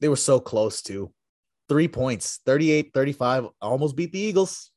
They 0.00 0.08
were 0.08 0.16
so 0.16 0.40
close 0.40 0.82
to 0.82 1.12
three 1.68 1.88
points, 1.88 2.40
38 2.44 2.90
35, 2.92 3.48
almost 3.60 3.96
beat 3.96 4.12
the 4.12 4.18
Eagles. 4.18 4.70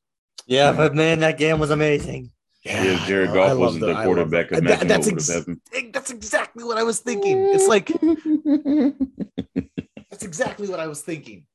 Yeah, 0.45 0.71
but 0.71 0.93
man, 0.93 1.19
that 1.21 1.37
game 1.37 1.59
was 1.59 1.71
amazing. 1.71 2.31
Yeah, 2.63 3.05
Jared 3.05 3.27
Goff 3.27 3.49
love 3.49 3.57
wasn't 3.59 3.81
the, 3.81 3.91
I 3.91 3.93
love 3.93 4.05
quarterback. 4.05 4.49
that. 4.49 4.59
Imagine 4.59 4.87
That's, 4.87 5.07
ex- 5.07 5.45
that's 5.93 6.09
exactly 6.09 6.63
what 6.63 6.79
I 6.79 6.83
was 6.83 6.99
thinking. 6.99 7.37
It's 7.53 7.67
like 7.67 7.87
that's 10.09 10.23
exactly 10.23 10.67
what 10.67 10.79
I 10.79 10.87
was 10.87 11.01
thinking. 11.01 11.45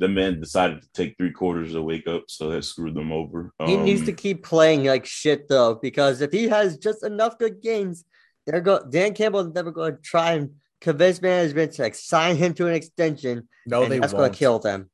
The 0.00 0.08
man 0.08 0.40
decided 0.40 0.82
to 0.82 0.88
take 0.92 1.16
three 1.16 1.30
quarters 1.30 1.72
to 1.72 1.82
wake 1.82 2.08
up, 2.08 2.24
so 2.28 2.50
that 2.50 2.64
screwed 2.64 2.94
them 2.94 3.12
over. 3.12 3.52
He 3.64 3.76
needs 3.76 4.00
Um, 4.00 4.06
to 4.06 4.12
keep 4.12 4.42
playing 4.42 4.84
like 4.84 5.06
shit 5.06 5.46
though, 5.48 5.76
because 5.76 6.20
if 6.20 6.32
he 6.32 6.48
has 6.48 6.76
just 6.78 7.04
enough 7.04 7.38
good 7.38 7.62
games, 7.62 8.04
they're 8.46 8.60
go 8.60 8.82
Dan 8.84 9.14
Campbell 9.14 9.40
is 9.40 9.54
never 9.54 9.70
going 9.70 9.94
to 9.96 10.02
try 10.02 10.32
and 10.32 10.50
convince 10.80 11.20
management 11.22 11.72
to 11.74 11.82
like, 11.82 11.94
sign 11.94 12.36
him 12.36 12.54
to 12.54 12.66
an 12.66 12.74
extension, 12.74 13.46
No, 13.66 13.82
and 13.82 13.92
they 13.92 13.98
that's 14.00 14.12
won't. 14.12 14.22
going 14.22 14.32
to 14.32 14.38
kill 14.38 14.58
them. 14.58 14.90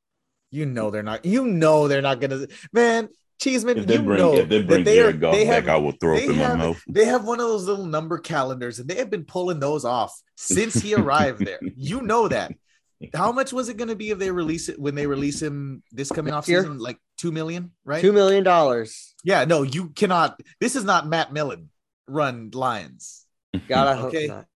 You 0.51 0.67
know 0.67 0.91
they're 0.91 1.03
not. 1.03 1.25
You 1.25 1.47
know 1.47 1.89
they're 1.89 2.03
not 2.03 2.21
gonna. 2.21 2.47
Man, 2.73 3.09
Cheeseman, 3.41 3.79
If 3.79 3.87
they 3.87 3.95
you 3.97 4.03
bring, 4.03 4.19
know 4.19 4.35
if 4.37 4.49
they 4.49 4.63
bring 4.63 4.85
that 4.85 4.91
they 4.91 4.99
are. 5.01 5.13
Jared 5.13 5.21
Goff 5.21 5.35
back, 5.35 5.47
have. 5.47 5.69
I 5.69 5.77
will 5.77 5.93
throw 5.93 6.15
up 6.17 6.21
they 6.21 6.27
in 6.29 6.37
my 6.39 6.55
mouth. 6.55 6.81
They 6.89 7.05
have 7.05 7.25
one 7.25 7.41
of 7.41 7.47
those 7.47 7.67
little 7.67 7.85
number 7.85 8.19
calendars, 8.19 8.79
and 8.79 8.89
they 8.89 8.95
have 8.97 9.11
been 9.11 9.25
pulling 9.25 9.61
those 9.61 9.85
off 9.85 10.19
since 10.37 10.75
he 10.75 10.95
arrived 10.95 11.45
there. 11.45 11.61
You 11.77 12.01
know 12.03 12.29
that. 12.29 12.53
How 13.15 13.31
much 13.31 13.53
was 13.53 13.69
it 13.69 13.77
going 13.77 13.89
to 13.89 13.97
be 13.97 14.11
if 14.11 14.19
they 14.19 14.31
release 14.31 14.69
it 14.69 14.79
when 14.81 14.95
they 14.95 15.07
release 15.07 15.41
him 15.43 15.83
this 15.93 16.11
coming 16.11 16.33
Next 16.33 16.45
off 16.45 16.49
year? 16.49 16.63
season? 16.63 16.79
Like 16.79 16.99
two 17.19 17.31
million, 17.31 17.73
right? 17.85 18.01
Two 18.01 18.13
million 18.13 18.43
dollars. 18.43 19.15
Yeah, 19.23 19.45
no, 19.45 19.63
you 19.63 19.91
cannot. 19.91 20.41
This 20.61 20.77
is 20.77 20.85
not 20.85 21.07
Matt 21.07 21.33
Millen 21.33 21.71
run 22.09 22.51
Lions. 22.55 23.27
God, 23.69 23.89
I 23.89 23.95
hope 23.95 24.07
Okay. 24.15 24.29
not. 24.29 24.47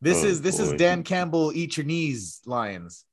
This 0.00 0.24
Oh, 0.24 0.26
is 0.26 0.42
this 0.42 0.58
is. 0.58 0.72
Dan 0.72 1.02
Campbell. 1.02 1.52
Eat 1.54 1.76
your 1.76 1.86
knees, 1.86 2.40
Lions. 2.46 3.04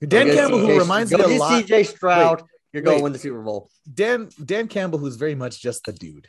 Dan 0.00 0.26
Campbell, 0.34 0.58
who 0.58 0.78
reminds 0.78 1.12
me 1.12 1.20
a 1.20 1.28
get 1.28 1.38
lot. 1.38 1.64
CJ 1.64 1.86
Stroud. 1.86 2.42
You're 2.72 2.82
going 2.82 2.98
to 2.98 3.02
win 3.02 3.12
the 3.12 3.18
Super 3.18 3.40
Bowl. 3.42 3.70
Dan 3.92 4.28
Dan 4.44 4.68
Campbell, 4.68 4.98
who's 4.98 5.16
very 5.16 5.34
much 5.34 5.60
just 5.62 5.84
the 5.84 5.92
dude, 5.92 6.28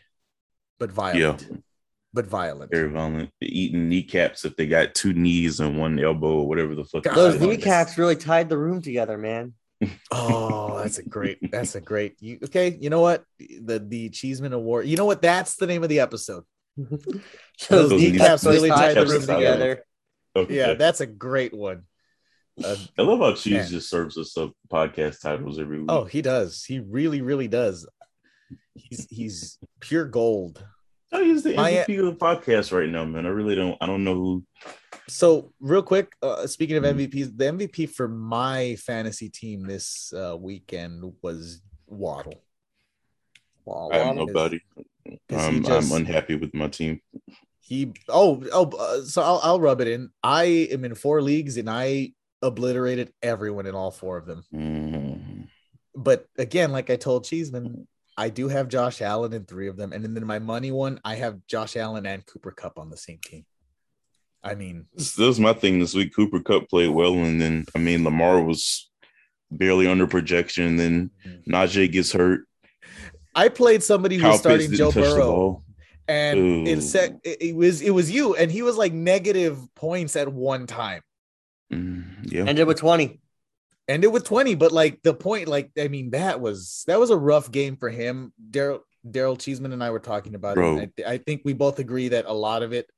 but 0.80 0.92
violent. 0.92 1.64
But 2.14 2.26
violent. 2.26 2.72
Very 2.72 2.90
violent. 2.90 3.30
Eating 3.42 3.90
kneecaps 3.90 4.46
if 4.46 4.56
they 4.56 4.66
got 4.66 4.96
two 4.96 5.14
knees 5.14 5.60
and 5.60 5.78
one 5.78 6.00
elbow 6.00 6.40
or 6.40 6.48
whatever 6.48 6.74
the 6.74 6.84
fuck. 6.86 7.04
God, 7.04 7.16
Those 7.16 7.40
kneecaps 7.40 7.98
really 7.98 8.16
tied 8.16 8.50
the 8.50 8.58
room 8.58 8.82
together, 8.82 9.18
man. 9.18 9.54
Oh, 10.12 10.80
that's 10.80 10.98
a 10.98 11.04
great. 11.04 11.52
That's 11.52 11.76
a 11.76 11.82
great. 11.82 12.16
You 12.20 12.40
okay? 12.46 12.76
You 12.80 12.90
know 12.90 13.02
what? 13.02 13.24
The 13.40 13.78
the 13.78 14.10
Cheeseman 14.10 14.54
Award. 14.54 14.88
You 14.88 14.98
know 14.98 15.06
what? 15.06 15.22
That's 15.22 15.56
the 15.58 15.68
name 15.68 15.84
of 15.84 15.90
the 15.90 16.00
episode. 16.00 16.44
Those 16.78 17.30
Those 17.70 17.92
kneecaps 17.92 18.44
really 18.46 18.70
tied 18.70 18.96
the 18.96 19.02
room 19.02 19.22
the 19.22 19.28
room 19.28 19.38
together. 19.38 19.84
Okay. 20.36 20.56
Yeah, 20.56 20.74
that's 20.74 21.02
a 21.02 21.06
great 21.06 21.54
one. 21.54 21.84
Uh, 22.64 22.76
I 22.98 23.02
love 23.04 23.20
how 23.20 23.34
Cheese 23.34 23.54
Man. 23.54 23.68
just 23.70 23.90
serves 23.90 24.18
us 24.18 24.36
up 24.38 24.52
podcast 24.68 25.22
titles 25.22 25.60
every 25.60 25.80
week. 25.80 25.92
oh, 25.92 26.06
he 26.06 26.22
does. 26.24 26.64
He 26.64 26.80
really, 26.80 27.22
really 27.22 27.48
does. 27.48 27.88
He's 28.74 29.08
he's 29.10 29.58
pure 29.80 30.06
gold. 30.06 30.66
Oh, 31.12 31.24
he's 31.24 31.44
the 31.44 31.54
MVP 31.54 32.00
of 32.00 32.06
the 32.06 32.16
podcast 32.16 32.78
right 32.78 32.90
now, 32.90 33.06
man. 33.06 33.26
I 33.26 33.30
really 33.30 33.56
don't. 33.56 33.78
I 33.80 33.86
don't 33.86 34.04
know 34.04 34.14
who. 34.14 34.44
So, 35.08 35.54
real 35.62 35.82
quick, 35.82 36.12
uh, 36.22 36.46
speaking 36.48 36.76
of. 36.76 36.84
MVPs, 36.84 37.38
the 37.38 37.46
MVP 37.46 37.90
for 37.90 38.08
my 38.10 38.76
fantasy 38.76 39.30
team 39.30 39.66
this 39.66 40.12
uh, 40.14 40.36
weekend 40.38 41.14
was 41.22 41.62
Waddle. 41.86 42.44
Wow, 43.64 43.90
I 43.92 43.98
have 44.00 44.16
nobody. 44.16 44.60
Is 45.06 45.18
he 45.30 45.36
I'm, 45.36 45.64
just- 45.64 45.92
I'm 45.92 45.98
unhappy 46.02 46.36
with 46.36 46.54
my 46.54 46.68
team. 46.68 47.02
He 47.60 47.92
oh 48.08 48.42
oh 48.54 48.70
uh, 48.78 49.04
so 49.04 49.22
I'll 49.22 49.40
I'll 49.44 49.60
rub 49.60 49.82
it 49.82 49.90
in. 49.90 50.10
I 50.24 50.44
am 50.72 50.86
in 50.86 50.96
four 50.96 51.22
leagues 51.22 51.58
and 51.58 51.70
I 51.70 52.14
obliterated 52.42 53.12
everyone 53.22 53.66
in 53.66 53.76
all 53.76 53.92
four 53.92 54.18
of 54.18 54.26
them. 54.26 54.44
Mhm. 54.54 55.48
But 55.94 56.28
again, 56.38 56.72
like 56.72 56.90
I 56.90 56.96
told 56.96 57.26
Cheeseman, 57.26 57.86
I 58.18 58.30
do 58.30 58.48
have 58.48 58.68
Josh 58.68 59.02
Allen 59.02 59.32
in 59.34 59.46
three 59.46 59.68
of 59.68 59.78
them, 59.78 59.94
and 59.94 60.04
then 60.04 60.26
my 60.26 60.40
money 60.40 60.72
one, 60.72 61.00
I 61.06 61.16
have 61.16 61.40
Josh 61.48 61.78
Allen 61.78 62.06
and 62.06 62.26
Cooper 62.26 62.52
Kupp 62.52 62.80
on 62.80 62.90
the 62.90 62.98
same 62.98 63.20
team. 63.24 63.46
I 64.44 64.56
mean, 64.56 64.86
This, 64.94 65.14
this 65.14 65.28
was 65.28 65.40
my 65.40 65.54
thing 65.54 65.80
this 65.80 65.94
week. 65.94 66.16
Cooper 66.16 66.40
Kupp 66.40 66.70
played 66.70 66.90
well, 66.90 67.14
and 67.14 67.40
then 67.40 67.66
I 67.76 67.80
mean 67.80 68.04
Lamar 68.04 68.42
was 68.42 68.90
barely 69.52 69.88
under 69.88 70.08
projection. 70.08 70.66
And 70.66 70.80
then 70.80 71.12
Najee 71.50 71.92
gets 71.92 72.12
hurt. 72.12 72.42
I 73.36 73.50
played 73.50 73.84
somebody 73.84 74.18
who 74.18 74.28
was 74.28 74.40
starting 74.40 74.72
Joe 74.72 74.92
didn't 74.92 75.04
touch 75.04 75.14
the 75.14 75.16
Burrow. 75.16 75.64
and 76.08 76.40
Ooh. 76.40 76.66
it 76.66 76.82
said 76.82 77.20
it, 77.24 77.42
it 77.42 77.56
was 77.56 77.82
it 77.82 77.92
was 77.92 78.10
you 78.10 78.36
and 78.36 78.50
he 78.52 78.64
was 78.64 78.78
like 78.78 78.94
negative 78.94 79.60
points 79.76 80.16
at 80.16 80.32
one 80.32 80.66
time 80.66 81.02
Mm, 81.72 82.32
yeah, 82.32 82.46
Ended 82.46 82.66
with 82.66 82.78
20. 82.78 83.20
Ended 83.88 84.12
with 84.12 84.24
20 84.24 84.56
but 84.56 84.72
like 84.72 85.02
the 85.04 85.14
point 85.14 85.48
like 85.48 85.72
i 85.80 85.88
mean 85.88 86.10
that 86.12 86.40
was 86.40 86.84
that 86.88 87.00
was 87.00 87.10
a 87.10 87.18
rough 87.18 87.52
game 87.52 87.78
for 87.78 87.90
him 87.90 88.34
daryl 88.52 88.82
daryl 89.08 89.40
cheeseman 89.40 89.72
and 89.72 89.84
i 89.84 89.90
were 89.90 90.00
talking 90.00 90.36
about 90.36 90.56
Bro. 90.56 90.80
it 90.80 90.92
I, 91.06 91.14
I 91.14 91.18
think 91.18 91.42
we 91.46 91.54
both 91.54 91.80
agree 91.80 92.10
that 92.10 92.26
a 92.26 92.34
lot 92.34 92.64
of 92.64 92.74
it 92.74 92.90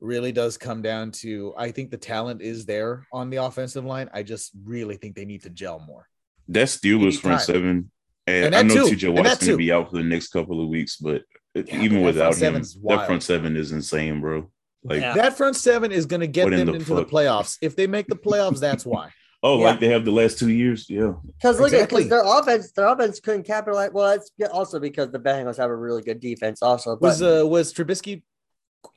really 0.00 0.32
does 0.32 0.56
come 0.56 0.82
down 0.82 1.10
to 1.10 1.52
i 1.56 1.70
think 1.70 1.90
the 1.90 1.96
talent 1.96 2.42
is 2.42 2.64
there 2.64 3.06
on 3.12 3.30
the 3.30 3.38
offensive 3.38 3.84
line 3.84 4.08
i 4.14 4.22
just 4.22 4.52
really 4.64 4.96
think 4.96 5.16
they 5.16 5.24
need 5.24 5.42
to 5.42 5.50
gel 5.50 5.80
more 5.80 6.06
that 6.50 6.66
Steelers 6.66 7.18
front 7.18 7.40
seven. 7.40 7.90
And, 8.26 8.46
And 8.46 8.54
I 8.54 8.62
know 8.62 8.88
too. 8.88 8.96
TJ 8.96 9.14
Watt's 9.16 9.38
going 9.38 9.52
to 9.52 9.56
be 9.56 9.72
out 9.72 9.90
for 9.90 9.96
the 9.96 10.04
next 10.04 10.28
couple 10.28 10.62
of 10.62 10.68
weeks, 10.68 10.96
but 10.96 11.22
Yeah, 11.54 11.80
even 11.80 12.02
without 12.02 12.36
him, 12.36 12.54
that 12.54 13.06
front 13.06 13.22
seven 13.22 13.56
is 13.56 13.72
insane, 13.72 14.20
bro. 14.20 14.50
Like, 14.84 15.00
Yeah. 15.00 15.14
That 15.14 15.36
front 15.36 15.56
seven 15.56 15.92
is 15.92 16.06
going 16.06 16.20
to 16.20 16.26
get 16.26 16.44
What 16.44 16.52
in 16.52 16.58
them 16.60 16.66
the 16.68 16.74
into 16.74 16.94
the 16.94 17.04
playoffs. 17.04 17.56
If 17.62 17.76
they 17.76 17.86
make 17.86 18.06
the 18.08 18.16
playoffs, 18.16 18.60
that's 18.60 18.84
why. 18.84 19.10
Oh, 19.42 19.58
Yeah. 19.58 19.64
like 19.70 19.80
they 19.80 19.88
have 19.88 20.04
the 20.04 20.10
last 20.10 20.38
two 20.38 20.50
years. 20.50 20.86
Yeah, 20.90 21.14
Because 21.38 21.58
look 21.58 21.72
Exactly. 21.72 22.02
at 22.02 22.08
because 22.08 22.10
their 22.10 22.38
offense, 22.40 22.72
their 22.72 22.86
offense 22.88 23.20
couldn't 23.20 23.44
capitalize. 23.44 23.90
Well, 23.92 24.10
it's 24.12 24.30
also 24.52 24.78
because 24.78 25.10
the 25.10 25.18
Bengals 25.18 25.56
have 25.56 25.70
a 25.70 25.76
really 25.76 26.02
good 26.02 26.20
defense. 26.20 26.62
Also, 26.62 26.90
but 26.96 27.02
Was 27.02 27.22
uh, 27.22 27.42
was 27.46 27.72
Trubisky 27.72 28.22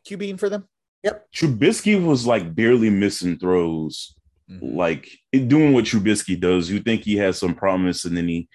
QBing 0.07 0.37
for 0.39 0.49
them? 0.49 0.67
Yep. 1.03 1.27
Trubisky 1.33 2.03
was 2.05 2.25
like 2.25 2.53
barely 2.55 2.89
missing 2.89 3.37
throws. 3.37 4.15
Mm-hmm. 4.51 4.75
like 4.75 5.09
doing 5.31 5.71
what 5.71 5.85
Trubisky 5.85 6.37
does. 6.37 6.69
You 6.69 6.81
think 6.81 7.03
he 7.03 7.15
has 7.15 7.37
some 7.39 7.55
promise, 7.55 8.03
and 8.03 8.15
then 8.15 8.27
he, 8.27 8.49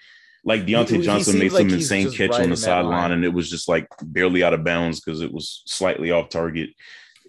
like 0.45 0.67
He- 0.67 0.73
Diontae 0.73 0.97
he 0.97 1.01
Johnson, 1.01 1.33
seems 1.33 1.43
made 1.43 1.51
like 1.51 1.61
some 1.61 1.69
he's 1.69 1.91
insane 1.91 2.11
catch 2.11 2.29
right 2.29 2.41
on 2.41 2.41
the 2.41 2.43
in 2.43 2.49
that 2.49 2.51
line. 2.51 2.59
sideline, 2.83 3.11
and 3.13 3.25
it 3.25 3.33
was 3.33 3.49
just 3.49 3.67
like 3.67 3.87
barely 4.03 4.43
out 4.43 4.53
of 4.53 4.63
bounds 4.63 4.99
because 5.01 5.21
it 5.21 5.33
was 5.33 5.63
slightly 5.65 6.11
off 6.11 6.29
target. 6.29 6.69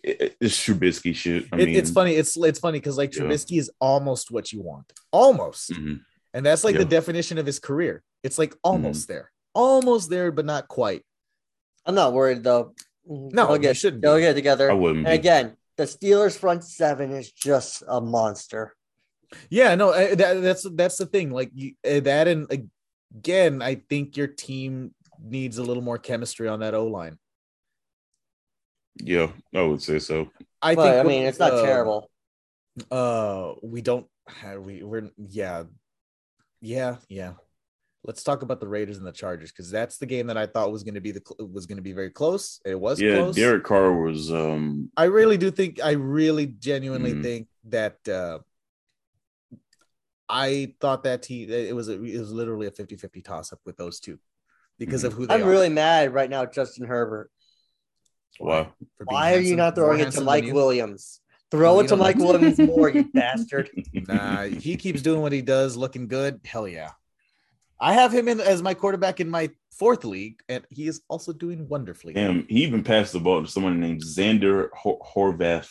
It- 0.03 0.21
it- 0.21 0.37
it's 0.41 0.57
Trubisky 0.57 1.15
shit. 1.15 1.45
I 1.53 1.57
It- 1.61 1.67
mean, 1.67 1.77
it's 1.77 1.91
funny. 1.91 2.15
It's 2.15 2.37
it's 2.37 2.59
funny 2.59 2.79
because 2.79 2.97
like 2.97 3.15
Yeah. 3.15 3.23
Trubisky 3.25 3.59
is 3.59 3.71
almost 3.81 4.31
what 4.31 4.53
you 4.53 4.61
want, 4.63 4.93
almost, 5.13 5.71
mhm. 5.71 6.01
and 6.35 6.47
that's 6.47 6.65
like 6.65 6.75
the 6.75 6.81
Yeah. 6.81 6.85
Mm-hmm. 6.85 6.91
definition 6.91 7.39
of 7.39 7.47
his 7.47 7.59
career. 7.59 8.03
It's 8.23 8.39
like 8.39 8.55
almost 8.63 9.09
there, 9.09 9.31
almost 9.55 10.11
there, 10.11 10.31
but 10.33 10.45
not 10.45 10.69
quite. 10.69 11.05
I'm 11.87 11.95
not 11.95 12.13
worried 12.13 12.43
though. 12.45 12.75
No, 13.07 13.47
they'll 13.49 13.59
get 13.59 13.77
shouldn't 13.77 14.03
they'll 14.03 14.19
get 14.19 14.35
together. 14.35 14.71
I 14.71 14.75
wouldn't. 14.75 15.07
And 15.07 15.15
again, 15.15 15.57
the 15.77 15.85
Steelers 15.85 16.37
front 16.39 16.63
seven 16.65 17.11
is 17.13 17.31
just 17.33 17.83
a 17.89 18.01
monster. 18.01 18.75
Yeah, 19.49 19.75
no, 19.77 19.93
that, 19.93 20.43
that's 20.43 20.67
that's 20.75 20.99
the 20.99 21.07
thing. 21.07 21.31
Like 21.31 21.51
you, 21.55 21.75
uh, 21.87 22.01
that, 22.01 22.29
and 22.29 22.47
again, 23.17 23.63
I 23.63 23.77
think 23.89 24.17
your 24.17 24.27
team 24.27 24.95
needs 25.23 25.59
a 25.59 25.63
little 25.63 25.83
more 25.83 25.99
chemistry 25.99 26.49
on 26.49 26.61
that 26.61 26.75
O 26.75 26.87
line. 26.87 27.19
Yeah, 29.03 29.31
I 29.55 29.63
would 29.63 29.83
say 29.83 29.99
so. 29.99 30.29
I 30.63 30.75
but 30.75 30.83
think. 30.93 31.05
I 31.05 31.09
mean, 31.09 31.25
it's 31.25 31.39
not 31.39 31.53
uh, 31.53 31.63
terrible. 31.63 32.11
Uh, 32.91 33.55
we 33.63 33.83
don't. 33.83 34.07
have- 34.29 34.63
We 34.63 34.83
we're 34.83 35.11
yeah, 35.17 35.65
yeah, 36.61 36.97
yeah. 37.09 37.33
Let's 38.03 38.23
talk 38.23 38.41
about 38.43 38.61
the 38.61 38.69
Raiders 38.69 38.97
and 38.97 39.07
the 39.07 39.13
Chargers 39.13 39.51
because 39.53 39.71
that's 39.71 39.99
the 39.99 40.07
game 40.07 40.29
that 40.29 40.37
I 40.39 40.47
thought 40.47 40.73
was 40.73 40.85
going 40.85 40.95
to 40.95 41.01
be 41.03 41.13
the 41.13 41.23
was 41.39 41.67
going 41.67 41.77
to 41.77 41.83
be 41.83 41.93
very 41.93 42.11
close. 42.11 42.61
It 42.65 42.79
was 42.79 43.01
Yeah, 43.01 43.17
close. 43.17 43.37
Derek 43.37 43.65
Carr 43.65 43.93
was. 43.93 44.31
um 44.33 44.91
I 44.97 45.05
really 45.05 45.37
do 45.37 45.51
think 45.51 45.81
I 45.83 45.93
really 45.93 46.47
genuinely 46.47 47.13
Mhm. 47.15 47.23
think 47.23 47.49
that 47.65 47.99
uh 48.09 48.39
I 50.29 50.75
thought 50.81 51.03
that 51.05 51.25
he 51.27 51.43
it 51.45 51.75
was 51.75 51.89
a, 51.89 52.03
it 52.03 52.19
was 52.19 52.33
literally 52.33 52.67
a 52.69 52.71
50-50 52.71 53.23
toss 53.25 53.53
up 53.53 53.59
with 53.67 53.77
those 53.77 53.99
two 54.01 54.19
because 54.79 55.05
of 55.05 55.13
who 55.13 55.27
they 55.27 55.35
I'm 55.35 55.43
are. 55.43 55.49
really 55.51 55.69
mad 55.69 56.15
right 56.15 56.31
now, 56.31 56.47
Justin 56.47 56.87
Herbert. 56.87 57.31
Wow. 58.41 58.73
For 58.99 59.05
being 59.05 59.07
Why 59.15 59.35
are 59.35 59.41
you 59.41 59.57
not 59.57 59.75
throwing 59.75 60.01
it 60.01 60.11
to 60.13 60.21
Mike 60.23 60.45
you? 60.45 60.55
Williams? 60.55 61.21
Throw 61.51 61.75
No, 61.75 61.81
it 61.81 61.89
to 61.89 61.97
Mike 61.97 62.17
like- 62.17 62.25
Williams 62.25 62.59
more, 62.59 62.89
you 62.89 63.05
bastard. 63.15 63.71
Nah, 63.93 64.45
he 64.45 64.77
keeps 64.77 65.03
doing 65.03 65.21
what 65.21 65.33
he 65.33 65.43
does, 65.43 65.77
looking 65.77 66.09
good. 66.09 66.41
Hell 66.45 66.67
yeah. 66.69 66.91
I 67.81 67.95
have 67.95 68.13
him 68.13 68.29
in 68.29 68.41
as 68.41 68.63
my 68.63 68.75
quarterback 68.75 69.21
in 69.21 69.29
my 69.31 69.51
fourth 69.73 70.05
league, 70.05 70.41
and 70.49 70.65
he 70.71 70.87
is 70.87 71.01
also 71.09 71.33
doing 71.33 71.67
wonderfully. 71.69 72.13
Damn, 72.13 72.47
he 72.47 72.63
even 72.63 72.85
passed 72.85 73.13
the 73.15 73.21
ball 73.21 73.41
to 73.43 73.49
someone 73.51 73.81
named 73.81 74.03
Zander 74.03 74.69
Hor- 74.75 75.01
Horvath, 75.01 75.71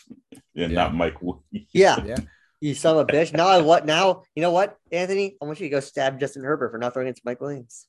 and 0.56 0.72
Yeah. 0.72 0.76
not 0.84 0.96
Mike. 0.96 1.22
Williams. 1.22 1.44
Yeah. 1.72 2.04
Yeah. 2.04 2.18
You 2.62 2.74
son 2.74 2.98
of 2.98 3.08
a 3.08 3.12
bitch. 3.12 3.32
Now 3.32 3.48
I 3.48 3.62
what 3.62 3.86
now? 3.86 4.24
You 4.36 4.42
know 4.42 4.52
what, 4.52 4.76
Anthony? 4.92 5.38
I 5.42 5.46
want 5.46 5.60
you 5.62 5.68
to 5.68 5.70
go 5.70 5.80
stab 5.80 6.20
Justin 6.20 6.44
Herbert 6.44 6.72
for 6.72 6.78
not 6.78 6.94
throwing 6.94 7.08
it 7.08 7.16
to 7.16 7.22
Mike 7.24 7.40
Williams. 7.40 7.86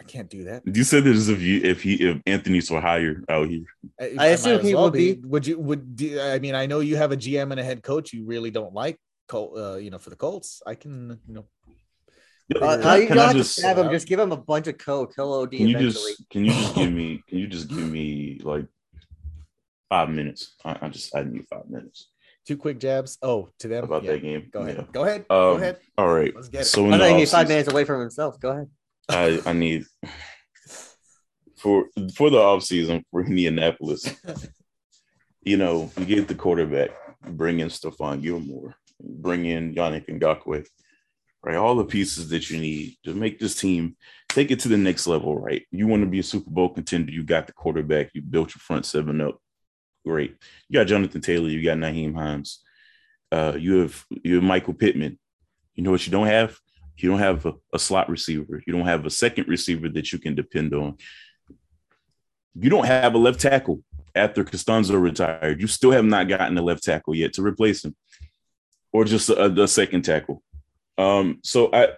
I 0.00 0.04
can't 0.04 0.28
do 0.28 0.44
that. 0.44 0.62
You 0.66 0.84
said 0.84 1.04
this 1.04 1.28
if 1.28 1.40
you 1.40 1.60
if 1.62 1.82
he 1.82 1.94
if 1.94 2.20
Anthony's 2.26 2.70
were 2.70 2.80
higher 2.80 3.22
out 3.28 3.48
here. 3.48 3.64
I, 4.00 4.14
I 4.18 4.26
assume 4.28 4.60
he 4.62 4.74
well 4.74 4.84
would 4.84 4.92
be. 4.92 5.14
Would 5.24 5.46
you? 5.46 5.58
Would 5.58 5.96
do, 5.96 6.20
I 6.20 6.38
mean? 6.38 6.54
I 6.54 6.66
know 6.66 6.80
you 6.80 6.96
have 6.96 7.12
a 7.12 7.16
GM 7.16 7.50
and 7.50 7.58
a 7.58 7.64
head 7.64 7.82
coach 7.82 8.12
you 8.12 8.24
really 8.26 8.50
don't 8.50 8.74
like. 8.74 8.98
Col- 9.28 9.56
uh, 9.58 9.76
you 9.76 9.90
know, 9.90 9.98
for 9.98 10.10
the 10.10 10.16
Colts, 10.16 10.62
I 10.66 10.74
can. 10.74 11.18
You 11.26 11.34
know, 11.34 11.46
Uh, 12.60 12.76
Can 12.80 13.00
you 13.00 13.06
can 13.08 13.16
don't 13.16 13.24
I 13.24 13.26
have 13.28 13.36
just- 13.36 13.54
to 13.56 13.60
stab 13.62 13.78
him. 13.78 13.90
Just 13.90 14.06
give 14.06 14.20
him 14.20 14.32
a 14.32 14.36
bunch 14.36 14.66
of 14.68 14.76
coke. 14.78 15.14
He'll 15.16 15.32
OD 15.32 15.50
Can 15.56 15.66
you 15.68 15.76
eventually. 15.78 16.12
just 16.12 16.28
can 16.30 16.44
you 16.44 16.52
just 16.52 16.74
give 16.74 16.92
me 17.00 17.22
can 17.28 17.38
you 17.38 17.46
just 17.48 17.68
give 17.68 17.90
me 17.90 18.38
like 18.44 18.66
five 19.88 20.10
minutes? 20.10 20.54
I, 20.64 20.76
I 20.82 20.88
just 20.88 21.14
I 21.16 21.22
need 21.24 21.44
five 21.50 21.68
minutes 21.68 22.10
two 22.46 22.56
quick 22.56 22.78
jabs. 22.78 23.18
Oh, 23.22 23.48
to 23.58 23.66
them. 23.66 23.82
about 23.82 24.04
Yeah. 24.04 24.12
that 24.12 24.22
game. 24.22 24.48
Go 24.52 24.60
ahead. 24.60 24.76
Yeah. 24.76 24.84
Go 24.92 25.02
ahead. 25.04 25.24
Go 25.28 25.54
Um, 25.54 25.60
ahead. 25.60 25.78
All 25.98 26.14
right. 26.14 26.32
Let's 26.32 26.48
get 26.48 26.60
it. 26.60 26.64
So 26.66 26.84
in 26.86 26.92
I 26.94 26.98
the 26.98 27.10
know 27.10 27.16
he 27.18 27.26
five 27.26 27.48
minutes 27.48 27.68
away 27.68 27.84
from 27.84 28.00
himself. 28.00 28.38
Go 28.38 28.50
ahead. 28.50 28.70
I, 29.08 29.40
I 29.46 29.52
need 29.52 29.84
for 31.56 31.86
for 32.14 32.30
the 32.30 32.38
offseason 32.38 33.02
for 33.10 33.24
Indianapolis. 33.24 34.14
you 35.42 35.56
know, 35.56 35.90
you 35.98 36.04
get 36.04 36.28
the 36.28 36.34
quarterback, 36.34 36.90
bring 37.22 37.60
in 37.60 37.68
Stephon 37.68 38.22
Gilmore, 38.22 38.74
bring 39.00 39.44
in 39.44 39.74
Yannick 39.74 40.08
Ngakoue, 40.08 40.66
right? 41.42 41.56
All 41.56 41.76
the 41.76 41.84
pieces 41.84 42.28
that 42.30 42.50
you 42.50 42.60
need 42.60 42.96
to 43.04 43.14
make 43.14 43.38
this 43.38 43.54
team 43.54 43.96
take 44.28 44.50
it 44.50 44.60
to 44.60 44.68
the 44.68 44.76
next 44.76 45.06
level, 45.06 45.38
right? 45.38 45.64
You 45.70 45.86
want 45.86 46.02
to 46.02 46.08
be 46.08 46.18
a 46.18 46.24
Super 46.24 46.50
Bowl 46.50 46.68
contender, 46.68 47.12
you 47.12 47.22
got 47.22 47.46
the 47.46 47.52
quarterback, 47.52 48.10
you 48.12 48.22
built 48.22 48.54
your 48.54 48.60
front 48.60 48.84
seven 48.86 49.20
up. 49.20 49.38
Great. 50.04 50.36
You 50.68 50.78
got 50.78 50.86
Jonathan 50.86 51.20
Taylor, 51.20 51.48
you 51.48 51.64
got 51.64 51.78
Nyheim 51.78 52.14
Hines, 52.14 52.62
uh, 53.32 53.56
you 53.58 53.80
have 53.80 54.04
you 54.10 54.36
have 54.36 54.44
Michael 54.44 54.74
Pittman. 54.74 55.18
You 55.74 55.82
know 55.82 55.90
what 55.90 56.06
you 56.06 56.12
don't 56.12 56.26
have? 56.26 56.58
You 56.96 57.10
don't 57.10 57.18
have 57.18 57.46
a, 57.46 57.54
a 57.72 57.78
slot 57.78 58.08
receiver. 58.08 58.62
You 58.66 58.72
don't 58.72 58.86
have 58.86 59.04
a 59.06 59.10
second 59.10 59.48
receiver 59.48 59.88
that 59.90 60.12
you 60.12 60.18
can 60.18 60.34
depend 60.34 60.74
on. 60.74 60.96
You 62.58 62.70
don't 62.70 62.86
have 62.86 63.14
a 63.14 63.18
left 63.18 63.40
tackle 63.40 63.82
after 64.14 64.44
Castonzo 64.44 65.00
retired. 65.00 65.60
You 65.60 65.66
still 65.66 65.90
have 65.90 66.04
not 66.04 66.28
gotten 66.28 66.56
a 66.56 66.62
left 66.62 66.82
tackle 66.82 67.14
yet 67.14 67.34
to 67.34 67.42
replace 67.42 67.84
him, 67.84 67.94
or 68.92 69.04
just 69.04 69.28
a, 69.28 69.62
a 69.62 69.68
second 69.68 70.02
tackle. 70.02 70.42
Um, 70.96 71.40
so 71.42 71.70
I, 71.72 71.88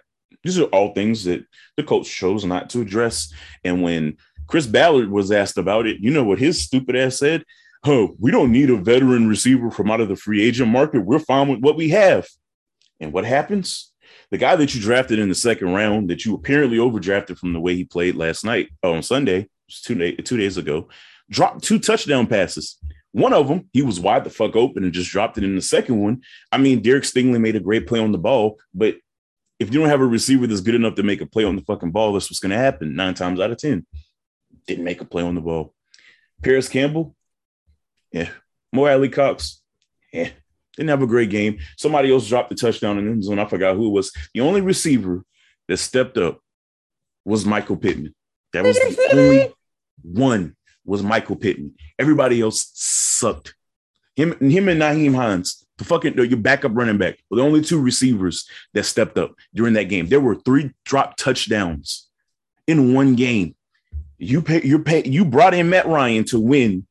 these 0.43 0.59
are 0.59 0.65
all 0.65 0.93
things 0.93 1.23
that 1.23 1.45
the 1.77 1.83
coach 1.83 2.09
chose 2.09 2.43
not 2.45 2.69
to 2.71 2.81
address. 2.81 3.33
And 3.63 3.81
when 3.81 4.17
Chris 4.47 4.67
Ballard 4.67 5.09
was 5.09 5.31
asked 5.31 5.57
about 5.57 5.87
it, 5.87 5.99
you 6.01 6.11
know 6.11 6.23
what 6.23 6.39
his 6.39 6.61
stupid 6.61 6.95
ass 6.95 7.19
said? 7.19 7.45
Oh, 7.85 8.15
we 8.19 8.31
don't 8.31 8.51
need 8.51 8.69
a 8.69 8.75
veteran 8.75 9.29
receiver 9.29 9.71
from 9.71 9.89
out 9.89 10.01
of 10.01 10.09
the 10.09 10.15
free 10.17 10.43
agent 10.43 10.69
market. 10.69 11.05
We're 11.05 11.19
fine 11.19 11.47
with 11.47 11.59
what 11.59 11.77
we 11.77 11.89
have. 11.89 12.27
And 12.99 13.13
what 13.13 13.23
happens? 13.23 13.93
The 14.31 14.37
guy 14.37 14.55
that 14.55 14.75
you 14.75 14.81
drafted 14.81 15.19
in 15.19 15.29
the 15.29 15.35
second 15.35 15.73
round, 15.73 16.09
that 16.09 16.25
you 16.25 16.35
apparently 16.35 16.77
overdrafted 16.77 17.37
from 17.37 17.53
the 17.53 17.59
way 17.59 17.75
he 17.75 17.83
played 17.83 18.15
last 18.15 18.45
night 18.45 18.69
uh, 18.83 18.91
on 18.91 19.01
Sunday, 19.01 19.49
two, 19.69 19.95
day, 19.95 20.15
two 20.15 20.37
days 20.37 20.57
ago, 20.57 20.89
dropped 21.29 21.63
two 21.63 21.79
touchdown 21.79 22.27
passes. 22.27 22.77
One 23.11 23.33
of 23.33 23.47
them, 23.47 23.69
he 23.73 23.81
was 23.81 23.99
wide 23.99 24.23
the 24.23 24.29
fuck 24.29 24.55
open 24.55 24.83
and 24.83 24.93
just 24.93 25.09
dropped 25.09 25.37
it 25.37 25.43
in 25.43 25.55
the 25.55 25.61
second 25.61 25.99
one. 25.99 26.21
I 26.51 26.59
mean, 26.59 26.81
Derek 26.81 27.05
Stingley 27.05 27.41
made 27.41 27.55
a 27.55 27.59
great 27.59 27.87
play 27.87 27.99
on 27.99 28.11
the 28.11 28.19
ball, 28.19 28.59
but 28.73 28.97
if 29.59 29.73
you 29.73 29.79
don't 29.79 29.89
have 29.89 30.01
a 30.01 30.05
receiver 30.05 30.47
that's 30.47 30.61
good 30.61 30.75
enough 30.75 30.95
to 30.95 31.03
make 31.03 31.21
a 31.21 31.25
play 31.25 31.43
on 31.43 31.55
the 31.55 31.63
fucking 31.63 31.91
ball, 31.91 32.13
that's 32.13 32.29
what's 32.29 32.39
going 32.39 32.51
to 32.51 32.57
happen 32.57 32.95
nine 32.95 33.15
times 33.15 33.39
out 33.39 33.51
of 33.51 33.57
10. 33.57 33.85
Didn't 34.67 34.85
make 34.85 35.01
a 35.01 35.05
play 35.05 35.23
on 35.23 35.35
the 35.35 35.41
ball. 35.41 35.73
Parris 36.43 36.69
Campbell, 36.69 37.15
yeah. 38.11 38.29
Mo 38.71 38.85
Alie-Cox, 38.85 39.61
yeah. 40.13 40.29
Didn't 40.79 40.91
have 40.91 41.01
a 41.01 41.07
great 41.07 41.29
game. 41.29 41.59
Somebody 41.77 42.09
else 42.09 42.25
dropped 42.25 42.47
the 42.47 42.55
touchdown 42.55 42.97
in 42.97 43.05
the 43.05 43.11
end 43.11 43.23
zone. 43.25 43.37
I 43.37 43.43
forgot 43.43 43.75
who 43.75 43.87
it 43.87 43.91
was. 43.91 44.13
The 44.33 44.39
only 44.39 44.61
receiver 44.61 45.25
that 45.67 45.75
stepped 45.75 46.17
up 46.17 46.39
was 47.25 47.45
Michael 47.45 47.75
Pittman. 47.75 48.15
That 48.53 48.63
was 48.63 48.77
the 48.77 49.09
only 49.13 49.53
one 50.01 50.55
was 50.85 51.03
Michael 51.03 51.35
Pittman. 51.35 51.73
Everybody 51.99 52.39
else 52.39 52.71
sucked. 52.75 53.55
Him, 54.15 54.39
him 54.39 54.69
and 54.69 54.81
Nyheim 54.81 55.13
Hines, 55.13 55.65
the 55.77 55.83
fucking 55.83 56.13
your 56.15 56.37
backup 56.37 56.71
running 56.73 56.97
back, 56.97 57.17
were 57.29 57.35
the 57.35 57.43
only 57.43 57.61
two 57.61 57.81
receivers 57.81 58.47
that 58.73 58.85
stepped 58.85 59.17
up 59.17 59.33
during 59.53 59.73
that 59.73 59.89
game. 59.89 60.07
There 60.07 60.21
were 60.21 60.35
three 60.35 60.71
drop 60.85 61.17
touchdowns 61.17 62.07
in 62.67 62.93
one 62.93 63.15
game. 63.15 63.53
You 64.17 64.41
pay, 64.41 64.61
you 64.63 64.79
pay, 64.79 65.05
you 65.05 65.25
brought 65.25 65.53
in 65.53 65.69
Matt 65.69 65.87
Ryan 65.87 66.23
to 66.25 66.39
win 66.39 66.87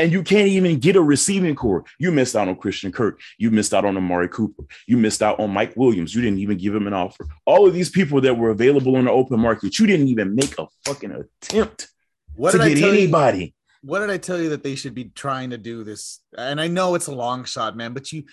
and 0.00 0.12
you 0.12 0.22
can't 0.22 0.48
even 0.48 0.78
get 0.78 0.96
a 0.96 1.00
receiving 1.02 1.54
corps. 1.54 1.84
You 1.98 2.10
missed 2.10 2.34
out 2.34 2.48
on 2.48 2.56
Christian 2.56 2.90
Kirk. 2.90 3.20
You 3.38 3.50
missed 3.50 3.74
out 3.74 3.84
on 3.84 3.96
Amari 3.96 4.28
Cooper. 4.28 4.64
You 4.86 4.96
missed 4.96 5.22
out 5.22 5.38
on 5.38 5.50
Mike 5.50 5.74
Williams. 5.76 6.14
You 6.14 6.22
didn't 6.22 6.38
even 6.38 6.58
give 6.58 6.74
him 6.74 6.86
an 6.86 6.94
offer. 6.94 7.26
All 7.44 7.66
of 7.66 7.74
these 7.74 7.90
people 7.90 8.20
that 8.22 8.36
were 8.36 8.50
available 8.50 8.96
on 8.96 9.04
the 9.04 9.10
open 9.10 9.38
market, 9.40 9.78
you 9.78 9.86
didn't 9.86 10.08
even 10.08 10.34
make 10.34 10.58
a 10.58 10.66
fucking 10.84 11.12
attempt 11.12 11.88
What 12.34 12.52
to 12.52 12.58
did 12.58 12.64
I 12.64 12.68
get 12.70 12.78
tell 12.80 12.94
you? 12.94 13.00
anybody. 13.02 13.54
What 13.82 14.00
did 14.00 14.10
I 14.10 14.18
tell 14.18 14.40
you 14.40 14.50
that 14.50 14.62
they 14.62 14.74
should 14.74 14.94
be 14.94 15.04
trying 15.14 15.50
to 15.50 15.58
do 15.58 15.84
this? 15.84 16.20
And 16.36 16.60
I 16.60 16.68
know 16.68 16.94
it's 16.94 17.06
a 17.06 17.14
long 17.14 17.44
shot, 17.44 17.76
man, 17.76 17.92
but 17.94 18.12
you 18.12 18.24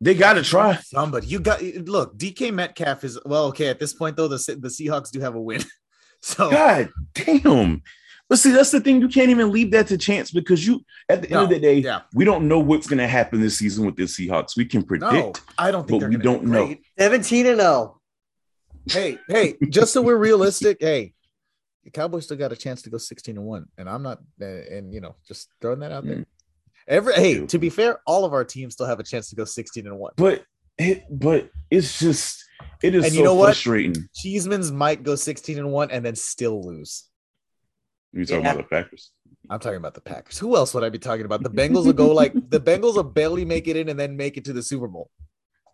They 0.00 0.14
got 0.14 0.32
to 0.34 0.42
try. 0.42 0.76
somebody. 0.84 1.26
You 1.26 1.40
got 1.40 1.62
look. 1.62 2.16
DK 2.18 2.52
Metcalf 2.52 3.04
is 3.04 3.18
well, 3.24 3.44
okay. 3.46 3.68
At 3.68 3.78
this 3.78 3.92
point, 3.92 4.16
though, 4.16 4.28
the 4.28 4.36
the 4.58 4.68
Seahawks 4.68 5.10
do 5.10 5.20
have 5.20 5.34
a 5.34 5.40
win. 5.40 5.62
So 6.22 6.50
God 6.50 6.90
damn. 7.14 7.82
But 8.30 8.38
see, 8.38 8.52
that's 8.52 8.70
the 8.70 8.80
thing. 8.80 9.00
You 9.00 9.08
can't 9.08 9.28
even 9.28 9.50
leave 9.50 9.72
that 9.72 9.88
to 9.88 9.98
chance 9.98 10.30
because 10.30 10.64
you, 10.64 10.84
at 11.08 11.20
the 11.22 11.26
end 11.26 11.34
No, 11.34 11.42
of 11.42 11.48
the 11.50 11.58
day, 11.58 11.78
yeah. 11.80 12.02
we 12.14 12.24
don't 12.24 12.46
know 12.46 12.60
what's 12.60 12.86
going 12.86 13.00
to 13.00 13.08
happen 13.08 13.40
this 13.40 13.58
season 13.58 13.84
with 13.84 13.96
the 13.96 14.04
Seahawks. 14.04 14.56
We 14.56 14.66
can 14.66 14.84
predict. 14.84 15.12
no, 15.12 15.32
I 15.58 15.72
don't 15.72 15.86
think 15.86 16.00
but 16.00 16.10
we 16.10 16.16
don't 16.16 16.44
know. 16.44 16.76
17 16.96 17.46
and 17.46 17.60
oh. 17.60 17.98
0. 18.88 19.00
Hey, 19.02 19.18
hey, 19.26 19.56
just 19.68 19.92
so 19.92 20.00
we're 20.00 20.16
realistic, 20.16 20.76
hey, 20.80 21.12
the 21.82 21.90
Cowboys 21.90 22.24
still 22.26 22.36
got 22.36 22.52
a 22.52 22.56
chance 22.56 22.82
to 22.82 22.90
go 22.90 22.98
16 22.98 23.36
and 23.36 23.44
one, 23.44 23.66
and 23.76 23.88
I'm 23.88 24.04
not. 24.04 24.18
Uh, 24.40 24.44
and 24.44 24.94
you 24.94 25.00
know, 25.00 25.16
just 25.26 25.48
throwing 25.60 25.80
that 25.80 25.90
out 25.90 26.06
there. 26.06 26.18
Mm. 26.18 26.26
Every 26.86 27.14
hey, 27.14 27.46
to 27.46 27.58
be 27.58 27.68
fair, 27.68 27.98
all 28.06 28.24
of 28.24 28.32
our 28.32 28.44
teams 28.44 28.74
still 28.74 28.86
have 28.86 29.00
a 29.00 29.04
chance 29.04 29.28
to 29.30 29.36
go 29.36 29.44
16 29.44 29.88
and 29.88 29.98
one. 29.98 30.12
But 30.16 30.44
it, 30.78 31.04
but 31.10 31.50
it's 31.68 31.98
just 31.98 32.44
it 32.80 32.94
is 32.94 33.04
And 33.04 33.12
so 33.12 33.18
you 33.18 33.24
know 33.24 33.34
what? 33.34 33.46
frustrating. 33.46 34.08
Cheeseman's 34.14 34.70
might 34.70 35.02
go 35.02 35.16
16 35.16 35.58
and 35.58 35.72
one 35.72 35.90
and 35.90 36.04
then 36.04 36.14
still 36.14 36.62
lose. 36.62 37.09
You 38.12 38.24
talking 38.24 38.44
Yeah. 38.44 38.52
about 38.52 38.68
the 38.68 38.74
Packers? 38.76 39.12
I'm 39.48 39.60
talking 39.60 39.76
about 39.78 39.94
the 39.94 40.00
Packers. 40.00 40.38
Who 40.38 40.56
else 40.56 40.74
would 40.74 40.84
I 40.84 40.88
be 40.88 40.98
talking 40.98 41.24
about? 41.24 41.42
The 41.42 41.50
Bengals 41.50 41.86
will 41.86 41.92
go 41.92 42.12
like 42.12 42.32
the 42.50 42.60
Bengals 42.60 42.94
will 42.96 43.02
barely 43.04 43.44
make 43.44 43.68
it 43.68 43.76
in 43.76 43.88
and 43.88 43.98
then 43.98 44.16
make 44.16 44.36
it 44.36 44.44
to 44.46 44.52
the 44.52 44.62
Super 44.62 44.88
Bowl. 44.88 45.10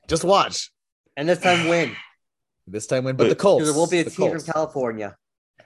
Just 0.09 0.25
watch 0.25 0.71
And 1.17 1.29
this 1.29 1.41
time 1.41 1.69
win. 1.69 1.95
this 2.67 2.87
time 2.87 3.05
win. 3.05 3.17
But 3.17 3.25
But- 3.25 3.29
the 3.31 3.37
Colts, 3.37 3.63
Because 3.63 3.73
there 3.75 3.79
won't 3.79 3.91
be 3.91 3.99
a 4.01 4.05
team 4.05 4.31
Colts. 4.31 4.45
from 4.45 4.53
California. 4.53 5.17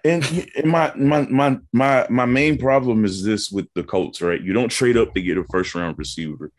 And, 0.03 0.25
and 0.57 0.67
my, 0.71 0.95
my 0.97 1.23
my 1.27 1.59
my 1.75 2.07
my 2.09 2.25
main 2.25 2.57
problem 2.57 3.05
is 3.05 3.23
this 3.23 3.51
with 3.51 3.67
the 3.75 3.83
Colts, 3.85 4.23
right? 4.23 4.41
You 4.41 4.55
don't 4.55 4.71
trade 4.71 4.97
up 4.97 5.13
to 5.13 5.21
get 5.21 5.37
a 5.37 5.45
first 5.51 5.75
round 5.75 5.99
receiver. 5.99 6.51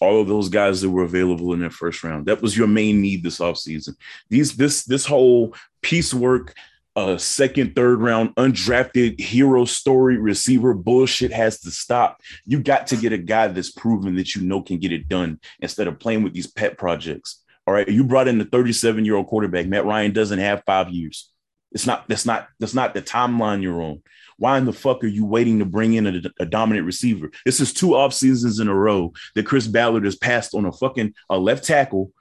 All 0.00 0.20
of 0.20 0.26
those 0.26 0.48
guys 0.48 0.80
that 0.80 0.90
were 0.90 1.04
available 1.04 1.52
in 1.52 1.60
that 1.60 1.72
first 1.74 2.02
round. 2.02 2.26
That 2.26 2.42
was 2.42 2.56
your 2.56 2.66
main 2.66 3.00
need 3.00 3.22
this 3.22 3.38
offseason. 3.38 3.94
These 4.28 4.56
this 4.56 4.84
this 4.86 5.06
whole 5.06 5.54
piecework, 5.82 6.54
uh 6.96 7.16
second, 7.16 7.74
third 7.74 8.00
round, 8.00 8.34
undrafted 8.36 9.20
hero 9.20 9.64
story 9.64 10.18
receiver 10.18 10.74
bullshit 10.74 11.32
has 11.32 11.60
to 11.60 11.70
stop. 11.70 12.20
You 12.44 12.60
got 12.60 12.88
to 12.88 12.96
get 12.96 13.12
a 13.12 13.18
guy 13.18 13.48
that's 13.48 13.70
proven 13.70 14.16
that 14.16 14.34
you 14.34 14.42
know 14.42 14.62
can 14.62 14.78
get 14.78 14.92
it 14.92 15.08
done 15.08 15.40
instead 15.60 15.86
of 15.86 15.98
playing 15.98 16.22
with 16.22 16.34
these 16.34 16.50
pet 16.50 16.78
projects. 16.78 17.42
All 17.66 17.74
right. 17.74 17.88
You 17.88 18.04
brought 18.04 18.28
in 18.28 18.38
the 18.38 18.44
37 18.44 19.04
year 19.04 19.16
old 19.16 19.28
quarterback. 19.28 19.66
Matt 19.66 19.84
Ryan 19.84 20.12
doesn't 20.12 20.38
have 20.38 20.62
five 20.66 20.88
years. 20.90 21.30
It's 21.72 21.86
not 21.86 22.08
that's 22.08 22.26
not 22.26 22.48
that's 22.58 22.74
not 22.74 22.94
the 22.94 23.02
timeline 23.02 23.62
you're 23.62 23.80
on. 23.80 24.02
Why 24.38 24.58
in 24.58 24.64
the 24.64 24.72
fuck 24.72 25.04
are 25.04 25.08
you 25.08 25.26
waiting 25.26 25.58
to 25.58 25.66
bring 25.66 25.94
in 25.94 26.06
a, 26.06 26.22
a 26.40 26.46
dominant 26.46 26.86
receiver? 26.86 27.30
This 27.44 27.60
is 27.60 27.72
two 27.72 27.94
off 27.94 28.14
seasons 28.14 28.58
in 28.58 28.68
a 28.68 28.74
row 28.74 29.12
that 29.34 29.46
Chris 29.46 29.66
Ballard 29.66 30.04
has 30.04 30.16
passed 30.16 30.54
on 30.54 30.64
a 30.64 30.72
fucking 30.72 31.14
a 31.28 31.38
left 31.38 31.64
tackle 31.64 32.12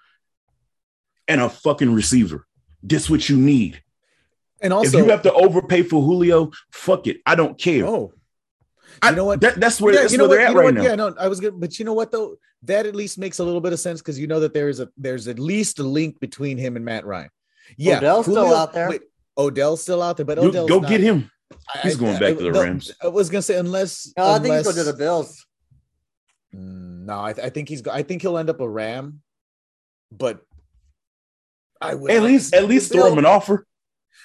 and 1.27 1.39
a 1.41 1.49
fucking 1.49 1.93
receiver. 1.93 2.45
This 2.83 3.09
what 3.09 3.29
you 3.29 3.37
need. 3.37 3.81
And 4.61 4.73
if 4.73 4.77
also, 4.77 4.97
you 4.97 5.05
have 5.09 5.21
to 5.23 5.33
overpay 5.33 5.83
for 5.83 6.01
Julio, 6.01 6.51
fuck 6.71 7.07
it. 7.07 7.17
I 7.25 7.35
don't 7.35 7.57
care. 7.57 7.85
oh, 7.85 8.11
I- 9.01 9.11
you 9.11 9.15
know 9.15 9.25
what? 9.25 9.39
That, 9.41 9.59
that's 9.59 9.79
where 9.79 9.93
Yeah, 9.93 10.01
that's 10.01 10.11
you 10.11 10.17
know 10.17 10.27
where 10.27 10.29
what? 10.29 10.35
they're 10.37 10.41
You 10.43 10.49
at 10.49 10.53
know 10.53 10.59
right 10.59 10.65
what? 10.65 10.73
now. 10.73 10.83
Yeah, 10.83 10.95
no, 10.95 11.15
I 11.17 11.27
was 11.29 11.39
good, 11.39 11.59
but 11.59 11.79
you 11.79 11.85
know 11.85 11.93
what 11.93 12.11
though? 12.11 12.35
That 12.63 12.85
at 12.85 12.95
least 12.95 13.17
makes 13.17 13.39
a 13.39 13.43
little 13.43 13.61
bit 13.61 13.71
of 13.71 13.79
sense 13.79 14.01
because 14.01 14.19
you 14.19 14.27
know 14.27 14.41
that 14.41 14.53
there 14.53 14.67
is 14.67 14.79
a 14.81 14.89
there's 14.97 15.27
at 15.29 15.39
least 15.39 15.79
a 15.79 15.83
link 15.83 16.19
between 16.19 16.57
him 16.57 16.75
and 16.75 16.83
Matt 16.83 17.05
Ryan. 17.05 17.29
Yeah, 17.77 17.97
Odell's 17.99 18.25
still 18.25 18.53
out 18.53 18.73
there. 18.73 18.89
wait, 18.89 19.01
Odell's 19.37 19.81
still 19.81 20.01
out 20.01 20.17
there, 20.17 20.25
but 20.25 20.41
You- 20.41 20.49
Odell's 20.49 20.69
go 20.69 20.79
not- 20.79 20.89
get 20.89 20.99
him. 21.01 21.31
I- 21.73 21.79
He's 21.79 21.95
going 21.95 22.15
I- 22.17 22.19
back 22.19 22.37
to 22.37 22.43
the 22.43 22.51
no, 22.51 22.61
Rams. 22.61 22.91
I 23.01 23.07
was 23.07 23.29
gonna 23.29 23.41
say 23.41 23.57
unless 23.57 24.11
No, 24.17 24.25
I 24.25 24.33
think 24.39 24.43
he's 24.43 24.49
unless- 24.49 24.65
going 24.65 24.75
to 24.77 24.83
the 24.91 24.97
Bills. 24.97 25.45
Mm, 26.53 27.05
No, 27.05 27.21
I, 27.23 27.33
th- 27.33 27.45
I 27.45 27.49
think 27.49 27.69
he's. 27.69 27.81
go- 27.81 27.91
I 27.91 28.03
think 28.03 28.21
he'll 28.21 28.37
end 28.37 28.49
up 28.49 28.59
a 28.59 28.67
Ram, 28.69 29.21
but 30.11 30.41
I 31.81 31.95
would 31.95 32.11
At 32.11 32.23
least 32.23 32.53
at 32.53 32.65
least 32.65 32.91
throw 32.91 33.11
him 33.11 33.17
an 33.19 33.25
offer. 33.25 33.65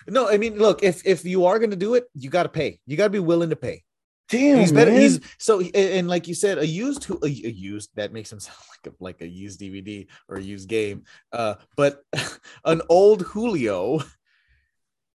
No, 0.08 0.28
I 0.28 0.36
mean, 0.36 0.58
look, 0.58 0.82
if 0.82 1.06
if 1.06 1.24
you 1.24 1.46
are 1.46 1.58
going 1.58 1.70
to 1.70 1.76
do 1.76 1.94
it, 1.94 2.04
you 2.14 2.30
got 2.30 2.44
to 2.44 2.48
pay. 2.48 2.80
You 2.86 2.96
got 2.96 3.04
to 3.04 3.10
be 3.10 3.18
willing 3.18 3.50
to 3.50 3.56
pay. 3.56 3.82
Damn, 4.28 4.58
he's 4.58 4.72
better. 4.72 4.90
man. 4.90 5.00
He's 5.00 5.20
so, 5.38 5.60
and- 5.60 6.08
like 6.08 6.28
you 6.28 6.34
said, 6.34 6.58
a 6.58 6.66
used, 6.66 7.10
a, 7.10 7.26
a 7.26 7.28
used 7.28 7.90
that 7.96 8.12
makes 8.12 8.32
him 8.32 8.40
sound 8.46 8.56
like 8.84 8.92
a 8.92 8.96
like 9.02 9.20
a 9.20 9.28
used 9.28 9.60
DVD 9.60 10.06
or 10.28 10.36
a 10.36 10.42
used 10.42 10.68
game. 10.68 11.04
Uh, 11.32 11.54
but 11.76 12.02
an 12.64 12.80
old 12.88 13.22
Julio, 13.22 14.00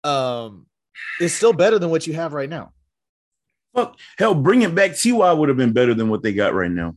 um, 0.04 0.68
is 1.20 1.34
still 1.34 1.54
better 1.54 1.80
than 1.80 1.90
what 1.90 2.08
you 2.08 2.14
have 2.14 2.34
right 2.34 2.50
now. 2.50 2.72
Fuck, 3.76 3.98
hell, 4.18 4.36
bringing 4.36 4.74
back 4.76 4.98
Ty 4.98 5.34
would 5.34 5.50
have 5.50 5.58
been 5.58 5.74
better 5.74 5.94
than 5.94 6.10
what 6.10 6.24
they 6.24 6.34
got 6.34 6.54
right 6.54 6.72
now. 6.72 6.96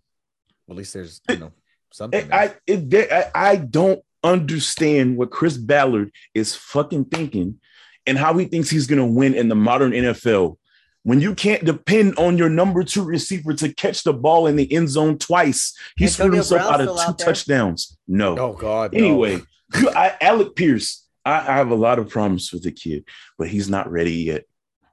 Well, 0.67 0.75
at 0.75 0.77
least 0.77 0.95
there's 0.95 1.21
you 1.29 1.37
know 1.37 1.53
something. 1.93 2.29
there. 2.29 2.35
I, 2.39 2.55
it, 2.67 3.13
I 3.13 3.31
I 3.35 3.57
don't 3.57 4.03
understand 4.25 5.17
what 5.17 5.31
Chris 5.31 5.57
Ballard 5.57 6.13
is 6.35 6.55
fucking 6.55 7.07
thinking 7.07 7.59
and 8.07 8.19
how 8.19 8.37
he 8.37 8.47
thinks 8.47 8.71
he's 8.71 8.87
gonna 8.87 9.07
win 9.07 9.35
in 9.35 9.49
the 9.49 9.55
modern 9.55 9.93
NFL 9.93 10.57
when 11.05 11.21
you 11.21 11.35
can't 11.35 11.65
depend 11.65 12.17
on 12.17 12.39
your 12.39 12.49
number 12.49 12.85
two 12.85 13.03
receiver 13.05 13.53
to 13.55 13.73
catch 13.75 14.05
the 14.05 14.13
ball 14.13 14.47
in 14.47 14.57
the 14.57 14.73
end 14.73 14.89
zone 14.89 15.19
twice. 15.19 15.77
He 15.97 16.07
screwed 16.07 16.35
himself 16.35 16.63
Brown 16.63 16.75
out 16.75 16.81
of 16.81 16.87
two 16.97 17.03
out 17.03 17.19
touchdowns. 17.19 17.99
No. 18.07 18.39
oh 18.39 18.53
God. 18.53 18.93
no. 18.93 18.99
Anyway, 18.99 19.41
I, 19.75 20.17
Alec 20.21 20.55
Pierce, 20.55 21.07
I, 21.25 21.39
I 21.41 21.57
have 21.57 21.71
a 21.71 21.77
lot 21.77 21.99
of 21.99 22.09
promise 22.09 22.53
with 22.53 22.63
the 22.63 22.73
kid, 22.73 23.05
but 23.39 23.49
he's 23.49 23.69
not 23.69 23.91
ready 23.91 24.13
yet. 24.15 24.45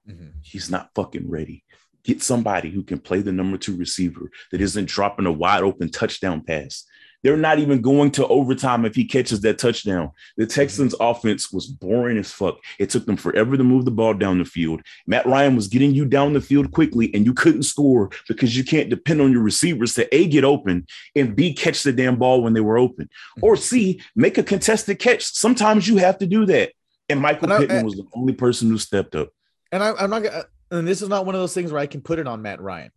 Mhm. 0.10 0.34
He's 0.42 0.70
not 0.70 0.90
fucking 0.96 1.30
ready. 1.30 1.64
Get 2.04 2.24
somebody 2.24 2.72
who 2.72 2.84
can 2.84 3.00
play 3.00 3.22
the 3.22 3.32
number 3.32 3.58
two 3.58 3.76
receiver 3.76 4.32
that 4.52 4.62
isn't 4.62 4.88
dropping 4.88 5.28
a 5.28 5.32
wide 5.32 5.64
open 5.64 5.92
touchdown 5.92 6.44
pass. 6.44 6.86
They're 7.24 7.38
not 7.38 7.60
even 7.60 7.82
going 7.82 8.12
to 8.12 8.28
overtime 8.28 8.86
if 8.86 8.96
he 8.96 9.06
catches 9.06 9.42
that 9.42 9.58
touchdown. 9.58 10.12
The 10.38 10.46
mhm. 10.46 10.54
Texans' 10.54 10.96
offense 11.00 11.52
was 11.52 11.68
boring 11.68 12.18
as 12.18 12.32
fuck. 12.32 12.58
It 12.80 12.90
took 12.90 13.06
them 13.06 13.18
forever 13.18 13.58
to 13.58 13.64
move 13.64 13.86
the 13.86 13.92
ball 13.92 14.14
down 14.14 14.40
the 14.40 14.46
field. 14.46 14.82
Matt 15.06 15.26
Ryan 15.26 15.56
was 15.56 15.68
getting 15.68 15.94
you 15.94 16.06
down 16.06 16.34
the 16.34 16.42
field 16.42 16.72
quickly, 16.72 17.14
and 17.14 17.26
you 17.26 17.34
couldn't 17.34 17.64
score 17.64 18.10
because 18.28 18.56
you 18.56 18.64
can't 18.64 18.90
depend 18.90 19.22
on 19.22 19.32
your 19.32 19.42
receivers 19.42 19.94
to 19.96 20.16
A, 20.16 20.28
get 20.28 20.44
open, 20.44 20.88
and 21.16 21.36
B, 21.36 21.54
catch 21.54 21.84
the 21.84 21.92
damn 21.92 22.16
ball 22.16 22.42
when 22.42 22.54
they 22.54 22.62
were 22.62 22.78
open. 22.78 23.06
Mm-hmm. 23.06 23.46
Or 23.46 23.56
C, 23.56 24.02
make 24.16 24.38
a 24.38 24.44
contested 24.44 25.00
catch. 25.00 25.24
Sometimes 25.24 25.88
you 25.88 25.98
have 25.98 26.20
to 26.20 26.26
do 26.26 26.46
that. 26.46 26.72
And 27.10 27.20
Michael 27.20 27.52
And 27.52 27.62
Pittman 27.62 27.80
I- 27.80 27.84
was 27.84 27.96
the 27.96 28.06
only 28.14 28.34
person 28.34 28.70
who 28.70 28.78
stepped 28.78 29.16
up. 29.16 29.30
And 29.72 29.84
I, 29.84 29.94
I'm 29.94 30.10
not 30.10 30.24
gonna. 30.24 30.46
And 30.72 30.88
this 30.88 31.02
is 31.02 31.10
not 31.10 31.26
one 31.26 31.34
of 31.36 31.42
those 31.42 31.54
things 31.54 31.72
where 31.72 31.82
I 31.82 31.88
can 31.88 32.02
put 32.02 32.20
it 32.20 32.28
on 32.28 32.44
Matt 32.44 32.62
Ryan 32.62 32.92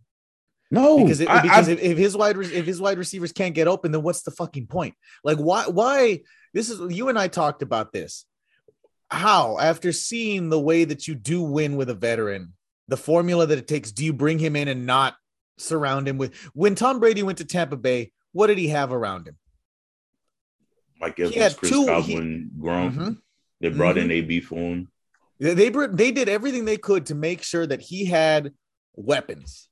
No, 0.73 0.99
because 1.05 1.21
it, 1.21 1.29
I- 1.29 1.43
because 1.43 1.69
I- 1.69 1.73
if, 1.73 1.81
if 1.83 1.99
his 1.99 2.17
wide 2.17 2.37
re- 2.37 2.47
if 2.55 2.65
his 2.67 2.81
wide 2.81 2.97
receivers 2.99 3.31
can't 3.31 3.55
get 3.55 3.69
open, 3.69 3.93
then 3.93 4.03
what's 4.03 4.23
the 4.23 4.31
fucking 4.31 4.67
point? 4.67 4.95
Like 5.23 5.37
why 5.39 5.65
why 5.69 6.23
this 6.55 6.71
is 6.71 6.81
you 6.97 7.09
and 7.11 7.19
I 7.19 7.29
talked 7.29 7.63
about 7.63 7.93
this. 7.93 8.25
How 9.11 9.59
after 9.59 9.93
seeing 9.93 10.49
the 10.49 10.59
way 10.59 10.85
that 10.85 11.07
you 11.07 11.15
do 11.15 11.43
win 11.43 11.77
with 11.77 11.91
a 11.91 11.95
veteran, 11.95 12.55
the 12.89 12.97
formula 12.97 13.47
that 13.47 13.59
it 13.59 13.69
takes, 13.69 13.93
do 13.93 14.03
you 14.05 14.15
bring 14.15 14.39
him 14.39 14.57
in 14.57 14.67
and 14.69 14.87
not 14.87 15.15
surround 15.59 16.09
him 16.09 16.17
with? 16.17 16.35
When 16.55 16.75
Tom 16.75 16.99
Brady 17.01 17.23
went 17.23 17.37
to 17.39 17.45
Tampa 17.45 17.77
Bay, 17.77 18.11
what 18.33 18.47
did 18.47 18.57
he 18.57 18.69
have 18.69 18.93
around 18.93 19.29
him? 19.29 19.37
Mike 20.99 21.17
he 21.19 21.25
Evans, 21.25 21.37
had 21.37 21.57
Chris 21.59 21.71
two- 21.71 21.85
Godwin, 21.87 22.51
Gronk. 22.59 22.95
Mhm. 22.95 23.19
They 23.61 23.69
brought 23.69 23.99
in 23.99 24.11
AB 24.11 24.41
for 24.41 24.55
him. 24.59 24.89
They 25.39 25.53
they 25.55 25.69
they 25.69 26.13
did 26.13 26.31
everything 26.31 26.65
they 26.65 26.79
could 26.79 27.07
to 27.07 27.15
make 27.15 27.43
sure 27.43 27.67
that 27.67 27.83
he 27.83 28.07
had 28.07 28.55
weapons. 28.95 29.69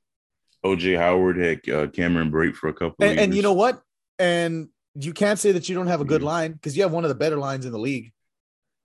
OJ 0.63 0.97
Howard 0.97 1.37
had 1.37 1.69
uh, 1.69 1.87
Cameron 1.87 2.31
Brate 2.31 2.55
for 2.55 2.67
a 2.69 2.73
couple. 2.73 2.95
And, 3.05 3.19
and 3.19 3.33
you 3.35 3.41
know 3.41 3.53
what? 3.53 3.81
And 4.19 4.69
you 4.95 5.13
can't 5.13 5.39
say 5.39 5.51
that 5.53 5.67
you 5.69 5.75
don't 5.75 5.87
have 5.87 6.01
a 6.01 6.05
good 6.05 6.21
Mhm. 6.21 6.25
line 6.25 6.51
because 6.53 6.75
you 6.77 6.83
have 6.83 6.91
one 6.91 7.03
of 7.03 7.09
the 7.09 7.15
better 7.15 7.37
lines 7.37 7.65
in 7.65 7.71
the 7.71 7.79
league. 7.79 8.11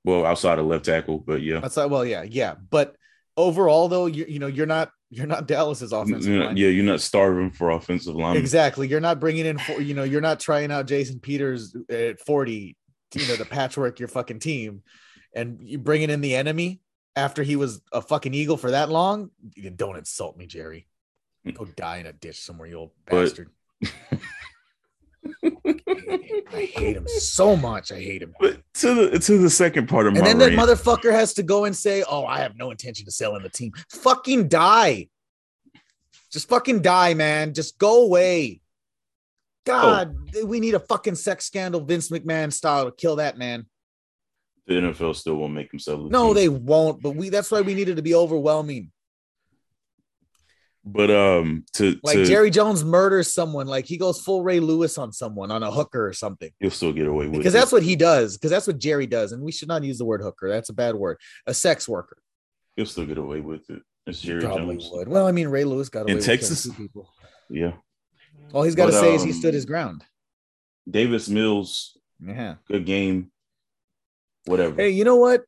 well, 0.05 0.25
outside 0.25 0.59
of 0.61 0.67
left 0.67 0.85
tackle, 0.85 1.19
but 1.19 1.43
yeah, 1.43 1.59
like, 1.59 1.91
well, 1.91 2.05
yeah, 2.05 2.23
yeah. 2.23 2.55
But 2.71 2.95
overall, 3.37 3.89
though, 3.89 4.07
you 4.07 4.25
you 4.29 4.39
know 4.39 4.47
you're 4.47 4.65
not 4.67 4.91
you're 5.11 5.27
not 5.27 5.47
Dallas's 5.49 5.93
offensive 5.93 6.31
You're 6.31 6.39
not- 6.41 6.47
line. 6.49 6.57
yeah, 6.57 6.69
you're 6.69 6.85
not 6.85 7.01
starving 7.01 7.51
for 7.51 7.71
offensive 7.71 8.15
line. 8.15 8.37
Exactly. 8.37 8.87
You're 8.89 9.01
not 9.01 9.19
bringing 9.21 9.47
in 9.47 9.59
for 9.59 9.81
you 9.81 9.95
know 9.95 10.05
you're 10.05 10.21
not 10.21 10.39
trying 10.41 10.71
out 10.71 10.87
Jason 10.87 11.19
Peters 11.21 11.75
at 11.91 12.21
40, 12.21 12.77
you 13.15 13.29
know, 13.29 13.35
the 13.37 13.45
patchwork 13.57 13.99
your 13.99 14.09
fucking 14.09 14.39
team, 14.39 14.83
and 15.35 15.59
you 15.61 15.79
bringing 15.79 16.11
in 16.11 16.21
the 16.21 16.37
enemy 16.37 16.81
after 17.17 17.43
he 17.43 17.57
was 17.57 17.81
a 17.93 18.01
fucking 18.01 18.33
eagle 18.35 18.57
for 18.57 18.71
that 18.71 18.89
long. 18.91 19.31
Don't 19.75 19.97
insult 19.97 20.37
me, 20.37 20.47
Jerry. 20.47 20.87
Go 21.55 21.65
die 21.65 21.99
in 21.99 22.07
a 22.07 22.13
ditch 22.13 22.41
somewhere, 22.41 22.69
you 22.69 22.79
old 22.79 22.91
But- 23.07 23.23
bastard. 23.25 23.51
I 26.53 26.71
hate 26.75 26.97
him 26.97 27.07
so 27.09 27.57
much. 27.57 27.91
I 27.93 27.97
hate 28.01 28.23
him. 28.23 28.35
But 28.39 28.61
to 28.75 28.95
the 29.11 29.19
to 29.19 29.39
the 29.39 29.51
second 29.51 29.89
part 29.89 30.07
of 30.07 30.15
And 30.15 30.23
my 30.23 30.31
and 30.31 30.41
then 30.41 30.51
that 30.51 30.57
rant, 30.57 30.71
motherfucker 30.71 31.13
has 31.13 31.35
to 31.35 31.43
go 31.43 31.65
and 31.65 31.75
say, 31.75 32.05
"Oh, 32.09 32.25
I 32.25 32.39
have 32.39 32.57
no 32.57 32.71
intention 32.71 33.07
of 33.09 33.13
selling 33.15 33.43
the 33.43 33.49
team." 33.49 33.73
Fucking 33.91 34.49
die. 34.49 35.09
Just 36.33 36.49
fucking 36.49 36.83
die, 36.83 37.15
man. 37.15 37.55
Just 37.55 37.79
go 37.79 38.05
away. 38.05 38.61
God, 39.65 40.15
oh. 40.37 40.45
we 40.47 40.61
need 40.61 40.75
a 40.75 40.81
fucking 40.81 41.17
sex 41.17 41.45
scandal, 41.47 41.81
Vince 41.81 42.09
McMahon 42.11 42.53
style, 42.53 42.85
to 42.85 42.93
kill 42.93 43.17
that 43.17 43.37
man. 43.37 43.67
the 44.69 44.75
NFL 44.75 45.17
still 45.17 45.35
won't 45.37 45.55
make 45.55 45.73
him 45.73 45.81
sell 45.81 46.05
the 46.05 46.11
No, 46.11 46.27
team. 46.29 46.35
they 46.35 46.49
won't. 46.49 47.03
But 47.03 47.11
we 47.17 47.31
that's 47.31 47.51
why 47.51 47.63
we 47.63 47.75
needed 47.75 47.97
to 47.97 48.03
be 48.03 48.15
overwhelming. 48.15 48.93
But 50.89 51.11
um, 51.11 51.65
to 51.75 51.99
Like 52.05 52.19
to, 52.19 52.25
Jerry 52.25 52.49
Jones 52.49 52.85
murders 52.85 53.35
someone, 53.35 53.67
like 53.67 53.87
he 53.87 53.97
goes 53.99 54.21
full 54.21 54.45
Ray 54.45 54.61
Lewis 54.61 54.99
on 54.99 55.13
someone 55.13 55.51
on 55.51 55.65
a 55.65 55.71
hooker 55.71 56.07
or 56.07 56.13
something. 56.13 56.51
he'll 56.61 56.71
still 56.71 56.93
get 56.93 57.09
away 57.09 57.27
with 57.27 57.35
it. 57.35 57.39
Because 57.39 57.55
it. 57.55 57.59
that's 57.59 57.73
what 57.73 57.83
he 57.83 57.97
does. 57.97 58.37
Because 58.37 58.53
that's 58.53 58.69
what 58.69 58.79
Jerry 58.79 59.07
does. 59.09 59.33
And 59.33 59.43
we 59.43 59.51
should 59.51 59.67
not 59.67 59.83
use 59.83 59.99
the 59.99 60.05
word 60.05 60.23
hooker. 60.23 60.49
That's 60.49 60.69
a 60.69 60.73
bad 60.73 60.95
word. 60.95 61.19
A 61.49 61.53
sex 61.55 61.89
worker. 61.89 62.19
he'll 62.77 62.87
still 62.87 63.05
get 63.05 63.19
away 63.19 63.41
with 63.41 63.69
it. 63.69 63.83
It's 64.07 64.21
Jerry 64.21 64.41
Probably 64.43 64.77
Jones. 64.77 64.91
would. 64.93 65.09
Well, 65.09 65.27
I 65.27 65.33
mean, 65.33 65.49
Ray 65.49 65.65
Lewis 65.65 65.89
got 65.89 66.03
away 66.03 66.13
In 66.13 66.17
with 66.19 66.27
Texas? 66.27 66.69
people. 66.77 67.09
Yeah, 67.51 67.73
All 68.53 68.63
he's 68.63 68.77
got 68.77 68.87
to 68.87 68.93
say 68.93 69.13
is 69.15 69.25
he 69.25 69.31
um, 69.33 69.37
stood 69.37 69.55
his 69.55 69.65
ground. 69.65 70.05
Davis 70.89 71.29
Mills, 71.29 71.97
Yeah. 72.25 72.55
good 72.69 72.87
game. 72.87 73.33
Whatever. 74.45 74.77
Hey, 74.77 74.91
you 74.91 75.03
know 75.05 75.17
what? 75.17 75.43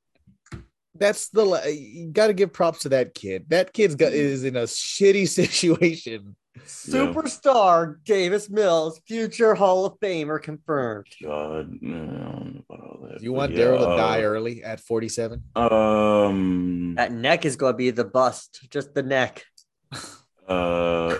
That's 0.98 1.28
the 1.30 1.44
la- 1.44 1.64
you 1.64 2.08
got 2.10 2.28
to 2.28 2.32
give 2.34 2.52
props 2.52 2.80
to 2.80 2.90
that 2.90 3.14
kid. 3.14 3.46
That 3.48 3.72
kid's 3.72 3.94
got 3.94 4.12
is 4.12 4.44
in 4.44 4.56
a 4.56 4.62
shitty 4.64 5.28
situation. 5.40 6.36
Superstar 6.66 7.96
Davis 8.04 8.50
Mills, 8.50 9.00
future 9.06 9.54
Hall 9.54 9.84
of 9.86 9.98
Famer 10.00 10.42
confirmed. 10.42 11.06
God, 11.22 11.78
no, 11.80 11.96
I 11.96 12.06
don't 12.06 12.54
know 12.54 12.62
about 12.68 12.84
all 12.84 13.08
that. 13.08 13.22
You 13.22 13.32
want 13.32 13.52
yeah, 13.52 13.60
Daryl 13.64 13.78
to 13.78 13.88
uh, 13.88 13.96
die 13.96 14.22
early 14.22 14.62
at 14.64 14.80
47? 14.80 15.42
Um, 15.56 16.94
That 16.96 17.12
neck 17.12 17.44
is 17.44 17.56
going 17.56 17.74
to 17.74 17.76
be 17.76 17.90
the 17.90 18.04
bust, 18.04 18.66
just 18.70 18.94
the 18.94 19.02
neck. 19.02 19.44
uh, 20.48 21.18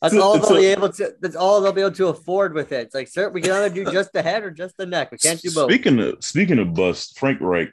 That's 0.00 0.16
all 0.16 0.38
they'll 0.38 0.58
be 0.58 0.66
able 0.66 0.90
to. 0.92 1.14
That's 1.20 1.36
all 1.36 1.60
they'll 1.60 1.72
be 1.72 1.82
able 1.82 1.92
to 1.92 2.08
afford 2.08 2.54
with 2.54 2.72
it. 2.72 2.86
It's 2.86 2.94
like, 2.94 3.08
sir, 3.08 3.28
we 3.28 3.42
can 3.42 3.52
either 3.52 3.74
do 3.74 3.84
just 3.92 4.12
the 4.12 4.22
head 4.22 4.42
or 4.42 4.50
just 4.50 4.76
the 4.78 4.86
neck. 4.86 5.12
We 5.12 5.18
can't 5.18 5.40
do 5.40 5.50
both. 5.52 5.70
Speaking 5.70 6.00
of 6.00 6.24
speaking 6.24 6.58
of 6.58 6.72
bust, 6.72 7.18
Frank 7.18 7.40
Reich, 7.40 7.70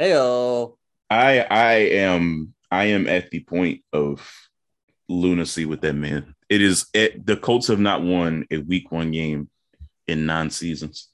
Heyo. 0.00 0.76
I 1.08 1.40
I 1.40 1.72
am 1.72 2.54
I 2.70 2.86
am 2.86 3.06
at 3.06 3.30
the 3.30 3.40
point 3.40 3.82
of 3.92 4.28
lunacy 5.08 5.64
with 5.64 5.80
that 5.82 5.94
man. 5.94 6.34
It 6.48 6.60
is 6.60 6.86
it, 6.92 7.24
the 7.24 7.36
Colts 7.36 7.68
have 7.68 7.78
not 7.78 8.02
won 8.02 8.46
a 8.50 8.58
week 8.58 8.90
one 8.90 9.12
game 9.12 9.48
in 10.08 10.26
nine 10.26 10.50
seasons. 10.50 11.08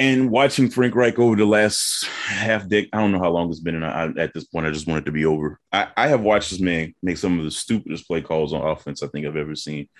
And 0.00 0.30
watching 0.30 0.70
Frank 0.70 0.94
Reich 0.94 1.18
over 1.18 1.36
the 1.36 1.44
last 1.44 2.06
half 2.06 2.66
decade, 2.66 2.88
I 2.94 3.00
don't 3.00 3.12
know 3.12 3.18
how 3.18 3.28
long 3.28 3.50
it's 3.50 3.60
been, 3.60 3.74
and 3.74 3.84
I, 3.84 4.08
at 4.16 4.32
this 4.32 4.44
point, 4.44 4.66
I 4.66 4.70
just 4.70 4.86
want 4.86 5.02
it 5.02 5.04
to 5.04 5.12
be 5.12 5.26
over. 5.26 5.60
I, 5.70 5.88
I 5.94 6.08
have 6.08 6.22
watched 6.22 6.48
this 6.48 6.58
man 6.58 6.94
make 7.02 7.18
some 7.18 7.38
of 7.38 7.44
the 7.44 7.50
stupidest 7.50 8.08
play 8.08 8.22
calls 8.22 8.54
on 8.54 8.66
offense 8.66 9.02
I 9.02 9.08
think 9.08 9.26
I've 9.26 9.36
ever 9.36 9.54
seen. 9.54 9.90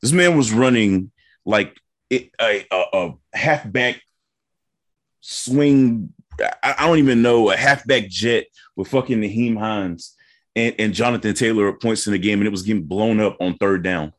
This 0.00 0.12
man 0.12 0.38
was 0.38 0.54
running 0.54 1.12
like 1.44 1.78
it, 2.08 2.30
a, 2.40 2.66
a, 2.70 2.84
a 2.94 3.14
halfback 3.34 4.00
swing. 5.20 6.14
I, 6.40 6.74
I 6.78 6.86
don't 6.86 6.98
even 6.98 7.20
know 7.20 7.50
a 7.50 7.56
halfback 7.56 8.08
jet 8.08 8.46
with 8.74 8.88
fucking 8.88 9.20
Nyheim 9.20 9.58
Hines 9.58 10.16
and, 10.56 10.74
and 10.78 10.94
Jonathan 10.94 11.34
Taylor 11.34 11.68
at 11.68 11.82
points 11.82 12.06
in 12.06 12.14
the 12.14 12.18
game, 12.18 12.38
and 12.38 12.46
it 12.46 12.52
was 12.52 12.62
getting 12.62 12.84
blown 12.84 13.20
up 13.20 13.36
on 13.38 13.58
third 13.58 13.84
down. 13.84 14.14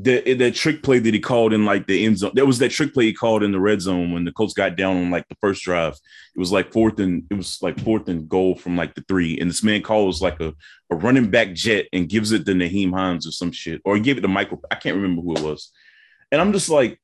The 0.00 0.34
the 0.34 0.52
trick 0.52 0.84
play 0.84 1.00
that 1.00 1.12
he 1.12 1.18
called 1.18 1.52
in 1.52 1.64
like 1.64 1.88
the 1.88 2.06
end 2.06 2.18
zone. 2.18 2.30
There 2.32 2.46
was 2.46 2.58
that 2.60 2.70
trick 2.70 2.94
play 2.94 3.06
he 3.06 3.12
called 3.12 3.42
in 3.42 3.50
the 3.50 3.58
red 3.58 3.80
zone 3.80 4.12
when 4.12 4.24
the 4.24 4.30
Colts 4.30 4.54
got 4.54 4.76
down 4.76 4.96
on 4.96 5.10
like 5.10 5.26
the 5.28 5.36
first 5.40 5.62
drive. 5.64 5.94
It 5.94 6.38
was 6.38 6.52
like 6.52 6.72
fourth 6.72 7.00
and 7.00 7.24
it 7.28 7.34
was 7.34 7.58
like 7.62 7.80
fourth 7.80 8.08
and 8.08 8.28
goal 8.28 8.54
from 8.54 8.76
like 8.76 8.94
the 8.94 9.04
three. 9.08 9.40
And 9.40 9.50
this 9.50 9.64
man 9.64 9.82
calls 9.82 10.22
like 10.22 10.38
a, 10.38 10.54
a 10.90 10.94
running 10.94 11.30
back 11.30 11.52
jet 11.52 11.86
and 11.92 12.08
gives 12.08 12.30
it 12.30 12.46
to 12.46 12.52
Nyheim 12.52 12.92
Hines 12.96 13.26
or 13.26 13.32
some 13.32 13.50
shit. 13.50 13.82
Or 13.84 13.96
he 13.96 14.00
gave 14.00 14.18
it 14.18 14.20
to 14.20 14.28
Michael. 14.28 14.62
I 14.70 14.76
can't 14.76 14.94
remember 14.94 15.20
who 15.20 15.34
it 15.34 15.42
was. 15.42 15.72
And 16.30 16.40
I'm 16.40 16.52
just 16.52 16.68
like, 16.68 17.00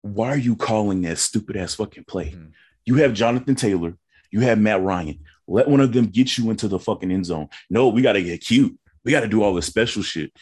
why 0.00 0.28
are 0.28 0.38
you 0.38 0.56
calling 0.56 1.02
that 1.02 1.18
stupid 1.18 1.56
ass 1.56 1.74
fucking 1.74 2.04
play? 2.04 2.30
Mhm. 2.30 2.52
You 2.86 2.94
have 2.96 3.12
Jonathan 3.12 3.56
Taylor, 3.56 3.94
you 4.30 4.40
have 4.40 4.58
Matt 4.58 4.80
Ryan. 4.82 5.18
Let 5.46 5.68
one 5.68 5.80
of 5.80 5.92
them 5.92 6.06
get 6.06 6.38
you 6.38 6.50
into 6.50 6.68
the 6.68 6.78
fucking 6.78 7.10
end 7.10 7.26
zone. 7.26 7.48
No, 7.68 7.88
we 7.88 8.00
got 8.00 8.12
to 8.14 8.22
get 8.22 8.40
cute. 8.44 8.78
We 9.04 9.12
got 9.12 9.20
to 9.20 9.28
do 9.28 9.42
all 9.42 9.54
this 9.54 9.66
special 9.66 10.02
shit. 10.02 10.32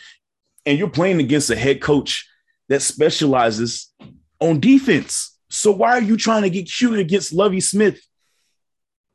And 0.66 0.78
you're 0.78 0.90
playing 0.90 1.20
against 1.20 1.48
a 1.48 1.56
head 1.56 1.80
coach 1.80 2.28
that 2.68 2.82
specializes 2.82 3.92
on 4.40 4.60
defense. 4.60 5.38
So 5.48 5.70
why 5.70 5.92
are 5.92 6.02
you 6.02 6.16
trying 6.16 6.42
to 6.42 6.50
get 6.50 6.64
cute 6.64 6.98
against 6.98 7.32
Lovie 7.32 7.60
Smith? 7.60 8.00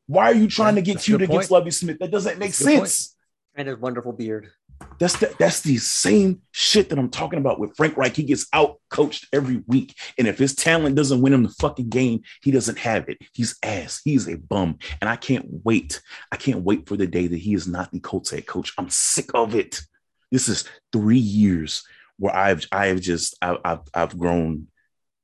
Why 0.08 0.32
are 0.32 0.36
you 0.36 0.48
trying 0.48 0.76
to 0.76 0.82
get 0.82 0.96
That's 0.96 1.06
cute 1.06 1.22
against. 1.22 1.52
Lovie 1.52 1.72
Smith? 1.72 2.00
That 2.00 2.12
doesn't 2.12 2.40
make 2.40 2.50
That's 2.50 2.62
a 2.62 2.64
good 2.64 2.78
point. 2.78 2.90
sense. 2.90 3.16
And 3.56 3.68
his 3.68 3.78
wonderful 3.78 4.14
beard. 4.14 4.50
That's 5.00 5.18
the, 5.18 5.34
that's 5.38 5.62
the 5.62 5.78
same 5.78 6.42
shit 6.52 6.90
that 6.90 6.98
I'm 6.98 7.10
talking 7.10 7.40
about 7.40 7.60
with 7.60 7.76
Frank 7.76 7.98
Reich. 7.98 8.16
He 8.16 8.24
gets 8.24 8.48
out 8.54 8.80
coached 8.90 9.28
every 9.32 9.64
week, 9.68 9.96
and 10.18 10.28
if 10.28 10.40
his 10.40 10.56
talent 10.56 10.96
doesn't 10.96 11.22
win 11.22 11.34
him 11.34 11.44
the 11.44 11.50
fucking 11.50 11.90
game, 11.90 12.22
he 12.42 12.52
doesn't 12.52 12.80
have 12.80 13.08
it. 13.10 13.20
He's 13.34 13.56
ass. 13.64 14.02
He's 14.04 14.28
a 14.28 14.38
bum, 14.38 14.80
and 15.00 15.10
I 15.10 15.18
can't 15.18 15.46
wait. 15.64 16.02
I 16.32 16.36
can't 16.38 16.64
wait 16.64 16.88
for 16.88 16.98
the 16.98 17.08
day 17.08 17.28
that 17.28 17.38
he 17.38 17.54
is 17.54 17.68
not 17.68 17.92
the 17.92 18.00
Colts 18.00 18.32
head 18.32 18.48
coach. 18.48 18.74
I'm 18.78 18.90
sick 18.90 19.30
of 19.34 19.56
it. 19.56 19.82
This 20.32 20.48
is 20.48 20.66
three 20.92 21.18
years 21.18 21.84
where 22.18 22.36
I've 22.36 22.66
I 22.72 22.88
have 22.88 23.02
just 23.02 23.38
I've 23.42 23.58
I've, 23.66 23.80
I've 23.94 24.18
grown 24.18 24.68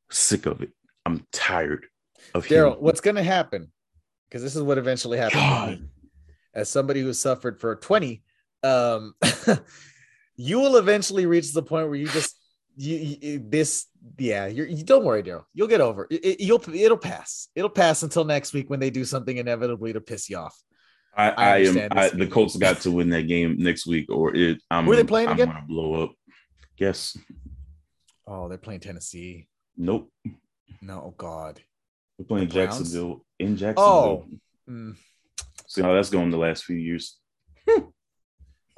sick 0.10 0.46
of 0.46 0.62
it. 0.62 0.72
I'm 1.06 1.26
tired 1.32 1.86
of 2.34 2.46
Daryl, 2.48 2.80
what's 2.80 3.02
going 3.02 3.16
to 3.16 3.24
happen? 3.24 3.72
Because 4.28 4.44
this 4.44 4.56
is 4.56 4.62
what 4.62 4.78
eventually 4.78 5.18
happened. 5.18 5.78
to 5.78 5.84
me. 5.84 5.90
As 6.54 6.70
somebody 6.70 7.02
who 7.02 7.14
suffered 7.14 7.60
for 7.60 7.76
20, 7.76 8.24
um, 8.64 9.14
you 10.36 10.60
will 10.60 10.78
eventually 10.78 11.26
reach 11.26 11.54
the 11.54 11.64
point 11.64 11.88
where 11.88 11.96
you 11.96 12.08
just 12.08 12.36
you, 12.78 13.18
you 13.22 13.40
this 13.44 13.88
yeah 14.20 14.46
you're, 14.46 14.68
you 14.68 14.84
don't 14.84 15.04
worry 15.04 15.24
Daryl 15.24 15.44
you'll 15.54 15.68
get 15.68 15.82
over 15.82 16.06
it, 16.12 16.24
it 16.24 16.40
you'll 16.40 16.64
it'll 16.74 16.96
pass 16.96 17.50
it'll 17.56 17.72
pass 17.72 18.04
until 18.04 18.24
next 18.24 18.54
week 18.54 18.70
when 18.70 18.80
they 18.80 18.92
do 18.92 19.04
something 19.04 19.38
inevitably 19.38 19.94
to 19.94 20.00
piss 20.00 20.30
you 20.30 20.38
off 20.38 20.56
I, 21.18 21.30
I 21.32 21.46
I, 21.56 21.58
am. 21.60 21.88
I, 21.92 22.10
the 22.10 22.28
Colts 22.28 22.56
got 22.58 22.80
to 22.82 22.92
win 22.92 23.10
that 23.10 23.24
game 23.28 23.56
next 23.58 23.88
week, 23.88 24.06
or 24.10 24.36
it. 24.36 24.62
I'm, 24.70 24.86
Who 24.86 24.92
are 24.94 24.96
they 24.98 25.04
playing 25.04 25.30
I'm 25.30 25.34
again? 25.36 25.48
Gonna 25.48 25.66
blow 25.68 26.04
up. 26.04 26.12
Guess. 26.78 27.18
oh 28.28 28.48
they're 28.48 28.58
playing 28.60 28.82
Tennessee 28.82 29.48
Nope. 29.76 30.12
no 30.82 31.02
oh 31.08 31.14
god 31.18 31.60
We're 32.20 32.26
playing 32.26 32.50
The 32.50 32.54
Browns? 32.54 32.78
Jacksonville 32.78 33.26
in 33.40 33.58
Jacksonville. 33.58 33.84
oh 33.84 34.26
mm. 34.70 34.96
See 35.68 35.82
how 35.82 35.94
that's 35.94 36.12
going 36.12 36.30
the 36.30 36.38
last 36.38 36.66
few 36.66 36.76
years. 36.78 37.18
Uh, 37.68 37.82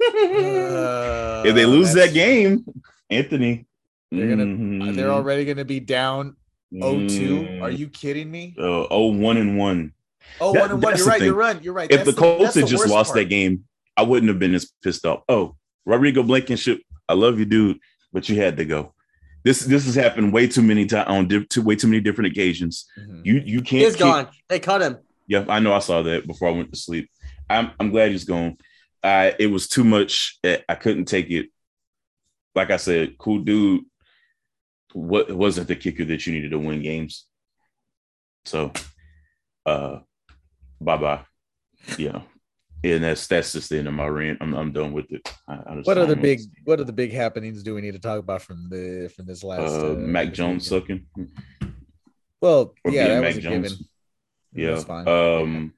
if 1.46 1.54
they 1.54 1.66
lose 1.66 1.92
that 1.94 2.12
game, 2.14 2.64
Anthony, 3.10 3.66
They're 4.10 4.28
gonna- 4.28 4.44
mhm, 4.46 4.94
they're 4.96 5.10
already 5.10 5.44
going 5.44 5.58
to 5.58 5.64
be 5.64 5.80
down 5.80 6.36
0-2 6.72 7.60
are 7.60 7.70
mm, 7.70 7.78
you 7.78 7.88
kidding 7.88 8.30
me 8.30 8.54
Uh, 8.58 8.86
oh, 8.90 9.06
one 9.12 9.36
and 9.36 9.58
one. 9.58 9.92
Oh 10.40 10.52
That- 10.52 10.60
one 10.62 10.70
and 10.72 10.82
one 10.82 10.96
you're 10.96 11.06
right 11.06 11.22
you're 11.22 11.34
right 11.34 11.62
you're 11.62 11.74
right 11.74 11.90
If 11.90 12.04
That's 12.04 12.10
the 12.14 12.20
Colts 12.20 12.54
had 12.54 12.66
just 12.66 12.86
lost 12.88 13.10
part. 13.12 13.18
that 13.22 13.24
game, 13.28 13.64
I 13.96 14.02
wouldn't 14.02 14.28
have 14.28 14.38
been 14.38 14.54
as 14.54 14.70
pissed 14.82 15.04
off. 15.06 15.22
Oh, 15.28 15.56
Rodrigo 15.86 16.22
Blankenship, 16.22 16.80
I 17.08 17.14
love 17.14 17.38
you, 17.38 17.44
dude, 17.44 17.78
but 18.12 18.28
you 18.28 18.36
had 18.40 18.56
to 18.58 18.64
go. 18.64 18.94
This 19.44 19.60
this 19.60 19.86
has 19.86 19.94
happened 19.94 20.32
way 20.32 20.46
too 20.46 20.62
many 20.62 20.86
times 20.86 21.08
on 21.08 21.28
di- 21.28 21.46
too, 21.46 21.62
way 21.62 21.74
too 21.76 21.86
many 21.88 22.00
different 22.00 22.30
occasions. 22.32 22.86
Mhm. 22.98 23.24
You 23.24 23.42
you 23.44 23.60
can't. 23.62 23.84
He's 23.84 23.96
gone. 23.96 24.28
They 24.48 24.60
cut 24.60 24.82
him. 24.82 24.98
Yeah, 25.26 25.44
I 25.48 25.60
know. 25.60 25.72
I 25.72 25.78
saw 25.78 26.02
that 26.02 26.26
before 26.26 26.48
I 26.48 26.52
went 26.52 26.70
to 26.72 26.78
sleep. 26.78 27.08
I'm 27.48 27.70
I'm 27.80 27.90
glad 27.90 28.10
he's 28.12 28.24
gone. 28.24 28.58
I 29.02 29.34
it 29.38 29.46
was 29.46 29.66
too 29.68 29.84
much. 29.84 30.38
I 30.44 30.74
couldn't 30.74 31.06
take 31.06 31.30
it. 31.30 31.46
Like 32.54 32.70
I 32.70 32.76
said, 32.76 33.16
cool 33.16 33.38
dude. 33.40 33.84
What 34.92 35.30
wasn't 35.30 35.68
the 35.68 35.76
kicker 35.76 36.04
that 36.04 36.26
you 36.26 36.32
needed 36.34 36.50
to 36.50 36.58
win 36.58 36.82
games? 36.82 37.26
So, 38.44 38.72
uh, 39.64 40.00
bye 40.80 40.96
bye. 40.96 41.20
Yeah, 41.98 42.22
and 42.84 43.04
that's 43.04 43.26
that's 43.26 43.52
just 43.52 43.70
the 43.70 43.78
end 43.78 43.88
of 43.88 43.94
my 43.94 44.06
rant. 44.06 44.38
I'm 44.40 44.54
I'm 44.54 44.72
done 44.72 44.92
with 44.92 45.10
it. 45.10 45.32
I, 45.48 45.54
I 45.54 45.74
What 45.84 45.98
other 45.98 46.16
know. 46.16 46.22
big 46.22 46.40
what 46.64 46.84
the 46.86 46.92
big 46.92 47.12
happenings 47.12 47.62
do 47.62 47.74
we 47.74 47.80
need 47.80 47.92
to 47.92 47.98
talk 48.00 48.18
about 48.18 48.42
from 48.42 48.68
the 48.70 49.10
from 49.14 49.26
this 49.26 49.42
last 49.44 49.72
uh, 49.72 49.92
uh, 49.92 49.94
Mac 49.96 50.32
Jones 50.32 50.70
weekend? 50.70 51.06
sucking? 51.18 51.32
Well, 52.40 52.74
Or 52.84 52.90
yeah, 52.90 53.08
that 53.08 53.20
Mac 53.20 53.28
was 53.34 53.36
a 53.38 53.40
Jones? 53.40 53.68
given. 53.72 53.86
Yeah. 54.54 54.70
That's 54.72 54.84
fine. 54.84 55.08
Um, 55.08 55.74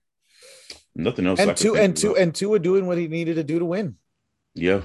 nothing 0.95 1.27
else. 1.27 1.41
And 1.41 1.57
two 1.57 1.77
and 1.77 1.97
two 1.97 2.17
and 2.17 2.35
Tua 2.35 2.59
doing 2.59 2.87
what 2.87 2.99
he 2.99 3.09
needed 3.09 3.35
to 3.37 3.45
do 3.45 3.59
to 3.59 3.65
win. 3.65 3.97
Yeah. 4.55 4.83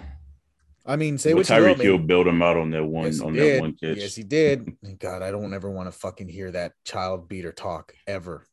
I 0.86 0.95
mean, 0.95 1.18
say 1.18 1.32
But 1.34 1.38
what 1.38 1.45
Tyreek 1.47 1.82
Hill 1.82 1.97
bailed 1.97 2.28
him 2.28 2.41
out 2.41 2.55
on 2.55 2.72
that 2.72 2.84
one 2.86 3.05
Yes, 3.07 3.20
on 3.20 3.34
did. 3.34 3.55
that 3.57 3.61
one 3.61 3.74
catch. 3.74 3.97
Yes, 3.97 4.15
he 4.15 4.24
did. 4.24 4.78
God, 4.99 5.22
I 5.22 5.32
don't 5.32 5.53
ever 5.53 5.70
want 5.70 5.91
to 5.91 5.97
fucking 5.97 6.30
hear 6.30 6.49
that 6.51 6.74
child 6.86 7.28
beater 7.28 7.51
talk 7.51 7.93
ever, 8.07 8.45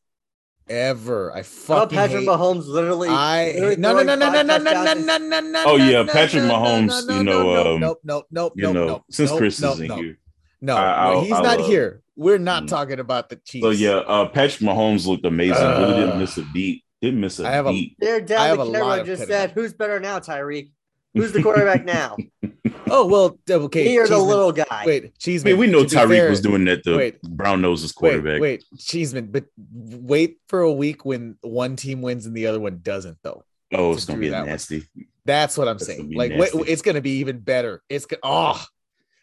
ever. 0.69 1.31
I 1.31 1.39
Oh, 1.39 1.43
fucking 1.43 1.97
Patrick 1.97 2.19
hate. 2.21 2.29
Mahomes 2.29 2.67
literally. 2.67 3.09
I 3.09 3.53
literally 3.53 3.75
no 3.77 3.93
no 3.93 4.03
no 4.03 4.15
throwing 4.17 4.47
no 4.47 4.57
no 4.57 4.57
no 4.57 4.73
no 4.73 4.93
no 4.93 5.17
no 5.17 5.39
no. 5.39 5.63
Oh, 5.65 5.75
yeah, 5.75 6.03
Patrick 6.03 6.43
no, 6.43 6.49
no, 6.49 6.55
Mahomes, 6.55 7.17
you 7.17 7.23
know, 7.23 7.73
um, 7.75 7.79
nope, 7.79 7.99
nope, 8.03 8.25
nope, 8.31 8.53
you 8.55 8.73
know, 8.73 9.03
since 9.09 9.31
Chris 9.31 9.61
isn't 9.61 9.91
here. 9.91 10.17
No, 10.61 11.21
he's 11.21 11.29
not 11.29 11.59
uh, 11.61 11.63
here. 11.63 12.01
We're 12.15 12.37
not 12.37 12.63
mm. 12.63 12.67
talking 12.69 12.99
about 12.99 13.29
the 13.29 13.35
Chiefs. 13.37 13.63
So 13.63 13.69
yeah, 13.71 13.97
uh, 13.97 14.27
Patrick 14.29 14.61
Mahomes 14.61 15.05
looked 15.05 15.25
amazing. 15.25 15.61
really 15.63 15.95
didn't 15.95 16.11
Uh, 16.11 16.19
miss 16.19 16.37
a 16.37 16.43
beat. 16.53 16.83
Didn't 17.01 17.19
miss 17.19 17.39
a 17.39 17.47
I 17.47 17.51
have 17.51 17.67
a- 17.67 17.71
beat. 17.71 17.97
There 17.99 18.15
I 18.15 18.19
down 18.21 18.57
the 18.57 18.71
camera 18.71 19.03
just 19.05 19.27
said, 19.27 19.51
"Who's 19.51 19.73
better 19.73 19.99
now, 19.99 20.19
Tyreek? 20.19 20.71
Who's 21.13 21.31
the 21.31 21.43
quarterback 21.43 21.85
now? 21.85 22.17
Oh 22.89 23.05
well, 23.05 23.37
okay. 23.49 23.85
Me 23.85 23.97
or 23.97 24.07
the 24.07 24.17
little 24.17 24.51
guy?" 24.51 24.83
Wait, 24.85 25.05
I 25.05 25.11
Cheeseman. 25.19 25.53
mean, 25.53 25.59
we 25.59 25.67
know 25.67 25.85
to 25.85 25.95
Tyreek 25.95 26.07
fair- 26.09 26.29
was 26.29 26.41
doing 26.41 26.65
that 26.65 26.83
to 26.85 26.97
wait, 26.97 27.21
Brown 27.21 27.61
Nose's 27.61 27.93
Wait, 27.99 28.11
quarterback. 28.13 28.41
wait, 28.41 28.63
Cheeseman, 28.77 29.27
but 29.31 29.45
wait 29.71 30.37
for 30.49 30.61
a 30.61 30.71
week 30.73 31.05
when 31.05 31.37
one 31.41 31.75
team 31.75 32.01
wins 32.01 32.25
and 32.25 32.35
the 32.35 32.47
other 32.47 32.59
one 32.59 32.79
doesn't, 32.81 33.17
though. 33.23 33.43
Oh, 33.73 33.91
it's 33.93 34.05
gonna 34.05 34.19
be 34.19 34.29
that 34.29 34.41
one. 34.41 34.49
nasty. 34.49 34.83
That's 35.25 35.57
what 35.57 35.67
I'm 35.67 35.77
That's 35.77 35.87
saying. 35.87 36.13
Like, 36.13 36.33
wait, 36.35 36.51
it's 36.67 36.81
gonna 36.81 37.01
be 37.01 37.17
even 37.19 37.39
better. 37.39 37.81
It's 37.89 38.05
gonna. 38.05 38.21
Oh, 38.23 38.63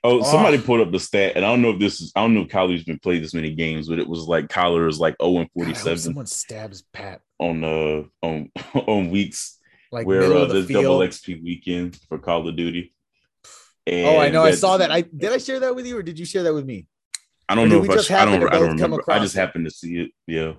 Oh, 0.04 0.20
somebody 0.24 0.58
Oh. 0.58 0.62
put 0.62 0.80
up 0.80 0.90
the 0.90 0.98
stat, 0.98 1.34
and 1.36 1.44
I 1.44 1.48
don't 1.48 1.62
know 1.62 1.70
if 1.70 1.78
this 1.78 2.00
is. 2.00 2.10
I 2.16 2.22
don't 2.22 2.34
know 2.34 2.40
if 2.40 2.48
Kyler's 2.48 2.82
been 2.82 2.98
played 2.98 3.22
this 3.22 3.34
many 3.34 3.54
games, 3.54 3.88
but 3.88 4.00
it 4.00 4.08
was 4.08 4.22
like 4.24 4.48
Kyler 4.48 4.88
is 4.88 4.98
like 4.98 5.14
0 5.22 5.36
and 5.36 5.48
God, 5.56 5.62
I 5.62 5.66
hope 5.66 5.76
47 5.76 5.98
someone 5.98 6.26
stabs 6.26 6.82
Pat 6.92 7.20
on 7.38 7.62
uh 7.62 8.02
on 8.20 8.50
on 8.74 9.10
weeks 9.10 9.58
like 9.92 10.04
where 10.04 10.24
uh, 10.24 10.38
of 10.38 10.48
the 10.48 10.54
there's 10.54 10.66
double. 10.68 10.98
XP 10.98 11.40
weekend 11.44 12.00
for 12.08 12.18
Call 12.18 12.48
of 12.48 12.56
Duty. 12.56 12.92
Oh, 13.90 14.18
I 14.18 14.28
know. 14.30 14.42
I 14.44 14.52
saw 14.52 14.76
that. 14.78 14.90
I 14.90 15.02
did. 15.02 15.32
I 15.32 15.38
share 15.38 15.60
that 15.60 15.74
with 15.74 15.86
you, 15.86 15.96
or 15.98 16.02
did 16.02 16.18
you 16.18 16.24
share 16.24 16.42
that 16.44 16.54
with 16.54 16.64
me? 16.66 16.86
I 17.48 17.54
don't 17.54 17.68
know 17.68 17.82
if 17.82 17.90
I, 17.90 17.94
just 17.94 18.08
sh- 18.08 18.12
I 18.12 18.24
don't. 18.24 18.34
I 18.36 18.38
don't 18.38 18.50
both 18.50 18.80
come 18.80 18.92
remember. 18.92 19.04
I 19.08 19.18
just 19.18 19.34
happened 19.34 19.64
to 19.66 19.70
see 19.70 19.96
it. 19.98 20.10
Yeah. 20.26 20.52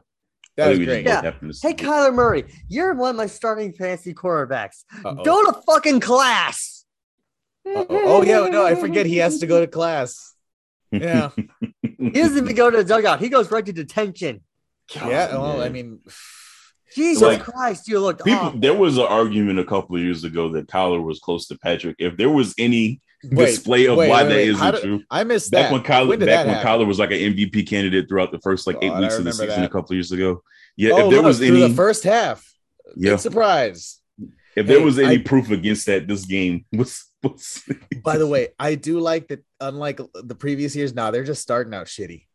That 0.57 0.69
was 0.69 0.79
great. 0.79 1.05
Yeah. 1.05 1.15
both 1.15 1.23
happened 1.25 1.51
to 1.51 1.57
see 1.57 1.67
Hey, 1.69 1.73
it. 1.73 1.77
Kyler 1.79 2.13
Murray, 2.13 2.45
you're 2.67 2.93
one 2.93 3.11
of 3.11 3.15
my 3.15 3.25
starting 3.25 3.73
fantasy 3.73 4.13
quarterbacks. 4.13 4.83
Uh-oh. 5.03 5.23
Go 5.23 5.45
to 5.45 5.61
fucking 5.65 5.99
class. 6.01 6.85
Uh-oh. 7.65 7.85
Oh 7.89 8.21
yeah, 8.23 8.47
no, 8.49 8.65
I 8.65 8.75
forget 8.75 9.05
he 9.05 9.17
has 9.17 9.39
to 9.39 9.47
go 9.47 9.61
to 9.61 9.67
class. 9.79 10.33
Yeah, 10.91 11.31
He 11.97 12.11
doesn't 12.11 12.37
even 12.37 12.55
go 12.55 12.69
to 12.69 12.77
the 12.77 12.83
dugout. 12.83 13.19
He 13.19 13.29
goes 13.29 13.49
right 13.49 13.65
to 13.65 13.73
detention. 13.73 14.41
yeah. 14.93 15.35
Well, 15.35 15.61
I 15.63 15.69
mean, 15.69 15.99
Jesus 16.93 17.23
Like, 17.23 17.43
Christ, 17.43 17.87
you 17.87 17.99
look 17.99 18.23
People, 18.23 18.39
awful. 18.47 18.59
there 18.59 18.75
was 18.75 18.97
an 18.99 19.05
argument 19.05 19.57
a 19.57 19.65
couple 19.65 19.95
of 19.95 20.03
years 20.03 20.23
ago 20.23 20.49
that 20.49 20.67
Kyler 20.67 21.01
was 21.03 21.19
close 21.19 21.47
to 21.47 21.57
Patrick. 21.57 21.95
If 21.97 22.15
there 22.17 22.29
was 22.29 22.53
any 22.59 23.01
wait, 23.31 23.45
display 23.47 23.85
of 23.85 23.97
wait, 23.97 24.09
why 24.09 24.23
wait, 24.23 24.29
that 24.29 24.35
wait. 24.35 24.47
isn't 24.49 24.71
do- 24.75 24.81
true, 24.81 25.03
I 25.09 25.23
missed 25.23 25.51
back 25.51 25.69
that. 25.69 25.73
when 25.73 25.83
Kyler, 25.83 26.07
when 26.09 26.19
back 26.19 26.45
when 26.45 26.55
happen? 26.55 26.67
Kyler 26.81 26.87
was 26.87 26.99
like 26.99 27.11
an 27.11 27.17
MVP 27.19 27.67
candidate 27.67 28.07
throughout 28.09 28.31
the 28.31 28.39
first 28.39 28.67
like 28.67 28.77
eight 28.81 28.93
weeks 28.95 29.17
of 29.17 29.23
the 29.23 29.31
season 29.31 29.47
that. 29.61 29.65
a 29.65 29.69
couple 29.69 29.91
of 29.91 29.95
years 29.95 30.11
ago. 30.11 30.43
Yeah, 30.75 30.91
oh, 30.93 30.97
if 31.05 31.09
there 31.11 31.17
look, 31.19 31.25
was 31.25 31.41
any, 31.41 31.59
the 31.67 31.69
first 31.73 32.03
half. 32.03 32.45
yeah, 32.95 33.15
surprise. 33.17 33.99
if 34.55 34.65
there 34.67 34.79
Hey, 34.79 34.85
was 34.85 34.97
any 34.99 35.15
I- 35.15 35.23
proof 35.23 35.51
against 35.51 35.85
that, 35.87 36.07
this 36.07 36.25
game 36.25 36.65
was. 36.71 37.05
was 37.21 37.63
By 38.03 38.17
the 38.17 38.27
way, 38.27 38.49
I 38.59 38.75
do 38.75 38.99
like 38.99 39.27
that. 39.29 39.43
Unlike 39.61 40.01
the 40.13 40.35
previous 40.35 40.75
years, 40.75 40.93
now 40.93 41.09
they're 41.11 41.23
just 41.23 41.41
starting 41.41 41.73
out 41.73 41.85
shitty. 41.87 42.25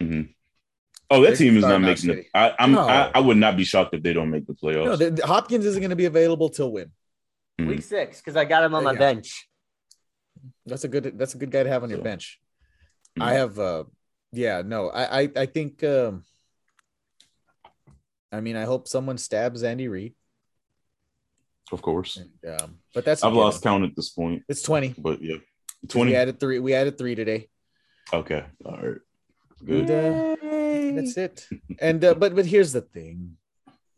Mhm. 0.00 0.34
Oh, 1.12 1.20
that 1.22 1.30
They're 1.30 1.36
team 1.36 1.56
is 1.56 1.64
not 1.64 1.80
making 1.80 2.08
shitty. 2.10 2.18
it. 2.20 2.26
I, 2.32 2.54
I'm. 2.58 2.70
No. 2.72 2.88
I, 2.88 3.10
I 3.16 3.18
would 3.18 3.36
not 3.36 3.56
be 3.56 3.64
shocked 3.64 3.92
if 3.94 4.02
they 4.02 4.12
don't 4.12 4.30
make 4.30 4.46
the 4.46 4.54
playoffs. 4.54 4.84
No, 4.84 4.96
the, 4.96 5.10
the 5.10 5.26
Hopkins 5.26 5.66
isn't 5.66 5.80
going 5.80 5.90
to 5.90 5.96
be 5.96 6.04
available 6.04 6.48
till 6.48 6.70
when. 6.72 6.92
Mhm. 7.60 7.66
Week 7.66 7.82
six, 7.82 8.18
because 8.18 8.36
I 8.36 8.44
got 8.44 8.62
him 8.62 8.74
on 8.76 8.84
my 8.84 8.92
Yeah. 8.92 8.98
bench. 9.00 9.48
That's 10.66 10.84
a 10.84 10.88
good. 10.88 11.18
That's 11.18 11.34
a 11.34 11.38
good 11.38 11.50
guy 11.50 11.62
to 11.62 11.68
have 11.68 11.82
on 11.82 11.90
your 11.90 11.98
So, 11.98 12.04
bench. 12.04 12.40
Mhm. 13.18 13.22
I 13.24 13.32
have. 13.34 13.58
uh 13.58 13.84
Yeah, 14.32 14.62
no, 14.64 14.88
I, 14.90 15.20
I, 15.22 15.30
I 15.36 15.46
think. 15.46 15.82
um 15.84 16.24
I 18.32 18.40
mean, 18.40 18.54
I 18.56 18.64
hope 18.64 18.86
someone 18.86 19.18
stabs 19.18 19.62
Andy 19.64 19.88
Reid. 19.88 20.14
Of 21.72 21.82
course, 21.82 22.16
And, 22.16 22.60
um, 22.60 22.78
but 22.94 23.04
that's. 23.04 23.22
I've 23.22 23.32
lost 23.32 23.62
count 23.62 23.84
at 23.84 23.94
this 23.96 24.10
point, 24.10 24.42
It's 24.48 24.62
twenty. 24.62 24.94
but 24.98 25.22
yeah, 25.22 25.36
20. 25.36 25.88
twenty. 25.88 26.10
We 26.12 26.16
added 26.16 26.40
three. 26.40 26.58
We 26.58 26.74
added 26.74 26.98
three 26.98 27.14
today. 27.14 27.48
Okay, 28.12 28.44
all 28.64 28.76
right, 28.76 28.96
good. 29.64 29.88
And, 29.90 30.96
uh, 30.96 31.00
That's 31.00 31.16
it. 31.16 31.48
And 31.80 32.04
uh, 32.04 32.14
but 32.14 32.34
but 32.34 32.46
here's 32.46 32.72
the 32.72 32.80
thing. 32.82 33.36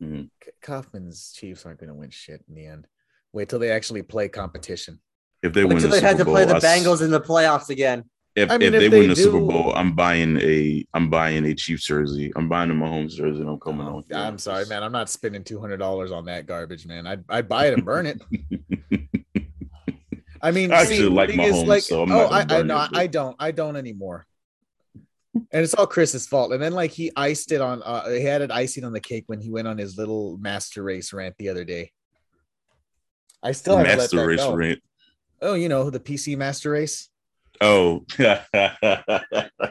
Mhm. 0.02 0.28
Kaufman's 0.60 1.32
Chiefs 1.32 1.64
aren't 1.64 1.78
going 1.80 1.88
to 1.88 1.94
win 1.94 2.10
shit 2.10 2.44
in 2.48 2.54
the 2.54 2.66
end. 2.66 2.86
Wait 3.32 3.48
till 3.48 3.58
they 3.58 3.70
actually 3.70 4.02
play 4.02 4.28
competition. 4.28 5.00
If 5.42 5.52
they 5.52 5.64
win 5.64 5.76
Until 5.76 5.90
the 5.90 5.96
they 5.96 6.00
had 6.06 6.16
Super 6.18 6.24
to 6.24 6.30
play 6.30 6.44
the 6.44 6.54
I 6.54 6.56
s- 6.58 6.64
Bengals 6.64 7.02
in 7.02 7.10
the 7.10 7.20
playoffs 7.20 7.68
again. 7.68 8.04
If, 8.34 8.50
I 8.50 8.56
mean, 8.56 8.72
if 8.72 8.82
if 8.82 8.90
they, 8.90 8.98
win 8.98 9.08
they 9.08 9.14
the 9.14 9.16
Super 9.16 9.40
Bowl, 9.40 9.74
I'm 9.74 9.94
buying 9.94 10.38
a 10.40 10.84
I'm 10.94 11.10
buying 11.10 11.44
a 11.44 11.54
Chiefs 11.54 11.84
jersey. 11.84 12.32
I'm 12.34 12.48
buying 12.48 12.70
a 12.70 12.74
Mahomes 12.74 13.10
jersey. 13.10 13.40
and 13.40 13.48
I'm 13.50 13.60
coming 13.60 13.86
Oh, 13.86 13.96
on. 13.98 14.04
I'm 14.16 14.38
sorry, 14.38 14.64
man. 14.66 14.82
I'm 14.82 14.92
not 14.92 15.10
spending 15.10 15.44
two 15.44 15.60
hundred 15.60 15.78
dollars 15.78 16.12
on 16.12 16.24
that 16.26 16.46
garbage, 16.46 16.86
man. 16.86 17.06
I'd 17.06 17.24
I'd 17.28 17.48
buy 17.48 17.66
it 17.66 17.74
and 17.74 17.84
burn 17.84 18.06
it. 18.06 18.22
I 20.42 20.50
mean, 20.50 20.72
I 20.72 20.80
actually 20.80 20.96
see, 20.96 21.08
like 21.08 21.30
Mahomes, 21.30 21.76
is, 21.76 21.86
so 21.86 22.02
I'm 22.02 22.10
oh, 22.10 22.28
not 22.30 22.48
gonna 22.48 22.54
I, 22.54 22.58
I 22.58 22.62
no, 22.62 22.82
it, 22.84 22.90
I 22.94 23.06
don't, 23.06 23.36
I 23.38 23.50
don't 23.52 23.76
anymore. 23.76 24.26
And 25.34 25.62
it's 25.62 25.72
all 25.74 25.86
Chris's 25.86 26.26
fault. 26.26 26.52
And 26.52 26.60
then 26.62 26.72
like 26.72 26.90
he 26.90 27.12
iced 27.14 27.52
it 27.52 27.60
on, 27.60 27.80
uh, 27.84 28.08
he 28.10 28.22
had 28.22 28.42
it 28.42 28.50
icing 28.50 28.84
on 28.84 28.92
the 28.92 29.00
cake 29.00 29.24
when 29.28 29.40
he 29.40 29.50
went 29.50 29.68
on 29.68 29.78
his 29.78 29.96
little 29.96 30.36
master 30.38 30.82
race 30.82 31.12
rant 31.12 31.36
the 31.38 31.48
other 31.48 31.64
day. 31.64 31.92
I 33.42 33.52
still 33.52 33.76
haven't 33.76 33.90
let 33.90 33.98
Master 33.98 34.16
that 34.16 34.26
race 34.26 34.40
go. 34.40 34.54
rant. 34.54 34.82
Oh, 35.42 35.54
you 35.54 35.68
know 35.68 35.90
the 35.90 36.00
PC 36.00 36.36
master 36.36 36.70
race. 36.70 37.08
Oh, 37.60 38.04
Because 38.16 38.40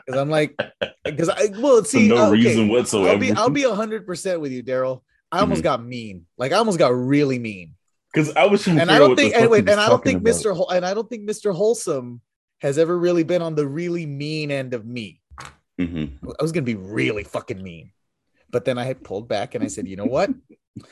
I'm 0.09 0.29
like, 0.29 0.55
because 1.03 1.29
I 1.29 1.47
well 1.59 1.79
for 1.81 1.85
see, 1.87 2.07
no 2.07 2.27
okay, 2.27 2.31
reason 2.31 2.67
whatsoever. 2.69 3.09
I'll 3.11 3.17
be 3.17 3.31
I'll 3.31 3.49
be 3.49 3.63
hundred 3.63 4.05
percent 4.05 4.39
with 4.41 4.51
you, 4.51 4.63
Daryl. 4.63 5.01
I 5.31 5.39
almost 5.39 5.61
Mhm. 5.61 5.65
got 5.65 5.83
mean. 5.85 6.25
Like 6.37 6.51
I 6.51 6.57
almost 6.57 6.77
got 6.79 6.89
really 6.93 7.39
mean. 7.39 7.75
Because 8.13 8.35
I 8.35 8.45
was 8.45 8.67
And 8.67 8.91
I 8.91 8.99
don't 8.99 9.15
think 9.15 9.33
fuck 9.33 9.43
and, 9.43 9.69
I 9.69 9.87
don't 9.87 10.03
think 10.03 10.19
about. 10.21 10.33
Mr. 10.35 10.53
Hol- 10.55 10.69
and 10.69 10.85
I 10.85 10.93
don't 10.93 11.09
think 11.09 11.27
Mr. 11.29 11.55
Wholesome 11.55 12.19
has 12.59 12.77
ever 12.77 12.97
really 12.97 13.23
been 13.23 13.41
on 13.41 13.55
the 13.55 13.65
really 13.65 14.05
mean 14.05 14.51
end 14.51 14.73
of 14.73 14.85
me. 14.85 15.21
Mhm. 15.79 16.17
I 16.39 16.41
was 16.43 16.51
gonna 16.51 16.65
be 16.65 16.75
really 16.75 17.23
fucking 17.23 17.61
mean. 17.63 17.91
But 18.49 18.65
then 18.65 18.77
I 18.77 18.83
had 18.83 19.03
pulled 19.03 19.29
back 19.29 19.55
and 19.55 19.63
I 19.63 19.67
said, 19.67 19.87
you 19.87 19.95
know 19.95 20.05
what? 20.05 20.29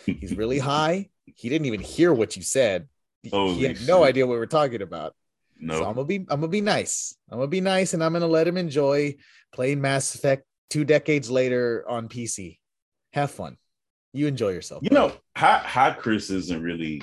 He's 0.06 0.36
really 0.38 0.60
high. 0.60 1.10
He 1.36 1.50
didn't 1.50 1.66
even 1.68 1.82
hear 1.82 2.14
what 2.14 2.38
you 2.38 2.42
said. 2.42 2.88
He- 3.24 3.30
Holy 3.30 3.56
he 3.56 3.64
had 3.64 3.82
no 3.88 4.04
idea 4.04 4.26
what 4.26 4.34
we 4.34 4.40
were 4.40 4.48
talking 4.48 4.82
about. 4.82 5.16
No, 5.60 5.80
So 5.80 5.86
I'm 5.86 5.96
gonna 5.96 6.06
be 6.06 6.16
I'm 6.30 6.40
gonna 6.40 6.48
be 6.48 6.62
nice. 6.62 7.16
I'm 7.30 7.38
gonna 7.40 7.48
be 7.50 7.60
nice 7.62 7.94
and 7.94 8.04
I'm 8.04 8.14
gonna 8.14 8.28
let 8.28 8.48
him 8.48 8.56
enjoy 8.58 9.16
playing 9.52 9.82
Mass 9.82 10.16
Effect 10.16 10.46
two 10.70 10.86
decades 10.86 11.30
later 11.30 11.84
on 11.88 12.08
PC. 12.08 12.60
Have 13.14 13.32
fun. 13.32 13.58
You 14.14 14.28
enjoy 14.28 14.50
yourself. 14.50 14.84
you 14.84 14.90
buddy. 14.90 15.08
know, 15.10 15.14
hot 15.36 15.66
hot 15.66 16.00
Chris 16.00 16.30
isn't 16.30 16.62
really. 16.62 17.02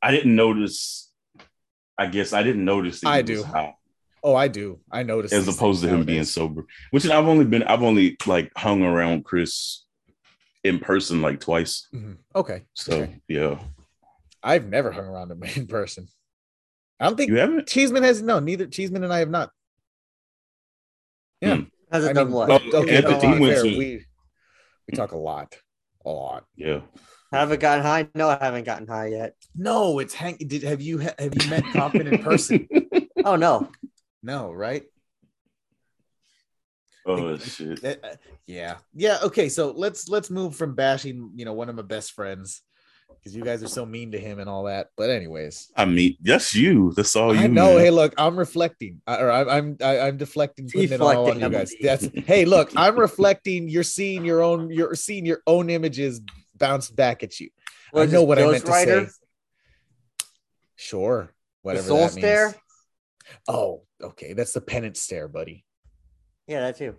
I 0.00 0.10
didn't 0.12 0.34
notice. 0.34 1.10
I 1.98 2.06
guess 2.06 2.32
I 2.32 2.42
didn't 2.42 2.64
notice 2.64 3.04
I 3.04 3.20
do. 3.22 3.42
hot 3.44 3.74
Oh, 4.24 4.34
I 4.36 4.46
do. 4.48 4.78
I 4.90 5.02
noticed 5.02 5.34
as 5.34 5.46
opposed 5.48 5.82
to 5.82 5.88
him 5.88 6.04
being 6.04 6.24
sober. 6.24 6.64
Which 6.90 7.06
I've 7.06 7.26
only 7.26 7.44
been 7.44 7.64
I've 7.64 7.82
only 7.82 8.16
like 8.26 8.50
hung 8.56 8.82
around 8.82 9.24
Chris 9.24 9.84
in 10.64 10.78
person 10.78 11.20
like 11.20 11.40
twice. 11.40 11.88
Mhm. 11.92 12.16
Okay. 12.34 12.62
So 12.72 12.92
Okay. 12.94 13.20
yeah, 13.28 13.58
I've 14.42 14.66
never 14.66 14.90
hung 14.90 15.04
around 15.04 15.30
him 15.30 15.42
in 15.56 15.66
person. 15.66 16.08
I 16.98 17.06
don't 17.06 17.16
think 17.16 17.30
you 17.30 17.38
haven't. 17.38 17.68
Cheeseman 17.68 18.02
has 18.02 18.22
no. 18.22 18.38
Neither 18.38 18.66
Cheeseman 18.66 19.04
and 19.04 19.12
I 19.12 19.18
have 19.18 19.30
not. 19.30 19.50
Yeah. 21.40 21.56
Hmm. 21.56 21.62
Hasn't 21.90 22.14
done 22.14 22.32
what? 22.32 22.50
Okay, 22.50 22.96
Anthony 22.96 23.14
no, 23.14 23.20
to 23.20 23.40
went 23.40 23.54
fair, 23.54 23.64
we 23.64 24.04
we 24.88 24.96
talk 24.96 25.12
a 25.12 25.18
lot, 25.18 25.54
a 26.06 26.10
lot. 26.10 26.44
Yeah, 26.56 26.80
Haven't 27.32 27.60
gotten 27.60 27.84
high? 27.84 28.08
No, 28.14 28.30
I 28.30 28.38
haven't 28.40 28.64
gotten 28.64 28.86
high 28.86 29.08
yet. 29.08 29.34
No, 29.54 29.98
it's 29.98 30.14
Hank. 30.14 30.38
Did 30.46 30.62
have 30.62 30.80
you 30.80 30.98
have 30.98 31.34
you 31.34 31.50
met 31.50 31.64
Kaufman 31.72 32.06
in 32.06 32.22
person? 32.22 32.68
Oh 33.24 33.36
no. 33.36 33.70
No, 34.24 34.50
right? 34.50 34.82
Oh 37.06 37.36
shit. 37.36 37.84
Uh, 37.84 37.94
yeah, 38.48 38.78
yeah. 38.94 39.18
Okay, 39.22 39.48
so 39.48 39.70
let's 39.70 40.08
let's 40.08 40.28
move 40.28 40.56
from 40.56 40.74
bashing, 40.74 41.30
you 41.36 41.44
know, 41.44 41.52
one 41.52 41.68
of 41.68 41.76
my 41.76 41.82
best 41.82 42.12
friends 42.12 42.62
because 43.18 43.34
you 43.36 43.42
guys 43.44 43.62
are 43.62 43.68
so 43.68 43.84
mean 43.86 44.12
to 44.12 44.18
him 44.18 44.38
and 44.38 44.48
all 44.48 44.64
that. 44.64 44.88
But 44.96 45.10
anyways, 45.10 45.70
I 45.76 45.84
mean, 45.84 46.16
that's 46.20 46.54
you. 46.54 46.92
That's 46.96 47.14
all 47.16 47.34
you. 47.34 47.40
I 47.42 47.46
know. 47.46 47.74
man. 47.74 47.78
Hey, 47.78 47.90
look, 47.90 48.14
I'm 48.18 48.36
reflecting, 48.36 49.00
I- 49.06 49.20
or 49.20 49.30
I'm 49.30 49.48
I'm 49.48 49.76
I, 49.82 50.00
I'm 50.00 50.16
deflecting, 50.16 50.68
putting 50.68 50.92
it 50.92 51.00
all 51.00 51.30
on 51.30 51.40
you 51.40 51.48
guys. 51.50 51.74
That's 51.80 52.08
hey, 52.26 52.44
look, 52.44 52.70
I'm 52.76 52.98
reflecting. 52.98 53.68
You're 53.68 53.82
seeing 53.82 54.24
your 54.24 54.42
own. 54.42 54.70
You're 54.70 54.94
seeing 54.94 55.24
your 55.26 55.42
own 55.46 55.70
images 55.70 56.20
bounce 56.56 56.90
back 56.90 57.22
at 57.22 57.40
you. 57.40 57.50
I 57.94 58.06
know 58.06 58.22
what 58.22 58.38
I 58.38 58.42
Ghost 58.42 58.52
meant 58.52 58.66
to 58.66 58.72
say. 58.72 59.08
Sure, 60.76 61.24
The 61.26 61.32
whatever 61.62 61.88
soul 61.88 61.98
that 61.98 62.12
stare? 62.12 62.46
means. 62.46 62.56
Oh, 63.48 63.82
okay, 64.02 64.32
that's 64.32 64.52
the 64.52 64.60
penance 64.60 65.00
stare, 65.00 65.28
buddy. 65.28 65.64
Yeah, 66.46 66.60
that 66.60 66.76
too. 66.76 66.96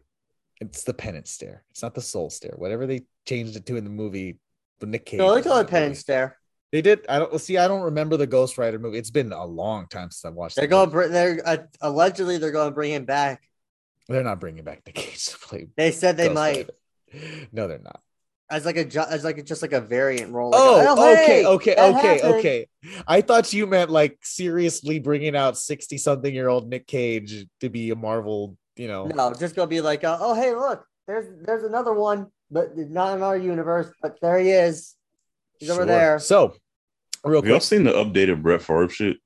It's 0.62 0.84
the 0.84 0.94
penance 0.94 1.32
stare. 1.32 1.64
It's 1.72 1.82
not 1.82 1.94
the 1.94 2.02
soul 2.02 2.30
stare. 2.30 2.54
Whatever 2.56 2.86
they 2.88 3.02
changed 3.28 3.56
it 3.58 3.66
to 3.66 3.76
in 3.76 3.84
the 3.84 3.90
movie, 3.90 4.40
the 4.84 4.92
Nick 4.92 5.06
Cage. 5.06 5.18
No, 5.20 5.30
they 5.32 5.38
was 5.38 5.46
call 5.46 5.58
in 5.58 5.62
it 5.62 5.66
the 5.68 5.72
penance 5.72 5.90
movie. 5.92 6.00
stare. 6.02 6.38
They 6.72 6.82
did. 6.82 7.06
I 7.08 7.20
don't 7.20 7.40
see. 7.40 7.58
I 7.58 7.68
don't 7.68 7.84
remember 7.84 8.18
the 8.18 8.28
Ghost 8.28 8.58
Rider 8.58 8.80
movie. 8.80 8.98
It's 8.98 9.12
been 9.12 9.32
a 9.32 9.46
long 9.46 9.88
time 9.88 10.10
since 10.12 10.26
I've 10.26 10.34
watched. 10.34 10.58
It. 10.58 10.62
They're 10.62 10.68
going. 10.68 11.12
They're 11.12 11.42
uh, 11.46 11.58
allegedly 11.82 12.38
they're 12.40 12.52
going 12.52 12.70
to 12.70 12.76
bring 12.76 12.92
him 12.92 13.06
back. 13.06 13.44
They're 14.08 14.24
not 14.24 14.40
bringing 14.40 14.64
back 14.64 14.82
Nick 14.86 14.96
Cage 14.96 15.26
to 15.28 15.38
play. 15.40 15.68
They 15.78 15.92
said 15.92 16.18
they 16.18 16.26
Ghost 16.26 16.36
might 16.36 16.70
Rider. 17.14 17.48
No, 17.52 17.68
they're 17.68 17.80
not. 17.80 18.02
as 18.50 18.66
like 18.66 18.78
a 18.78 18.86
ju- 18.86 19.06
as 19.08 19.24
like 19.24 19.38
a, 19.38 19.44
just 19.44 19.62
like 19.62 19.72
a 19.72 19.82
variant 19.82 20.34
role. 20.34 20.50
Like 20.52 20.60
Oh, 20.62 21.12
okay, 21.14 21.26
hey, 21.26 21.46
okay, 21.46 21.76
that 21.76 21.96
okay, 21.96 22.08
happened." 22.18 22.34
okay. 22.40 22.68
I 23.08 23.22
thought 23.22 23.54
you 23.54 23.68
meant 23.68 23.92
like 23.92 24.18
seriously 24.24 24.98
bringing 25.00 25.36
out 25.36 25.58
sixty-something-year-old 25.60 26.68
Nick 26.70 26.88
Cage 26.88 27.46
to 27.62 27.70
be 27.70 27.92
a 27.92 27.96
Marvel. 27.96 28.58
You 28.76 28.88
know, 28.88 29.06
No, 29.06 29.32
just 29.36 29.56
gonna 29.56 29.68
be 29.68 29.82
like, 29.82 30.04
uh, 30.04 30.18
oh 30.20 30.34
hey, 30.34 30.56
look, 30.56 30.84
there's 31.06 31.28
there's 31.46 31.64
another 31.64 31.94
one, 31.94 32.32
but 32.54 32.78
not 32.78 33.18
in 33.18 33.24
our 33.24 33.36
universe, 33.38 33.92
but 34.02 34.20
there 34.22 34.40
he 34.40 34.52
is. 34.52 34.96
He's 35.60 35.70
over 35.70 35.86
there. 35.86 36.20
So, 36.20 36.56
real 37.24 37.42
Have 37.42 37.50
y'all 37.50 37.60
seen 37.60 37.84
the 37.84 37.92
updated 37.92 38.42
Brett 38.42 38.62
Favre 38.62 38.90
shit? 38.90 39.18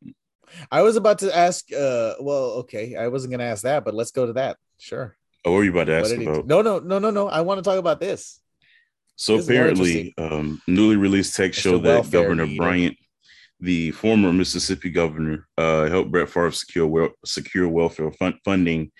I 0.72 0.82
was 0.82 0.96
about 0.96 1.20
to 1.20 1.36
ask. 1.36 1.72
Uh, 1.72 2.14
well, 2.22 2.52
okay, 2.62 2.96
I 2.96 3.10
wasn't 3.10 3.32
going 3.32 3.40
to 3.40 3.46
ask 3.46 3.64
that, 3.64 3.84
but 3.84 3.94
let's 3.94 4.12
go 4.12 4.26
to 4.26 4.34
that. 4.34 4.58
Sure. 4.80 5.16
Oh, 5.44 5.52
what 5.52 5.58
were 5.58 5.64
you 5.66 5.72
about 5.72 5.86
to 5.86 5.94
ask 6.00 6.10
did 6.10 6.22
he 6.22 6.26
about? 6.26 6.48
No, 6.48 6.62
no, 6.62 6.80
no, 6.80 7.00
no, 7.00 7.10
no. 7.10 7.28
I 7.28 7.42
want 7.42 7.58
to 7.58 7.64
talk 7.64 7.78
about 7.78 8.00
this. 8.00 8.40
So 9.18 9.38
This 9.38 9.46
apparently, 9.46 10.14
um, 10.18 10.62
newly 10.68 10.96
released 10.96 11.36
text 11.36 11.60
Mr. 11.60 11.64
show 11.64 11.78
that 11.80 12.10
Governor 12.12 12.46
Leader. 12.46 12.58
Bryant, 12.58 12.98
the 13.60 13.92
former 13.92 14.32
Mississippi 14.32 14.90
governor, 14.90 15.48
uh, 15.58 15.88
helped 15.88 16.12
Brett 16.12 16.30
Favre 16.30 16.52
secure 16.52 16.88
wel- 16.88 17.14
secure 17.26 17.68
welfare 17.68 18.12
fund- 18.12 18.40
funding 18.46 18.92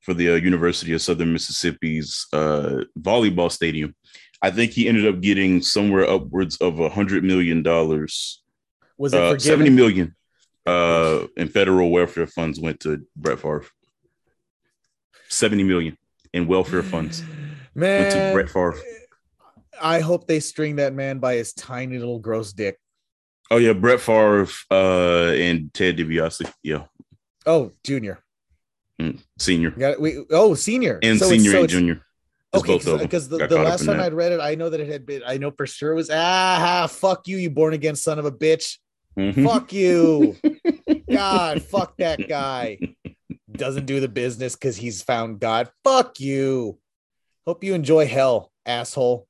for 0.00 0.14
the 0.14 0.30
uh, 0.30 0.34
University 0.34 0.92
of 0.92 1.02
Southern 1.02 1.32
Mississippi's 1.32 2.26
uh, 2.32 2.84
volleyball 2.98 3.50
stadium. 3.50 3.94
I 4.42 4.50
think 4.50 4.72
he 4.72 4.88
ended 4.88 5.06
up 5.06 5.20
getting 5.20 5.62
somewhere 5.62 6.08
upwards 6.08 6.56
of 6.58 6.78
a 6.78 6.88
hundred 6.88 7.24
million 7.24 7.62
dollars, 7.62 8.42
Was 8.98 9.14
it 9.14 9.20
uh, 9.20 9.38
seventy 9.38 9.70
million, 9.70 10.14
uh, 10.66 11.26
in 11.36 11.48
federal 11.48 11.90
welfare 11.90 12.26
funds 12.26 12.60
went 12.60 12.80
to 12.80 13.06
Brett 13.16 13.40
Favre. 13.40 13.64
70 15.28 15.64
million 15.64 15.98
in 16.32 16.46
welfare 16.46 16.84
funds. 16.84 17.22
Went 17.74 18.12
to 18.12 18.30
Brett 18.32 18.48
Favre. 18.48 18.76
I 19.82 19.98
hope 20.00 20.26
they 20.28 20.38
string 20.40 20.76
that 20.76 20.94
man 20.94 21.18
by 21.18 21.34
his 21.34 21.52
tiny 21.52 21.98
little 21.98 22.20
gross 22.20 22.52
dick. 22.52 22.78
Oh 23.50 23.56
yeah, 23.56 23.72
Brett 23.72 24.00
Favre 24.00 24.46
uh, 24.70 25.32
and 25.32 25.72
Ted 25.74 25.96
DiBiase. 25.96 26.50
Yeah, 26.62 26.84
Oh, 27.44 27.72
junior. 27.84 28.18
Mm, 29.00 29.20
senior 29.38 29.70
got 29.72 30.00
we 30.00 30.24
oh 30.30 30.54
senior 30.54 30.98
and 31.02 31.18
So 31.18 31.28
senior 31.28 31.50
so 31.52 31.60
and 31.60 31.68
junior. 31.68 32.02
Okay, 32.54 32.72
both 32.74 32.86
of 32.86 32.92
them. 32.98 33.06
because 33.06 33.28
the, 33.28 33.46
the 33.46 33.58
last 33.58 33.84
time 33.84 33.98
that. 33.98 34.06
I'd 34.06 34.14
read 34.14 34.32
it, 34.32 34.40
I 34.40 34.54
know 34.54 34.70
that 34.70 34.80
it 34.80 34.88
had 34.88 35.04
been. 35.04 35.22
I 35.26 35.36
know 35.36 35.50
for 35.50 35.66
sure 35.66 35.92
it 35.92 35.96
was 35.96 36.08
ah 36.10 36.88
fuck 36.90 37.28
you, 37.28 37.36
you 37.36 37.50
born 37.50 37.74
again 37.74 37.94
son 37.96 38.18
of 38.18 38.24
a 38.24 38.32
bitch. 38.32 38.78
Mhm. 39.18 39.44
Fuck 39.44 39.72
you, 39.74 40.36
God, 41.10 41.62
fuck 41.62 41.96
that 41.98 42.26
guy. 42.28 42.78
Doesn't 43.52 43.84
do 43.86 44.00
the 44.00 44.08
business 44.08 44.54
because 44.54 44.76
he's 44.76 45.02
found 45.02 45.40
God. 45.40 45.70
Fuck 45.84 46.20
you. 46.20 46.78
Hope 47.46 47.62
you 47.64 47.74
enjoy 47.74 48.06
hell, 48.06 48.50
asshole. 48.64 49.26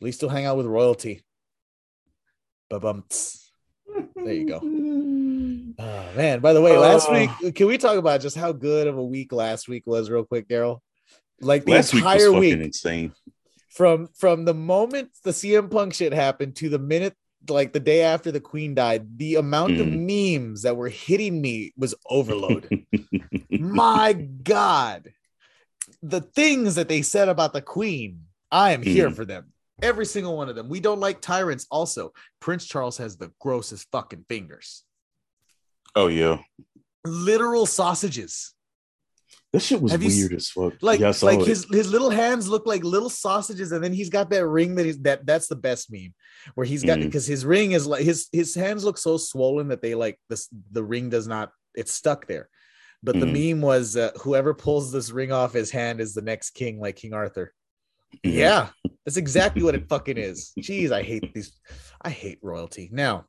At 0.00 0.04
least 0.04 0.22
you'll 0.22 0.30
hang 0.30 0.46
out 0.46 0.56
with 0.56 0.66
royalty. 0.66 1.22
Ba-bum. 2.70 3.04
There 4.14 4.32
you 4.32 4.46
go. 4.46 4.60
Oh 5.78 6.04
man, 6.16 6.40
by 6.40 6.52
the 6.52 6.60
way, 6.60 6.76
last 6.76 7.08
Oh. 7.08 7.12
week, 7.12 7.54
can 7.54 7.66
we 7.68 7.78
talk 7.78 7.96
about 7.98 8.20
just 8.20 8.36
how 8.36 8.52
good 8.52 8.86
of 8.88 8.96
a 8.98 9.04
week 9.04 9.32
last 9.32 9.68
week 9.68 9.84
was, 9.86 10.10
real 10.10 10.24
quick, 10.24 10.48
Daryl? 10.48 10.80
Like 11.40 11.64
the 11.64 11.72
Last 11.72 11.94
week 11.94 12.02
was 12.04 12.14
entire 12.14 12.26
fucking 12.32 12.40
week, 12.40 12.58
insane. 12.66 13.12
from 13.70 14.08
from 14.08 14.44
the 14.44 14.54
moment 14.54 15.10
the 15.22 15.30
CM 15.30 15.70
Punk 15.70 15.94
shit 15.94 16.12
happened 16.12 16.56
to 16.56 16.68
the 16.68 16.78
minute 16.80 17.14
like 17.48 17.72
the 17.72 17.78
day 17.80 18.02
after 18.02 18.32
the 18.32 18.40
Queen 18.40 18.74
died, 18.74 19.16
the 19.16 19.36
amount 19.36 19.78
of 19.78 19.86
memes 19.86 20.62
that 20.62 20.76
were 20.76 20.88
hitting 20.88 21.40
me 21.40 21.72
was 21.76 21.94
overloaded. 22.10 22.84
My 23.50 24.12
God, 24.14 25.12
the 26.02 26.20
things 26.20 26.74
that 26.74 26.88
they 26.88 27.02
said 27.02 27.28
about 27.28 27.52
the 27.52 27.62
Queen, 27.62 28.22
I 28.50 28.72
am 28.72 28.82
here 28.82 29.08
Mhm. 29.10 29.14
for 29.14 29.24
them. 29.24 29.52
Every 29.80 30.04
single 30.06 30.36
one 30.36 30.48
of 30.48 30.56
them. 30.56 30.68
We 30.68 30.80
don't 30.80 30.98
like 30.98 31.20
tyrants. 31.20 31.66
Also, 31.70 32.12
Prince 32.40 32.66
Charles 32.66 32.96
has 32.98 33.16
the 33.16 33.30
grossest 33.38 33.86
fucking 33.92 34.24
fingers. 34.28 34.82
Oh 35.94 36.06
yeah, 36.08 36.38
Literal 37.04 37.66
sausages. 37.66 38.52
that 39.52 39.60
shit 39.60 39.80
was 39.80 39.92
Have 39.92 40.02
you 40.02 40.10
weird 40.10 40.34
as 40.34 40.48
fuck. 40.48 40.74
Like, 40.82 41.00
yeah, 41.00 41.12
like 41.22 41.40
it. 41.40 41.46
his 41.46 41.66
his 41.70 41.90
little 41.90 42.10
hands 42.10 42.48
look 42.48 42.66
like 42.66 42.84
little 42.84 43.08
sausages, 43.10 43.72
and 43.72 43.82
then 43.82 43.92
he's 43.92 44.10
got 44.10 44.30
that 44.30 44.46
ring 44.46 44.74
that 44.76 44.86
he's 44.86 44.98
that 45.00 45.24
that's 45.26 45.48
the 45.48 45.56
best 45.56 45.90
meme 45.90 46.14
where 46.54 46.66
he's 46.66 46.84
got 46.84 46.98
Mhm. 46.98 47.04
because 47.04 47.26
his 47.26 47.44
ring 47.46 47.72
is 47.72 47.86
like 47.86 48.04
his 48.04 48.28
his 48.32 48.54
hands 48.54 48.84
look 48.84 48.98
so 48.98 49.16
swollen 49.16 49.68
that 49.68 49.80
they 49.82 49.94
like 49.94 50.18
this 50.28 50.48
the 50.72 50.84
ring 50.84 51.08
does 51.10 51.26
not 51.26 51.50
it's 51.74 51.92
stuck 51.92 52.26
there. 52.26 52.48
But 53.02 53.16
Mhm. 53.16 53.20
the 53.20 53.54
meme 53.54 53.60
was 53.62 53.96
uh, 53.96 54.10
whoever 54.22 54.52
pulls 54.54 54.90
this 54.92 55.10
ring 55.10 55.30
off 55.32 55.52
his 55.52 55.70
hand 55.70 56.00
is 56.00 56.14
the 56.14 56.22
next 56.22 56.50
king, 56.50 56.80
like 56.80 56.96
King 56.96 57.14
Arthur. 57.14 57.54
Mhm. 58.24 58.34
Yeah, 58.34 58.68
that's 59.04 59.16
exactly 59.16 59.62
what 59.62 59.74
it 59.76 59.88
fucking 59.88 60.18
is. 60.18 60.52
Jeez, 60.58 60.90
I 60.90 61.02
hate 61.02 61.32
these. 61.32 61.52
I 62.02 62.10
hate 62.10 62.38
royalty. 62.42 62.88
Now, 62.92 63.26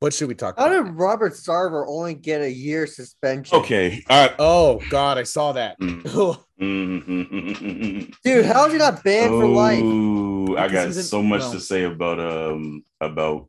what 0.00 0.12
should 0.12 0.28
we 0.28 0.34
talk 0.34 0.58
How 0.58 0.66
about? 0.66 0.84
did 0.84 0.94
Robert 0.94 1.32
Sarver 1.32 1.84
only 1.88 2.14
get 2.14 2.42
a 2.42 2.50
year 2.52 2.86
suspension? 2.86 3.56
Okay, 3.58 4.02
all 4.10 4.22
right. 4.26 4.34
Oh 4.38 4.80
God, 4.90 5.18
I 5.18 5.22
saw 5.22 5.52
that. 5.52 5.78
Mm. 5.80 6.02
Oh. 6.14 6.42
Dude, 8.24 8.46
how 8.46 8.66
is 8.66 8.72
he 8.72 8.78
not 8.78 9.02
banned 9.04 9.30
for 9.30 9.46
life? 9.46 9.82
I 10.58 10.68
got 10.72 10.92
so 10.94 11.22
much 11.22 11.40
well- 11.40 11.52
to 11.52 11.60
say 11.60 11.84
about 11.84 12.20
um 12.20 12.84
about 13.00 13.48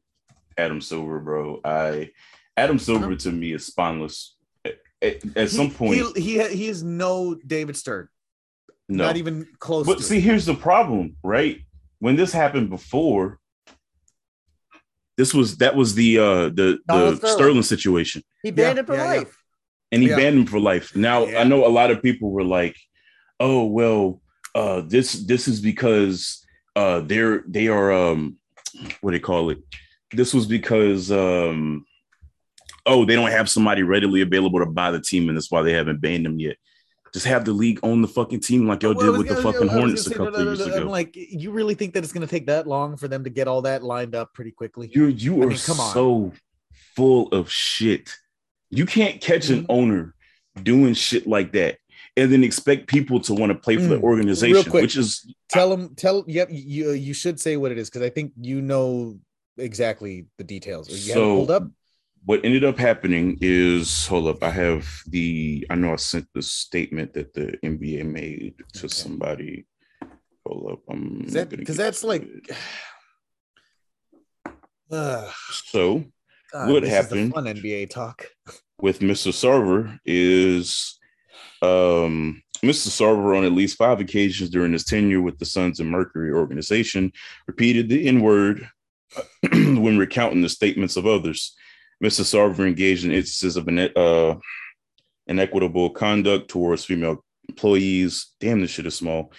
Adam 0.58 0.82
Silver, 0.82 1.20
bro. 1.20 1.60
I 1.64 2.12
Adam 2.56 2.80
Silver 2.80 3.16
to 3.16 3.32
me 3.32 3.54
is 3.54 3.66
spineless. 3.66 4.36
At, 4.66 4.80
at- 5.02 5.38
at 5.38 5.50
some 5.50 5.68
he- 5.68 5.74
point, 5.74 6.18
he 6.18 6.22
he, 6.40 6.48
he 6.56 6.68
is 6.68 6.84
no 6.84 7.36
David 7.36 7.76
Stern. 7.78 8.08
no. 8.90 9.06
Not 9.06 9.18
even 9.18 9.48
close. 9.60 9.86
But 9.86 9.98
to 9.98 10.04
see, 10.04 10.18
it. 10.18 10.22
here's 10.22 10.46
the 10.46 10.56
problem, 10.56 11.16
right? 11.24 11.60
When 12.00 12.16
this 12.16 12.32
happened 12.32 12.70
before, 12.70 13.40
this 15.18 15.34
was 15.34 15.58
that 15.58 15.76
was 15.76 15.96
the 15.96 16.20
uh 16.20 16.50
the 16.50 16.80
Donald 16.88 17.14
the 17.16 17.18
Sterling. 17.18 17.36
Sterling 17.38 17.64
situation. 17.64 18.24
He 18.44 18.52
banned 18.52 18.76
Yeah, 18.78 18.80
him 18.82 18.86
for 18.86 18.96
yeah, 18.96 19.04
yeah. 19.14 19.20
life. 19.20 19.44
and 19.92 20.02
he 20.04 20.10
Yeah. 20.10 20.16
banned 20.18 20.38
him 20.40 20.46
for 20.46 20.60
life. 20.60 20.96
Now 20.96 21.26
Yeah. 21.26 21.42
I 21.42 21.44
know 21.44 21.66
a 21.66 21.70
lot 21.80 21.92
of 21.92 22.02
people 22.02 22.32
were 22.32 22.44
like, 22.44 22.76
"Oh 23.40 23.66
well, 23.66 24.22
uh, 24.56 24.82
this 24.82 25.14
this 25.26 25.48
is 25.48 25.60
because 25.62 26.46
uh, 26.76 27.00
they're 27.02 27.44
they 27.48 27.68
are 27.68 27.92
um, 27.92 28.38
what 29.02 29.12
do 29.12 29.18
they 29.18 29.22
call 29.22 29.50
it? 29.50 29.60
This 30.14 30.34
was 30.34 30.46
because 30.46 31.12
um, 31.12 31.86
oh 32.86 33.06
they 33.06 33.16
don't 33.16 33.32
have 33.32 33.50
somebody 33.50 33.82
readily 33.84 34.22
available 34.22 34.60
to 34.60 34.66
buy 34.68 34.92
the 34.92 35.02
team, 35.02 35.28
and 35.30 35.38
that's 35.38 35.52
why 35.52 35.62
they 35.64 35.74
haven't 35.74 36.02
banned 36.02 36.26
them 36.26 36.40
yet. 36.40 36.58
Just 37.14 37.26
have 37.26 37.46
the 37.46 37.54
league 37.54 37.80
own 37.84 38.02
the 38.02 38.08
fucking 38.08 38.40
team 38.42 38.68
like 38.68 38.84
y'all 38.84 38.94
Well, 38.94 39.12
did 39.14 39.18
with 39.18 39.28
the 39.30 39.42
fucking 39.42 39.68
Hornets 39.68 40.08
a 40.08 40.12
couple 40.12 40.26
no, 40.26 40.32
no, 40.32 40.38
no, 40.44 40.50
years 40.52 40.60
no, 40.60 40.66
I'm 40.74 40.82
ago. 40.84 40.90
like, 40.92 41.16
you 41.16 41.52
really 41.52 41.76
think 41.76 41.94
that 41.94 42.04
it's 42.04 42.14
going 42.14 42.26
to 42.26 42.32
take 42.32 42.48
that 42.48 42.68
long 42.68 42.98
for 42.98 43.08
them 43.08 43.24
to 43.24 43.30
get 43.30 43.48
all 43.48 43.62
that 43.64 43.84
lined 43.84 44.16
up 44.16 44.34
pretty 44.34 44.52
quickly? 44.52 44.90
You 44.94 45.06
you 45.08 45.42
I 45.42 45.46
are 45.46 45.48
mean, 45.50 45.58
come 45.58 45.80
on. 45.80 45.94
so 45.94 46.32
full 46.96 47.28
of 47.30 47.50
shit. 47.52 48.10
You 48.70 48.86
can't 48.86 49.22
catch 49.22 49.50
an 49.50 49.64
Mhm. 49.64 49.66
owner 49.70 50.16
doing 50.62 50.94
shit 50.94 51.28
like 51.28 51.52
that 51.54 51.78
and 52.18 52.32
then 52.32 52.44
expect 52.44 52.88
people 52.88 53.20
to 53.22 53.34
want 53.34 53.52
to 53.52 53.58
play 53.58 53.78
for 53.78 53.84
the 53.84 53.98
Mm, 53.98 54.02
organization, 54.04 54.64
quick. 54.70 54.82
which 54.84 54.98
is 54.98 55.26
Tell 55.50 55.70
them. 55.70 55.94
Tell. 55.96 56.26
Yep. 56.28 56.50
You 56.52 56.92
you 56.92 57.14
should 57.14 57.40
say 57.40 57.56
what 57.58 57.72
it 57.72 57.78
is 57.78 57.90
because 57.90 58.02
I 58.02 58.10
think 58.10 58.34
you 58.42 58.62
know 58.62 59.18
exactly 59.58 60.26
the 60.38 60.44
details. 60.44 60.90
You 60.90 60.96
have 60.96 61.04
it 61.10 61.14
So- 61.14 61.36
pulled 61.38 61.52
up. 61.52 61.70
What 62.28 62.44
ended 62.44 62.66
up 62.66 62.78
happening 62.78 63.38
is 63.40 64.06
hold 64.06 64.28
up, 64.28 64.44
I 64.44 64.50
have 64.50 64.86
the 65.08 65.66
I 65.70 65.76
know 65.76 65.94
I 65.94 65.96
sent 65.96 66.28
the 66.34 66.42
statement 66.42 67.14
that 67.14 67.34
the 67.34 67.58
NBA 67.64 68.04
made 68.06 68.56
to 68.74 68.80
Okay. 68.80 68.88
somebody. 68.90 69.66
Hold 70.46 70.74
up, 70.74 70.80
I'm 70.90 71.22
Is 71.26 71.32
that 71.36 71.48
because 71.50 71.78
that's 71.78 72.04
like. 72.04 72.28
Ugh, 74.92 75.32
so 75.52 76.04
God, 76.52 76.70
What 76.70 76.84
happened? 76.84 77.34
fun 77.34 77.46
NBA 77.46 77.90
talk. 77.92 78.28
with 78.82 79.00
Mr. 79.00 79.32
Sarver 79.32 79.98
is 80.06 81.00
um, 81.62 82.44
Mr. 82.62 82.90
Sarver 82.90 83.38
on 83.38 83.46
at 83.46 83.54
least 83.54 83.78
five 83.78 84.02
occasions 84.02 84.50
during 84.50 84.74
his 84.74 84.84
tenure 84.84 85.22
with 85.22 85.40
the 85.40 85.46
Suns 85.46 85.80
and 85.80 85.90
Mercury 85.90 86.34
organization 86.34 87.14
repeated 87.48 87.88
the 87.88 88.06
N 88.06 88.20
word 88.20 88.70
when 89.54 89.98
recounting 89.98 90.42
the 90.42 90.50
statements 90.50 90.98
of 90.98 91.08
others. 91.08 91.56
Mr. 92.04 92.22
Sarver 92.22 92.68
engaged 92.68 93.06
in 93.06 93.12
instances 93.12 93.58
of 93.58 93.68
ine- 93.68 93.92
uh, 93.96 94.36
inequitable 95.28 95.90
conduct 95.92 96.50
towards 96.50 96.86
female 96.86 97.24
employees. 97.50 98.34
Damn, 98.40 98.62
this 98.62 98.72
shit 98.72 98.86
is 98.86 98.96
small. 98.96 99.32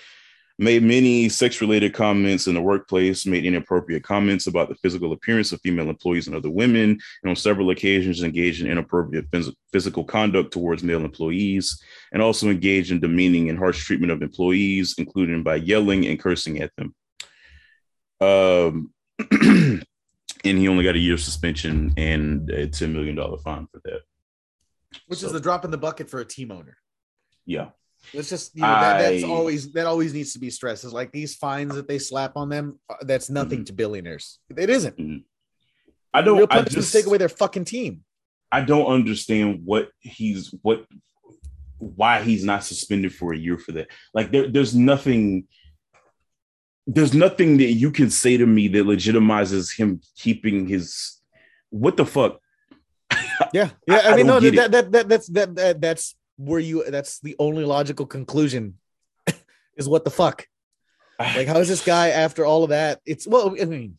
Made 0.61 0.83
many 0.83 1.29
sex 1.29 1.61
related 1.61 1.95
comments 1.95 2.49
in 2.49 2.55
the 2.55 2.61
workplace, 2.61 3.25
made 3.27 3.45
inappropriate 3.45 4.03
comments 4.03 4.49
about 4.49 4.69
the 4.69 4.75
physical 4.77 5.13
appearance 5.13 5.53
of 5.53 5.61
female 5.61 5.89
employees 5.89 6.27
and 6.27 6.35
other 6.35 6.51
women, 6.51 6.99
and 7.23 7.31
on 7.31 7.37
several 7.37 7.71
occasions 7.71 8.25
engaged 8.25 8.61
in 8.61 8.69
inappropriate 8.69 9.31
phys- 9.31 9.55
physical 9.73 10.03
conduct 10.03 10.53
towards 10.53 10.83
male 10.83 11.05
employees, 11.05 11.81
and 12.13 12.21
also 12.21 12.49
engaged 12.49 12.91
in 12.91 12.99
demeaning 12.99 13.51
and 13.51 13.59
harsh 13.59 13.85
treatment 13.85 14.11
of 14.11 14.21
employees, 14.21 14.97
including 14.99 15.45
by 15.45 15.55
yelling 15.55 16.07
and 16.07 16.19
cursing 16.19 16.61
at 16.61 16.73
them. 16.77 16.93
Um, 18.21 18.93
and 20.45 20.59
he 20.59 20.69
only 20.69 20.85
got 20.85 20.95
a 20.95 20.99
year 20.99 21.17
suspension 21.19 21.93
and 21.97 22.49
a 22.51 22.67
$10 22.69 22.93
million 22.93 23.17
fine 23.39 23.67
for 23.73 23.81
that. 23.85 24.01
Which 25.07 25.21
So- 25.21 25.27
is 25.27 25.33
the 25.33 25.41
drop 25.41 25.65
in 25.65 25.71
the 25.71 25.79
bucket 25.79 26.09
for 26.09 26.21
a 26.21 26.25
team 26.25 26.51
owner. 26.51 26.77
Yeah. 27.47 27.71
It's 28.13 28.29
just 28.31 28.55
you 28.55 28.63
know, 28.63 28.69
that, 28.69 28.99
that's 29.01 29.25
I- 29.25 29.29
always 29.29 29.73
that 29.73 29.87
always 29.87 30.15
needs 30.15 30.33
to 30.35 30.39
be 30.39 30.51
stressed. 30.51 30.85
Is 30.85 30.93
like 30.93 31.11
these 31.13 31.35
fines 31.35 31.75
that 31.75 31.89
they 31.89 31.99
slap 31.99 32.37
on 32.37 32.49
them. 32.49 32.79
uh, 32.89 32.95
That's 33.03 33.29
nothing 33.29 33.61
Mhm. 33.63 33.67
to 33.67 33.73
billionaires. 33.73 34.39
It 34.57 34.71
isn't. 34.71 35.25
I 36.15 36.23
don't, 36.23 36.39
Real 36.39 36.47
I 36.51 36.63
just, 36.63 36.93
take 36.93 37.07
away 37.07 37.19
their 37.19 37.29
fucking 37.29 37.65
team. 37.67 38.05
I 38.51 38.63
don't 38.63 38.87
understand 38.87 39.63
what 39.65 39.91
he's, 39.99 40.55
what, 40.63 40.87
why 41.79 42.23
he's 42.23 42.45
not 42.45 42.65
suspended 42.65 43.15
for 43.15 43.33
a 43.35 43.39
year 43.39 43.59
for 43.59 43.73
that. 43.73 43.89
Like 44.15 44.31
there, 44.33 44.49
there's 44.49 44.75
nothing, 44.75 45.47
there's 46.91 47.13
nothing 47.13 47.59
that 47.59 47.73
you 47.73 47.91
can 47.91 48.09
say 48.11 48.39
to 48.39 48.47
me 48.47 48.67
that 48.69 48.85
legitimizes 48.87 49.77
him 49.77 50.01
keeping 50.17 50.67
his, 50.67 51.21
what 51.69 51.97
the 51.97 52.07
fuck? 52.07 52.41
Yeah, 53.53 53.71
yeah. 53.87 53.95
I- 53.97 54.13
I, 54.13 54.17
mean, 54.17 54.27
no, 54.27 54.41
that, 54.41 54.73
that 54.73 54.93
that 54.93 55.09
that's 55.09 55.27
that, 55.29 55.55
that 55.55 55.81
that's 55.81 56.17
where 56.37 56.59
you. 56.59 56.85
That's 56.91 57.21
the 57.21 57.37
only 57.39 57.65
logical 57.65 58.05
conclusion. 58.05 58.79
is 59.77 59.89
what 59.89 60.05
the 60.05 60.11
fuck? 60.11 60.47
Like, 61.21 61.47
how 61.49 61.59
is 61.59 61.69
this 61.69 61.85
guy 61.85 62.09
after 62.11 62.45
all 62.45 62.63
of 62.65 62.71
that? 62.71 63.01
It's 63.07 63.27
well, 63.27 63.55
I 63.61 63.65
mean, 63.65 63.97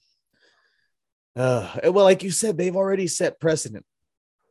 uh, 1.35 1.69
well, 1.85 2.05
like 2.05 2.21
you 2.23 2.31
said, 2.31 2.57
they've 2.57 2.75
already 2.75 3.07
set 3.07 3.39
precedent, 3.39 3.85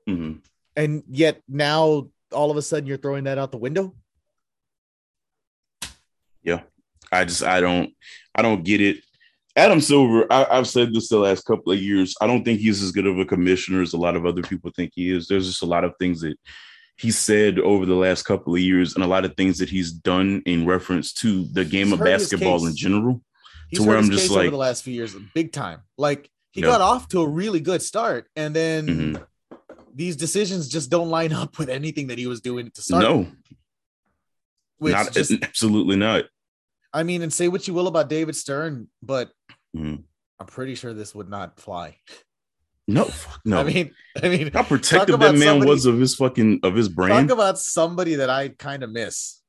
Mhm. 0.09 0.41
and 0.77 1.03
yet 1.09 1.43
now 1.49 2.09
all 2.33 2.51
of 2.51 2.57
a 2.57 2.63
sudden 2.63 2.87
you're 2.87 2.99
throwing 2.99 3.25
that 3.25 3.39
out 3.39 3.53
the 3.53 3.59
window. 3.59 3.95
I 7.13 7.25
just 7.25 7.43
I 7.43 7.61
don't 7.61 7.95
I 8.35 8.43
don't 8.43 8.65
get 8.65 8.81
it. 8.81 9.03
Adam 9.57 9.81
Silver, 9.81 10.25
I, 10.31 10.47
I've 10.51 10.69
said 10.69 10.95
this 10.95 11.09
the 11.09 11.19
last 11.19 11.45
couple 11.45 11.73
of 11.73 11.81
years. 11.83 12.15
I 12.21 12.29
don't 12.29 12.45
think 12.45 12.61
he's 12.61 12.81
as 12.81 12.93
good 12.93 13.07
of 13.07 13.19
a 13.19 13.25
commissioner 13.25 13.83
as 13.83 13.93
a 13.93 13.97
lot 13.99 14.15
of 14.15 14.25
other 14.25 14.43
people 14.43 14.71
think 14.71 14.93
he 14.95 15.11
is. 15.11 15.27
There's 15.27 15.47
just 15.49 15.63
a 15.63 15.67
lot 15.67 15.83
of 15.83 15.95
things 15.99 16.21
that 16.21 16.39
he 16.97 17.11
said 17.11 17.59
over 17.59 17.85
the 17.85 17.95
last 17.97 18.23
couple 18.25 18.55
of 18.55 18.61
years 18.61 18.95
and 18.95 19.03
a 19.03 19.07
lot 19.07 19.25
of 19.25 19.37
things 19.37 19.59
that 19.59 19.69
he's 19.69 19.91
done 19.91 20.43
in 20.47 20.65
reference 20.65 21.13
to 21.15 21.45
the 21.47 21.65
game 21.65 21.89
He's 21.89 21.95
of 21.95 22.01
basketball 22.05 22.67
in 22.67 22.77
general. 22.77 23.21
He's 23.69 23.81
to 23.81 23.87
where 23.87 23.97
I'm 23.99 24.11
just 24.11 24.23
case 24.25 24.31
over 24.31 24.43
like- 24.43 24.51
the 24.53 24.57
last 24.57 24.85
few 24.85 24.95
years, 24.95 25.15
big 25.35 25.53
time. 25.53 25.81
Like 25.97 26.31
he 26.53 26.61
Yeah. 26.61 26.69
got 26.69 26.81
off 26.81 27.09
to 27.09 27.23
a 27.23 27.29
really 27.29 27.61
good 27.61 27.83
start, 27.83 28.29
and 28.37 28.55
then 28.55 28.87
Mhm. 28.87 29.27
these 29.93 30.15
decisions 30.15 30.69
just 30.69 30.89
don't 30.89 31.11
line 31.11 31.33
up 31.33 31.59
with 31.59 31.69
anything 31.69 32.07
that 32.09 32.19
he 32.19 32.29
was 32.29 32.41
doing 32.41 32.71
to 32.71 32.81
start. 32.83 33.03
No, 33.03 33.27
not 34.81 35.13
just, 35.13 35.33
absolutely 35.43 35.97
not. 35.97 36.27
I 36.99 37.05
mean, 37.05 37.23
and 37.23 37.33
say 37.33 37.47
what 37.47 37.69
you 37.69 37.75
will 37.75 37.87
about 37.87 38.09
David 38.09 38.35
Stern, 38.35 38.89
but 39.03 39.31
Mhm. 39.77 40.03
I'm 40.41 40.47
pretty 40.47 40.75
sure 40.75 40.93
this 40.93 41.15
would 41.15 41.29
not 41.29 41.61
fly. 41.61 41.97
No, 42.89 43.05
fuck 43.25 43.41
no. 43.45 43.59
I 43.61 43.65
mean, 43.65 43.95
I 44.21 44.29
mean, 44.29 44.51
how 44.53 44.65
protective 44.65 45.21
that 45.21 45.35
man 45.37 45.41
somebody- 45.61 45.71
was 45.71 45.87
of 45.87 46.01
his 46.01 46.17
fucking 46.17 46.61
of 46.65 46.75
his 46.75 46.89
brand. 46.89 47.29
talk 47.29 47.37
about 47.39 47.59
somebody 47.59 48.17
that 48.17 48.31
I 48.31 48.49
kind 48.49 48.83
of 48.83 48.91
miss. 48.91 49.41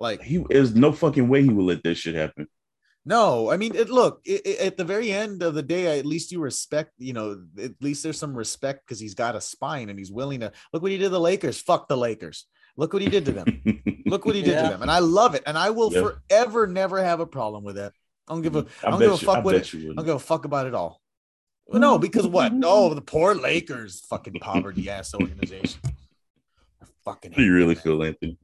Like, 0.00 0.22
he 0.22 0.38
there's 0.48 0.74
no 0.74 0.92
fucking 0.92 1.28
way 1.28 1.42
he 1.42 1.50
would 1.50 1.66
let 1.66 1.82
this 1.84 1.98
shit 1.98 2.14
happen. 2.14 2.48
no, 3.04 3.50
I 3.50 3.56
mean, 3.58 3.74
it, 3.74 3.90
look, 3.90 4.20
it, 4.24 4.40
it- 4.46 4.60
at 4.60 4.76
the 4.78 4.84
very 4.84 5.12
end 5.12 5.42
of 5.42 5.52
the 5.54 5.62
day, 5.62 5.98
at 5.98 6.06
least 6.06 6.32
you 6.32 6.40
respect, 6.40 6.92
you 6.98 7.12
know, 7.12 7.44
at 7.60 7.72
least 7.82 8.02
there's 8.02 8.18
some 8.18 8.34
respect 8.34 8.86
because 8.86 8.98
he's 8.98 9.14
got 9.14 9.36
a 9.36 9.40
spine 9.42 9.90
and 9.90 9.98
he's 9.98 10.10
willing 10.10 10.40
to 10.40 10.52
look 10.72 10.82
what 10.82 10.90
he 10.92 10.96
did 10.96 11.04
to 11.04 11.10
the 11.10 11.20
Lakers. 11.20 11.60
Fuck 11.60 11.88
the 11.88 11.96
Lakers. 11.98 12.46
Look 12.76 12.92
what 12.92 13.02
he 13.02 13.08
did 13.08 13.24
to 13.26 13.32
them. 13.32 13.62
Look 14.06 14.24
what 14.24 14.34
he 14.34 14.42
did 14.42 14.52
Yeah. 14.52 14.62
to 14.62 14.68
them. 14.70 14.82
And 14.82 14.90
I 14.90 14.98
love 15.00 15.34
it. 15.34 15.42
And 15.46 15.58
I 15.58 15.70
will 15.70 15.92
Yeah. 15.92 16.02
forever 16.30 16.66
never 16.66 17.02
have 17.02 17.20
a 17.20 17.26
problem 17.26 17.64
with 17.64 17.76
that. 17.76 17.92
I 18.28 18.32
don't 18.34 18.42
give 18.42 18.56
a 18.56 18.66
I, 18.82 18.88
I 18.88 18.90
don't 18.90 19.00
give 19.00 19.12
a 19.12 19.18
fuck 19.18 19.38
I 19.38 19.40
with 19.40 19.54
it. 19.56 19.74
I 19.74 19.94
don't 19.94 20.04
give 20.06 20.14
a 20.16 20.18
fuck 20.18 20.44
about 20.44 20.66
it 20.66 20.74
all. 20.74 21.00
Well, 21.66 21.80
no, 21.80 21.98
because 21.98 22.26
what? 22.26 22.52
No, 22.52 22.68
oh, 22.90 22.94
the 22.94 23.00
poor 23.02 23.34
Lakers, 23.34 24.00
fucking 24.08 24.34
poverty 24.40 24.88
ass 24.88 25.12
organization. 25.20 25.80
I 25.84 26.86
fucking 27.04 27.32
How 27.32 27.38
do 27.38 27.44
you 27.44 27.52
really 27.54 27.74
them, 27.74 27.82
man. 27.84 27.98
feel, 27.98 28.02
Anthony? 28.04 28.38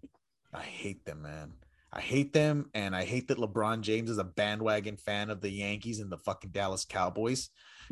I 0.53 0.63
hate 0.63 1.05
them, 1.05 1.23
man. 1.23 1.53
I 1.91 2.01
hate 2.01 2.33
them, 2.35 2.69
and 2.75 2.95
I 2.95 3.05
hate 3.05 3.29
that 3.29 3.39
LeBron 3.39 3.81
James 3.81 4.11
is 4.11 4.19
a 4.19 4.25
bandwagon 4.25 4.99
fan 4.99 5.31
of 5.31 5.41
the 5.41 5.51
Yankees 5.51 6.01
and 6.01 6.13
the 6.13 6.19
fucking 6.19 6.51
Dallas 6.51 6.85
Cowboys. 6.85 7.49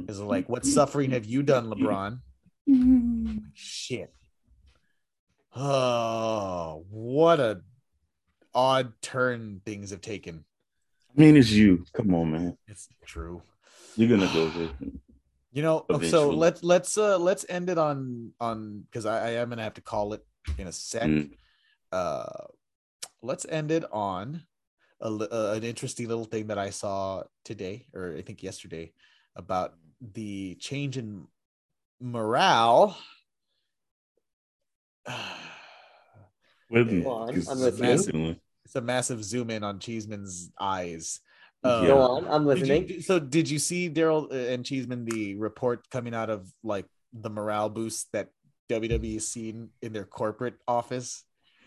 Is 0.06 0.20
like, 0.20 0.48
what 0.50 0.66
suffering 0.66 1.12
have 1.12 1.24
you 1.24 1.42
done, 1.42 1.70
LeBron? 1.70 2.20
Shit. 3.54 4.12
Oh, 5.58 6.84
what 6.90 7.40
a 7.40 7.62
odd 8.54 8.92
turn 9.00 9.62
things 9.64 9.90
have 9.90 10.02
taken. 10.02 10.44
I 11.16 11.20
mean, 11.20 11.36
it's 11.36 11.50
you. 11.50 11.84
Come 11.94 12.14
on, 12.14 12.32
man. 12.32 12.58
It's 12.68 12.88
true. 13.06 13.40
You're 13.96 14.10
gonna 14.10 14.30
go 14.34 14.48
there. 14.50 14.68
You 15.52 15.62
know, 15.62 15.86
so 16.10 16.28
let's 16.30 16.62
let's 16.62 16.98
uh 16.98 17.16
let's 17.16 17.46
end 17.48 17.70
it 17.70 17.78
on 17.78 18.32
on 18.38 18.84
because 18.90 19.06
I, 19.06 19.28
I 19.28 19.30
am 19.36 19.48
gonna 19.48 19.62
have 19.62 19.74
to 19.74 19.80
call 19.80 20.12
it 20.12 20.22
in 20.58 20.66
a 20.66 20.72
sec. 20.72 21.04
Mm. 21.04 21.30
Uh, 21.90 22.44
let's 23.22 23.46
end 23.48 23.70
it 23.70 23.84
on 23.90 24.42
a, 25.00 25.08
li- 25.08 25.28
uh, 25.30 25.52
an 25.52 25.64
interesting 25.64 26.08
little 26.08 26.24
thing 26.24 26.48
that 26.48 26.58
I 26.58 26.68
saw 26.68 27.22
today, 27.44 27.86
or 27.94 28.14
I 28.16 28.20
think 28.20 28.42
yesterday, 28.42 28.92
about 29.34 29.74
the 30.00 30.56
change 30.56 30.98
in 30.98 31.26
morale. 32.00 32.96
With 36.70 37.02
Go 37.04 37.10
on, 37.10 37.26
because 37.28 37.48
I'm 37.48 37.58
listening. 37.60 37.90
instantly. 37.90 38.40
It's 38.64 38.74
a 38.74 38.80
massive 38.80 39.22
zoom 39.24 39.50
in 39.50 39.62
on 39.62 39.78
Cheeseman's 39.78 40.50
eyes. 40.60 41.20
Yeah. 41.64 41.70
Um, 41.72 41.86
Go 41.86 41.98
on, 42.00 42.24
I'm 42.28 42.42
Did 42.46 42.58
listening. 42.58 42.88
you, 42.88 43.00
so 43.02 43.18
did 43.18 43.48
you 43.48 43.58
see 43.58 43.88
Daryl 43.88 44.30
uh, 44.32 44.52
and 44.52 44.64
Cheeseman 44.64 45.04
the 45.04 45.36
report 45.36 45.88
coming 45.90 46.14
out 46.14 46.30
of 46.30 46.48
like 46.64 46.86
the 47.12 47.30
morale 47.30 47.68
boost 47.68 48.10
that 48.12 48.28
WWE 48.68 49.16
is 49.16 49.28
seeing 49.28 49.68
in 49.82 49.92
their 49.92 50.04
corporate 50.04 50.54
office? 50.66 51.22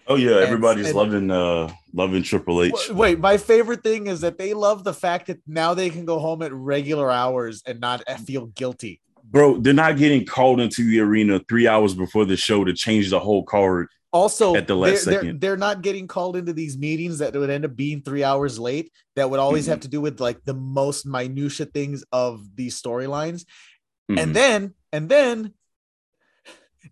Oh 0.08 0.16
yeah, 0.16 0.32
And- 0.32 0.40
everybody's 0.42 0.88
and- 0.88 0.96
loving 0.96 1.32
uh 1.32 1.72
loving 1.94 2.24
Triple 2.24 2.64
H. 2.64 2.74
Wait, 2.90 2.96
Wait, 2.96 3.20
my 3.20 3.38
favorite 3.38 3.84
thing 3.84 4.08
is 4.08 4.22
that 4.22 4.38
they 4.38 4.54
love 4.54 4.84
the 4.84 4.94
fact 4.94 5.28
that 5.28 5.40
now 5.48 5.74
they 5.74 5.90
can 5.90 6.04
go 6.06 6.20
home 6.20 6.42
at 6.42 6.52
regular 6.54 7.10
hours 7.10 7.62
and 7.66 7.80
not 7.80 8.04
feel 8.26 8.48
guilty. 8.48 9.02
Bro, 9.32 9.60
they're 9.60 9.74
not 9.74 9.98
getting 9.98 10.26
called 10.26 10.60
into 10.60 10.84
the 10.90 11.00
arena 11.00 11.40
three 11.48 11.68
hours 11.68 11.94
before 11.94 12.26
the 12.26 12.36
show 12.38 12.64
to 12.64 12.74
change 12.74 13.10
the 13.10 13.20
whole 13.20 13.44
card. 13.44 13.88
Also, 14.12 14.56
At 14.56 14.66
the 14.66 14.76
last 14.76 15.06
they're, 15.06 15.14
they're, 15.14 15.22
second. 15.22 15.42
they're 15.42 15.58
not 15.58 15.84
getting 15.84 16.08
called 16.08 16.36
into 16.36 16.52
these 16.52 16.78
meetings 16.80 17.20
that 17.20 17.36
would 17.36 17.52
end 17.52 17.64
up 17.64 17.76
being 17.76 18.02
three 18.02 18.24
hours 18.24 18.58
late. 18.58 18.92
That 19.16 19.30
would 19.30 19.40
always 19.40 19.66
Mm-hmm. 19.66 19.70
have 19.72 19.80
to 19.82 19.88
do 19.88 20.02
with 20.02 20.20
like 20.20 20.44
the 20.46 20.56
most 20.56 21.06
minutia 21.06 21.68
things 21.68 22.04
of 22.12 22.42
these 22.56 22.82
storylines. 22.82 23.46
Mhm. 24.10 24.20
and 24.20 24.36
then 24.36 24.74
and 24.92 25.08
then 25.10 25.54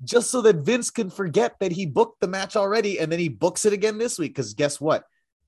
just 0.04 0.30
so 0.30 0.42
that 0.44 0.58
Vince 0.58 0.92
can 0.92 1.10
forget 1.10 1.56
that 1.60 1.72
he 1.72 1.88
booked 1.88 2.20
the 2.20 2.28
match 2.28 2.56
already 2.56 3.00
and 3.00 3.12
then 3.12 3.18
he 3.20 3.30
books 3.30 3.66
it 3.66 3.74
again 3.74 3.98
this 3.98 4.20
week 4.20 4.36
because 4.36 4.54
guess 4.54 4.80
what 4.80 5.04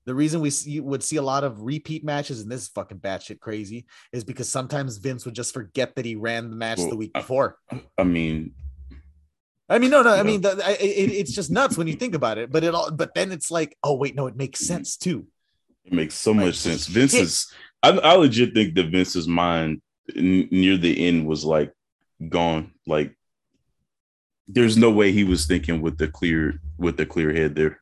the 0.06 0.14
reason 0.14 0.40
we 0.40 0.50
see, 0.50 0.80
would 0.80 1.02
see 1.02 1.16
a 1.16 1.22
lot 1.22 1.44
of 1.44 1.62
repeat 1.62 2.04
matches 2.04 2.40
and 2.40 2.50
this 2.50 2.62
is 2.62 2.68
fucking 2.68 2.98
batshit 2.98 3.40
crazy 3.40 3.86
is 4.12 4.24
because 4.24 4.48
sometimes 4.48 4.96
Vince 4.96 5.24
would 5.24 5.34
just 5.34 5.52
forget 5.52 5.94
that 5.96 6.04
he 6.04 6.16
ran 6.16 6.50
the 6.50 6.56
match 6.56 6.78
the 6.78 6.96
week 6.96 7.12
before. 7.12 7.56
I 7.98 8.04
mean, 8.04 8.52
I 9.68 9.78
mean, 9.78 9.90
no, 9.90 10.02
no, 10.02 10.10
I 10.10 10.24
mean, 10.24 10.40
the, 10.40 10.60
I, 10.64 10.72
it, 10.72 11.10
it's 11.12 11.32
just 11.32 11.50
nuts 11.50 11.78
when 11.78 11.86
you 11.86 11.94
think 11.94 12.16
about 12.16 12.38
it. 12.38 12.50
But 12.50 12.64
it 12.64 12.74
all, 12.74 12.90
but 12.90 13.14
then 13.14 13.30
it's 13.30 13.50
like, 13.52 13.76
oh 13.84 13.94
wait, 13.94 14.16
no, 14.16 14.26
it 14.26 14.36
makes 14.36 14.60
mm-hmm. 14.60 14.74
sense 14.74 14.96
too. 14.96 15.26
it 15.84 15.92
makes 15.92 16.14
so 16.14 16.32
Like, 16.32 16.46
much 16.46 16.56
sense. 16.56 16.86
Vince 16.86 17.12
shit. 17.12 17.22
is 17.22 17.52
I, 17.82 17.90
I 17.90 18.14
legit 18.14 18.52
think 18.54 18.74
that 18.74 18.90
Vince's 18.90 19.28
mind 19.28 19.80
n- 20.16 20.48
near 20.50 20.76
the 20.76 21.06
end 21.06 21.26
was 21.26 21.44
like 21.44 21.72
gone. 22.28 22.72
Like 22.86 23.16
there's 24.48 24.76
no 24.76 24.90
way 24.90 25.12
he 25.12 25.24
was 25.24 25.46
thinking 25.46 25.80
with 25.80 25.98
the 25.98 26.08
clear 26.08 26.60
with 26.78 26.96
the 26.96 27.06
clear 27.06 27.32
head 27.32 27.54
there. 27.54 27.80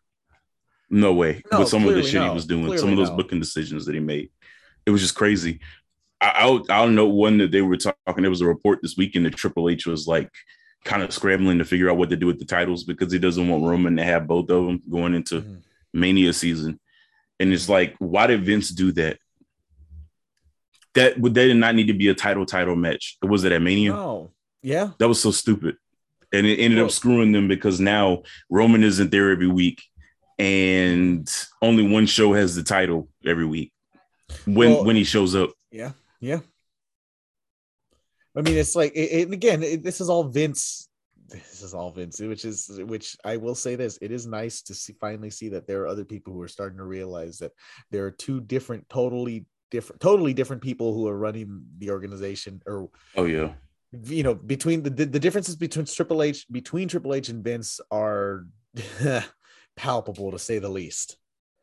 No 0.90 1.12
way. 1.14 1.42
No, 1.52 1.60
with 1.60 1.68
some 1.68 1.86
of 1.86 1.94
the 1.94 2.02
shit 2.02 2.14
no. 2.14 2.28
he 2.28 2.34
was 2.34 2.46
doing, 2.46 2.78
some 2.78 2.90
of 2.90 2.96
those 2.96 3.10
no. 3.10 3.16
booking 3.16 3.40
decisions 3.40 3.84
that 3.86 3.94
he 3.94 4.00
made. 4.00 4.30
It 4.86 4.90
was 4.90 5.02
just 5.02 5.14
crazy. 5.14 5.60
I, 6.20 6.32
I 6.36 6.42
don't- 6.44 6.70
I 6.70 6.82
don't 6.84 6.94
know 6.94 7.06
one 7.08 7.38
that 7.38 7.50
they 7.50 7.60
were 7.62 7.76
talking. 7.76 8.22
There 8.22 8.30
was 8.30 8.40
a 8.40 8.46
report 8.46 8.80
this 8.82 8.96
weekend 8.96 9.26
that 9.26 9.36
Triple 9.36 9.68
H 9.68 9.86
was 9.86 10.06
like 10.06 10.30
kind 10.84 11.02
of 11.02 11.12
scrambling 11.12 11.58
to 11.58 11.64
figure 11.64 11.90
out 11.90 11.96
what 11.98 12.08
to 12.10 12.16
do 12.16 12.26
with 12.26 12.38
the 12.38 12.44
titles 12.44 12.84
because 12.84 13.12
he 13.12 13.18
doesn't 13.18 13.48
want 13.48 13.64
Roman 13.64 13.96
to 13.96 14.04
have 14.04 14.26
both 14.26 14.48
of 14.50 14.64
them 14.66 14.80
going 14.88 15.14
into 15.14 15.42
Mhm. 15.42 15.62
Mania 15.92 16.32
season. 16.32 16.80
And 17.40 17.52
it's 17.52 17.68
like, 17.68 17.94
why 17.98 18.26
did 18.26 18.44
Vince 18.44 18.70
do 18.70 18.92
that? 18.92 19.18
That 20.94 21.18
would 21.20 21.34
that 21.34 21.44
did 21.46 21.56
not 21.56 21.74
need 21.74 21.86
to 21.88 21.92
be 21.94 22.08
a 22.08 22.14
title 22.14 22.46
title 22.46 22.74
match. 22.76 23.16
Was 23.22 23.44
it 23.44 23.52
at 23.52 23.62
Mania? 23.62 23.90
No, 23.90 24.32
yeah, 24.62 24.90
That 24.98 25.08
was 25.08 25.20
so 25.20 25.30
stupid. 25.30 25.76
And 26.32 26.46
it 26.46 26.58
ended 26.58 26.78
up 26.80 26.90
screwing 26.90 27.32
them 27.32 27.46
because 27.48 27.78
now 27.80 28.22
Roman 28.50 28.82
isn't 28.82 29.10
there 29.10 29.30
every 29.30 29.46
week 29.46 29.82
and 30.38 31.28
only 31.62 31.86
one 31.88 32.06
show 32.06 32.32
has 32.32 32.54
the 32.54 32.62
title 32.62 33.08
every 33.26 33.44
week 33.46 33.72
when 34.44 34.70
Well- 34.70 34.84
when 34.84 34.96
he 34.96 35.04
shows 35.04 35.34
up. 35.34 35.50
yeah, 35.70 35.92
yeah. 36.20 36.40
I 38.36 38.42
mean, 38.42 38.56
it's 38.56 38.76
like, 38.76 38.92
it, 38.94 39.10
it- 39.28 39.32
again, 39.32 39.62
it, 39.62 39.82
this 39.82 40.00
is 40.00 40.08
all 40.08 40.24
Vince. 40.24 40.88
This 41.28 41.62
is 41.62 41.74
all 41.74 41.90
Vince, 41.90 42.20
which 42.20 42.44
is, 42.44 42.70
which 42.84 43.16
I 43.24 43.36
will 43.36 43.54
say 43.54 43.74
this: 43.74 43.98
it 44.00 44.10
is 44.12 44.26
nice 44.26 44.62
to 44.62 44.74
see 44.74 44.94
finally 44.98 45.28
see 45.30 45.48
that 45.50 45.66
there 45.66 45.82
are 45.82 45.86
other 45.88 46.04
people 46.04 46.32
who 46.32 46.40
are 46.40 46.48
starting 46.48 46.78
to 46.78 46.84
realize 46.84 47.38
that 47.38 47.52
there 47.90 48.06
are 48.06 48.10
two 48.10 48.40
different, 48.40 48.88
totally 48.88 49.44
different, 49.70 50.00
totally 50.00 50.32
different 50.32 50.62
people 50.62 50.94
who 50.94 51.06
are 51.06 51.18
running 51.18 51.64
the 51.78 51.90
organization, 51.90 52.62
or 52.66 52.88
Oh 53.14 53.24
yeah. 53.26 53.52
you 54.04 54.22
know, 54.22 54.34
between 54.34 54.82
the 54.82 54.88
the, 54.90 55.04
the 55.04 55.20
differences 55.20 55.54
between 55.56 55.84
Triple 55.84 56.22
H, 56.22 56.46
between 56.50 56.88
Triple 56.88 57.12
H 57.14 57.28
and 57.28 57.44
Vince 57.44 57.78
are 57.90 58.46
palpable 59.78 60.32
to 60.32 60.38
say 60.38 60.58
the 60.58 60.68
least. 60.68 61.16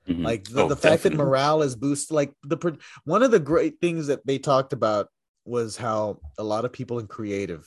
Mhm. 0.07 0.23
like 0.23 0.43
the, 0.47 0.63
Oh, 0.65 0.67
the 0.69 0.75
fact 0.75 1.01
that 1.03 1.13
morale 1.15 1.63
is 1.63 1.75
boosted 1.75 2.13
like 2.13 2.31
the 2.43 2.77
one 3.05 3.23
of 3.23 3.31
the 3.31 3.39
great 3.39 3.79
things 3.81 4.05
that 4.07 4.23
they 4.25 4.37
talked 4.37 4.71
about 4.71 5.07
was 5.45 5.75
how 5.77 6.19
a 6.37 6.43
lot 6.43 6.63
of 6.63 6.71
people 6.71 6.99
in 6.99 7.07
creative 7.07 7.65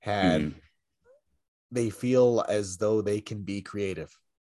had 0.00 0.40
Mhm. 0.42 0.54
they 1.70 1.88
feel 1.90 2.44
as 2.48 2.76
though 2.76 3.00
they 3.02 3.20
can 3.20 3.42
be 3.42 3.62
creative 3.62 4.10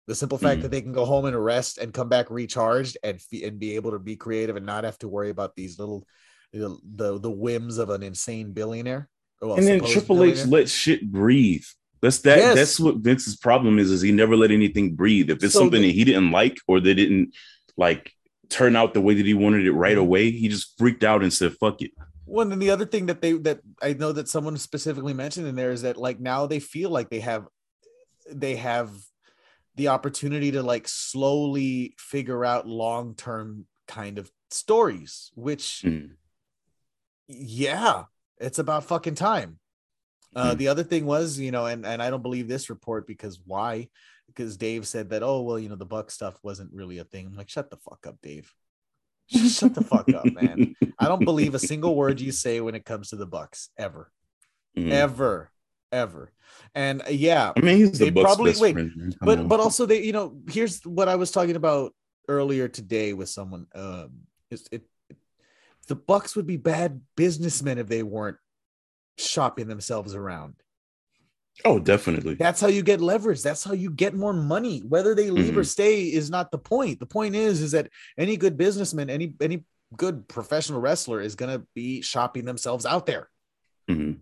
the 0.06 0.14
simple 0.14 0.38
fact 0.38 0.58
Mhm. 0.58 0.62
that 0.62 0.70
they 0.70 0.82
can 0.82 0.92
go 0.92 1.04
home 1.04 1.24
and 1.24 1.44
rest 1.44 1.78
and 1.78 1.92
come 1.92 2.08
back 2.08 2.30
recharged 2.30 2.96
and 3.02 3.20
fe- 3.20 3.42
and 3.44 3.58
be 3.58 3.74
able 3.74 3.90
to 3.90 3.98
be 3.98 4.14
creative 4.16 4.54
and 4.56 4.64
not 4.66 4.84
have 4.84 4.98
to 4.98 5.08
worry 5.08 5.30
about 5.30 5.54
these 5.56 5.78
little 5.80 6.06
the 6.52 6.78
the, 6.94 7.18
the 7.18 7.30
whims 7.30 7.78
of 7.78 7.90
an 7.90 8.02
insane 8.04 8.52
billionaire 8.52 9.08
Well, 9.42 9.56
and 9.56 9.66
then 9.66 9.80
Triple 9.84 10.22
H 10.22 10.46
let 10.46 10.68
shit 10.68 11.10
breathe. 11.10 11.66
That's 12.02 12.18
that. 12.20 12.38
Yes. 12.38 12.54
That's 12.56 12.80
what 12.80 12.96
Vince's 12.96 13.36
problem 13.36 13.78
is. 13.78 13.90
Is 13.90 14.00
he 14.02 14.12
never 14.12 14.36
let 14.36 14.50
anything 14.50 14.94
breathe. 14.94 15.28
If 15.30 15.42
it's 15.44 15.52
So 15.54 15.60
something 15.60 15.82
that 15.82 15.88
he 15.90 16.04
didn't 16.04 16.30
like 16.30 16.56
or 16.66 16.80
they 16.80 16.94
didn't 16.94 17.34
like 17.76 18.12
turn 18.48 18.74
out 18.74 18.94
the 18.94 19.00
way 19.00 19.14
that 19.14 19.26
he 19.26 19.34
wanted 19.34 19.66
it 19.66 19.70
Mm-hmm. 19.70 19.78
right 19.78 19.98
away, 19.98 20.30
he 20.30 20.48
just 20.48 20.76
freaked 20.78 21.04
out 21.04 21.22
and 21.22 21.32
said, 21.32 21.52
"Fuck 21.60 21.82
it." 21.82 21.90
One 22.24 22.52
and 22.52 22.62
the 22.62 22.70
other 22.70 22.86
thing 22.86 23.06
that 23.06 23.20
they 23.20 23.32
that 23.32 23.60
I 23.82 23.92
know 23.92 24.12
that 24.12 24.28
someone 24.28 24.56
specifically 24.56 25.12
mentioned 25.12 25.46
in 25.46 25.56
there 25.56 25.72
is 25.72 25.82
that 25.82 25.96
like 25.96 26.20
now 26.20 26.46
they 26.46 26.60
feel 26.60 26.88
like 26.90 27.10
they 27.10 27.20
have 27.20 27.46
they 28.30 28.56
have 28.56 28.90
the 29.76 29.88
opportunity 29.88 30.50
to 30.52 30.62
like 30.62 30.86
slowly 30.88 31.94
figure 31.98 32.44
out 32.44 32.66
long-term 32.66 33.66
kind 33.88 34.18
of 34.18 34.30
stories, 34.50 35.30
which 35.34 35.82
Mm. 35.84 36.10
yeah, 37.28 38.04
it's 38.38 38.58
about 38.58 38.84
fucking 38.84 39.14
time. 39.16 39.58
Uh, 40.34 40.52
Hmm. 40.52 40.58
The 40.58 40.68
other 40.68 40.84
thing 40.84 41.06
was, 41.06 41.38
you 41.38 41.50
know, 41.50 41.66
and 41.66 41.84
and 41.84 42.02
I 42.02 42.10
don't 42.10 42.22
believe 42.22 42.46
this 42.48 42.70
report 42.70 43.06
because 43.06 43.40
why? 43.44 43.88
Because 44.28 44.56
Dave 44.56 44.86
said 44.86 45.10
that, 45.10 45.22
oh 45.24 45.42
well, 45.42 45.58
you 45.58 45.68
know, 45.68 45.74
the 45.76 45.84
Buck 45.86 46.10
stuff 46.10 46.38
wasn't 46.42 46.72
really 46.72 46.98
a 46.98 47.04
thing. 47.04 47.26
I'm 47.26 47.34
like, 47.36 47.48
shut 47.50 47.68
the 47.70 47.76
fuck 47.76 48.06
up, 48.06 48.16
Dave. 48.22 48.52
Shut 49.28 49.74
the 49.74 49.84
fuck 49.84 50.08
up, 50.12 50.24
man. 50.26 50.74
I 50.98 51.06
don't 51.06 51.24
believe 51.24 51.54
a 51.54 51.58
single 51.60 51.94
word 51.94 52.20
you 52.20 52.32
say 52.32 52.60
when 52.60 52.74
it 52.74 52.84
comes 52.84 53.10
to 53.10 53.16
the 53.16 53.26
Bucks 53.26 53.70
ever, 53.78 54.10
Mhm. 54.76 54.90
ever, 54.90 55.50
ever. 55.92 56.32
And 56.74 57.02
uh, 57.02 57.10
yeah, 57.10 57.52
I 57.56 57.60
mean, 57.60 57.76
he's 57.76 57.98
the 57.98 58.10
Bucks 58.10 58.24
probably- 58.24 58.54
wait, 58.58 58.72
friend, 58.72 59.16
but 59.20 59.48
but 59.48 59.60
also 59.60 59.86
they, 59.86 60.02
you 60.02 60.12
know, 60.12 60.36
here's 60.48 60.84
what 60.84 61.08
I 61.08 61.14
was 61.16 61.30
talking 61.30 61.56
about 61.56 61.94
earlier 62.28 62.66
today 62.68 63.12
with 63.12 63.28
someone. 63.28 63.66
Um, 63.74 64.22
it 64.50 64.82
the 65.88 65.94
Bucks 65.96 66.34
would 66.36 66.46
be 66.46 66.56
bad 66.56 67.00
businessmen 67.16 67.78
if 67.78 67.86
they 67.88 68.02
weren't 68.04 68.36
shopping 69.26 69.68
themselves 69.68 70.14
around. 70.14 70.54
oh, 71.64 71.78
definitely. 71.78 72.34
That's 72.34 72.60
how 72.60 72.68
you 72.68 72.82
get 72.82 73.00
leverage. 73.00 73.42
That's 73.42 73.62
how 73.64 73.72
you 73.74 73.90
get 73.90 74.14
more 74.14 74.32
money. 74.32 74.80
Whether 74.80 75.14
they 75.14 75.30
leave 75.30 75.56
or 75.58 75.64
stay 75.64 76.04
is 76.04 76.30
not 76.30 76.50
the 76.50 76.58
point. 76.58 77.00
The 77.00 77.06
point 77.06 77.34
is, 77.34 77.60
is 77.60 77.72
that 77.72 77.90
any 78.16 78.36
good 78.36 78.56
businessman, 78.56 79.10
any 79.10 79.34
any 79.40 79.64
good 79.96 80.26
professional 80.28 80.80
wrestler 80.80 81.20
is 81.20 81.34
gonna 81.34 81.62
be 81.74 82.00
shopping 82.00 82.44
themselves 82.44 82.86
out 82.86 83.06
there. 83.06 83.28
Mhm. 83.90 84.20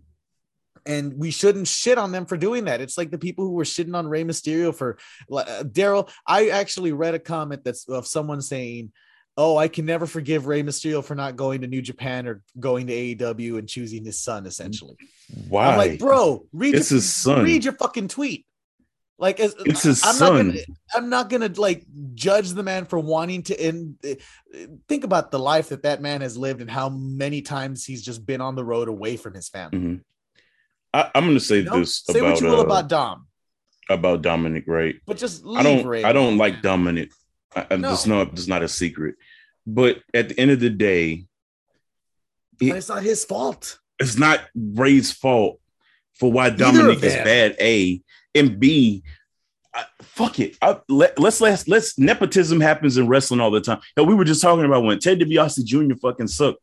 And 0.85 1.17
we 1.17 1.29
shouldn't 1.29 1.67
shit 1.67 1.97
on 1.97 2.11
them 2.11 2.25
for 2.25 2.37
doing 2.37 2.65
that. 2.65 2.81
It's 2.81 2.97
like 2.97 3.11
the 3.11 3.17
people 3.17 3.45
who 3.45 3.51
were 3.51 3.63
shitting 3.63 3.95
on 3.95 4.07
Rey 4.07 4.23
Mysterio 4.23 4.73
for 4.73 4.97
uh, 5.31 5.63
Daryl. 5.63 6.09
I 6.25 6.49
actually 6.49 6.91
read 6.93 7.13
a 7.13 7.19
comment 7.19 7.63
that's 7.63 7.87
of 7.87 8.07
someone 8.07 8.41
saying, 8.41 8.91
"Oh, 9.37 9.57
I 9.57 9.67
can 9.67 9.85
never 9.85 10.05
forgive 10.05 10.47
Rey 10.47 10.63
Mysterio 10.63 11.03
for 11.03 11.15
not 11.15 11.35
going 11.35 11.61
to 11.61 11.67
New 11.67 11.81
Japan 11.81 12.27
or 12.27 12.41
going 12.59 12.87
to 12.87 12.93
AEW 12.93 13.57
and 13.57 13.67
choosing 13.67 14.03
his 14.05 14.19
son." 14.19 14.45
Essentially, 14.45 14.95
Why? 15.47 15.67
I'm 15.67 15.77
like, 15.77 15.99
bro, 15.99 16.45
read 16.53 16.75
It's 16.75 16.91
your, 16.91 16.97
his 16.97 17.13
son. 17.13 17.43
Read 17.43 17.63
your 17.63 17.73
fucking 17.73 18.07
tweet. 18.09 18.45
Like, 19.21 19.41
as, 19.41 19.53
It's 19.65 19.83
his 19.83 20.01
I'm 20.05 20.15
son. 20.15 20.47
not 20.47 20.53
gonna, 20.53 20.59
I'm 20.95 21.09
not 21.09 21.29
gonna 21.29 21.51
like 21.57 21.85
judge 22.15 22.51
the 22.51 22.63
man 22.63 22.85
for 22.85 22.97
wanting 22.99 23.43
to 23.43 23.59
end. 23.59 23.97
Think 24.87 25.03
about 25.03 25.29
the 25.31 25.39
life 25.39 25.69
that 25.69 25.83
that 25.83 26.01
man 26.01 26.21
has 26.21 26.37
lived 26.37 26.61
and 26.61 26.71
how 26.71 26.87
many 26.87 27.41
times 27.41 27.83
he's 27.83 28.01
just 28.01 28.25
been 28.25 28.39
on 28.39 28.55
the 28.55 28.63
road 28.63 28.87
away 28.87 29.17
from 29.17 29.33
his 29.33 29.49
family. 29.49 29.77
Mhm. 29.77 30.01
I, 30.93 31.11
I'm 31.13 31.25
going 31.25 31.35
to 31.37 31.43
say 31.43 31.57
You 31.57 31.63
know? 31.65 31.79
this 31.79 31.97
Say 31.97 32.19
about 32.19 32.31
what 32.31 32.41
you 32.41 32.47
will 32.47 32.61
uh, 32.61 32.63
about 32.63 32.87
Dom, 32.87 33.27
about 33.89 34.21
Dominic, 34.21 34.63
right? 34.67 34.95
but 35.05 35.17
just 35.17 35.45
leave 35.45 35.59
I 35.59 35.63
don't 35.63 35.85
Rey 35.85 36.03
I 36.03 36.13
don't 36.13 36.37
like 36.37 36.61
Dominic. 36.61 37.11
I, 37.55 37.75
No. 37.75 37.89
That's 37.89 38.05
not 38.05 38.31
that's 38.31 38.47
not 38.47 38.63
a 38.63 38.67
secret. 38.67 39.15
But 39.65 40.01
at 40.13 40.29
the 40.29 40.39
end 40.39 40.51
of 40.51 40.59
the 40.59 40.69
day, 40.69 41.25
And 42.61 42.71
it's 42.71 42.89
not 42.89 43.03
his 43.03 43.25
fault. 43.25 43.79
it's 43.99 44.17
not 44.17 44.41
Rey's 44.55 45.11
fault 45.11 45.59
for 46.13 46.31
why 46.31 46.49
Dominic 46.49 47.03
is 47.03 47.13
bad. 47.13 47.55
A 47.59 48.01
and 48.35 48.59
B. 48.59 49.03
I, 49.73 49.85
fuck 50.01 50.39
it. 50.39 50.57
I, 50.61 50.79
let, 50.89 51.19
let's 51.19 51.39
let's 51.41 51.67
let's 51.67 51.97
nepotism 51.99 52.59
happens 52.59 52.97
in 52.97 53.07
wrestling 53.07 53.39
all 53.39 53.51
the 53.51 53.61
time. 53.61 53.79
Hell, 53.95 54.05
we 54.07 54.15
were 54.15 54.25
just 54.25 54.41
talking 54.41 54.65
about 54.65 54.83
when 54.83 54.99
Ted 54.99 55.19
DiBiase 55.19 55.63
Jr. 55.63 55.95
fucking 56.01 56.27
sucked. 56.27 56.59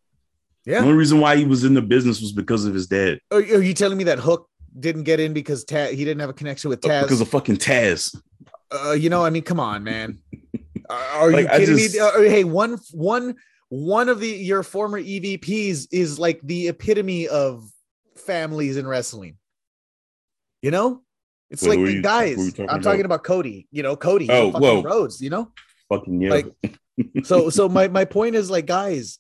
Yeah. 0.65 0.81
The 0.81 0.87
only 0.87 0.99
reason 0.99 1.21
why 1.21 1.37
he 1.37 1.45
was 1.45 1.63
in 1.63 1.75
the 1.75 1.83
business 1.83 2.21
was 2.21 2.33
because 2.33 2.65
of 2.65 2.75
his 2.75 2.89
dad. 2.89 3.21
Are, 3.31 3.39
are 3.39 3.63
you 3.63 3.73
telling 3.73 3.97
me 3.97 4.05
that 4.05 4.19
Hook 4.19 4.49
didn't 4.79 5.05
get 5.05 5.21
in 5.21 5.33
because 5.33 5.65
Taz, 5.65 5.91
he 5.91 6.05
didn't 6.05 6.21
have 6.21 6.31
a 6.31 6.35
connection 6.35 6.69
with 6.69 6.81
Taz? 6.81 7.03
Because 7.03 7.21
of 7.21 7.29
fucking 7.29 7.57
Taz. 7.59 8.21
uh, 8.73 8.91
you 8.91 9.09
know, 9.09 9.25
I 9.25 9.31
mean, 9.31 9.45
come 9.45 9.61
on, 9.61 9.85
man. 9.85 10.19
Are, 10.89 10.97
are 11.29 11.31
Like, 11.31 11.45
you 11.45 11.51
kidding 11.51 11.77
just- 11.79 11.95
me? 11.95 12.01
Uh, 12.01 12.21
hey, 12.21 12.45
one, 12.45 12.79
one, 12.93 13.37
one 13.69 14.09
of 14.09 14.21
the 14.21 14.29
your 14.29 14.63
former 14.63 15.01
EVPs 15.01 15.89
is 15.93 16.19
like 16.19 16.41
the 16.43 16.69
epitome 16.69 17.29
of 17.29 17.69
families 18.17 18.77
in 18.77 18.87
wrestling. 18.87 19.37
You 20.63 20.71
know, 20.71 21.03
it's 21.51 21.63
Wait, 21.63 21.71
like 21.71 21.79
are 21.81 21.91
you- 21.91 22.03
guys. 22.03 22.37
who 22.37 22.43
are 22.43 22.45
you 22.47 22.51
talking 22.51 22.71
I'm 22.71 22.83
talking 22.83 23.05
about? 23.05 23.25
Cody. 23.25 23.69
You 23.71 23.83
know, 23.83 23.97
Cody. 23.97 24.29
Oh, 24.31 24.51
whoa. 24.51 24.83
Rhodes. 24.83 25.21
You 25.21 25.31
know, 25.31 25.53
Fucking 25.89 26.21
yeah. 26.21 26.31
Like, 26.31 26.47
so 27.25 27.51
so 27.57 27.69
my 27.69 27.89
my 27.89 28.05
point 28.05 28.35
is 28.37 28.51
like, 28.51 28.67
guys, 28.67 29.19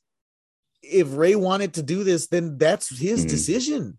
if 0.83 1.17
Rey 1.17 1.35
wanted 1.37 1.75
to 1.75 1.83
do 1.83 2.05
this, 2.05 2.27
then 2.29 2.59
that's 2.59 2.89
his 2.97 3.25
Mhm. 3.25 3.29
decision. 3.29 3.99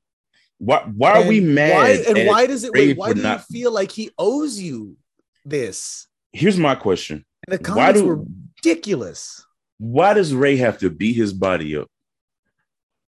why 0.60 0.80
why 0.96 1.22
are 1.22 1.28
we 1.28 1.40
mad? 1.40 1.74
Why, 1.74 1.90
and 2.20 2.28
why 2.28 2.48
does 2.48 2.64
it? 2.64 2.72
Rey 2.74 2.88
Wait, 2.88 2.98
why 2.98 3.14
do 3.14 3.22
not- 3.22 3.40
you 3.50 3.60
feel 3.60 3.72
like 3.72 3.92
he 3.92 4.10
owes 4.18 4.60
you 4.60 4.98
this? 5.46 6.08
Here's 6.34 6.58
my 6.58 6.76
question. 6.76 7.26
And 7.48 7.60
the 7.60 7.64
Why 7.72 7.76
comments 7.76 8.02
do- 8.02 8.08
were 8.08 8.24
ridiculous. 8.64 9.46
Why 9.80 10.14
does 10.14 10.34
Rey 10.34 10.58
have 10.58 10.80
to 10.80 10.90
beat 10.90 11.14
his 11.16 11.34
body 11.34 11.78
up 11.78 11.88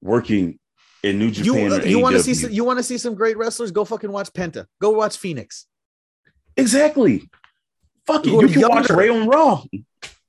working 0.03 0.59
in 1.03 1.19
New 1.19 1.31
Japan? 1.31 1.73
or 1.73 1.77
uh, 1.77 1.85
you 1.85 1.99
want 1.99 2.17
to 2.17 2.23
see 2.23 2.35
some, 2.35 2.51
you 2.51 2.65
want 2.65 2.79
to 2.79 2.83
see 2.83 2.99
some 2.99 3.15
great 3.15 3.37
wrestlers? 3.37 3.71
Go 3.71 3.85
fucking 3.85 4.13
watch 4.13 4.33
Penta. 4.33 4.67
Go 4.81 4.91
watch 4.91 5.17
Phoenix. 5.17 5.67
exactly. 6.57 7.29
Fuck 8.07 8.27
it. 8.27 8.31
Or 8.33 8.45
You 8.47 8.49
can 8.61 8.69
watch. 8.69 8.89
Rey 8.91 9.09
on 9.09 9.29
Raw. 9.29 9.63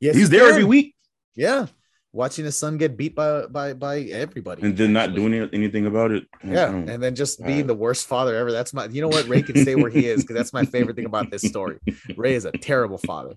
Yes, 0.02 0.16
He's 0.16 0.30
there 0.30 0.42
can. 0.42 0.50
every 0.52 0.64
week 0.66 0.96
Yeah, 1.36 1.68
watching 2.14 2.44
his 2.46 2.58
son 2.58 2.78
get 2.78 2.98
beat 2.98 3.16
by 3.16 3.46
by 3.48 3.74
by 3.74 4.00
everybody, 4.02 4.62
and 4.64 4.76
then 4.78 4.92
not 4.94 5.14
doing 5.16 5.34
any- 5.34 5.50
anything 5.54 5.86
about 5.86 6.12
it. 6.12 6.26
Yeah, 6.44 6.70
and 6.74 7.02
then 7.04 7.16
just 7.16 7.40
being 7.40 7.52
Alright. 7.52 7.68
the 7.68 7.76
worst 7.76 8.08
father 8.08 8.36
ever. 8.36 8.52
That's 8.52 8.74
my. 8.74 8.86
You 8.86 9.02
know 9.02 9.08
what? 9.10 9.28
Rey 9.28 9.42
can 9.44 9.58
stay 9.62 9.76
where 9.76 9.90
he 9.90 10.08
is 10.08 10.22
because 10.22 10.36
that's 10.36 10.52
my 10.54 10.64
favorite 10.66 10.96
thing 10.98 11.06
about 11.06 11.32
this 11.32 11.42
story. 11.42 11.78
Rey 12.18 12.36
is 12.36 12.46
a 12.46 12.52
terrible 12.52 12.98
father. 12.98 13.36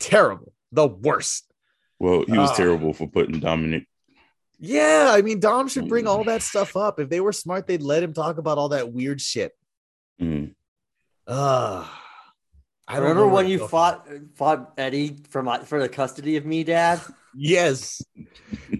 Terrible. 0.00 0.52
The 0.72 0.86
worst. 0.86 1.50
Well, 1.98 2.24
he 2.26 2.36
was 2.36 2.50
Ah. 2.50 2.54
terrible 2.54 2.92
for 2.92 3.06
putting 3.08 3.40
Dominic. 3.40 3.86
Yeah, 4.58 5.08
I 5.10 5.22
mean, 5.22 5.40
Dom 5.40 5.68
should 5.68 5.88
bring 5.88 6.06
all 6.06 6.24
that 6.24 6.42
stuff 6.42 6.76
up. 6.76 6.98
If 7.00 7.08
they 7.08 7.20
were 7.20 7.32
smart, 7.32 7.66
they'd 7.66 7.82
let 7.82 8.02
him 8.02 8.12
talk 8.12 8.38
about 8.38 8.56
all 8.58 8.70
that 8.70 8.92
weird 8.92 9.20
shit. 9.20 9.52
Mm. 10.20 10.54
Uh, 11.26 11.86
I 12.86 12.98
Remember 12.98 13.26
when 13.26 13.46
you 13.48 13.66
fought 13.66 14.06
fought 14.34 14.72
Eddie 14.76 15.18
for 15.30 15.42
my 15.42 15.60
for 15.60 15.80
the 15.80 15.88
custody 15.88 16.36
of 16.36 16.44
me, 16.46 16.64
Dad? 16.64 17.00
Yes. 17.36 18.00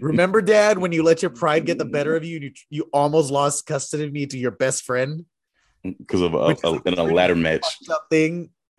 Remember, 0.01 0.41
Dad, 0.41 0.79
when 0.79 0.93
you 0.93 1.03
let 1.03 1.23
your 1.23 1.33
pride 1.33 1.67
get 1.67 1.77
the 1.77 1.85
better 1.85 2.15
of 2.15 2.23
you, 2.25 2.37
and 2.37 2.45
you 2.45 2.53
you 2.71 2.89
almost 2.93 3.33
lost 3.33 3.67
custody 3.67 4.05
of 4.05 4.13
me 4.13 4.27
to 4.27 4.39
your 4.39 4.53
best 4.53 4.85
friend. 4.85 5.25
Because 5.83 6.21
of 6.21 6.35
a, 6.35 6.39
a, 6.39 6.57
a 6.63 6.83
in 6.85 6.95
a 6.95 7.03
ladder 7.03 7.35
match. 7.35 7.65
Fucked 7.85 8.11
thing. 8.11 8.51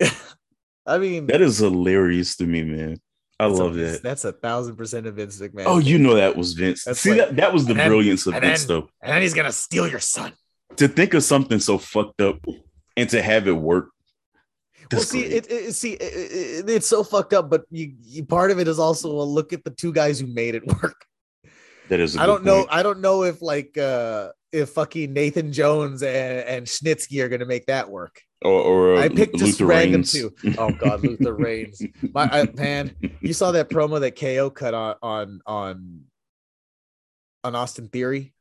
I 0.86 0.98
mean, 0.98 1.26
That 1.26 1.40
is 1.40 1.58
hilarious 1.58 2.36
to 2.36 2.46
me, 2.46 2.62
man. 2.62 3.00
I 3.38 3.48
that's 3.48 3.58
a- 3.58 3.64
love 3.64 3.74
that. 3.74 4.02
That's 4.02 4.24
a 4.24 4.32
thousand 4.32 4.76
percent 4.76 5.06
of 5.06 5.16
Vince 5.16 5.38
McMahon. 5.40 5.64
Oh, 5.66 5.78
you 5.78 5.98
know 5.98 6.14
that 6.14 6.36
was 6.36 6.52
Vince. 6.54 6.84
That's 6.84 7.00
See 7.00 7.10
like- 7.10 7.18
that 7.18 7.36
that 7.36 7.52
was 7.52 7.64
the 7.66 7.72
and 7.72 7.80
then- 7.80 7.88
brilliance 7.88 8.26
of 8.26 8.34
Vince, 8.34 8.64
then- 8.64 8.68
though. 8.80 8.88
and 9.02 9.12
then 9.12 9.22
he's 9.22 9.34
gonna 9.34 9.52
steal 9.52 9.86
your 9.88 10.00
son. 10.00 10.32
To 10.76 10.88
think 10.88 11.14
of 11.14 11.22
something 11.22 11.58
so 11.58 11.76
fucked 11.78 12.20
up 12.20 12.44
and 12.96 13.08
to 13.10 13.20
have 13.22 13.46
it 13.48 13.52
work. 13.52 13.90
Well, 14.92 15.00
see, 15.00 15.24
it, 15.24 15.50
it 15.50 15.72
see, 15.74 15.94
it, 15.94 16.64
it- 16.64 16.70
it's 16.70 16.86
so 16.86 17.02
fucked 17.02 17.32
up, 17.34 17.50
but 17.50 17.64
you, 17.70 17.94
you 18.04 18.24
part 18.24 18.50
of 18.52 18.58
it 18.60 18.68
is 18.68 18.78
also 18.78 19.10
a 19.10 19.22
look 19.24 19.52
at 19.52 19.64
the 19.64 19.70
two 19.70 19.92
guys 19.92 20.20
who 20.20 20.28
made 20.28 20.54
it 20.54 20.64
work. 20.82 21.04
that 21.88 21.98
is. 22.00 22.16
I 22.16 22.22
I 22.22 22.26
don't 22.26 22.44
know. 22.44 22.66
I 22.70 22.82
don't 22.82 23.00
know 23.00 23.24
if 23.24 23.42
like 23.42 23.76
uh 23.76 24.30
if 24.52 24.70
fucking 24.70 25.12
Nathan 25.12 25.52
Jones 25.52 26.02
and, 26.02 26.38
and 26.48 26.66
Snitsky 26.66 27.22
are 27.22 27.28
gonna 27.28 27.44
make 27.46 27.66
that 27.66 27.90
work. 27.90 28.22
Or, 28.42 28.52
or 28.52 28.96
uh, 28.96 29.00
I 29.00 29.08
picked 29.08 29.36
just 29.36 29.60
Luther 29.60 29.66
random 29.66 30.02
too. 30.02 30.32
Oh 30.58 30.70
god, 30.72 31.02
Luther 31.02 31.32
Reigns. 31.38 31.82
My 32.12 32.28
I, 32.30 32.48
man, 32.54 32.94
you 33.20 33.32
saw 33.32 33.52
that 33.52 33.70
promo 33.70 33.98
that 34.00 34.18
KO 34.18 34.50
cut 34.50 34.74
on 34.74 34.96
on 35.02 35.40
on 35.46 36.00
on 37.44 37.54
Austin 37.54 37.88
Theory. 37.88 38.34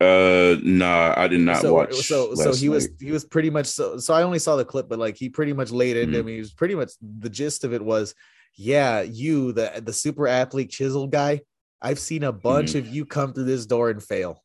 Uh, 0.00 0.56
nah, 0.62 1.12
I 1.16 1.28
did 1.28 1.40
not 1.40 1.60
so 1.60 1.74
watch. 1.74 1.94
so 1.94 2.34
so 2.34 2.54
he 2.54 2.68
was 2.68 2.88
he 3.00 3.10
was 3.12 3.24
pretty 3.24 3.50
much 3.50 3.66
so 3.66 3.98
so 3.98 4.14
I 4.14 4.22
only 4.22 4.38
saw 4.38 4.56
the 4.56 4.64
clip, 4.64 4.88
but 4.88 4.98
like 4.98 5.16
he 5.16 5.28
pretty 5.28 5.52
much 5.52 5.70
laid 5.72 5.96
into 5.96 6.16
Mhm. 6.18 6.20
him. 6.20 6.26
He 6.28 6.38
was 6.38 6.52
pretty 6.52 6.74
much 6.74 6.92
the 7.00 7.28
gist 7.28 7.64
of 7.64 7.74
it 7.74 7.82
was, 7.84 8.14
yeah, 8.56 9.02
you 9.02 9.52
the 9.52 9.82
the 9.84 9.92
super 9.92 10.26
athlete 10.28 10.70
chiseled 10.70 11.10
guy. 11.10 11.40
I've 11.82 11.98
seen 11.98 12.22
a 12.24 12.32
bunch 12.32 12.70
Mm-hmm. 12.70 12.78
of 12.88 12.94
you 12.94 13.04
come 13.06 13.32
through 13.34 13.44
this 13.44 13.66
door 13.66 13.90
and 13.90 14.02
fail. 14.02 14.42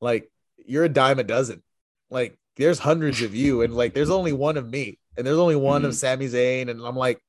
Like 0.00 0.30
you're 0.64 0.84
a 0.84 0.88
dime 0.88 1.18
a 1.18 1.24
dozen. 1.24 1.62
Like 2.10 2.38
there's 2.56 2.78
hundreds 2.78 3.22
of 3.22 3.34
you, 3.34 3.62
and 3.62 3.74
like 3.74 3.94
there's 3.94 4.10
only 4.18 4.32
one 4.32 4.56
of 4.56 4.68
me, 4.68 4.98
and 5.16 5.26
there's 5.26 5.38
only 5.38 5.56
one 5.56 5.84
of 5.84 5.92
Mhm. 5.92 5.94
Sami 5.96 6.26
Zayn, 6.28 6.68
and 6.70 6.80
I'm 6.84 6.96
like, 6.96 7.20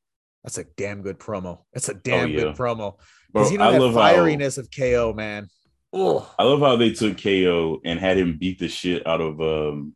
that's 0.44 0.58
a 0.58 0.64
damn 0.78 1.02
good 1.02 1.20
promo. 1.20 1.60
That's 1.74 1.90
a 1.90 1.94
damn 1.94 2.26
Oh, 2.26 2.32
yeah. 2.32 2.40
good 2.42 2.56
promo. 2.56 2.96
Because 3.34 3.52
you 3.52 3.58
know 3.58 3.70
I 3.70 3.72
that 3.74 3.82
love 3.82 3.94
how 3.94 4.00
fieriness 4.02 4.58
of 4.58 4.70
KO, 4.76 5.14
man. 5.14 5.50
Oh, 5.94 6.30
I 6.40 6.44
love 6.44 6.60
how 6.62 6.76
they 6.76 6.92
took 6.92 7.22
KO 7.22 7.80
and 7.84 8.00
had 8.00 8.18
him 8.18 8.38
beat 8.38 8.60
the 8.60 8.68
shit 8.70 9.06
out 9.08 9.20
of 9.22 9.40
um, 9.42 9.96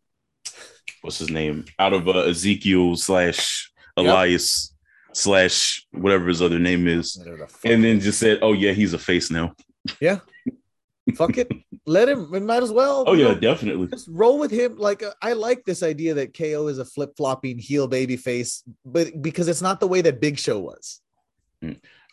what's 1.02 1.18
his 1.20 1.30
name? 1.30 1.66
Out 1.80 1.94
of 1.94 2.08
uh, 2.08 2.20
Ezekiel 2.20 2.96
slash 2.98 3.72
Yep. 3.98 4.06
Elias 4.08 4.74
slash 5.14 5.86
whatever 5.92 6.28
his 6.28 6.42
other 6.42 6.60
name 6.60 6.88
is, 6.88 7.18
and 7.66 7.84
then 7.84 8.00
just 8.00 8.20
said, 8.20 8.40
"Oh 8.42 8.54
yeah, 8.54 8.72
he's 8.72 8.94
a 8.94 8.98
face 9.00 9.30
now." 9.30 9.54
Fuck 11.16 11.38
it, 11.38 11.52
let 11.86 12.08
him. 12.10 12.34
It 12.34 12.44
might 12.44 12.64
as 12.64 12.72
well. 12.72 13.04
Oh 13.08 13.14
yeah, 13.14 13.30
know, 13.30 13.36
definitely. 13.40 13.88
just 13.88 14.08
roll 14.10 14.38
with 14.40 14.52
him. 14.52 14.78
Like 14.78 15.04
uh, 15.04 15.12
I 15.22 15.34
like 15.34 15.66
this 15.66 15.84
idea 15.84 16.14
that 16.16 16.34
KO 16.38 16.68
is 16.68 16.78
a 16.80 16.86
flip 16.86 17.14
flopping 17.18 17.58
heel 17.58 17.88
baby 17.88 18.18
face, 18.18 18.64
but 18.86 19.22
because 19.22 19.48
it's 19.48 19.62
not 19.62 19.80
the 19.80 19.88
way 19.88 20.02
that 20.02 20.22
Big 20.22 20.38
Show 20.40 20.60
was 20.60 21.02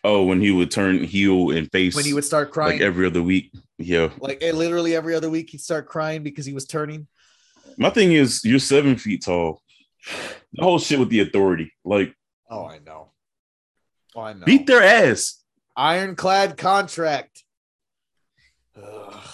Oh, 0.05 0.25
when 0.25 0.41
he 0.41 0.51
would 0.53 0.71
turn 0.71 1.03
heel 1.03 1.51
and 1.51 1.71
face 1.73 1.95
when 1.97 2.05
he 2.05 2.15
would 2.15 2.25
start 2.25 2.53
crying. 2.53 2.75
like 2.75 2.81
every 2.83 3.07
other 3.07 3.23
week. 3.23 3.53
Yeah, 3.79 4.11
Like 4.21 4.39
eh, 4.43 4.53
literally 4.53 4.95
every 4.97 5.15
other 5.15 5.29
week, 5.31 5.51
he'd 5.51 5.61
start 5.61 5.87
crying 5.89 6.23
because 6.23 6.47
he 6.47 6.53
was 6.53 6.67
turning. 6.67 7.07
My 7.77 7.91
thing 7.91 8.13
is, 8.13 8.45
you're 8.45 8.59
seven 8.59 8.97
feet 8.97 9.25
tall. 9.25 9.63
The 10.55 10.63
whole 10.65 10.79
shit 10.79 10.99
with 10.99 11.11
the 11.11 11.21
authority, 11.21 11.73
like 11.85 12.15
Oh, 12.51 12.65
I 12.65 12.79
know. 12.79 13.11
Oh, 14.17 14.21
I 14.23 14.33
know. 14.33 14.45
beat 14.47 14.67
their 14.67 14.83
ass. 14.83 15.43
ironclad 15.77 16.57
contract. 16.57 17.45
Ugh. 18.83 19.29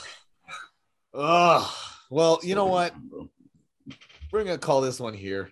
Ugh. 1.14 1.70
Well, 2.10 2.40
you 2.42 2.54
know 2.54 2.66
what? 2.66 2.94
We're 4.32 4.44
gonna 4.44 4.58
call 4.58 4.80
this 4.80 4.98
one 5.00 5.14
here. 5.14 5.50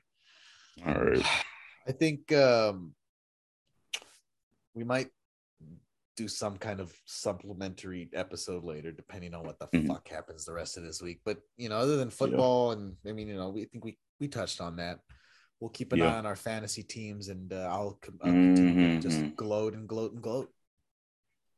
All 0.87 0.95
right. 0.95 1.25
I 1.87 1.93
think 1.93 2.33
um, 2.33 2.95
we 4.75 4.85
might 4.85 5.09
do 6.17 6.29
some 6.29 6.57
kind 6.59 6.79
of 6.81 6.93
supplementary 7.07 8.09
episode 8.13 8.65
later, 8.65 8.93
depending 8.93 9.35
on 9.35 9.45
what 9.45 9.59
the 9.59 9.67
Mhm. 9.69 9.89
fuck 9.89 10.07
happens 10.09 10.45
the 10.45 10.53
rest 10.53 10.77
of 10.77 10.85
this 10.85 11.01
week. 11.03 11.21
But 11.25 11.39
you 11.57 11.69
know, 11.69 11.77
other 11.79 11.97
than 11.97 12.11
football, 12.11 12.73
and 12.73 12.97
I 13.07 13.13
mean, 13.13 13.29
you 13.29 13.35
know, 13.37 13.49
we 13.51 13.65
think 13.65 13.85
we 13.85 13.99
we 14.21 14.29
touched 14.29 14.61
on 14.61 14.77
that. 14.77 15.01
We'll 15.59 15.71
keep 15.71 15.93
an 15.93 15.99
Yeah. 16.01 16.15
eye 16.15 16.19
on 16.19 16.27
our 16.27 16.37
fantasy 16.37 16.83
teams, 16.83 17.29
and 17.29 17.53
uh, 17.53 17.69
I'll, 17.71 17.99
I'll 18.23 18.33
continue 18.33 19.01
to 19.01 19.09
just 19.09 19.37
gloat 19.37 19.75
and 19.75 19.89
gloat 19.89 20.13
and 20.13 20.23
gloat, 20.23 20.53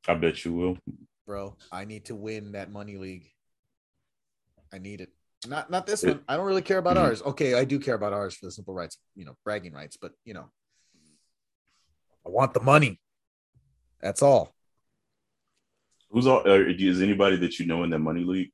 I 0.06 0.14
bet 0.14 0.44
you 0.44 0.52
will. 0.54 0.78
Bro. 1.26 1.56
I 1.72 1.84
need 1.84 2.06
to 2.06 2.14
win 2.14 2.52
that 2.52 2.70
money 2.70 2.96
league. 2.96 3.30
I 4.72 4.78
need 4.78 5.00
it. 5.00 5.10
Not 5.46 5.70
not 5.70 5.86
this 5.86 6.02
one. 6.02 6.20
I 6.28 6.36
don't 6.36 6.46
really 6.46 6.62
care 6.62 6.78
about 6.78 6.96
Mhm. 6.96 7.00
ours. 7.02 7.22
Okay, 7.22 7.54
I 7.54 7.64
do 7.64 7.78
care 7.78 7.94
about 7.94 8.12
ours 8.12 8.34
for 8.34 8.46
the 8.46 8.52
simple 8.52 8.74
rights, 8.74 8.98
you 9.14 9.24
know, 9.24 9.36
bragging 9.44 9.72
rights. 9.72 9.96
But 9.96 10.12
you 10.24 10.34
know, 10.34 10.50
I 12.26 12.30
want 12.30 12.54
the 12.54 12.60
money. 12.60 13.00
That's 14.00 14.22
all. 14.22 14.54
Who's 16.10 16.26
all? 16.26 16.40
Uh, 16.48 16.64
is 16.68 17.02
anybody 17.02 17.36
that 17.36 17.58
you 17.58 17.66
know 17.66 17.82
in 17.84 17.90
that 17.90 17.98
money 17.98 18.24
league? 18.24 18.52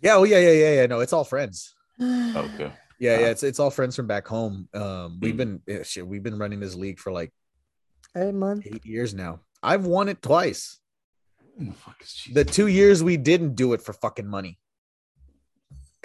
Yeah. 0.00 0.16
Oh 0.16 0.24
yeah. 0.24 0.38
Yeah. 0.38 0.50
Yeah. 0.52 0.72
Yeah. 0.80 0.86
No, 0.86 1.00
it's 1.00 1.12
all 1.12 1.24
friends. 1.24 1.74
Okay. 2.00 2.72
Yeah. 2.98 3.18
Yeah. 3.20 3.26
Ah. 3.26 3.30
It's 3.30 3.42
it's 3.42 3.58
all 3.58 3.70
friends 3.70 3.96
from 3.96 4.06
back 4.06 4.26
home. 4.26 4.68
Um, 4.74 5.18
we've 5.20 5.34
Mhm. 5.34 5.60
been 5.66 5.84
shit. 5.84 6.06
We've 6.06 6.22
been 6.22 6.38
running 6.38 6.60
this 6.60 6.74
league 6.74 6.98
for 6.98 7.12
like 7.12 7.32
Hey, 8.14 8.30
man. 8.32 8.62
eight 8.64 8.84
years 8.86 9.14
now. 9.14 9.40
I've 9.62 9.86
won 9.86 10.08
it 10.08 10.22
twice. 10.22 10.78
Oh, 11.60 11.64
the 11.64 11.72
fuck 11.72 11.96
is 12.02 12.12
Jesus? 12.12 12.34
The 12.34 12.44
two 12.50 12.66
years 12.66 13.02
we 13.02 13.16
didn't 13.16 13.54
do 13.54 13.72
it 13.72 13.82
for 13.82 13.92
fucking 13.92 14.26
money. 14.26 14.58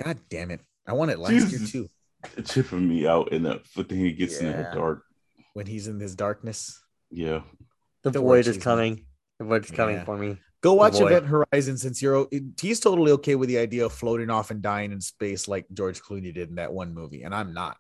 God 0.04 0.18
damn 0.30 0.52
it! 0.52 0.62
I 0.88 0.94
won 0.94 1.10
it 1.10 1.20
last 1.20 1.52
year 1.52 1.68
too. 1.68 1.90
Chipping 2.46 2.88
me 2.88 3.08
out 3.08 3.32
in 3.32 3.44
that 3.44 3.66
foot 3.66 3.90
thing 3.90 4.00
he 4.00 4.14
gets 4.14 4.40
in 4.40 4.48
the 4.48 4.70
dark. 4.74 5.04
When 5.54 5.66
he's 5.66 5.88
in 5.88 6.00
his 6.00 6.16
darkness. 6.16 6.82
Yeah. 7.12 7.42
The 8.04 8.12
Don't 8.12 8.24
void 8.24 8.48
is 8.48 8.58
coming. 8.58 9.06
The 9.40 9.46
void 9.46 9.66
is 9.66 9.72
coming 9.72 9.96
Yeah. 9.98 10.06
for 10.06 10.18
me. 10.18 10.38
Go 10.62 10.74
watch 10.74 10.94
boy. 10.94 11.08
Event 11.08 11.26
Horizon 11.28 11.78
since 11.78 12.02
you're 12.02 12.28
he's 12.60 12.80
totally 12.80 13.12
okay 13.14 13.36
with 13.36 13.50
the 13.50 13.58
idea 13.58 13.86
of 13.86 13.94
floating 13.94 14.30
off 14.30 14.52
and 14.52 14.62
dying 14.62 14.92
in 14.92 15.02
space 15.02 15.48
like 15.48 15.66
George 15.74 16.02
Clooney 16.02 16.34
did 16.34 16.50
in 16.50 16.56
that 16.56 16.72
one 16.74 16.94
movie, 16.94 17.24
and 17.24 17.34
I'm 17.34 17.54
not. 17.54 17.78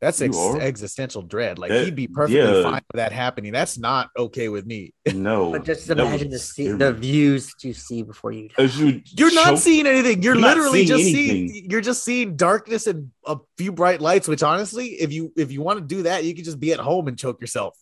That's 0.00 0.20
ex- 0.20 0.36
existential 0.36 1.22
dread. 1.22 1.58
Like 1.58 1.70
That- 1.70 1.84
he'd 1.84 1.96
be 1.96 2.06
perfectly 2.06 2.40
yeah. 2.42 2.62
fine 2.62 2.82
with 2.92 2.96
that 2.96 3.12
happening. 3.12 3.52
That's 3.52 3.78
not 3.78 4.10
okay 4.16 4.48
with 4.48 4.66
me. 4.66 4.92
No. 5.14 5.52
But 5.52 5.64
just 5.64 5.88
imagine 5.88 6.28
the 6.28 6.34
was 6.34 6.44
see- 6.50 6.64
scary. 6.66 6.78
the 6.78 6.92
views 6.92 7.46
that 7.46 7.64
you 7.66 7.72
see 7.72 8.02
before 8.02 8.32
you. 8.32 8.48
die. 8.50 8.64
You 8.64 9.00
You're 9.06 9.32
not 9.34 9.58
seeing 9.58 9.86
anything. 9.86 10.22
You're 10.22 10.34
You're 10.34 10.42
literally 10.42 10.86
seeing 10.86 10.88
just 10.88 11.00
anything. 11.16 11.48
seeing. 11.48 11.70
You're 11.70 11.80
just 11.80 12.04
seeing 12.04 12.36
darkness 12.36 12.86
and 12.86 13.10
a 13.26 13.38
few 13.56 13.72
bright 13.72 14.00
lights. 14.00 14.28
Which 14.28 14.42
honestly, 14.42 14.88
if 14.88 15.12
you 15.12 15.32
if 15.36 15.50
you 15.50 15.62
want 15.62 15.78
to 15.78 15.84
do 15.84 16.02
that, 16.02 16.24
you 16.24 16.34
could 16.34 16.44
just 16.44 16.60
be 16.60 16.72
at 16.72 16.78
home 16.80 17.08
and 17.08 17.18
choke 17.18 17.40
yourself. 17.40 17.74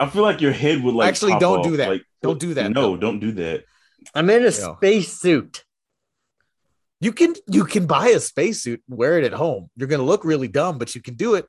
I 0.00 0.08
feel 0.08 0.22
like 0.22 0.40
your 0.40 0.52
head 0.52 0.82
would 0.82 0.94
like 0.94 1.08
Actually, 1.08 1.32
pop 1.32 1.40
don't 1.40 1.58
off. 1.58 1.64
do 1.66 1.76
that. 1.76 1.88
Like, 1.90 2.02
Don't 2.22 2.40
do 2.40 2.54
that, 2.54 2.70
No, 2.72 2.82
though. 2.92 2.96
don't 2.96 3.20
do 3.20 3.32
that. 3.32 3.64
I'm 4.14 4.30
in 4.30 4.42
a 4.42 4.44
Yeah. 4.46 4.76
space 4.76 5.12
suit. 5.20 5.64
You 7.00 7.12
can 7.12 7.34
you 7.46 7.64
can 7.64 7.86
buy 7.86 8.08
a 8.08 8.18
spacesuit 8.20 8.82
and 8.88 8.98
wear 8.98 9.18
it 9.18 9.24
at 9.24 9.32
home. 9.32 9.70
You're 9.76 9.88
gonna 9.88 10.02
look 10.02 10.24
really 10.24 10.48
dumb, 10.48 10.78
but 10.78 10.94
you 10.94 11.02
can 11.02 11.14
do 11.14 11.34
it. 11.34 11.46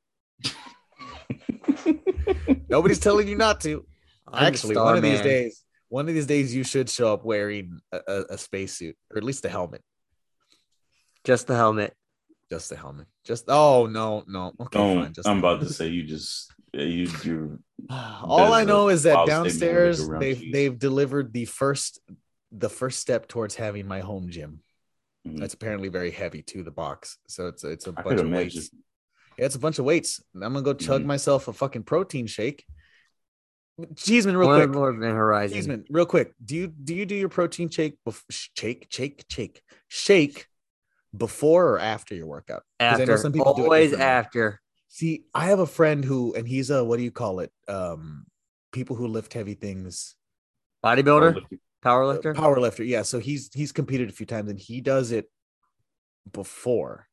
Nobody's 2.70 3.00
telling 3.00 3.28
you 3.28 3.36
not 3.36 3.62
to. 3.62 3.86
I'm 4.28 4.46
Actually, 4.46 4.76
one 4.76 4.96
of 4.96 5.02
these 5.04 5.22
days, 5.22 5.64
one 5.88 6.08
of 6.08 6.14
these 6.14 6.26
days, 6.28 6.54
you 6.54 6.64
should 6.64 6.90
show 6.90 7.14
up 7.14 7.26
wearing 7.26 7.80
a, 7.92 8.00
a, 8.08 8.24
a 8.32 8.38
spacesuit 8.38 8.96
or 9.12 9.18
at 9.18 9.24
least 9.24 9.44
a 9.46 9.50
helmet. 9.50 9.84
just 11.24 11.48
the 11.48 11.56
helmet. 11.56 11.96
Just 12.50 12.70
the 12.70 12.76
helmet. 12.76 13.08
Just 13.24 13.46
oh 13.48 13.86
no 13.86 14.24
no. 14.28 14.54
Okay, 14.60 14.80
fine. 14.80 14.96
Don't. 14.98 15.16
Just 15.16 15.28
I'm 15.28 15.40
about 15.40 15.62
to 15.62 15.70
say 15.72 15.88
you 15.88 16.04
just 16.04 16.52
you 16.74 17.08
you 17.24 17.60
All 17.90 18.54
I 18.54 18.64
know 18.64 18.90
is 18.90 19.04
that 19.04 19.16
wild 19.16 19.30
statement 19.30 19.60
to 19.60 19.66
make 19.66 19.70
downstairs 19.70 20.10
they've 20.20 20.40
cheese. 20.40 20.54
they've 20.54 20.80
delivered 20.80 21.34
the 21.34 21.46
first 21.46 22.00
the 22.52 22.70
first 22.70 23.00
step 23.00 23.28
towards 23.28 23.56
having 23.56 23.88
my 23.88 24.00
home 24.00 24.30
gym. 24.30 24.62
Mhm. 25.28 25.40
That's 25.40 25.54
apparently 25.54 25.90
very 25.90 26.12
heavy 26.12 26.42
to 26.44 26.64
the 26.64 26.72
box. 26.72 27.18
So 27.28 27.48
it's 27.48 27.64
a, 27.64 27.70
it's 27.70 27.88
a 27.88 27.94
I 27.96 28.02
bunch 28.02 28.20
of 28.20 28.30
weights. 28.30 28.72
Yeah, 29.40 29.46
it's 29.46 29.56
a 29.56 29.60
bunch 29.60 29.80
of 29.80 29.86
weights. 29.86 30.22
I'm 30.36 30.42
gonna 30.42 30.62
go 30.62 30.74
chug 30.74 31.02
Mhm. 31.04 31.06
myself 31.06 31.48
a 31.48 31.54
fucking 31.54 31.84
protein 31.84 32.28
shake. 32.28 32.66
Cheeseman, 33.96 34.36
real 34.36 34.50
More, 34.50 34.58
quick. 34.58 34.70
more 34.72 34.92
than 34.92 35.02
Horizon. 35.16 35.56
Cheeseman, 35.56 35.86
real 35.90 36.06
quick. 36.06 36.34
Do 36.44 36.56
you 36.56 36.68
do 36.68 36.94
you 36.94 37.06
do 37.06 37.16
your 37.16 37.30
protein 37.30 37.70
shake 37.70 37.98
bef- 38.06 38.26
shake 38.30 38.88
shake 38.92 39.24
shake 39.30 39.62
shake 39.88 40.48
before 41.16 41.70
or 41.76 41.80
after 41.80 42.14
your 42.14 42.28
workout? 42.28 42.64
After. 42.82 43.18
some 43.18 43.32
people 43.32 43.48
Always 43.54 43.92
differently. 43.92 44.06
after. 44.06 44.62
See, 44.90 45.24
I 45.34 45.46
have 45.46 45.60
a 45.60 45.66
friend 45.68 46.04
who, 46.04 46.34
and 46.36 46.46
he's 46.48 46.70
a 46.72 46.84
what 46.84 46.98
do 46.98 47.04
you 47.04 47.12
call 47.12 47.40
it? 47.40 47.54
Um, 47.70 48.26
people 48.74 48.98
who 48.98 49.08
lift 49.08 49.32
heavy 49.34 49.54
things. 49.54 50.16
Bodybuilder, 50.84 51.40
power 51.82 52.06
lifter. 52.06 52.34
Power 52.34 52.60
lifter. 52.60 52.84
Yeah. 52.84 53.04
So 53.04 53.20
he's 53.20 53.50
he's 53.54 53.72
competed 53.72 54.10
a 54.10 54.14
few 54.14 54.26
times 54.26 54.50
and 54.50 54.60
he 54.60 54.82
does 54.82 55.12
it 55.14 55.32
before. 56.30 57.08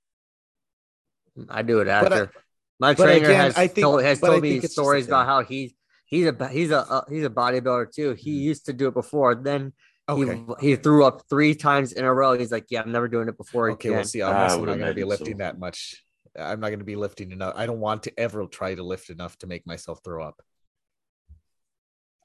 I 1.48 1.62
do 1.62 1.80
it 1.80 1.86
But 1.86 2.12
I- 2.12 2.20
after. 2.20 2.32
My 2.78 2.92
trainer 2.94 3.24
again, 3.26 3.40
has 3.40 3.56
I 3.56 3.68
think- 3.68 3.84
told, 3.84 4.02
has 4.02 4.20
but 4.20 4.26
I 4.28 4.30
told 4.34 4.42
me 4.42 4.60
stories 4.60 5.06
about 5.06 5.24
how 5.26 5.42
he's 5.42 5.72
he's 6.04 6.26
a 6.26 6.48
he's 6.48 6.70
a 6.70 6.80
uh, 6.80 7.04
he's 7.08 7.24
a 7.24 7.30
bodybuilder 7.30 7.90
too. 7.92 8.12
He 8.12 8.38
Mhm. 8.38 8.42
used 8.42 8.66
to 8.66 8.72
do 8.74 8.88
it 8.88 8.94
before. 8.94 9.34
Then 9.34 9.72
Okay. 10.08 10.44
he 10.60 10.70
he 10.70 10.76
threw 10.76 11.04
up 11.04 11.22
three 11.30 11.54
times 11.54 11.92
in 11.92 12.04
a 12.04 12.12
row. 12.12 12.36
He's 12.38 12.52
like, 12.52 12.66
"Yeah, 12.68 12.82
I'm 12.82 12.92
never 12.92 13.08
doing 13.08 13.28
it 13.28 13.36
before 13.38 13.70
Okay, 13.70 13.88
again." 13.88 13.96
we'll 13.98 14.04
see. 14.04 14.22
I'm 14.22 14.36
I 14.36 14.42
also 14.44 14.58
not 14.64 14.76
going 14.78 14.88
to 14.88 14.94
be 14.94 15.04
lifting 15.04 15.34
so. 15.34 15.38
that 15.38 15.58
much. 15.58 16.04
I'm 16.38 16.60
not 16.60 16.68
going 16.68 16.80
to 16.80 16.84
be 16.84 16.96
lifting 16.96 17.32
enough. 17.32 17.54
I 17.56 17.64
don't 17.64 17.80
want 17.80 18.02
to 18.02 18.12
ever 18.20 18.44
try 18.46 18.74
to 18.74 18.82
lift 18.82 19.08
enough 19.08 19.38
to 19.38 19.46
make 19.46 19.66
myself 19.66 20.00
throw 20.04 20.22
up. 20.22 20.42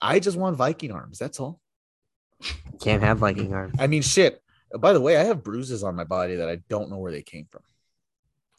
I 0.02 0.20
just 0.20 0.36
want 0.38 0.58
Viking 0.58 0.92
arms. 0.92 1.18
That's 1.18 1.40
all. 1.40 1.62
Can't 2.82 3.04
have 3.04 3.20
Viking 3.20 3.54
arms. 3.54 3.76
I 3.80 3.88
mean, 3.88 4.02
shit. 4.02 4.42
By 4.78 4.92
the 4.94 5.00
way, 5.02 5.16
I 5.18 5.24
have 5.24 5.44
bruises 5.44 5.82
on 5.84 5.96
my 5.96 6.04
body 6.04 6.36
that 6.36 6.50
I 6.50 6.58
don't 6.70 6.90
know 6.90 6.98
where 6.98 7.12
they 7.12 7.22
came 7.22 7.46
from. 7.50 7.62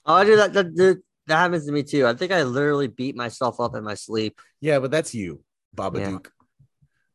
Oh, 0.07 0.15
I 0.15 0.25
do 0.25 0.37
that. 0.37 0.53
That, 0.53 0.75
that. 0.77 1.03
that 1.29 1.37
happens 1.37 1.67
to 1.67 1.73
me 1.73 1.83
too. 1.83 2.07
I 2.07 2.15
think 2.15 2.33
I 2.33 2.43
literally 2.43 2.89
beat 2.89 3.15
myself 3.17 3.61
up 3.61 3.75
in 3.77 3.85
my 3.85 3.95
sleep. 3.95 4.41
Yeah, 4.61 4.79
but 4.81 4.91
that's 4.91 5.15
you, 5.15 5.43
Baba 5.75 6.01
Yeah. 6.01 6.11
Duke. 6.11 6.33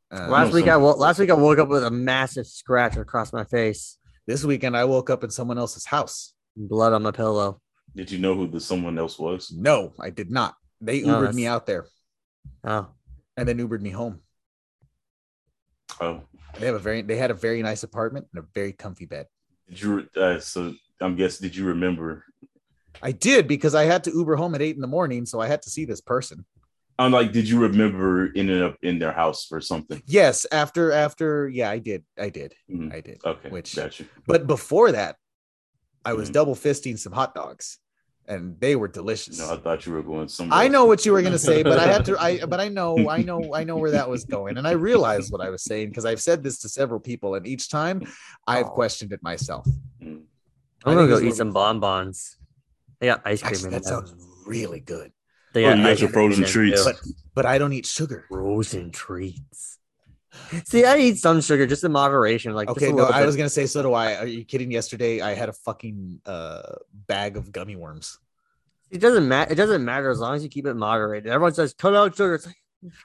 Uh, 0.10 0.28
last 0.30 0.50
know 0.50 0.56
week, 0.56 0.66
some- 0.66 0.74
I 0.74 0.78
wo- 0.78 0.96
last 0.96 1.20
week 1.20 1.30
I 1.30 1.34
woke 1.34 1.60
up 1.60 1.68
with 1.68 1.84
a 1.84 1.92
massive 1.92 2.48
scratch 2.48 2.96
across 2.96 3.34
my 3.34 3.44
face, 3.44 3.98
this 4.26 4.44
weekend, 4.46 4.76
I 4.78 4.86
woke 4.86 5.10
up 5.10 5.24
in 5.24 5.30
someone 5.30 5.58
else's 5.58 5.86
house. 5.86 6.34
blood 6.56 6.92
on 6.94 7.04
my 7.04 7.12
pillow. 7.12 7.62
Did 7.96 8.10
you 8.12 8.20
know 8.20 8.34
who 8.36 8.48
the 8.48 8.60
someone 8.60 8.98
else 8.98 9.20
was? 9.20 9.52
No, 9.52 9.94
I 10.00 10.10
did 10.10 10.32
not. 10.32 10.56
They 10.82 11.02
No, 11.02 11.22
Ubered 11.22 11.34
me 11.34 11.46
out 11.48 11.66
there 11.66 11.86
Oh, 12.64 12.88
and 13.36 13.48
then 13.48 13.58
Ubered 13.60 13.82
me 13.82 13.90
home. 13.90 14.22
Oh, 16.00 16.22
They 16.60 16.66
have 16.68 16.76
a 16.76 16.80
very, 16.80 17.02
they 17.02 17.16
had 17.18 17.32
a 17.32 17.34
very 17.34 17.62
nice 17.62 17.84
apartment 17.84 18.28
and 18.34 18.44
a 18.44 18.48
very 18.54 18.72
comfy 18.74 19.06
bed. 19.06 19.28
did 19.70 19.82
you? 19.82 20.08
Uh, 20.16 20.40
so 20.40 20.74
I'm 21.02 21.16
guessing. 21.16 21.48
Did 21.48 21.56
you 21.56 21.66
remember? 21.66 22.24
I 23.02 23.12
did 23.12 23.48
because 23.48 23.76
I 23.76 23.84
had 23.86 24.04
to 24.06 24.12
Uber 24.12 24.36
home 24.36 24.56
at 24.56 24.62
eight 24.62 24.76
in 24.76 24.82
the 24.82 24.88
morning, 24.88 25.26
so 25.26 25.40
I 25.40 25.48
had 25.48 25.62
to 25.64 25.70
see 25.70 25.86
this 25.86 26.02
person. 26.02 26.46
I'm 27.00 27.12
like, 27.12 27.32
did 27.32 27.48
you 27.48 27.60
remember 27.60 28.32
ending 28.36 28.62
up 28.64 28.76
in 28.82 28.98
their 28.98 29.12
house 29.12 29.52
or 29.52 29.62
something? 29.62 30.02
Yes, 30.08 30.48
after 30.52 30.92
after 30.92 31.48
yeah, 31.48 31.70
I 31.70 31.78
did, 31.78 32.04
I 32.18 32.30
did, 32.30 32.56
Mhm. 32.70 32.92
I 32.94 33.02
did. 33.02 33.20
Okay, 33.24 33.50
Which- 33.50 33.76
got 33.76 34.00
you. 34.00 34.08
But 34.26 34.48
before 34.48 34.92
that, 34.94 35.18
I 36.04 36.14
was 36.14 36.30
Mhm. 36.30 36.34
double 36.34 36.56
fisting 36.56 36.98
some 36.98 37.14
hot 37.14 37.36
dogs, 37.36 37.78
and 38.28 38.60
they 38.60 38.76
were 38.76 38.88
delicious. 38.88 39.38
No, 39.38 39.54
I 39.54 39.58
thought 39.58 39.86
you 39.86 39.94
were 39.94 40.02
going 40.02 40.28
somewhere. 40.28 40.58
I 40.58 40.68
know 40.70 40.86
what 40.86 41.06
you 41.06 41.12
were 41.12 41.22
gonna 41.22 41.38
say, 41.38 41.62
but 41.62 41.78
I 41.78 41.86
had 41.86 42.04
to. 42.06 42.18
I 42.20 42.44
but 42.46 42.60
I 42.60 42.68
know, 42.70 43.10
I 43.10 43.22
know, 43.22 43.54
I 43.54 43.64
know 43.64 43.78
where 43.78 43.92
that 43.92 44.10
was 44.10 44.24
going, 44.26 44.58
and 44.58 44.68
I 44.68 44.72
realized 44.72 45.32
what 45.32 45.42
I 45.42 45.52
was 45.52 45.62
saying 45.64 45.90
because 45.90 46.06
I've 46.06 46.22
said 46.22 46.44
this 46.44 46.58
to 46.62 46.70
several 46.70 47.00
people, 47.00 47.36
and 47.36 47.46
each 47.46 47.70
time 47.70 48.02
I've 48.48 48.68
questioned 48.68 49.14
it 49.14 49.22
myself. 49.22 49.68
Mm. 50.02 50.24
I 50.84 50.90
I'm 50.92 50.96
gonna 50.98 51.08
go 51.08 51.20
eat 51.20 51.36
some 51.36 51.52
bonbons. 51.52 52.38
They 53.00 53.08
got 53.08 53.22
ice 53.26 53.42
cream 53.42 53.54
Actually, 53.54 53.66
in 53.68 53.72
that 53.74 53.84
them. 53.84 54.08
sounds 54.08 54.28
really 54.46 54.80
good, 54.80 55.12
They 55.54 55.66
Oh, 55.66 55.70
got 55.70 55.78
you 55.78 55.84
got 55.84 55.92
ice 55.92 56.00
your 56.02 56.10
frozen 56.10 56.44
in 56.44 56.50
treats. 56.50 56.84
but 56.84 56.96
but 57.36 57.46
I 57.46 57.58
don't 57.58 57.74
eat 57.74 57.86
sugar. 57.86 58.26
Frozen 58.30 58.92
treats. 58.92 59.78
See, 60.66 60.86
I 60.86 60.98
eat 60.98 61.18
some 61.18 61.42
sugar 61.42 61.66
just 61.66 61.84
in 61.84 61.92
moderation. 61.92 62.54
Like 62.54 62.70
Okay, 62.70 62.92
no, 62.92 63.06
I 63.08 63.20
bit. 63.22 63.26
was 63.26 63.36
gonna 63.36 63.50
say 63.50 63.66
so 63.66 63.82
do 63.82 63.94
I. 63.94 64.16
Are 64.18 64.26
you 64.26 64.46
kidding? 64.46 64.72
Yesterday, 64.72 65.22
I 65.22 65.34
had 65.34 65.50
a 65.50 65.54
fucking 65.54 66.22
uh, 66.26 66.62
bag 67.08 67.38
of 67.38 67.52
gummy 67.52 67.76
worms. 67.76 68.20
It 68.92 69.00
doesn't 69.00 69.28
matter. 69.28 69.52
It 69.52 69.56
doesn't 69.56 69.84
matter 69.84 70.10
as 70.10 70.20
long 70.20 70.36
as 70.36 70.44
you 70.44 70.50
keep 70.50 70.66
it 70.66 70.76
moderated. 70.76 71.32
Everyone 71.32 71.54
says 71.54 71.74
cut 71.74 71.96
out 71.96 72.16
sugar. 72.16 72.36
It's 72.36 72.46
like 72.46 72.56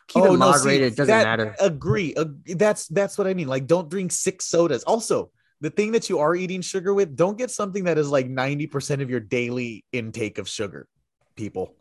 keep 0.09 0.23
Oh, 0.23 0.35
it 0.35 0.39
no, 0.39 0.53
see, 0.53 0.59
moderated. 0.59 0.93
it 0.93 0.97
doesn't 0.97 1.07
that- 1.09 1.25
matter. 1.25 1.57
Agree. 1.59 2.15
Ag- 2.17 2.59
That's 2.59 2.87
that's 2.89 3.17
what 3.19 3.27
I 3.27 3.35
mean. 3.35 3.49
Like, 3.49 3.67
don't 3.67 3.89
drink 3.89 4.13
six 4.13 4.45
sodas. 4.47 4.85
Also, 4.85 5.31
the 5.63 5.71
thing 5.71 5.93
that 5.93 6.11
you 6.11 6.19
are 6.19 6.35
eating 6.35 6.61
sugar 6.61 6.93
with, 6.93 7.17
don't 7.17 7.39
get 7.39 7.49
something 7.49 7.85
that 7.85 7.97
is 7.97 8.11
like 8.11 8.29
90% 8.29 9.01
of 9.01 9.09
your 9.09 9.21
daily 9.21 9.85
intake 9.93 10.39
of 10.39 10.49
sugar, 10.49 10.89
people. 11.37 11.77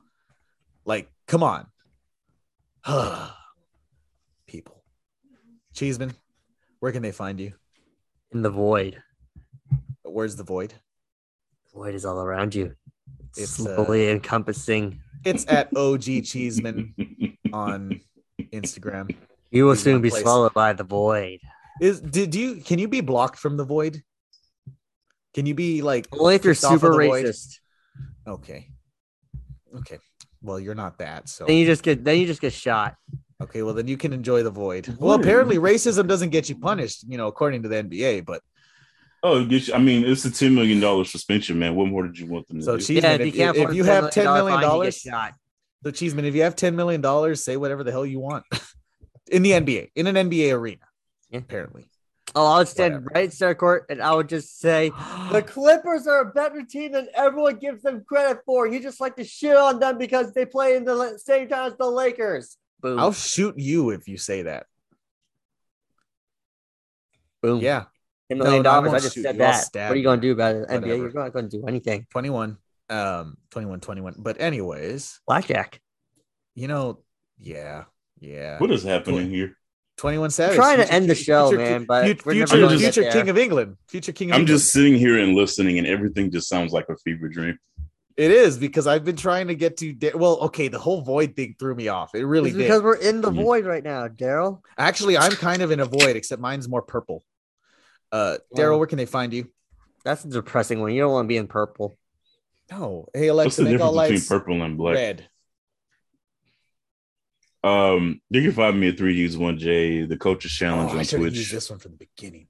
Like, 0.85 1.11
come 1.27 1.41
on. 1.41 1.65
people. 4.47 4.83
Cheeseman, 5.73 6.13
where 6.79 6.91
can 6.91 7.01
they 7.01 7.11
find 7.11 7.39
you? 7.39 7.53
In 8.31 8.43
the 8.43 8.51
void. 8.51 9.01
Where's 10.03 10.35
the 10.35 10.43
void? 10.43 10.75
Void 11.73 11.95
is 11.95 12.05
all 12.05 12.21
around 12.21 12.53
you. 12.53 12.75
It's, 13.35 13.49
slowly 13.51 14.09
uh, 14.09 14.11
encompassing. 14.11 14.99
It's 15.25 15.47
at 15.47 15.75
OG 15.75 16.03
Cheeseman 16.25 16.93
on 17.51 17.99
Instagram. 18.39 19.15
You 19.49 19.65
will 19.65 19.75
soon 19.75 20.01
be 20.01 20.11
place. 20.11 20.21
swallowed 20.21 20.53
by 20.53 20.73
the 20.73 20.83
void. 20.83 21.39
Is 21.81 21.99
did 21.99 22.35
you 22.35 22.55
can 22.57 22.79
you 22.79 22.87
be 22.87 23.01
blocked 23.01 23.37
from 23.39 23.57
the 23.57 23.65
void? 23.65 24.01
Can 25.33 25.45
you 25.45 25.55
be 25.55 25.81
like 25.81 26.07
Only 26.11 26.35
if 26.35 26.45
you're 26.45 26.53
kicked 26.53 26.63
of 26.65 26.79
super 26.79 26.93
void? 26.93 27.25
racist. 27.25 27.59
Okay. 28.27 28.69
Okay. 29.79 29.97
Well, 30.43 30.59
you're 30.59 30.75
not 30.75 30.99
that. 30.99 31.27
So 31.27 31.45
Then 31.45 31.57
you 31.57 31.65
just 31.65 31.81
get 31.83 32.03
then 32.03 32.19
you 32.19 32.27
just 32.27 32.39
get 32.41 32.53
shot. 32.53 32.95
okay, 33.41 33.63
well 33.63 33.73
then 33.73 33.87
you 33.87 33.97
can 33.97 34.13
enjoy 34.13 34.43
the 34.43 34.51
void. 34.51 34.87
What? 34.87 34.99
Well, 34.99 35.13
apparently 35.19 35.57
racism 35.57 36.07
doesn't 36.07 36.29
get 36.29 36.49
you 36.49 36.55
punished, 36.55 37.03
you 37.07 37.17
know, 37.17 37.27
according 37.27 37.63
to 37.63 37.69
the 37.69 37.77
NBA, 37.83 38.25
but 38.25 38.41
Oh, 39.23 39.41
it 39.41 39.49
gets 39.49 39.67
you- 39.67 39.73
I 39.75 39.77
mean, 39.79 40.03
it's 40.05 40.25
a 40.25 40.31
ten 40.31 40.53
million 40.55 40.79
dollar 40.79 41.03
suspension, 41.05 41.57
man. 41.59 41.75
What 41.75 41.87
more 41.87 42.03
did 42.07 42.17
you 42.17 42.27
want 42.27 42.47
them 42.47 42.57
to 42.59 42.63
So 42.63 42.77
do? 42.77 42.83
Cheeseman, 42.83 43.03
yeah, 43.03 43.15
if 43.15 43.21
if, 43.21 43.25
you 43.27 43.31
can't 43.33 43.55
if 43.57 43.61
afford 43.63 43.75
you 43.75 43.83
have 43.85 44.11
ten 44.11 44.25
million 44.25 44.45
fine, 44.45 44.53
you 44.53 44.61
get 44.61 44.67
dollars, 44.71 44.97
shot. 44.99 45.33
so 45.83 45.91
Cheeseman, 45.91 46.25
if 46.25 46.35
you 46.35 46.41
have 46.43 46.55
ten 46.55 46.75
million 46.75 47.01
dollars, 47.01 47.43
say 47.43 47.57
whatever 47.57 47.83
the 47.83 47.91
hell 47.91 48.05
you 48.05 48.19
want 48.19 48.45
in 49.31 49.41
the 49.43 49.51
NBA, 49.51 49.89
in 49.95 50.07
an 50.07 50.15
NBA 50.29 50.53
arena, 50.55 50.81
Yeah. 51.31 51.39
apparently. 51.39 51.87
Oh, 52.35 52.45
I'll 52.45 52.65
stand 52.65 52.93
Whatever. 52.93 53.11
right 53.15 53.25
in 53.25 53.31
center 53.31 53.55
court 53.55 53.85
and 53.89 54.01
I 54.01 54.13
would 54.13 54.29
just 54.29 54.59
say 54.59 54.89
the 55.31 55.43
Clippers 55.45 56.07
are 56.07 56.19
a 56.21 56.25
better 56.31 56.63
team 56.63 56.93
than 56.93 57.07
everyone 57.13 57.57
gives 57.57 57.81
them 57.81 58.03
credit 58.07 58.39
for. 58.45 58.67
You 58.67 58.79
just 58.79 59.01
like 59.01 59.15
to 59.17 59.23
shit 59.25 59.55
on 59.57 59.79
them 59.79 59.97
because 59.97 60.31
they 60.33 60.45
play 60.45 60.75
in 60.77 60.85
the 60.85 61.17
same 61.17 61.49
time 61.49 61.71
as 61.71 61.77
the 61.77 61.87
Lakers. 61.89 62.55
Boom. 62.79 62.99
I'll 62.99 63.11
shoot 63.11 63.57
you 63.57 63.89
if 63.89 64.07
you 64.07 64.17
say 64.17 64.43
that. 64.43 64.65
Boom. 67.41 67.59
Yeah. 67.59 67.85
$10 68.31 68.37
No, 68.37 68.43
million 68.45 68.63
no, 68.63 68.69
I 68.69 68.73
dollars. 68.75 68.93
I, 68.93 68.99
just 68.99 69.15
shoot 69.15 69.23
said 69.23 69.35
you. 69.35 69.43
I'll 69.43 69.51
that. 69.51 69.63
stab 69.65 69.89
What 69.89 69.93
are 69.93 69.95
you 69.95 70.01
you. 70.01 70.03
going 70.05 70.21
to 70.21 70.27
do 70.27 70.31
about 70.31 70.55
it? 70.55 70.67
NBA, 70.69 70.73
Whatever. 70.81 70.95
you're 70.97 71.13
not 71.13 71.33
going 71.33 71.49
to 71.49 71.57
do 71.59 71.65
anything. 71.67 72.07
21 72.11 72.57
um 72.89 73.37
21 73.51 73.79
21 73.79 74.15
but 74.19 74.41
anyways 74.41 75.21
Blackjack. 75.25 75.79
you 76.55 76.67
know 76.67 76.99
yeah 77.39 77.85
yeah 78.19 78.59
What 78.59 78.69
is 78.69 78.83
happening 78.83 79.29
here? 79.29 79.57
21 80.01 80.25
I'm 80.25 80.31
savage 80.31 80.55
trying 80.55 80.77
to 80.77 80.83
future 80.83 80.93
end 80.95 81.09
the 81.09 81.15
show, 81.15 81.49
future 81.49 81.63
man, 81.63 81.85
but 81.85 82.07
fut- 82.07 82.25
we're 82.25 82.33
never 82.33 82.47
future, 82.47 82.61
gonna 82.67 82.79
future 82.79 83.11
king 83.11 83.29
of 83.29 83.37
england 83.37 83.77
future 83.87 84.11
king 84.11 84.31
of 84.31 84.35
I'm 84.35 84.41
england. 84.41 84.59
just 84.59 84.71
sitting 84.73 84.95
here 84.95 85.19
and 85.19 85.35
listening, 85.35 85.77
and 85.77 85.85
everything 85.85 86.31
just 86.31 86.49
sounds 86.49 86.73
like 86.73 86.89
a 86.89 86.97
fever 86.97 87.29
dream. 87.29 87.59
it 88.17 88.31
is 88.31 88.57
because 88.57 88.87
i've 88.87 89.05
been 89.05 89.15
trying 89.15 89.47
to 89.47 89.55
get 89.55 89.77
to 89.77 89.93
Da- 89.93 90.15
well 90.15 90.37
okay 90.47 90.67
the 90.69 90.79
whole 90.79 91.01
void 91.01 91.35
thing 91.35 91.55
threw 91.59 91.75
me 91.75 91.87
off 91.87 92.15
it 92.15 92.25
really 92.25 92.49
It's 92.49 92.57
did 92.57 92.63
because 92.63 92.81
we're 92.81 92.95
in 92.95 93.21
the 93.21 93.31
Mhm. 93.31 93.43
void 93.43 93.65
right 93.65 93.83
now, 93.83 94.07
Daryl. 94.07 94.61
actually 94.77 95.17
i'm 95.19 95.33
kind 95.33 95.61
of 95.61 95.69
in 95.71 95.79
a 95.79 95.85
void 95.85 96.15
except 96.15 96.41
mine's 96.41 96.67
more 96.67 96.81
purple 96.81 97.23
uh 98.11 98.37
daryl 98.57 98.71
Wow. 98.71 98.77
where 98.79 98.87
can 98.87 98.97
they 98.97 99.05
find 99.05 99.31
you 99.33 99.49
That's 100.03 100.25
a 100.25 100.29
depressing 100.29 100.81
one. 100.81 100.91
You 100.93 101.01
don't 101.03 101.11
want 101.13 101.25
to 101.25 101.27
be 101.27 101.37
in 101.37 101.47
purple. 101.47 101.95
no 102.71 103.07
hey 103.13 103.29
What's 103.29 103.59
alexa 103.59 103.63
the 103.63 103.69
make 103.71 103.81
all 103.81 103.93
difference 103.93 104.07
between 104.09 104.15
lights 104.17 104.27
purple 104.27 104.61
and 104.63 104.77
black? 104.77 104.95
red 104.95 105.27
Um, 107.63 108.21
you 108.29 108.41
can 108.41 108.51
find 108.53 108.79
me 108.79 108.89
at 108.89 108.97
3Ds 108.97 109.35
1J, 109.35 110.09
the 110.09 110.17
coaches 110.17 110.51
challenge 110.51 110.89
oh, 110.89 110.95
i 110.95 110.99
on 110.99 111.05
have 111.05 111.11
used 111.11 111.35
Twitch. 111.35 111.51
this 111.51 111.69
one 111.69 111.77
from 111.79 111.91
the 111.91 111.97
beginning 112.15 112.47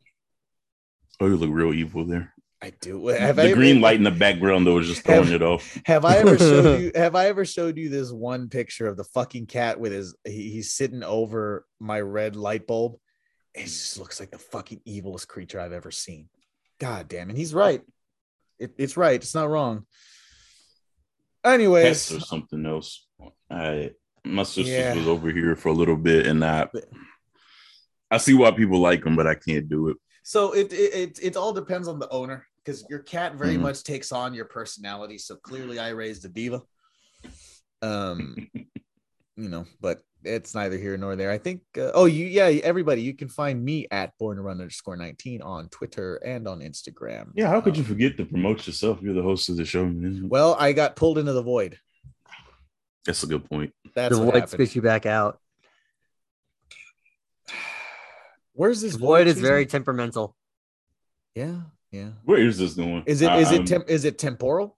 Oh, 1.19 1.27
you 1.27 1.35
look 1.35 1.49
real 1.51 1.73
evil 1.73 2.05
there. 2.05 2.33
i 2.61 2.71
do 2.81 3.07
have 3.07 3.37
I 3.37 3.43
the 3.43 3.49
ever- 3.49 3.55
green 3.55 3.81
light 3.81 3.97
in 3.97 4.03
the 4.03 4.11
background 4.11 4.65
though 4.65 4.77
is 4.77 4.87
just 4.87 5.03
throwing 5.03 5.25
Have- 5.25 5.33
it 5.33 5.41
off. 5.41 5.81
Have 5.85 6.05
I 6.05 6.17
ever 6.17 6.37
showed 6.37 6.79
you? 6.81 6.91
Have 6.95 7.15
I 7.15 7.25
ever 7.27 7.43
showed 7.45 7.77
you 7.77 7.89
this 7.89 8.09
one 8.11 8.47
picture 8.49 8.87
of 8.87 8.95
the 8.97 9.03
fucking 9.03 9.47
cat 9.47 9.79
with 9.79 9.91
his? 9.91 10.15
He, 10.23 10.49
he's 10.51 10.71
sitting 10.71 11.03
over 11.03 11.65
my 11.79 11.99
red 11.99 12.35
light 12.35 12.65
bulb. 12.65 12.97
It 13.53 13.63
just 13.63 13.99
looks 13.99 14.19
like 14.21 14.31
the 14.31 14.37
fucking 14.37 14.79
evilest 14.87 15.27
creature 15.27 15.59
I've 15.59 15.73
ever 15.73 15.91
seen. 15.91 16.29
God 16.79 17.07
damn, 17.09 17.29
and 17.29 17.37
he's 17.37 17.53
right. 17.53 17.81
It, 18.59 18.73
it's 18.77 18.95
right. 18.95 19.15
It's 19.15 19.35
not 19.35 19.49
wrong. 19.49 19.85
Anyways, 21.43 21.85
Pets 21.85 22.11
or 22.13 22.19
something 22.21 22.65
else. 22.65 23.05
I 23.49 23.91
my 24.23 24.43
sister 24.43 24.71
Yeah. 24.71 24.95
was 24.95 25.07
over 25.07 25.31
here 25.31 25.55
for 25.55 25.69
a 25.69 25.73
little 25.73 25.97
bit, 25.97 26.27
and 26.27 26.43
I 26.43 26.67
I 28.09 28.17
see 28.17 28.33
why 28.33 28.51
people 28.51 28.79
like 28.79 29.03
them, 29.03 29.15
but 29.15 29.27
I 29.27 29.35
can't 29.35 29.67
do 29.69 29.89
it. 29.89 29.97
so 30.23 30.53
it 30.53 30.71
it 30.73 30.93
it, 30.93 31.19
it 31.21 31.35
all 31.37 31.53
depends 31.53 31.87
on 31.87 31.99
the 31.99 32.09
owner 32.09 32.45
because 32.63 32.85
your 32.89 32.99
cat 32.99 33.35
very 33.35 33.55
Mhm. 33.55 33.61
much 33.61 33.83
takes 33.83 34.11
on 34.11 34.33
your 34.33 34.45
personality. 34.45 35.17
So 35.17 35.35
clearly, 35.37 35.79
I 35.79 35.89
raised 35.89 36.23
a 36.25 36.29
diva. 36.29 36.61
Um, 37.81 38.35
you 39.35 39.49
know, 39.49 39.65
but 39.79 40.01
it's 40.23 40.53
neither 40.53 40.77
here 40.77 40.95
nor 40.97 41.15
there. 41.15 41.31
I 41.31 41.39
think. 41.39 41.61
Uh, 41.75 41.89
oh, 41.95 42.05
you 42.05 42.25
yeah, 42.27 42.45
everybody, 42.63 43.01
you 43.01 43.15
can 43.15 43.27
find 43.29 43.63
me 43.63 43.87
at 43.89 44.15
born 44.19 44.37
to 44.37 44.43
run 44.43 44.59
underscore 44.61 44.95
nineteen 44.97 45.41
on 45.41 45.69
Twitter 45.69 46.17
and 46.17 46.47
on 46.47 46.59
Instagram. 46.59 47.31
Yeah, 47.33 47.47
how 47.47 47.61
could 47.61 47.75
you 47.75 47.83
Um, 47.83 47.89
forget 47.89 48.17
to 48.17 48.25
promote 48.25 48.67
yourself? 48.67 48.99
You're 49.01 49.15
the 49.15 49.23
host 49.23 49.49
of 49.49 49.57
the 49.57 49.65
show. 49.65 49.91
Well, 50.23 50.55
I 50.59 50.73
got 50.73 50.95
pulled 50.95 51.17
into 51.17 51.33
the 51.33 51.41
void. 51.41 51.79
That's 53.05 53.23
a 53.23 53.27
good 53.27 53.45
point. 53.49 53.73
That's 53.95 54.15
the 54.17 54.23
void 54.23 54.33
happened. 54.35 54.49
spits 54.51 54.75
you 54.75 54.81
back 54.81 55.05
out. 55.05 55.39
Where's 58.53 58.81
this 58.81 58.95
void 58.95 59.27
is 59.27 59.39
very 59.39 59.65
temperamental. 59.65 60.35
yeah, 61.35 61.61
yeah. 61.91 62.09
Where 62.25 62.39
is 62.39 62.57
this 62.57 62.73
going? 62.73 63.03
Is 63.05 63.21
it 63.21 63.29
I- 63.29 63.39
it 63.39 63.59
um, 63.59 63.65
temp- 63.65 63.89
is 63.89 64.05
it 64.05 64.17
temporal? 64.19 64.77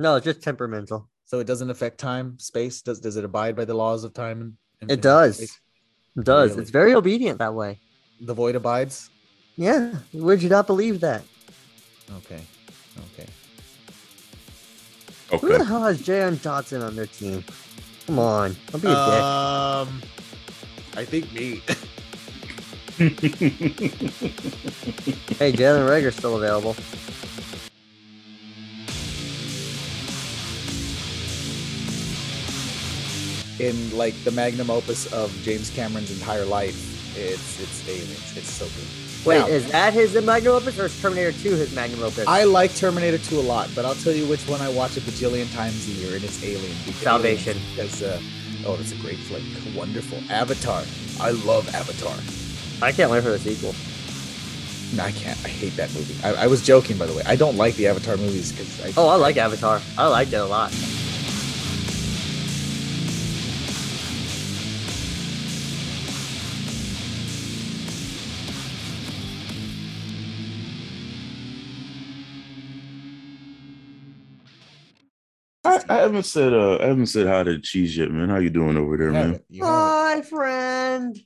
No, 0.00 0.16
it's 0.16 0.24
just 0.24 0.42
temperamental. 0.42 1.08
So 1.26 1.38
it 1.38 1.46
doesn't 1.46 1.70
affect 1.70 1.98
time, 1.98 2.38
space. 2.38 2.82
Does 2.82 3.00
does 3.00 3.16
it 3.16 3.24
abide 3.24 3.56
by 3.56 3.64
the 3.64 3.74
laws 3.74 4.04
of 4.04 4.12
time? 4.14 4.40
And, 4.40 4.56
and 4.82 4.90
It 4.90 5.00
does. 5.02 5.36
space? 5.36 5.60
It 6.16 6.24
does. 6.24 6.50
Really? 6.50 6.62
It's 6.62 6.70
very 6.70 6.94
obedient 6.94 7.38
that 7.38 7.54
way. 7.54 7.80
The 8.20 8.34
void 8.34 8.56
abides. 8.56 9.10
Yeah. 9.56 9.94
Would 10.12 10.42
you 10.42 10.48
not 10.48 10.66
believe 10.66 11.00
that? 11.00 11.22
Okay, 12.18 12.40
okay. 12.98 13.28
Who 15.38 15.58
the 15.58 15.64
hell 15.64 15.82
has 15.84 16.00
Jaron 16.02 16.40
Johnson 16.42 16.82
on 16.82 16.96
their 16.96 17.06
team? 17.06 17.44
Come 18.06 18.18
on. 18.18 18.56
Don't 18.70 18.82
be 18.82 18.88
a 18.88 18.92
Um, 18.92 20.02
I 20.96 21.04
think 21.04 21.32
me. 21.32 21.62
dick. 21.66 21.78
Hey, 25.38 25.52
Jalen 25.52 25.88
Reagor's 25.88 26.14
still 26.16 26.36
available. 26.36 26.76
In 33.60 33.96
like 33.96 34.14
the 34.24 34.32
magnum 34.32 34.68
opus 34.70 35.12
of 35.12 35.30
James 35.42 35.70
Cameron's 35.70 36.10
entire 36.10 36.44
life, 36.44 37.16
it's 37.16 37.60
it's 37.60 37.88
aliens. 37.88 38.36
It's 38.36 38.50
so 38.50 38.64
good. 38.66 39.03
Wait, 39.24 39.38
Now- 39.38 39.46
is 39.46 39.70
that 39.72 39.94
his 39.94 40.14
magnum 40.22 40.54
opus 40.54 40.78
or 40.78 40.86
is 40.86 41.00
Terminator 41.00 41.32
2 41.32 41.50
his 41.56 41.74
magnum 41.74 42.02
opus? 42.02 42.26
I 42.26 42.44
like 42.44 42.74
Terminator 42.74 43.18
2 43.18 43.38
a 43.38 43.40
lot, 43.40 43.70
but 43.74 43.84
I'll 43.84 43.94
tell 43.94 44.12
you 44.12 44.26
which 44.26 44.46
one 44.46 44.60
I 44.60 44.68
watch 44.68 44.96
a 44.96 45.00
bajillion 45.00 45.52
times 45.54 45.88
a 45.88 45.92
year, 45.92 46.14
and 46.16 46.24
it's 46.24 46.42
Alien. 46.44 46.76
Salvation. 47.00 47.58
Because, 47.74 48.02
uh, 48.02 48.20
oh, 48.66 48.76
that's 48.76 48.92
a 48.92 48.96
great 48.96 49.18
flick. 49.18 49.42
Wonderful. 49.74 50.18
Avatar. 50.30 50.82
I 51.20 51.30
love 51.30 51.74
Avatar. 51.74 52.14
I 52.82 52.92
can't 52.92 53.10
wait 53.10 53.22
for 53.22 53.30
the 53.30 53.38
sequel. 53.38 53.74
No, 54.94 55.04
I 55.04 55.12
can't. 55.12 55.38
I 55.44 55.48
hate 55.48 55.74
that 55.76 55.92
movie. 55.94 56.14
I, 56.22 56.44
I 56.44 56.46
was 56.46 56.62
joking, 56.64 56.98
by 56.98 57.06
the 57.06 57.14
way. 57.14 57.22
I 57.24 57.34
don't 57.36 57.56
like 57.56 57.74
the 57.76 57.86
Avatar 57.88 58.16
movies 58.18 58.52
because 58.52 58.96
Oh, 58.98 59.08
I 59.08 59.16
like 59.16 59.38
Avatar. 59.38 59.80
I 59.96 60.06
liked 60.06 60.32
it 60.32 60.36
a 60.36 60.44
lot. 60.44 60.70
I, 75.88 75.98
I 75.98 76.00
haven't 76.02 76.24
said 76.24 76.52
uh 76.52 76.78
I 76.80 76.86
haven't 76.86 77.06
said 77.06 77.26
hi 77.26 77.42
to 77.44 77.58
cheese 77.60 77.96
yet, 77.96 78.10
man. 78.10 78.28
How 78.28 78.38
you 78.38 78.50
doing 78.50 78.76
over 78.76 78.96
there, 78.96 79.08
You 79.08 79.12
man? 79.12 79.40
You. 79.48 79.64
Hi, 79.64 80.22
friend. 80.22 81.18